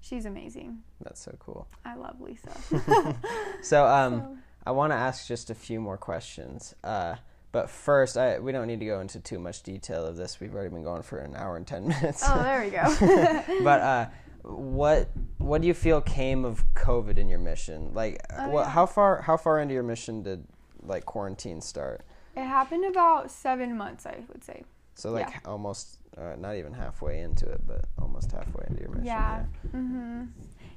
She's 0.00 0.26
amazing. 0.26 0.82
That's 1.00 1.20
so 1.20 1.34
cool. 1.38 1.68
I 1.84 1.94
love 1.94 2.20
Lisa. 2.20 2.50
so, 3.62 3.86
um, 3.86 4.20
so. 4.20 4.38
I 4.66 4.72
want 4.72 4.92
to 4.92 4.96
ask 4.96 5.28
just 5.28 5.48
a 5.48 5.54
few 5.54 5.80
more 5.80 5.96
questions. 5.96 6.74
Uh, 6.82 7.14
but 7.52 7.70
first, 7.70 8.16
I, 8.16 8.38
we 8.40 8.50
don't 8.50 8.66
need 8.66 8.80
to 8.80 8.86
go 8.86 9.00
into 9.00 9.20
too 9.20 9.38
much 9.38 9.62
detail 9.62 10.04
of 10.04 10.16
this. 10.16 10.40
We've 10.40 10.52
already 10.54 10.70
been 10.70 10.82
going 10.82 11.02
for 11.02 11.18
an 11.18 11.36
hour 11.36 11.56
and 11.56 11.66
ten 11.66 11.86
minutes. 11.86 12.24
Oh, 12.26 12.42
there 12.42 12.62
we 12.62 12.70
go. 12.70 13.62
but 13.64 13.80
uh, 13.80 14.06
what 14.42 15.08
what 15.38 15.60
do 15.60 15.68
you 15.68 15.74
feel 15.74 16.00
came 16.00 16.44
of 16.44 16.64
COVID 16.74 17.16
in 17.16 17.28
your 17.28 17.38
mission? 17.38 17.92
Like, 17.94 18.20
oh, 18.36 18.48
what, 18.48 18.62
yeah. 18.62 18.70
how 18.70 18.86
far 18.86 19.22
how 19.22 19.36
far 19.36 19.60
into 19.60 19.74
your 19.74 19.82
mission 19.82 20.22
did 20.22 20.44
like 20.82 21.04
quarantine 21.04 21.60
start? 21.60 22.04
It 22.36 22.44
happened 22.44 22.84
about 22.84 23.30
seven 23.30 23.76
months, 23.76 24.06
I 24.06 24.18
would 24.32 24.42
say. 24.42 24.64
So 24.94 25.10
like 25.10 25.30
yeah. 25.30 25.38
almost 25.44 25.98
uh, 26.16 26.34
not 26.38 26.56
even 26.56 26.72
halfway 26.72 27.20
into 27.20 27.48
it, 27.48 27.60
but 27.66 27.84
almost 28.00 28.32
halfway 28.32 28.64
into 28.68 28.80
your 28.80 28.90
mission. 28.90 29.06
Yeah. 29.06 29.44
Yeah. 29.64 29.70
Mm-hmm. 29.78 30.24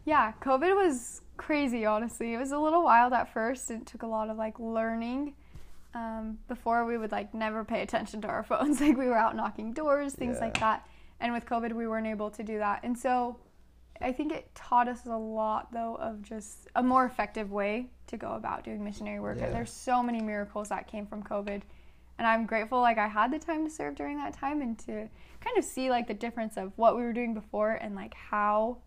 yeah, 0.06 0.34
COVID 0.42 0.76
was 0.76 1.22
crazy. 1.38 1.86
Honestly, 1.86 2.34
it 2.34 2.38
was 2.38 2.52
a 2.52 2.60
little 2.60 2.84
wild 2.84 3.14
at 3.14 3.34
first. 3.34 3.72
It 3.72 3.86
took 3.86 4.04
a 4.04 4.08
lot 4.08 4.30
of 4.30 4.38
like 4.38 4.60
learning. 4.60 5.34
Um, 5.94 6.40
before 6.50 6.86
we 6.86 6.98
would 6.98 7.14
like 7.14 7.34
never 7.34 7.64
pay 7.64 7.82
attention 7.82 8.20
to 8.22 8.28
our 8.28 8.44
phones. 8.44 8.82
like 8.82 8.98
we 8.98 9.08
were 9.08 9.18
out 9.18 9.34
knocking 9.34 9.72
doors, 9.72 10.14
things 10.14 10.40
like 10.42 10.60
that. 10.60 10.86
And 11.22 11.32
with 11.32 11.46
COVID, 11.46 11.72
we 11.72 11.88
weren't 11.88 12.08
able 12.08 12.30
to 12.32 12.44
do 12.44 12.58
that. 12.58 12.82
And 12.84 12.98
so 12.98 13.38
I 14.02 14.12
think 14.12 14.34
it 14.34 14.54
taught 14.56 14.88
us 14.88 15.06
a 15.06 15.18
lot, 15.18 15.72
though, 15.72 15.96
of 15.96 16.22
just 16.22 16.68
a 16.76 16.84
more 16.84 17.06
effective 17.06 17.52
way 17.52 17.90
to 18.08 18.18
go 18.18 18.34
about 18.34 18.64
doing 18.64 18.84
missionary 18.84 19.20
work. 19.20 19.38
Yeah. 19.40 19.50
There's 19.50 19.72
so 19.72 20.04
many 20.04 20.22
miracles 20.22 20.70
that 20.70 20.88
came 20.88 21.06
from 21.08 21.24
COVID 21.24 21.62
and 22.18 22.28
I'm 22.28 22.46
grateful 22.46 22.80
like 22.80 22.98
I 22.98 23.08
had 23.08 23.32
the 23.32 23.40
time 23.40 23.66
to 23.66 23.72
serve 23.72 23.96
during 23.96 24.18
that 24.18 24.34
time 24.34 24.62
and 24.62 24.78
to 24.80 25.10
kind 25.42 25.58
of 25.58 25.66
see 25.66 25.90
like 25.90 26.08
the 26.08 26.14
difference 26.14 26.58
of 26.58 26.72
what 26.78 26.96
we 26.96 27.04
were 27.04 27.14
doing 27.14 27.34
before 27.34 27.74
and 27.74 27.96
like 27.96 28.14
how 28.14 28.78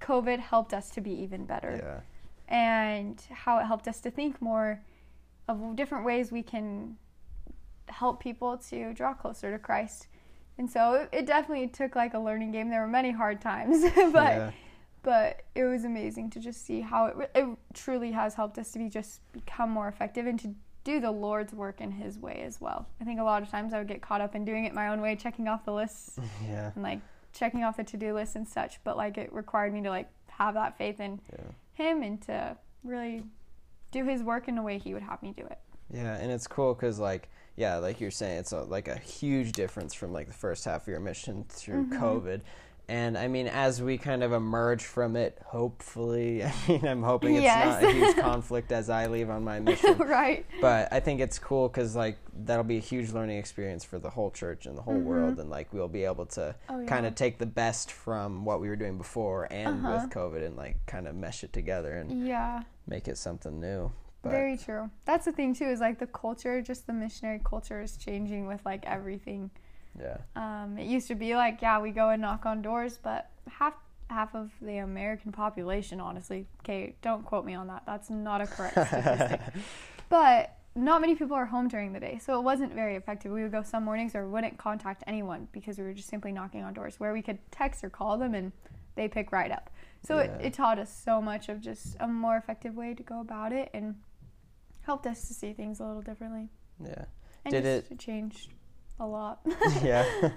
COVID 0.00 0.38
helped 0.38 0.74
us 0.74 0.90
to 0.90 1.00
be 1.00 1.12
even 1.22 1.46
better. 1.46 1.80
Yeah. 1.82 2.00
And 2.54 3.22
how 3.30 3.58
it 3.58 3.64
helped 3.64 3.88
us 3.88 4.00
to 4.00 4.10
think 4.10 4.42
more 4.42 4.82
of 5.48 5.76
different 5.76 6.04
ways 6.04 6.30
we 6.30 6.42
can 6.42 6.96
help 7.88 8.20
people 8.20 8.58
to 8.58 8.92
draw 8.92 9.14
closer 9.14 9.50
to 9.50 9.58
Christ. 9.58 10.08
And 10.58 10.70
so 10.70 11.08
it, 11.12 11.26
definitely 11.26 11.68
took 11.68 11.96
like 11.96 12.14
a 12.14 12.18
learning 12.18 12.52
game. 12.52 12.68
There 12.70 12.80
were 12.82 12.86
many 12.86 13.10
hard 13.10 13.40
times, 13.40 13.82
but 14.12 14.12
yeah. 14.14 14.50
but 15.02 15.42
it 15.54 15.64
was 15.64 15.84
amazing 15.84 16.30
to 16.30 16.40
just 16.40 16.64
see 16.66 16.80
how 16.80 17.06
it, 17.06 17.30
it 17.34 17.46
truly 17.74 18.12
has 18.12 18.34
helped 18.34 18.58
us 18.58 18.70
to 18.72 18.78
be 18.78 18.88
just 18.88 19.20
become 19.32 19.70
more 19.70 19.88
effective 19.88 20.26
and 20.26 20.38
to 20.40 20.54
do 20.84 21.00
the 21.00 21.10
Lord's 21.10 21.54
work 21.54 21.80
in 21.80 21.90
His 21.92 22.18
way 22.18 22.42
as 22.44 22.60
well. 22.60 22.86
I 23.00 23.04
think 23.04 23.18
a 23.20 23.22
lot 23.24 23.42
of 23.42 23.48
times 23.48 23.72
I 23.72 23.78
would 23.78 23.88
get 23.88 24.02
caught 24.02 24.20
up 24.20 24.34
in 24.34 24.44
doing 24.44 24.64
it 24.64 24.74
my 24.74 24.88
own 24.88 25.00
way, 25.00 25.16
checking 25.16 25.48
off 25.48 25.64
the 25.64 25.72
lists, 25.72 26.18
yeah, 26.46 26.70
and 26.74 26.82
like 26.82 27.00
checking 27.32 27.64
off 27.64 27.76
the 27.78 27.84
to-do 27.84 28.12
list 28.12 28.36
and 28.36 28.46
such, 28.46 28.78
but 28.84 28.96
like 28.96 29.16
it 29.16 29.32
required 29.32 29.72
me 29.72 29.80
to 29.82 29.88
like 29.90 30.08
have 30.28 30.54
that 30.54 30.76
faith 30.76 31.00
in 31.00 31.20
Yeah. 31.32 31.44
him 31.74 32.02
and 32.02 32.20
to 32.22 32.56
really 32.84 33.22
do 33.90 34.04
his 34.04 34.22
work 34.22 34.48
in 34.48 34.58
a 34.58 34.62
way 34.62 34.78
he 34.78 34.92
would 34.92 35.02
have 35.02 35.22
me 35.22 35.32
do 35.36 35.44
it. 35.44 35.58
Yeah, 35.92 36.16
and 36.16 36.30
it's 36.32 36.46
cool 36.46 36.74
because, 36.74 36.98
like, 36.98 37.28
yeah, 37.56 37.76
like 37.76 38.00
you're 38.00 38.10
saying, 38.10 38.38
it's 38.38 38.52
a, 38.52 38.62
like 38.62 38.88
a 38.88 38.96
huge 38.98 39.52
difference 39.52 39.94
from 39.94 40.12
like 40.12 40.26
the 40.26 40.32
first 40.32 40.64
half 40.64 40.82
of 40.82 40.88
your 40.88 41.00
mission 41.00 41.44
through 41.48 41.84
Mm-hmm. 41.86 42.02
COVID. 42.02 42.40
And 42.88 43.16
I 43.16 43.28
mean, 43.28 43.46
as 43.46 43.80
we 43.80 43.96
kind 43.96 44.22
of 44.24 44.32
emerge 44.32 44.82
from 44.84 45.14
it, 45.16 45.38
hopefully, 45.46 46.42
I 46.44 46.52
mean, 46.68 46.84
I'm 46.86 47.02
hoping 47.02 47.36
it's 47.36 47.44
Yes. 47.44 47.80
not 47.80 47.90
a 47.90 47.92
huge 47.94 48.16
conflict 48.20 48.72
as 48.72 48.90
I 48.90 49.06
leave 49.06 49.30
on 49.30 49.44
my 49.44 49.60
mission. 49.60 49.96
right. 49.98 50.44
But 50.60 50.92
I 50.92 50.98
think 51.00 51.20
it's 51.20 51.38
cool 51.38 51.68
because, 51.68 51.94
like, 51.94 52.18
that'll 52.44 52.64
be 52.64 52.76
a 52.78 52.80
huge 52.80 53.10
learning 53.12 53.38
experience 53.38 53.84
for 53.84 53.98
the 54.00 54.10
whole 54.10 54.30
church 54.32 54.66
and 54.66 54.76
the 54.76 54.82
whole 54.82 54.98
world. 54.98 55.38
And, 55.38 55.48
like, 55.48 55.72
we'll 55.72 55.88
be 55.88 56.04
able 56.04 56.26
to 56.26 56.54
Mm-hmm. 56.68 56.82
Oh, 56.82 56.86
kind 56.86 57.06
of 57.06 57.14
take 57.14 57.38
the 57.38 57.46
best 57.46 57.92
from 57.92 58.44
what 58.44 58.60
we 58.60 58.68
were 58.68 58.76
doing 58.76 58.98
before 58.98 59.46
and 59.50 59.86
Uh-huh. 59.86 60.00
with 60.02 60.10
COVID 60.12 60.44
and, 60.44 60.56
like, 60.56 60.84
kind 60.86 61.06
of 61.06 61.14
mesh 61.14 61.44
it 61.44 61.52
together 61.52 61.94
and 61.96 62.26
Yeah. 62.26 62.64
make 62.88 63.06
it 63.06 63.16
something 63.16 63.60
new. 63.60 63.92
But 64.22 64.30
Very 64.30 64.56
true. 64.56 64.90
That's 65.04 65.24
the 65.24 65.32
thing 65.32 65.54
too, 65.54 65.64
is 65.66 65.80
like 65.80 65.98
the 65.98 66.06
culture, 66.06 66.62
just 66.62 66.86
the 66.86 66.92
missionary 66.92 67.40
culture 67.44 67.80
is 67.80 67.96
changing 67.96 68.46
with 68.46 68.60
like 68.64 68.84
everything. 68.86 69.50
yeah. 70.00 70.18
Um, 70.36 70.78
it 70.78 70.86
used 70.86 71.08
to 71.08 71.14
be 71.14 71.34
like, 71.34 71.60
yeah, 71.60 71.80
we 71.80 71.90
go 71.90 72.10
and 72.10 72.22
knock 72.22 72.46
on 72.46 72.62
doors, 72.62 72.98
but 73.02 73.30
half 73.48 73.74
half 74.08 74.34
of 74.34 74.50
the 74.60 74.76
American 74.78 75.32
population, 75.32 75.98
honestly, 76.00 76.46
okay, 76.60 76.94
don't 77.02 77.24
quote 77.24 77.44
me 77.44 77.54
on 77.54 77.66
that. 77.68 77.82
That's 77.86 78.10
not 78.10 78.40
a 78.42 78.46
correct 78.46 78.74
statistic. 78.74 79.40
but 80.08 80.56
not 80.74 81.00
many 81.00 81.14
people 81.14 81.34
are 81.36 81.46
home 81.46 81.66
during 81.68 81.92
the 81.92 82.00
day, 82.00 82.18
so 82.22 82.38
it 82.38 82.42
wasn't 82.42 82.74
very 82.74 82.96
effective. 82.96 83.32
We 83.32 83.42
would 83.42 83.52
go 83.52 83.62
some 83.62 83.84
mornings 83.84 84.14
or 84.14 84.28
wouldn't 84.28 84.56
contact 84.58 85.02
anyone 85.06 85.48
because 85.52 85.78
we 85.78 85.84
were 85.84 85.94
just 85.94 86.08
simply 86.08 86.30
knocking 86.32 86.62
on 86.62 86.74
doors 86.74 87.00
where 87.00 87.12
we 87.12 87.22
could 87.22 87.38
text 87.50 87.82
or 87.82 87.90
call 87.90 88.18
them 88.18 88.34
and 88.34 88.52
they 88.94 89.08
pick 89.08 89.32
right 89.32 89.50
up. 89.50 89.70
So 90.06 90.16
Yeah. 90.18 90.24
it, 90.24 90.46
it 90.46 90.54
taught 90.54 90.78
us 90.78 90.94
so 90.94 91.20
much 91.22 91.48
of 91.48 91.60
just 91.60 91.96
a 92.00 92.06
more 92.06 92.36
effective 92.36 92.74
way 92.76 92.94
to 92.94 93.02
go 93.02 93.20
about 93.20 93.52
it 93.52 93.70
and 93.74 93.96
helped 94.82 95.06
us 95.06 95.26
to 95.28 95.34
see 95.34 95.52
things 95.52 95.80
a 95.80 95.84
little 95.84 96.02
differently. 96.02 96.48
Yeah. 96.82 97.04
And 97.44 97.52
Did 97.52 97.64
just 97.64 97.92
it 97.92 97.98
changed 97.98 98.52
a 99.00 99.06
lot. 99.06 99.40
yeah. 99.82 100.30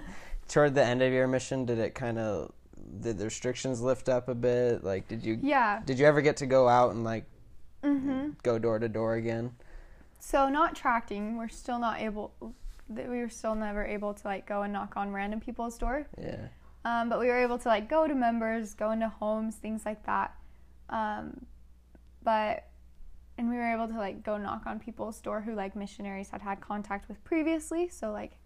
Toward 0.48 0.74
the 0.74 0.84
end 0.84 1.02
of 1.02 1.12
your 1.12 1.26
mission, 1.26 1.64
did 1.66 1.78
it 1.78 1.94
kind 1.94 2.18
of 2.18 2.52
did 3.00 3.18
the 3.18 3.24
restrictions 3.24 3.80
lift 3.80 4.08
up 4.08 4.28
a 4.28 4.34
bit? 4.34 4.84
Like, 4.84 5.08
did 5.08 5.24
you 5.24 5.38
yeah. 5.42 5.82
did 5.84 5.98
you 5.98 6.06
ever 6.06 6.20
get 6.20 6.38
to 6.38 6.46
go 6.46 6.68
out 6.68 6.92
and 6.92 7.04
like 7.04 7.24
Mm-hmm. 7.82 8.30
go 8.42 8.58
door 8.58 8.78
to 8.78 8.88
door 8.88 9.14
again? 9.14 9.52
So 10.18 10.48
not 10.48 10.74
tracting, 10.74 11.36
we're 11.36 11.48
still 11.48 11.78
not 11.78 12.00
able. 12.00 12.32
We 12.88 13.04
were 13.20 13.28
still 13.28 13.54
never 13.54 13.84
able 13.84 14.14
to 14.14 14.26
like 14.26 14.46
go 14.46 14.62
and 14.62 14.72
knock 14.72 14.96
on 14.96 15.12
random 15.12 15.40
people's 15.40 15.78
door. 15.78 16.06
Yeah. 16.20 16.48
Um, 16.84 17.08
but 17.08 17.18
we 17.20 17.26
were 17.28 17.36
able 17.36 17.58
to 17.58 17.68
like 17.68 17.88
go 17.88 18.06
to 18.06 18.14
members, 18.14 18.74
go 18.74 18.90
into 18.92 19.08
homes, 19.08 19.56
things 19.56 19.84
like 19.84 20.04
that. 20.06 20.34
Um, 20.88 21.46
but 22.22 22.64
and 23.38 23.48
we 23.48 23.56
were 23.56 23.72
able 23.72 23.88
to 23.88 23.98
like 23.98 24.22
go 24.24 24.38
knock 24.38 24.62
on 24.66 24.78
people's 24.78 25.20
door 25.20 25.40
who 25.40 25.54
like 25.54 25.76
missionaries 25.76 26.30
had 26.30 26.42
had 26.42 26.60
contact 26.60 27.08
with 27.08 27.22
previously. 27.24 27.88
So 27.88 28.10
like 28.10 28.38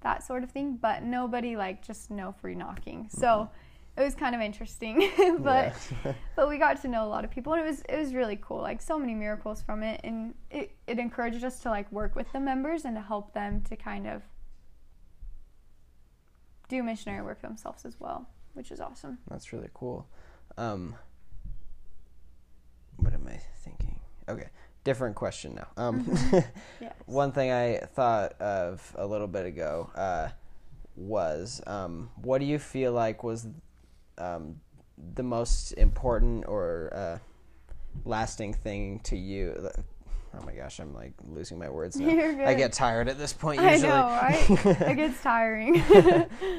that 0.00 0.26
sort 0.26 0.42
of 0.42 0.50
thing. 0.50 0.78
But 0.80 1.02
nobody 1.02 1.56
like 1.56 1.86
just 1.86 2.10
no 2.10 2.32
free 2.32 2.54
knocking. 2.54 3.08
So 3.10 3.48
it 3.96 4.02
was 4.02 4.14
kind 4.14 4.34
of 4.34 4.40
interesting. 4.40 5.10
but 5.40 5.74
but 6.36 6.48
we 6.48 6.58
got 6.58 6.80
to 6.82 6.88
know 6.88 7.04
a 7.04 7.08
lot 7.08 7.24
of 7.24 7.30
people 7.30 7.52
and 7.52 7.62
it 7.62 7.66
was 7.66 7.82
it 7.88 7.98
was 7.98 8.14
really 8.14 8.38
cool 8.40 8.60
like 8.60 8.82
so 8.82 8.98
many 8.98 9.14
miracles 9.14 9.62
from 9.62 9.82
it 9.82 10.00
and 10.04 10.34
it, 10.50 10.72
it 10.86 10.98
encouraged 10.98 11.44
us 11.44 11.60
to 11.60 11.70
like 11.70 11.90
work 11.92 12.14
with 12.16 12.30
the 12.32 12.40
members 12.40 12.84
and 12.84 12.96
to 12.96 13.02
help 13.02 13.32
them 13.32 13.62
to 13.62 13.76
kind 13.76 14.06
of 14.06 14.22
do 16.68 16.82
missionary 16.82 17.22
work 17.22 17.40
themselves 17.42 17.84
as 17.84 17.98
well 18.00 18.28
which 18.54 18.70
is 18.70 18.80
awesome 18.80 19.18
That's 19.28 19.52
really 19.52 19.68
cool. 19.74 20.08
Um, 20.56 20.94
what 22.96 23.12
am 23.12 23.28
I 23.28 23.38
thinking? 23.62 24.00
Okay, 24.28 24.48
different 24.84 25.14
question 25.14 25.54
now. 25.54 25.68
Um, 25.76 26.04
yes 26.80 26.92
one 27.06 27.32
thing 27.32 27.52
I 27.52 27.78
thought 27.94 28.32
of 28.40 28.94
a 28.96 29.06
little 29.06 29.28
bit 29.28 29.46
ago 29.46 29.90
uh, 29.94 30.28
was 30.96 31.62
um, 31.66 32.10
what 32.16 32.38
do 32.38 32.44
you 32.44 32.58
feel 32.58 32.92
like 32.92 33.22
was 33.22 33.48
um, 34.18 34.60
the 35.14 35.22
most 35.22 35.72
important 35.72 36.44
or 36.46 36.92
uh, 36.92 37.18
lasting 38.04 38.54
thing 38.54 39.00
to 39.04 39.16
you? 39.16 39.70
Oh 40.38 40.44
my 40.44 40.52
gosh, 40.52 40.80
I'm 40.80 40.92
like 40.92 41.12
losing 41.26 41.58
my 41.58 41.70
words 41.70 41.96
now. 41.96 42.08
I 42.44 42.54
get 42.54 42.72
tired 42.72 43.08
at 43.08 43.16
this 43.16 43.32
point 43.32 43.60
i 43.60 43.72
usually. 43.72 43.88
know 43.88 44.04
right 44.04 44.50
it 44.82 44.96
gets 44.96 45.22
tiring 45.22 45.82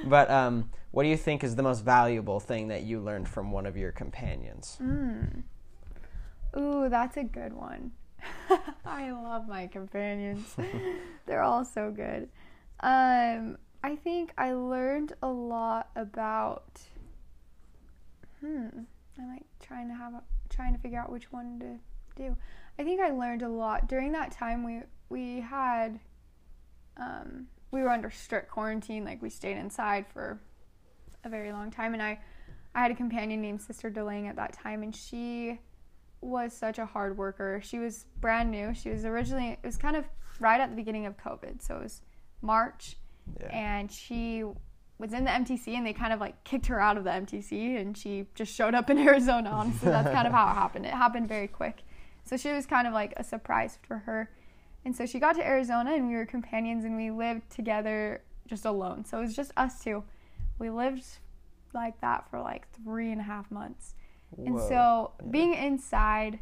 but 0.06 0.32
um, 0.32 0.72
what 0.92 1.04
do 1.04 1.10
you 1.10 1.18
think 1.18 1.44
is 1.44 1.56
the 1.56 1.64
most 1.64 1.84
valuable 1.84 2.40
thing 2.40 2.70
that 2.70 2.84
you 2.84 3.00
learned 3.00 3.28
from 3.30 3.52
one 3.52 3.66
of 3.66 3.78
your 3.78 3.92
companions? 3.92 4.78
mm. 4.82 5.44
Ooh 6.56 6.88
that's 6.90 7.18
a 7.18 7.24
good 7.24 7.54
one. 7.54 7.92
I 8.86 9.12
love 9.12 9.48
my 9.48 9.68
companions. 9.68 10.56
They're 11.26 11.44
all 11.44 11.66
so 11.66 11.92
good. 11.92 12.30
Um 12.82 13.58
i 13.84 13.96
think 13.96 14.34
i 14.38 14.54
learned 14.54 15.14
a 15.22 15.28
lot 15.28 15.90
about 15.96 16.82
hmm 18.42 18.68
i'm 19.20 19.28
like 19.30 19.44
trying 19.60 19.88
to 19.88 19.94
have 19.94 20.14
a, 20.14 20.24
trying 20.50 20.74
to 20.74 20.80
figure 20.80 21.00
out 21.00 21.12
which 21.12 21.32
one 21.32 21.60
to 21.60 22.22
do. 22.22 22.36
I 22.80 22.84
think 22.84 23.00
i 23.02 23.12
learned 23.12 23.44
a 23.44 23.50
lot 23.50 23.88
during 23.88 24.12
that 24.14 24.32
time 24.32 24.64
we 24.64 24.82
we 25.10 25.40
had 25.42 26.00
um 26.98 27.48
we 27.72 27.82
were 27.82 27.90
under 27.90 28.10
strict 28.10 28.50
quarantine 28.52 29.06
like 29.06 29.22
we 29.22 29.30
stayed 29.30 29.58
inside 29.58 30.06
for 30.08 30.40
a 31.24 31.30
very 31.30 31.52
long 31.52 31.72
time 31.72 31.94
and 31.94 32.02
i 32.02 32.20
i 32.76 32.82
had 32.82 32.92
a 32.92 32.96
companion 32.96 33.42
named 33.42 33.62
sister 33.62 33.90
delang 33.90 34.28
at 34.28 34.36
that 34.36 34.54
time 34.54 34.84
and 34.84 34.96
she 34.96 35.60
was 36.22 36.54
such 36.54 36.80
a 36.80 36.86
hard 36.86 37.18
worker. 37.18 37.62
She 37.64 37.80
was 37.80 38.06
brand 38.20 38.52
new. 38.52 38.74
She 38.74 38.90
was 38.90 39.06
originally, 39.06 39.50
it 39.52 39.60
was 39.66 39.78
kind 39.78 39.96
of 39.96 40.06
right 40.40 40.60
at 40.60 40.70
the 40.70 40.76
beginning 40.76 41.06
of 41.06 41.18
COVID. 41.18 41.62
So 41.62 41.78
it 41.78 41.84
was 41.84 42.02
March, 42.42 42.98
Yeah. 43.40 43.48
and 43.56 43.92
she 43.92 44.44
was 45.00 45.14
in 45.14 45.26
the 45.26 45.32
MTC, 45.32 45.76
and 45.76 45.86
they 45.86 45.94
kind 45.94 46.12
of 46.14 46.20
like 46.20 46.44
kicked 46.44 46.66
her 46.68 46.80
out 46.80 46.98
of 46.98 47.04
the 47.04 47.12
MTC, 47.12 47.80
and 47.80 47.96
she 47.98 48.26
just 48.36 48.54
showed 48.54 48.74
up 48.76 48.90
in 48.90 48.98
Arizona. 49.08 49.50
Honestly, 49.52 49.90
that's 49.90 50.10
kind 50.12 50.28
of 50.28 50.34
how 50.34 50.50
it 50.50 50.54
happened. 50.56 50.86
It 50.86 50.94
happened 50.94 51.28
very 51.28 51.48
quick. 51.48 51.84
So 52.24 52.36
she 52.36 52.52
was 52.52 52.66
kind 52.66 52.88
of 52.88 52.94
like 52.94 53.14
a 53.18 53.24
surprise 53.24 53.78
for 53.88 54.00
her. 54.00 54.30
And 54.86 54.96
so 54.96 55.06
she 55.06 55.20
got 55.20 55.36
to 55.36 55.46
Arizona, 55.46 55.94
and 55.94 56.08
we 56.08 56.16
were 56.16 56.26
companions, 56.26 56.84
and 56.84 56.96
we 56.98 57.12
lived 57.12 57.50
together 57.50 58.22
just 58.48 58.66
alone. 58.66 59.06
So 59.06 59.18
it 59.20 59.22
was 59.22 59.36
just 59.36 59.52
us 59.58 59.84
two. 59.84 60.04
We 60.60 60.70
lived 60.70 61.04
like 61.74 62.00
that 62.02 62.30
for 62.30 62.40
like 62.40 62.68
three 62.84 63.12
and 63.12 63.20
a 63.22 63.24
half 63.24 63.52
months. 63.52 63.94
And 64.38 64.60
so 64.60 65.12
Yeah. 65.22 65.28
being 65.30 65.54
inside, 65.54 66.40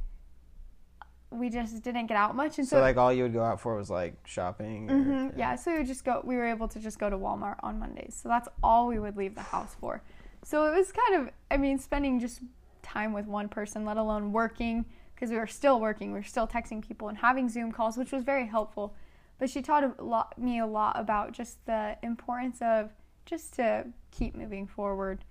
we 1.32 1.50
just 1.50 1.82
didn't 1.84 2.08
get 2.08 2.18
out 2.18 2.36
much. 2.36 2.58
And 2.60 2.68
so 2.68 2.78
so, 2.78 2.82
like 2.82 2.98
all 2.98 3.12
you 3.12 3.24
would 3.24 3.34
go 3.34 3.44
out 3.44 3.60
for 3.60 3.76
was 3.76 3.90
like 3.90 4.16
shopping. 4.26 4.90
Or, 4.90 4.94
Mhm, 4.96 5.38
yeah. 5.38 5.56
so 5.56 5.72
we 5.72 5.80
would 5.80 5.88
just 5.88 6.06
go. 6.06 6.22
We 6.24 6.36
were 6.36 6.46
able 6.46 6.68
to 6.70 6.80
just 6.80 6.98
go 7.00 7.10
to 7.10 7.18
Walmart 7.18 7.58
on 7.62 7.80
Mondays. 7.80 8.16
So 8.22 8.30
that's 8.30 8.48
all 8.64 8.88
we 8.88 9.00
would 9.00 9.18
leave 9.18 9.36
the 9.36 9.42
house 9.42 9.76
for. 9.76 10.02
So 10.44 10.66
it 10.72 10.76
was 10.76 10.92
kind 10.92 11.22
of, 11.22 11.34
I 11.52 11.58
mean, 11.58 11.80
spending 11.80 12.20
just 12.20 12.42
time 12.84 13.14
with 13.14 13.26
one 13.26 13.50
person, 13.50 13.84
let 13.86 13.98
alone 13.98 14.32
working, 14.32 14.86
because 15.14 15.30
we 15.32 15.38
were 15.38 15.48
still 15.48 15.80
working. 15.80 16.12
We 16.12 16.20
were 16.20 16.24
still 16.24 16.48
texting 16.48 16.82
people 16.88 17.08
and 17.10 17.18
having 17.18 17.50
Zoom 17.50 17.72
calls, 17.72 17.98
which 17.98 18.12
was 18.12 18.24
very 18.24 18.46
helpful. 18.46 18.94
But 19.40 19.50
she 19.50 19.62
taught 19.62 19.84
a 19.84 20.02
lot, 20.04 20.38
me 20.38 20.60
a 20.60 20.66
lot 20.68 20.98
about 20.98 21.32
just 21.34 21.66
the 21.66 21.98
importance 22.04 22.62
of 22.62 22.92
just 23.26 23.54
to 23.56 23.88
keep 24.12 24.36
moving 24.36 24.68
forward. 24.68 25.26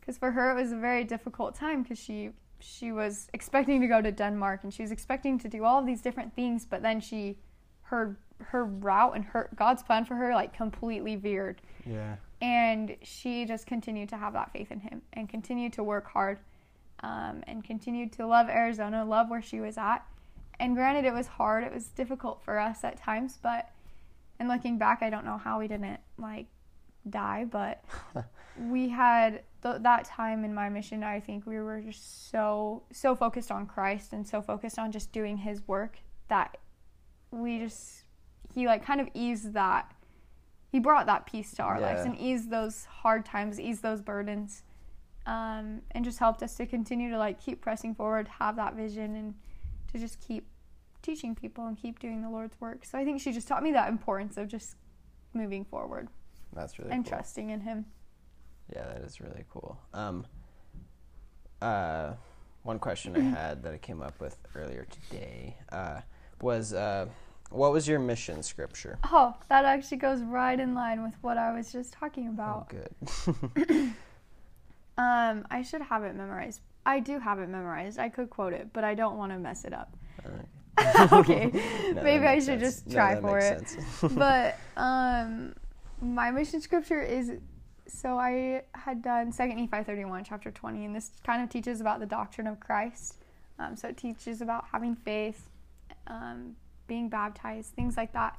Because 0.00 0.18
for 0.18 0.30
her, 0.32 0.50
it 0.50 0.54
was 0.54 0.72
a 0.72 0.76
very 0.76 1.04
difficult 1.04 1.54
time 1.54 1.82
because 1.82 1.98
she 1.98 2.30
she 2.58 2.92
was 2.92 3.28
expecting 3.32 3.80
to 3.80 3.86
go 3.86 4.02
to 4.02 4.12
Denmark 4.12 4.64
and 4.64 4.72
she 4.74 4.82
was 4.82 4.90
expecting 4.90 5.38
to 5.38 5.48
do 5.48 5.64
all 5.64 5.78
of 5.78 5.86
these 5.86 6.02
different 6.02 6.34
things, 6.34 6.66
but 6.66 6.82
then 6.82 7.00
she 7.00 7.38
her 7.82 8.18
her 8.42 8.64
route 8.64 9.14
and 9.16 9.24
her 9.24 9.48
God's 9.54 9.82
plan 9.82 10.04
for 10.04 10.14
her 10.14 10.34
like 10.34 10.54
completely 10.54 11.16
veered 11.16 11.60
Yeah. 11.84 12.16
and 12.40 12.96
she 13.02 13.44
just 13.44 13.66
continued 13.66 14.08
to 14.10 14.16
have 14.16 14.32
that 14.32 14.50
faith 14.52 14.70
in 14.72 14.80
him 14.80 15.02
and 15.12 15.28
continued 15.28 15.74
to 15.74 15.82
work 15.84 16.06
hard 16.06 16.38
um, 17.02 17.42
and 17.46 17.62
continued 17.62 18.12
to 18.12 18.26
love 18.26 18.48
arizona 18.48 19.04
love 19.04 19.28
where 19.28 19.42
she 19.42 19.60
was 19.60 19.76
at 19.76 19.98
and 20.58 20.74
granted 20.74 21.04
it 21.04 21.12
was 21.12 21.26
hard 21.26 21.64
it 21.64 21.72
was 21.74 21.88
difficult 21.88 22.42
for 22.42 22.58
us 22.58 22.82
at 22.82 22.96
times 22.96 23.38
but 23.42 23.70
and 24.38 24.48
looking 24.48 24.78
back 24.78 25.02
i 25.02 25.10
don't 25.10 25.26
know 25.26 25.36
how 25.36 25.58
we 25.58 25.68
didn't 25.68 26.00
like 26.16 26.46
die 27.10 27.44
but 27.50 27.84
we 28.58 28.88
had 28.88 29.42
th- 29.62 29.76
that 29.80 30.04
time 30.04 30.44
in 30.44 30.54
my 30.54 30.68
mission 30.68 31.02
i 31.02 31.20
think 31.20 31.46
we 31.46 31.58
were 31.60 31.80
just 31.80 32.30
so 32.30 32.82
so 32.92 33.14
focused 33.14 33.50
on 33.50 33.66
christ 33.66 34.12
and 34.12 34.26
so 34.26 34.40
focused 34.40 34.78
on 34.78 34.90
just 34.90 35.12
doing 35.12 35.36
his 35.36 35.66
work 35.66 35.98
that 36.28 36.56
we 37.30 37.58
just 37.58 38.04
he 38.54 38.66
like 38.66 38.84
kind 38.84 39.00
of 39.00 39.08
eased 39.14 39.52
that 39.54 39.92
he 40.70 40.78
brought 40.78 41.06
that 41.06 41.26
peace 41.26 41.52
to 41.52 41.62
our 41.62 41.80
lives 41.80 42.02
and 42.04 42.16
eased 42.18 42.50
those 42.50 42.84
hard 42.84 43.24
times 43.24 43.58
eased 43.60 43.82
those 43.82 44.00
burdens 44.00 44.62
um, 45.26 45.82
and 45.90 46.04
just 46.04 46.18
helped 46.18 46.42
us 46.42 46.56
to 46.56 46.66
continue 46.66 47.10
to 47.10 47.18
like 47.18 47.40
keep 47.40 47.60
pressing 47.60 47.94
forward 47.94 48.28
have 48.38 48.56
that 48.56 48.74
vision 48.74 49.14
and 49.16 49.34
to 49.92 49.98
just 49.98 50.20
keep 50.20 50.46
teaching 51.02 51.34
people 51.34 51.66
and 51.66 51.76
keep 51.76 51.98
doing 51.98 52.22
the 52.22 52.28
lord's 52.28 52.60
work. 52.60 52.84
So 52.84 52.98
i 52.98 53.04
think 53.04 53.20
she 53.20 53.32
just 53.32 53.48
taught 53.48 53.62
me 53.62 53.72
that 53.72 53.88
importance 53.88 54.36
of 54.36 54.48
just 54.48 54.76
moving 55.32 55.64
forward 55.64 56.08
That's 56.52 56.78
really 56.78 56.90
and 56.92 57.04
cool. 57.04 57.10
trusting 57.10 57.50
in 57.50 57.60
him 57.60 57.84
Yeah, 58.74 58.84
that 58.84 59.02
is 59.02 59.20
really 59.20 59.44
cool. 59.50 59.78
Um, 59.94 60.26
uh, 61.62 62.12
one 62.62 62.78
question 62.78 63.16
I 63.16 63.20
had 63.38 63.62
that 63.62 63.72
I 63.74 63.78
came 63.78 64.02
up 64.02 64.20
with 64.20 64.36
earlier 64.54 64.86
today 64.90 65.56
uh, 65.70 66.00
was 66.40 66.72
uh, 66.72 67.06
what 67.50 67.72
was 67.72 67.86
your 67.88 67.98
mission 67.98 68.42
scripture? 68.42 68.98
Oh, 69.04 69.34
that 69.48 69.64
actually 69.64 69.96
goes 69.98 70.22
right 70.22 70.58
in 70.58 70.74
line 70.74 71.02
with 71.02 71.14
what 71.20 71.36
I 71.38 71.52
was 71.52 71.72
just 71.72 71.92
talking 71.92 72.28
Oh, 72.28 72.32
about. 72.32 72.68
good. 72.68 73.92
Um, 74.98 75.46
I 75.50 75.62
should 75.62 75.80
have 75.80 76.04
it 76.04 76.14
memorized. 76.14 76.60
I 76.84 77.00
do 77.00 77.18
have 77.18 77.38
it 77.38 77.48
memorized. 77.48 77.98
I 77.98 78.10
could 78.10 78.28
quote 78.28 78.52
it, 78.52 78.70
but 78.74 78.84
I 78.84 78.94
don't 78.94 79.16
want 79.16 79.32
to 79.32 79.38
mess 79.38 79.64
it 79.64 79.72
up. 79.72 79.96
okay, 81.12 81.46
No, 81.94 82.02
maybe 82.02 82.26
I 82.26 82.34
should 82.38 82.60
sense. 82.60 82.82
just 82.82 82.86
No, 82.88 82.94
try 82.96 83.14
that 83.14 83.22
for 83.22 83.38
it. 83.38 83.76
but 84.14 84.56
um, 84.76 85.54
my 86.00 86.30
mission 86.30 86.60
scripture 86.60 87.00
is 87.00 87.32
so 87.86 88.18
I 88.18 88.62
had 88.74 89.02
done 89.02 89.32
Second 89.32 89.56
Nephi 89.56 89.84
thirty 89.84 90.04
one, 90.04 90.24
chapter 90.24 90.50
twenty, 90.50 90.84
and 90.84 90.94
this 90.94 91.10
kind 91.24 91.42
of 91.42 91.48
teaches 91.48 91.80
about 91.80 92.00
the 92.00 92.06
doctrine 92.06 92.46
of 92.46 92.60
Christ. 92.60 93.16
Um, 93.58 93.76
so 93.76 93.88
it 93.88 93.96
teaches 93.96 94.40
about 94.40 94.64
having 94.72 94.94
faith, 94.94 95.48
um, 96.06 96.56
being 96.86 97.08
baptized, 97.08 97.74
things 97.74 97.96
like 97.96 98.12
that. 98.12 98.38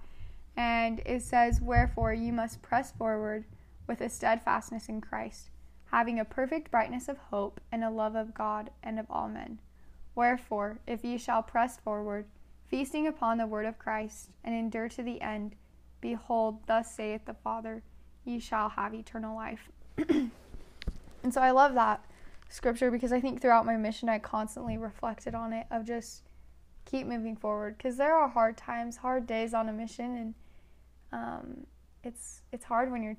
And 0.58 1.02
it 1.06 1.22
says, 1.22 1.62
"Wherefore 1.62 2.14
you 2.14 2.34
must 2.34 2.62
press 2.62 2.92
forward 2.92 3.46
with 3.88 4.02
a 4.02 4.10
steadfastness 4.10 4.90
in 4.90 5.02
Christ, 5.02 5.50
having 5.92 6.20
a 6.20 6.26
perfect 6.26 6.72
brightness 6.72 7.08
of 7.08 7.18
hope 7.18 7.60
and 7.72 7.84
a 7.84 7.90
love 7.90 8.16
of 8.16 8.34
God 8.34 8.72
and 8.82 9.00
of 9.00 9.06
all 9.10 9.28
men." 9.28 9.60
Wherefore, 10.16 10.80
if 10.88 11.04
ye 11.04 11.18
shall 11.18 11.44
press 11.44 11.78
forward, 11.78 12.26
feasting 12.68 13.08
upon 13.08 13.38
the 13.38 13.48
word 13.48 13.66
of 13.66 13.80
Christ, 13.80 14.30
and 14.44 14.56
endure 14.56 14.90
to 14.90 15.04
the 15.04 15.22
end, 15.22 15.56
behold, 16.02 16.60
thus 16.68 16.94
saith 16.94 17.26
the 17.26 17.34
Father, 17.34 17.84
ye 18.26 18.40
shall 18.40 18.70
have 18.70 18.94
eternal 18.94 19.36
life. 19.36 19.70
and 20.10 21.34
so 21.34 21.42
I 21.42 21.52
love 21.52 21.74
that 21.76 22.04
scripture 22.50 22.92
because 22.92 23.14
I 23.14 23.22
think 23.22 23.42
throughout 23.42 23.66
my 23.66 23.78
mission 23.78 24.10
I 24.10 24.20
constantly 24.20 24.78
reflected 24.78 25.36
on 25.36 25.54
it 25.54 25.68
of 25.72 25.86
just 25.86 26.24
keep 26.86 27.08
moving 27.08 27.36
forward 27.36 27.78
because 27.78 27.98
there 27.98 28.16
are 28.16 28.28
hard 28.28 28.58
times, 28.58 28.98
hard 28.98 29.26
days 29.26 29.54
on 29.54 29.70
a 29.70 29.74
mission, 29.74 30.16
and 30.18 30.34
um, 31.14 31.68
it's 32.04 32.42
it's 32.52 32.66
hard 32.66 32.92
when 32.92 33.04
you're 33.04 33.18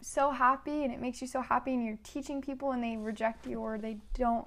so 0.00 0.30
happy 0.30 0.84
and 0.84 0.92
it 0.92 1.00
makes 1.00 1.20
you 1.20 1.26
so 1.26 1.40
happy 1.40 1.74
and 1.74 1.84
you're 1.84 1.98
teaching 2.04 2.40
people 2.40 2.70
and 2.70 2.82
they 2.82 2.96
reject 2.96 3.46
you 3.46 3.58
or 3.58 3.78
they 3.78 3.98
don't 4.14 4.46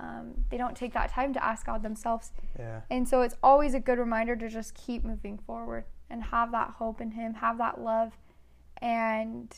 um, 0.00 0.32
they 0.50 0.56
don't 0.56 0.76
take 0.76 0.92
that 0.94 1.10
time 1.10 1.32
to 1.32 1.44
ask 1.44 1.66
God 1.66 1.82
themselves. 1.82 2.32
yeah. 2.58 2.80
And 2.90 3.08
so 3.08 3.22
it's 3.22 3.36
always 3.42 3.74
a 3.74 3.80
good 3.80 3.98
reminder 3.98 4.34
to 4.34 4.48
just 4.48 4.74
keep 4.74 5.04
moving 5.04 5.38
forward 5.38 5.84
and 6.12 6.22
have 6.24 6.52
that 6.52 6.74
hope 6.76 7.00
in 7.00 7.10
Him, 7.12 7.34
have 7.34 7.58
that 7.58 7.80
love, 7.80 8.12
and 8.80 9.52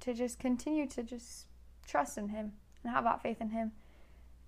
to 0.00 0.14
just 0.14 0.38
continue 0.38 0.86
to 0.86 1.02
just 1.02 1.46
trust 1.86 2.16
in 2.16 2.28
Him 2.28 2.52
and 2.82 2.92
have 2.94 3.04
that 3.04 3.20
faith 3.20 3.40
in 3.40 3.50
Him. 3.50 3.72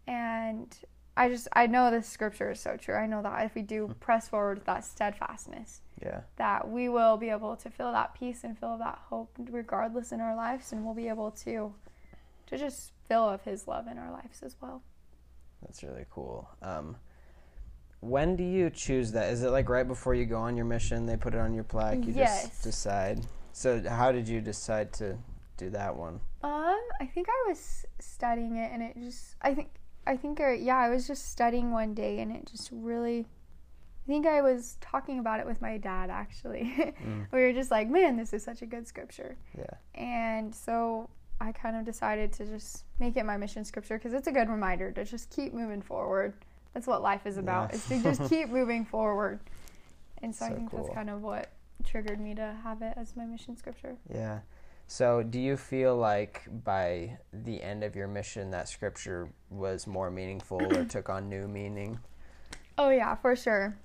And 0.07 0.75
I 1.17 1.29
just, 1.29 1.49
I 1.53 1.67
know 1.67 1.91
this 1.91 2.09
scripture 2.09 2.53
is 2.53 2.61
so 2.61 2.77
true. 2.77 2.95
I 2.95 3.07
know 3.07 3.21
that 3.23 3.45
if 3.45 3.55
we 3.55 3.63
do 3.63 3.95
press 4.01 4.29
forward 4.29 4.59
with 4.59 4.67
that 4.67 4.85
steadfastness, 4.85 5.81
Yeah. 6.01 6.21
that 6.37 6.71
we 6.71 6.89
will 6.89 7.17
be 7.17 7.29
able 7.29 7.57
to 7.57 7.69
feel 7.71 7.93
that 7.93 8.15
peace 8.15 8.45
and 8.45 8.59
feel 8.59 8.79
that 8.79 8.99
hope 9.11 9.31
regardless 9.51 10.13
in 10.13 10.21
our 10.21 10.35
lives, 10.37 10.73
and 10.73 10.85
we'll 10.85 10.95
be 10.95 11.09
able 11.09 11.33
to, 11.33 11.75
to 12.47 12.57
just 12.57 12.93
fill 13.09 13.29
of 13.29 13.43
His 13.43 13.67
love 13.67 13.89
in 13.89 13.99
our 13.99 14.11
lives 14.13 14.43
as 14.43 14.57
well. 14.63 14.83
That's 15.61 15.83
really 15.83 16.07
cool. 16.11 16.49
Um, 16.63 16.97
when 18.03 18.35
do 18.35 18.43
you 18.43 18.69
choose 18.69 19.13
that? 19.13 19.33
Is 19.33 19.45
it 19.45 19.51
like 19.51 19.69
right 19.69 19.87
before 19.87 20.15
you 20.17 20.27
go 20.27 20.39
on 20.39 20.57
your 20.57 20.67
mission? 20.67 21.07
They 21.07 21.17
put 21.17 21.35
it 21.35 21.41
on 21.41 21.55
your 21.55 21.63
plaque. 21.65 22.05
You 22.05 22.13
Yes. 22.13 22.49
just 22.49 22.63
decide. 22.65 23.25
So 23.53 23.81
how 23.89 24.11
did 24.11 24.27
you 24.29 24.41
decide 24.41 24.93
to 24.95 25.17
do 25.57 25.71
that 25.71 25.97
one? 25.97 26.21
Um, 26.43 26.81
I 27.01 27.07
think 27.07 27.29
I 27.31 27.49
was 27.49 27.87
studying 28.01 28.57
it, 28.57 28.73
and 28.73 28.83
it 28.83 28.97
just 28.99 29.37
I 29.41 29.55
think 29.55 29.69
I 30.05 30.17
think 30.17 30.41
I, 30.41 30.55
yeah 30.55 30.79
I 30.79 30.89
was 30.89 31.07
just 31.07 31.31
studying 31.31 31.71
one 31.71 31.95
day, 31.95 32.19
and 32.21 32.33
it 32.33 32.45
just 32.47 32.71
really. 32.73 33.21
I 34.05 34.05
think 34.09 34.27
I 34.27 34.43
was 34.43 34.79
talking 34.81 35.21
about 35.21 35.39
it 35.39 35.47
with 35.47 35.63
my 35.63 35.79
dad 35.79 36.11
actually. 36.11 36.93
we 37.33 37.41
were 37.41 37.53
just 37.53 37.71
like, 37.71 37.89
man, 37.89 38.17
this 38.17 38.33
is 38.33 38.43
such 38.43 38.61
a 38.63 38.67
good 38.67 38.89
scripture, 38.89 39.37
Yeah. 39.57 39.65
and 39.95 40.53
so 40.53 41.09
I 41.41 41.53
kind 41.53 41.77
of 41.77 41.85
decided 41.85 42.33
to 42.33 42.47
just 42.47 42.85
make 42.99 43.17
it 43.17 43.25
my 43.25 43.37
mission 43.37 43.65
scripture 43.65 43.97
because 43.99 44.13
it's 44.13 44.27
a 44.27 44.33
good 44.33 44.49
reminder 44.49 44.91
to 44.91 45.05
just 45.05 45.31
keep 45.31 45.55
moving 45.55 45.81
forward. 45.83 46.35
That's 46.75 46.87
what 46.87 47.03
life 47.03 47.27
is 47.27 47.37
about. 47.37 47.71
Yeah. 47.71 47.77
Is 47.77 47.89
to 47.89 48.03
just 48.03 48.31
keep 48.31 48.49
moving 48.49 48.85
forward, 48.85 49.41
and 50.23 50.35
so, 50.35 50.47
I 50.47 50.51
think 50.51 50.71
cool. 50.71 50.83
that's 50.83 50.95
kind 50.95 51.11
of 51.11 51.23
what 51.23 51.53
triggered 51.85 52.21
me 52.21 52.35
to 52.35 52.57
have 52.63 52.83
it 52.83 52.95
as 52.97 53.17
my 53.17 53.25
mission 53.25 53.57
scripture. 53.57 53.97
Yeah. 54.13 54.41
So 54.87 55.23
do 55.23 55.41
you 55.41 55.57
feel 55.57 55.97
like 55.97 56.43
by 56.65 57.17
the 57.33 57.63
end 57.63 57.83
of 57.83 57.97
your 57.97 58.09
mission 58.09 58.51
that 58.51 58.69
scripture 58.69 59.31
was 59.49 59.87
more 59.87 60.11
meaningful 60.11 60.63
or 60.63 60.85
took 60.89 61.09
on 61.09 61.29
new 61.29 61.49
meaning? 61.49 61.99
Oh 62.77 62.91
yeah, 62.91 63.15
for 63.15 63.37
sure. 63.37 63.77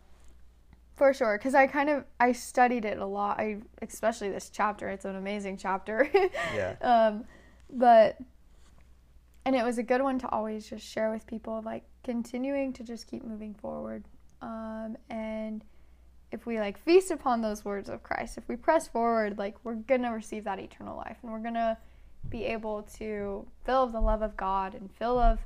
For 0.96 1.14
sure, 1.14 1.38
because 1.38 1.54
I 1.54 1.68
kind 1.68 1.90
of 1.90 2.06
I 2.20 2.32
studied 2.32 2.84
it 2.84 2.98
a 2.98 3.06
lot. 3.06 3.40
I 3.40 3.60
especially 3.82 4.32
this 4.32 4.50
chapter. 4.50 4.90
It's 4.90 5.06
an 5.06 5.16
amazing 5.16 5.58
chapter. 5.58 6.10
Yeah. 6.56 6.76
um, 6.82 7.26
but 7.72 8.18
and 9.46 9.56
it 9.56 9.64
was 9.64 9.78
a 9.78 9.84
good 9.84 10.02
one 10.02 10.20
to 10.20 10.30
always 10.30 10.68
just 10.68 10.86
share 10.86 11.12
with 11.12 11.26
people, 11.26 11.62
like 11.64 11.84
continuing 12.08 12.72
to 12.72 12.84
just 12.84 13.06
keep 13.06 13.26
moving 13.26 13.54
forward. 13.54 14.06
Um, 14.42 14.96
and 15.10 15.66
if 16.32 16.46
we 16.46 16.58
like 16.58 16.82
feast 16.82 17.12
upon 17.12 17.42
those 17.42 17.66
words 17.66 17.90
of 17.90 18.02
Christ, 18.02 18.38
if 18.38 18.48
we 18.48 18.56
press 18.56 18.88
forward, 18.88 19.38
like 19.38 19.56
we're 19.66 19.76
gonna 19.76 20.14
receive 20.14 20.46
that 20.46 20.58
eternal 20.58 20.96
life, 20.96 21.18
and 21.22 21.34
we're 21.34 21.44
gonna 21.44 21.78
be 22.30 22.46
able 22.46 22.84
to 22.98 23.46
fill 23.66 23.84
of 23.84 23.92
the 23.92 24.00
love 24.00 24.22
of 24.22 24.38
God 24.38 24.74
and 24.74 24.90
fill 24.90 25.20
of 25.20 25.40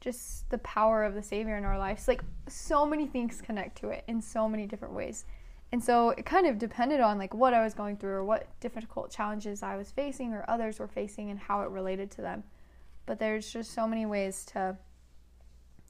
just 0.00 0.48
the 0.50 0.58
power 0.58 1.02
of 1.02 1.14
the 1.14 1.22
Savior 1.24 1.56
in 1.56 1.64
our 1.64 1.76
lives. 1.76 2.06
Like 2.06 2.22
so 2.46 2.86
many 2.86 3.08
things 3.08 3.42
connect 3.42 3.76
to 3.78 3.88
it 3.88 4.04
in 4.06 4.22
so 4.22 4.48
many 4.48 4.64
different 4.64 4.94
ways. 4.94 5.24
And 5.72 5.82
so 5.82 6.10
it 6.10 6.24
kind 6.24 6.46
of 6.46 6.56
depended 6.56 7.00
on 7.00 7.18
like 7.18 7.34
what 7.34 7.52
I 7.52 7.64
was 7.64 7.74
going 7.74 7.96
through 7.96 8.12
or 8.12 8.24
what 8.24 8.46
difficult 8.60 9.10
challenges 9.10 9.64
I 9.64 9.74
was 9.74 9.90
facing 9.90 10.32
or 10.32 10.44
others 10.46 10.78
were 10.78 10.86
facing 10.86 11.30
and 11.30 11.40
how 11.40 11.62
it 11.62 11.70
related 11.70 12.12
to 12.12 12.22
them. 12.22 12.44
But 13.06 13.18
there's 13.18 13.52
just 13.52 13.72
so 13.72 13.88
many 13.88 14.06
ways 14.06 14.44
to 14.52 14.76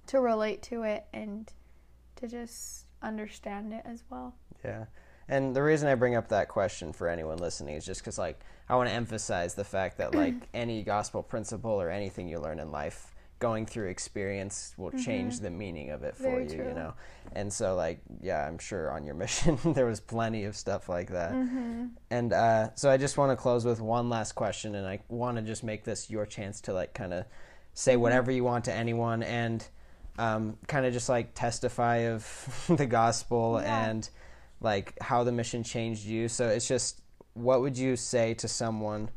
to 0.09 0.21
relate 0.21 0.63
to 0.65 0.83
it 0.83 1.07
and 1.13 1.53
to 2.17 2.29
just 2.29 2.87
understand 3.03 3.73
it 3.73 3.83
as 3.85 4.03
well. 4.11 4.35
Yeah. 4.65 4.87
And 5.29 5.57
the 5.57 5.63
reason 5.63 5.89
I 5.89 5.95
bring 5.97 6.15
up 6.15 6.29
that 6.29 6.49
question 6.49 6.93
for 6.93 7.09
anyone 7.09 7.39
listening 7.39 7.75
is 7.75 7.85
just 7.85 8.01
because, 8.01 8.17
like, 8.19 8.41
I 8.69 8.77
want 8.77 8.89
to 8.89 8.95
emphasize 8.95 9.55
the 9.55 9.65
fact 9.65 9.99
that, 9.99 10.15
like, 10.15 10.35
any 10.55 10.83
gospel 10.83 11.23
principle 11.23 11.73
or 11.73 11.91
anything 11.91 12.29
you 12.29 12.39
learn 12.39 12.61
in 12.61 12.71
life, 12.71 13.13
going 13.39 13.67
through 13.67 13.89
experience 13.89 14.73
will 14.79 14.93
change 14.93 15.41
the 15.41 15.51
meaning 15.51 15.91
of 15.91 16.03
it 16.05 16.17
for 16.17 16.23
Mm-hmm. 16.25 16.31
Very 16.37 16.43
you, 16.45 16.55
true. 16.57 16.69
you 16.69 16.75
know? 16.75 16.95
And 17.33 17.53
so, 17.53 17.75
like, 17.75 18.01
yeah, 18.23 18.47
I'm 18.47 18.57
sure 18.59 18.91
on 18.93 19.05
your 19.05 19.15
mission 19.25 19.59
there 19.75 19.85
was 19.87 20.01
plenty 20.01 20.45
of 20.45 20.57
stuff 20.57 20.89
like 20.89 21.11
that. 21.11 21.33
Mm-hmm. 21.33 21.87
And 22.11 22.33
uh, 22.33 22.75
so 22.77 22.89
I 22.89 22.97
just 22.97 23.19
want 23.19 23.33
to 23.33 23.37
close 23.37 23.65
with 23.65 23.81
one 23.81 24.09
last 24.09 24.33
question, 24.37 24.77
and 24.77 24.87
I 24.87 25.01
want 25.09 25.37
to 25.39 25.43
just 25.43 25.65
make 25.65 25.83
this 25.85 26.09
your 26.09 26.25
chance 26.25 26.61
to, 26.63 26.73
like, 26.73 26.95
kind 26.95 27.13
of 27.13 27.25
say 27.75 27.93
Mm-hmm. 27.95 28.01
whatever 28.03 28.31
you 28.31 28.45
want 28.45 28.65
to 28.67 28.73
anyone 28.73 29.23
and 29.25 29.67
um, 30.19 30.57
kind 30.67 30.87
of 30.87 30.93
just, 30.93 31.09
like, 31.09 31.35
testify 31.35 31.97
of 32.09 32.65
the 32.77 32.87
gospel 32.87 33.61
Yeah. 33.63 33.89
and 33.91 34.09
like 34.61 34.95
how 35.03 35.23
the 35.23 35.33
mission 35.33 35.63
changed 35.63 36.07
you. 36.07 36.29
So 36.29 36.49
it's 36.49 36.67
just 36.67 37.03
what 37.35 37.61
would 37.61 37.77
you 37.77 37.95
say 37.95 38.33
to 38.35 38.49
someone 38.49 39.11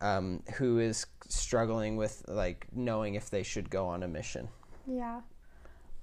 um, 0.00 0.40
who 0.54 0.78
is 0.78 1.04
struggling 1.28 1.96
with 1.96 2.24
like 2.28 2.66
knowing 2.72 3.16
if 3.16 3.28
they 3.28 3.42
should 3.42 3.70
go 3.70 3.86
on 3.88 4.04
a 4.04 4.08
mission? 4.08 4.48
Yeah. 4.86 5.22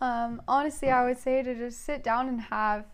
Um, 0.02 0.42
honestly, 0.48 0.90
I 0.90 1.06
would 1.06 1.18
say 1.18 1.42
to 1.42 1.56
just 1.56 1.86
sit 1.86 2.04
down 2.04 2.28
and 2.28 2.42
have 2.42 2.86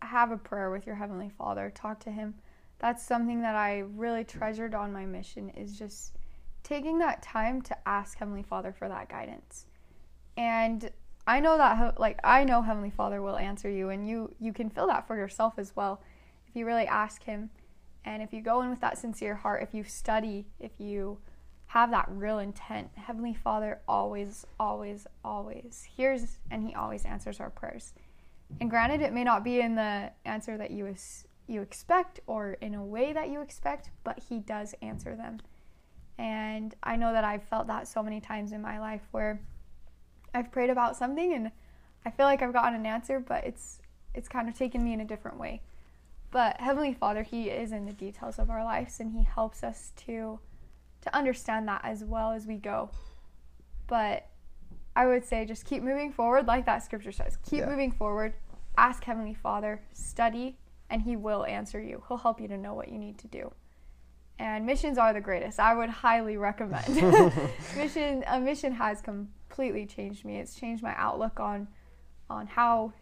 have 0.00 0.30
a 0.30 0.36
prayer 0.38 0.70
with 0.70 0.86
your 0.86 0.96
heavenly 0.96 1.30
Father. 1.36 1.70
Talk 1.74 2.00
to 2.00 2.10
Him. 2.10 2.34
That's 2.78 3.04
something 3.04 3.42
that 3.42 3.54
I 3.56 3.80
really 3.80 4.24
treasured 4.24 4.74
on 4.74 4.92
my 4.92 5.04
mission. 5.04 5.50
Is 5.50 5.78
just 5.78 6.16
taking 6.62 6.98
that 7.00 7.22
time 7.22 7.60
to 7.62 7.76
ask 7.88 8.18
Heavenly 8.18 8.42
Father 8.42 8.72
for 8.72 8.88
that 8.88 9.10
guidance. 9.10 9.66
And 10.36 10.90
I 11.26 11.40
know 11.40 11.56
that 11.56 11.98
like 11.98 12.18
I 12.24 12.44
know 12.44 12.62
Heavenly 12.62 12.90
Father 12.90 13.22
will 13.22 13.36
answer 13.36 13.70
you, 13.70 13.90
and 13.90 14.08
you 14.08 14.34
you 14.38 14.52
can 14.52 14.68
feel 14.70 14.86
that 14.88 15.06
for 15.06 15.16
yourself 15.16 15.54
as 15.58 15.74
well 15.74 16.02
if 16.46 16.56
you 16.56 16.66
really 16.66 16.86
ask 16.86 17.22
Him. 17.22 17.50
And 18.04 18.22
if 18.22 18.32
you 18.32 18.42
go 18.42 18.60
in 18.62 18.70
with 18.70 18.80
that 18.80 18.98
sincere 18.98 19.34
heart, 19.34 19.62
if 19.62 19.72
you 19.72 19.82
study, 19.84 20.46
if 20.60 20.72
you 20.78 21.18
have 21.66 21.90
that 21.90 22.06
real 22.10 22.38
intent, 22.38 22.90
Heavenly 22.94 23.34
Father 23.34 23.80
always, 23.88 24.46
always, 24.60 25.06
always 25.24 25.88
hears 25.96 26.38
and 26.50 26.66
He 26.66 26.74
always 26.74 27.04
answers 27.04 27.40
our 27.40 27.50
prayers. 27.50 27.94
And 28.60 28.70
granted, 28.70 29.00
it 29.00 29.12
may 29.12 29.24
not 29.24 29.42
be 29.42 29.60
in 29.60 29.74
the 29.74 30.10
answer 30.24 30.58
that 30.58 30.70
you 30.70 30.86
es- 30.86 31.26
you 31.46 31.62
expect 31.62 32.20
or 32.26 32.52
in 32.60 32.74
a 32.74 32.84
way 32.84 33.12
that 33.12 33.28
you 33.28 33.40
expect, 33.40 33.90
but 34.04 34.18
He 34.28 34.38
does 34.38 34.74
answer 34.82 35.16
them. 35.16 35.40
And 36.16 36.74
I 36.82 36.96
know 36.96 37.12
that 37.12 37.24
I've 37.24 37.42
felt 37.42 37.66
that 37.66 37.88
so 37.88 38.02
many 38.02 38.20
times 38.20 38.52
in 38.52 38.62
my 38.62 38.78
life 38.78 39.02
where 39.10 39.40
I've 40.34 40.50
prayed 40.50 40.70
about 40.70 40.96
something 40.96 41.32
and 41.32 41.50
I 42.04 42.10
feel 42.10 42.26
like 42.26 42.42
I've 42.42 42.52
gotten 42.52 42.74
an 42.74 42.86
answer, 42.86 43.20
but 43.20 43.44
it's 43.44 43.78
it's 44.14 44.28
kind 44.28 44.48
of 44.48 44.56
taken 44.56 44.84
me 44.84 44.92
in 44.92 45.00
a 45.00 45.04
different 45.04 45.38
way. 45.38 45.62
But 46.30 46.60
Heavenly 46.60 46.92
Father, 46.92 47.22
He 47.22 47.48
is 47.50 47.72
in 47.72 47.86
the 47.86 47.92
details 47.92 48.38
of 48.38 48.50
our 48.50 48.64
lives 48.64 49.00
and 49.00 49.12
He 49.12 49.22
helps 49.24 49.62
us 49.62 49.92
to 50.06 50.40
to 51.02 51.16
understand 51.16 51.68
that 51.68 51.82
as 51.84 52.04
well 52.04 52.32
as 52.32 52.46
we 52.46 52.56
go. 52.56 52.90
But 53.86 54.28
I 54.96 55.06
would 55.06 55.24
say 55.24 55.44
just 55.44 55.64
keep 55.64 55.82
moving 55.82 56.12
forward, 56.12 56.46
like 56.46 56.66
that 56.66 56.82
scripture 56.84 57.12
says. 57.12 57.36
Keep 57.48 57.60
Yeah. 57.60 57.66
moving 57.66 57.92
forward. 57.92 58.34
Ask 58.76 59.04
Heavenly 59.04 59.34
Father, 59.34 59.82
study, 59.92 60.58
and 60.90 61.02
He 61.02 61.16
will 61.16 61.44
answer 61.44 61.80
you. 61.80 62.02
He'll 62.08 62.16
help 62.16 62.40
you 62.40 62.48
to 62.48 62.56
know 62.58 62.74
what 62.74 62.88
you 62.88 62.98
need 62.98 63.18
to 63.18 63.28
do. 63.28 63.52
And 64.38 64.66
missions 64.66 64.98
are 64.98 65.12
the 65.12 65.20
greatest. 65.20 65.60
I 65.60 65.74
would 65.74 65.90
highly 65.90 66.36
recommend. 66.36 66.86
mission 67.76 68.24
a 68.26 68.40
mission 68.40 68.72
has 68.72 69.00
completely 69.54 69.86
changed 69.86 70.24
me. 70.24 70.38
It's 70.38 70.54
changed 70.54 70.82
my 70.82 70.94
outlook 70.96 71.38
on 71.38 71.68
on 72.28 72.46
how 72.46 72.92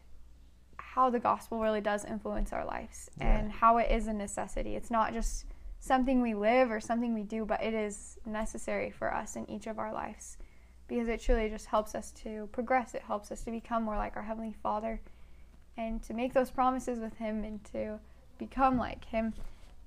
how 0.77 1.09
the 1.09 1.19
gospel 1.19 1.61
really 1.61 1.81
does 1.81 2.05
influence 2.05 2.53
our 2.53 2.66
lives 2.66 3.09
and 3.19 3.51
how 3.51 3.79
it 3.79 3.91
is 3.91 4.07
a 4.07 4.12
necessity. 4.12 4.77
It's 4.77 4.91
not 4.91 5.15
just 5.15 5.47
something 5.81 6.20
we 6.20 6.35
live 6.35 6.70
or 6.70 6.81
something 6.81 7.15
we 7.15 7.23
do, 7.23 7.47
but 7.47 7.62
it 7.62 7.73
is 7.73 8.19
necessary 8.27 8.91
for 8.91 9.15
us 9.15 9.37
in 9.37 9.49
each 9.49 9.66
of 9.66 9.79
our 9.79 9.93
lives 9.93 10.37
because 10.89 11.09
it 11.09 11.23
truly 11.23 11.49
just 11.49 11.66
helps 11.66 11.95
us 11.95 12.11
to 12.11 12.49
progress. 12.53 12.95
It 12.95 13.03
helps 13.03 13.33
us 13.33 13.43
to 13.45 13.51
become 13.51 13.85
more 13.85 13.97
like 13.97 14.16
our 14.16 14.23
Heavenly 14.23 14.55
Father 14.62 15.01
and 15.79 16.03
to 16.03 16.12
make 16.12 16.35
those 16.35 16.51
promises 16.51 16.99
with 16.99 17.16
Him 17.16 17.45
and 17.45 17.65
to 17.73 17.99
become 18.37 18.77
like 18.77 19.07
Him. 19.07 19.33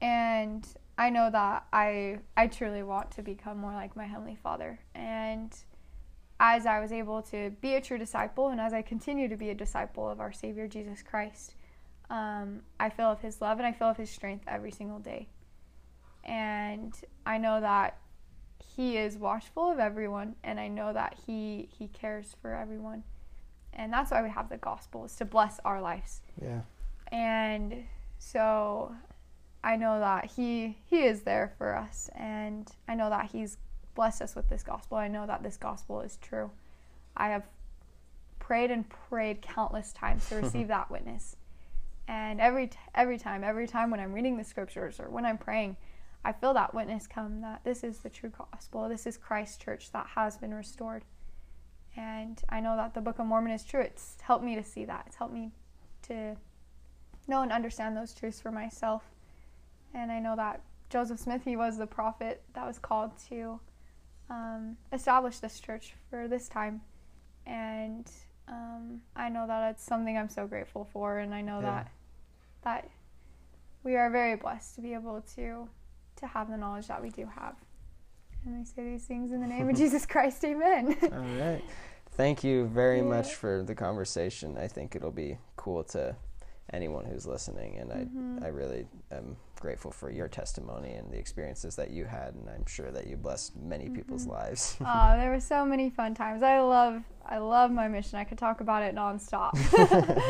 And 0.01 0.67
I 0.97 1.11
know 1.11 1.29
that 1.29 1.67
I 1.71 2.17
I 2.35 2.47
truly 2.47 2.81
want 2.81 3.11
to 3.11 3.21
become 3.21 3.59
more 3.59 3.73
like 3.73 3.95
my 3.95 4.05
Heavenly 4.05 4.37
Father. 4.41 4.79
And 4.95 5.55
as 6.39 6.65
I 6.65 6.79
was 6.79 6.91
able 6.91 7.21
to 7.23 7.51
be 7.61 7.75
a 7.75 7.81
true 7.81 7.97
disciple 7.97 8.49
and 8.49 8.59
as 8.59 8.73
I 8.73 8.81
continue 8.81 9.29
to 9.29 9.37
be 9.37 9.49
a 9.49 9.55
disciple 9.55 10.09
of 10.09 10.19
our 10.19 10.33
Savior 10.33 10.67
Jesus 10.67 11.01
Christ, 11.01 11.55
um, 12.09 12.61
I 12.79 12.89
feel 12.89 13.11
of 13.11 13.21
His 13.21 13.41
love 13.41 13.57
and 13.57 13.65
I 13.65 13.71
feel 13.71 13.89
of 13.89 13.97
His 13.97 14.09
strength 14.09 14.43
every 14.47 14.71
single 14.71 14.99
day. 14.99 15.27
And 16.23 16.93
I 17.25 17.37
know 17.37 17.61
that 17.61 17.97
He 18.75 18.97
is 18.97 19.17
watchful 19.17 19.71
of 19.71 19.79
everyone, 19.79 20.35
and 20.43 20.59
I 20.59 20.67
know 20.67 20.91
that 20.93 21.15
He 21.25 21.69
He 21.77 21.87
cares 21.87 22.35
for 22.41 22.53
everyone, 22.53 23.03
and 23.73 23.93
that's 23.93 24.11
why 24.11 24.21
we 24.21 24.29
have 24.29 24.49
the 24.49 24.57
gospel 24.57 25.05
is 25.05 25.15
to 25.17 25.25
bless 25.25 25.59
our 25.63 25.81
lives. 25.81 26.21
Yeah. 26.41 26.61
And 27.11 27.85
so 28.17 28.95
I 29.63 29.75
know 29.77 29.99
that 29.99 30.25
he 30.25 30.77
he 30.85 31.03
is 31.03 31.23
there 31.23 31.51
for 31.57 31.75
us 31.75 32.09
and 32.15 32.69
I 32.87 32.93
know 32.93 33.09
that 33.09 33.31
he's 33.31 33.57
blessed 33.95 34.21
us 34.21 34.35
with 34.35 34.49
this 34.49 34.63
gospel. 34.63 34.97
I 34.97 35.07
know 35.07 35.25
that 35.25 35.43
this 35.43 35.57
gospel 35.57 36.01
is 36.01 36.17
true. 36.17 36.51
I 37.17 37.29
have 37.29 37.43
prayed 38.39 38.69
and 38.69 38.85
prayed 38.87 39.41
countless 39.41 39.91
times 39.93 40.27
to 40.29 40.35
receive 40.41 40.67
that 40.67 40.91
witness. 40.91 41.35
And 42.07 42.39
every 42.39 42.67
t- 42.67 42.77
every 42.93 43.17
time, 43.17 43.43
every 43.43 43.67
time 43.67 43.89
when 43.89 43.99
I'm 43.99 44.13
reading 44.13 44.37
the 44.37 44.43
scriptures 44.43 44.99
or 44.99 45.09
when 45.09 45.25
I'm 45.25 45.39
praying, 45.39 45.77
I 46.23 46.33
feel 46.33 46.53
that 46.53 46.73
witness 46.73 47.07
come 47.07 47.41
that 47.41 47.63
this 47.63 47.83
is 47.83 47.99
the 47.99 48.09
true 48.09 48.31
gospel. 48.51 48.87
This 48.87 49.07
is 49.07 49.17
Christ's 49.17 49.57
church 49.57 49.91
that 49.91 50.07
has 50.15 50.37
been 50.37 50.53
restored. 50.53 51.03
And 51.95 52.41
I 52.49 52.59
know 52.59 52.75
that 52.75 52.93
the 52.93 53.01
Book 53.01 53.19
of 53.19 53.25
Mormon 53.25 53.53
is 53.53 53.63
true. 53.63 53.81
It's 53.81 54.17
helped 54.21 54.43
me 54.43 54.55
to 54.55 54.63
see 54.63 54.85
that. 54.85 55.05
It's 55.07 55.15
helped 55.15 55.33
me 55.33 55.51
to 56.03 56.35
know 57.27 57.41
and 57.41 57.51
understand 57.51 57.95
those 57.95 58.13
truths 58.13 58.41
for 58.41 58.51
myself. 58.51 59.03
And 59.93 60.11
I 60.11 60.19
know 60.19 60.35
that 60.35 60.61
Joseph 60.89 61.19
Smith, 61.19 61.41
he 61.45 61.55
was 61.55 61.77
the 61.77 61.87
prophet 61.87 62.43
that 62.53 62.67
was 62.67 62.77
called 62.77 63.11
to 63.29 63.59
um, 64.29 64.77
establish 64.91 65.39
this 65.39 65.59
church 65.59 65.93
for 66.09 66.27
this 66.27 66.47
time. 66.47 66.81
And 67.45 68.09
um, 68.47 69.01
I 69.15 69.29
know 69.29 69.45
that 69.47 69.71
it's 69.71 69.83
something 69.83 70.17
I'm 70.17 70.29
so 70.29 70.47
grateful 70.47 70.87
for, 70.91 71.19
and 71.19 71.33
I 71.33 71.41
know 71.41 71.59
Yeah. 71.59 71.65
that 71.83 71.91
that 72.63 72.89
we 73.83 73.95
are 73.95 74.09
very 74.09 74.35
blessed 74.35 74.75
to 74.75 74.81
be 74.81 74.93
able 74.93 75.21
to 75.35 75.67
to 76.17 76.27
have 76.27 76.49
the 76.49 76.57
knowledge 76.57 76.87
that 76.87 77.01
we 77.01 77.09
do 77.09 77.25
have. 77.35 77.55
And 78.45 78.61
I 78.61 78.63
say 78.63 78.83
these 78.83 79.05
things 79.05 79.31
in 79.31 79.41
the 79.41 79.47
name 79.47 79.67
of 79.69 79.75
Jesus 79.83 80.05
Christ, 80.05 80.43
Amen. 80.45 80.95
All 81.03 81.39
right. 81.39 81.61
Thank 82.11 82.43
you 82.43 82.65
very 82.67 82.97
Yeah. 82.99 83.03
much 83.03 83.35
for 83.35 83.61
the 83.63 83.75
conversation. 83.75 84.57
I 84.57 84.67
think 84.67 84.95
it'll 84.95 85.11
be 85.11 85.37
cool 85.57 85.83
to 85.85 86.15
anyone 86.73 87.05
who's 87.05 87.25
listening, 87.27 87.77
and 87.77 87.91
Mm-hmm. 87.91 88.39
I 88.43 88.47
I 88.47 88.49
really 88.49 88.87
am 89.11 89.35
grateful 89.65 89.89
for 89.89 90.11
your 90.11 90.27
testimony 90.27 90.91
and 90.93 91.11
the 91.11 91.17
experiences 91.17 91.75
that 91.75 91.89
you 91.89 92.05
had, 92.05 92.35
and 92.35 92.47
I'm 92.47 92.65
sure 92.67 92.91
that 92.91 93.07
you 93.07 93.17
blessed 93.17 93.55
many 93.55 93.89
people's 93.89 94.23
Mm-hmm. 94.27 94.31
lives. 94.33 94.77
oh, 94.81 95.17
there 95.17 95.31
were 95.31 95.39
so 95.39 95.65
many 95.65 95.89
fun 95.89 96.13
times. 96.13 96.43
I 96.43 96.59
love 96.59 97.01
I 97.25 97.39
love 97.39 97.71
my 97.71 97.87
mission. 97.87 98.19
I 98.19 98.23
could 98.25 98.37
talk 98.37 98.61
about 98.61 98.83
it 98.83 98.93
nonstop. 98.95 99.51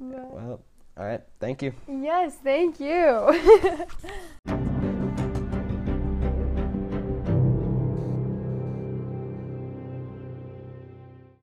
Well, 0.00 0.60
all 0.96 1.04
right. 1.04 1.22
Thank 1.40 1.60
you. 1.62 1.72
yes, 1.88 2.36
thank 2.44 2.78
you. 2.80 4.64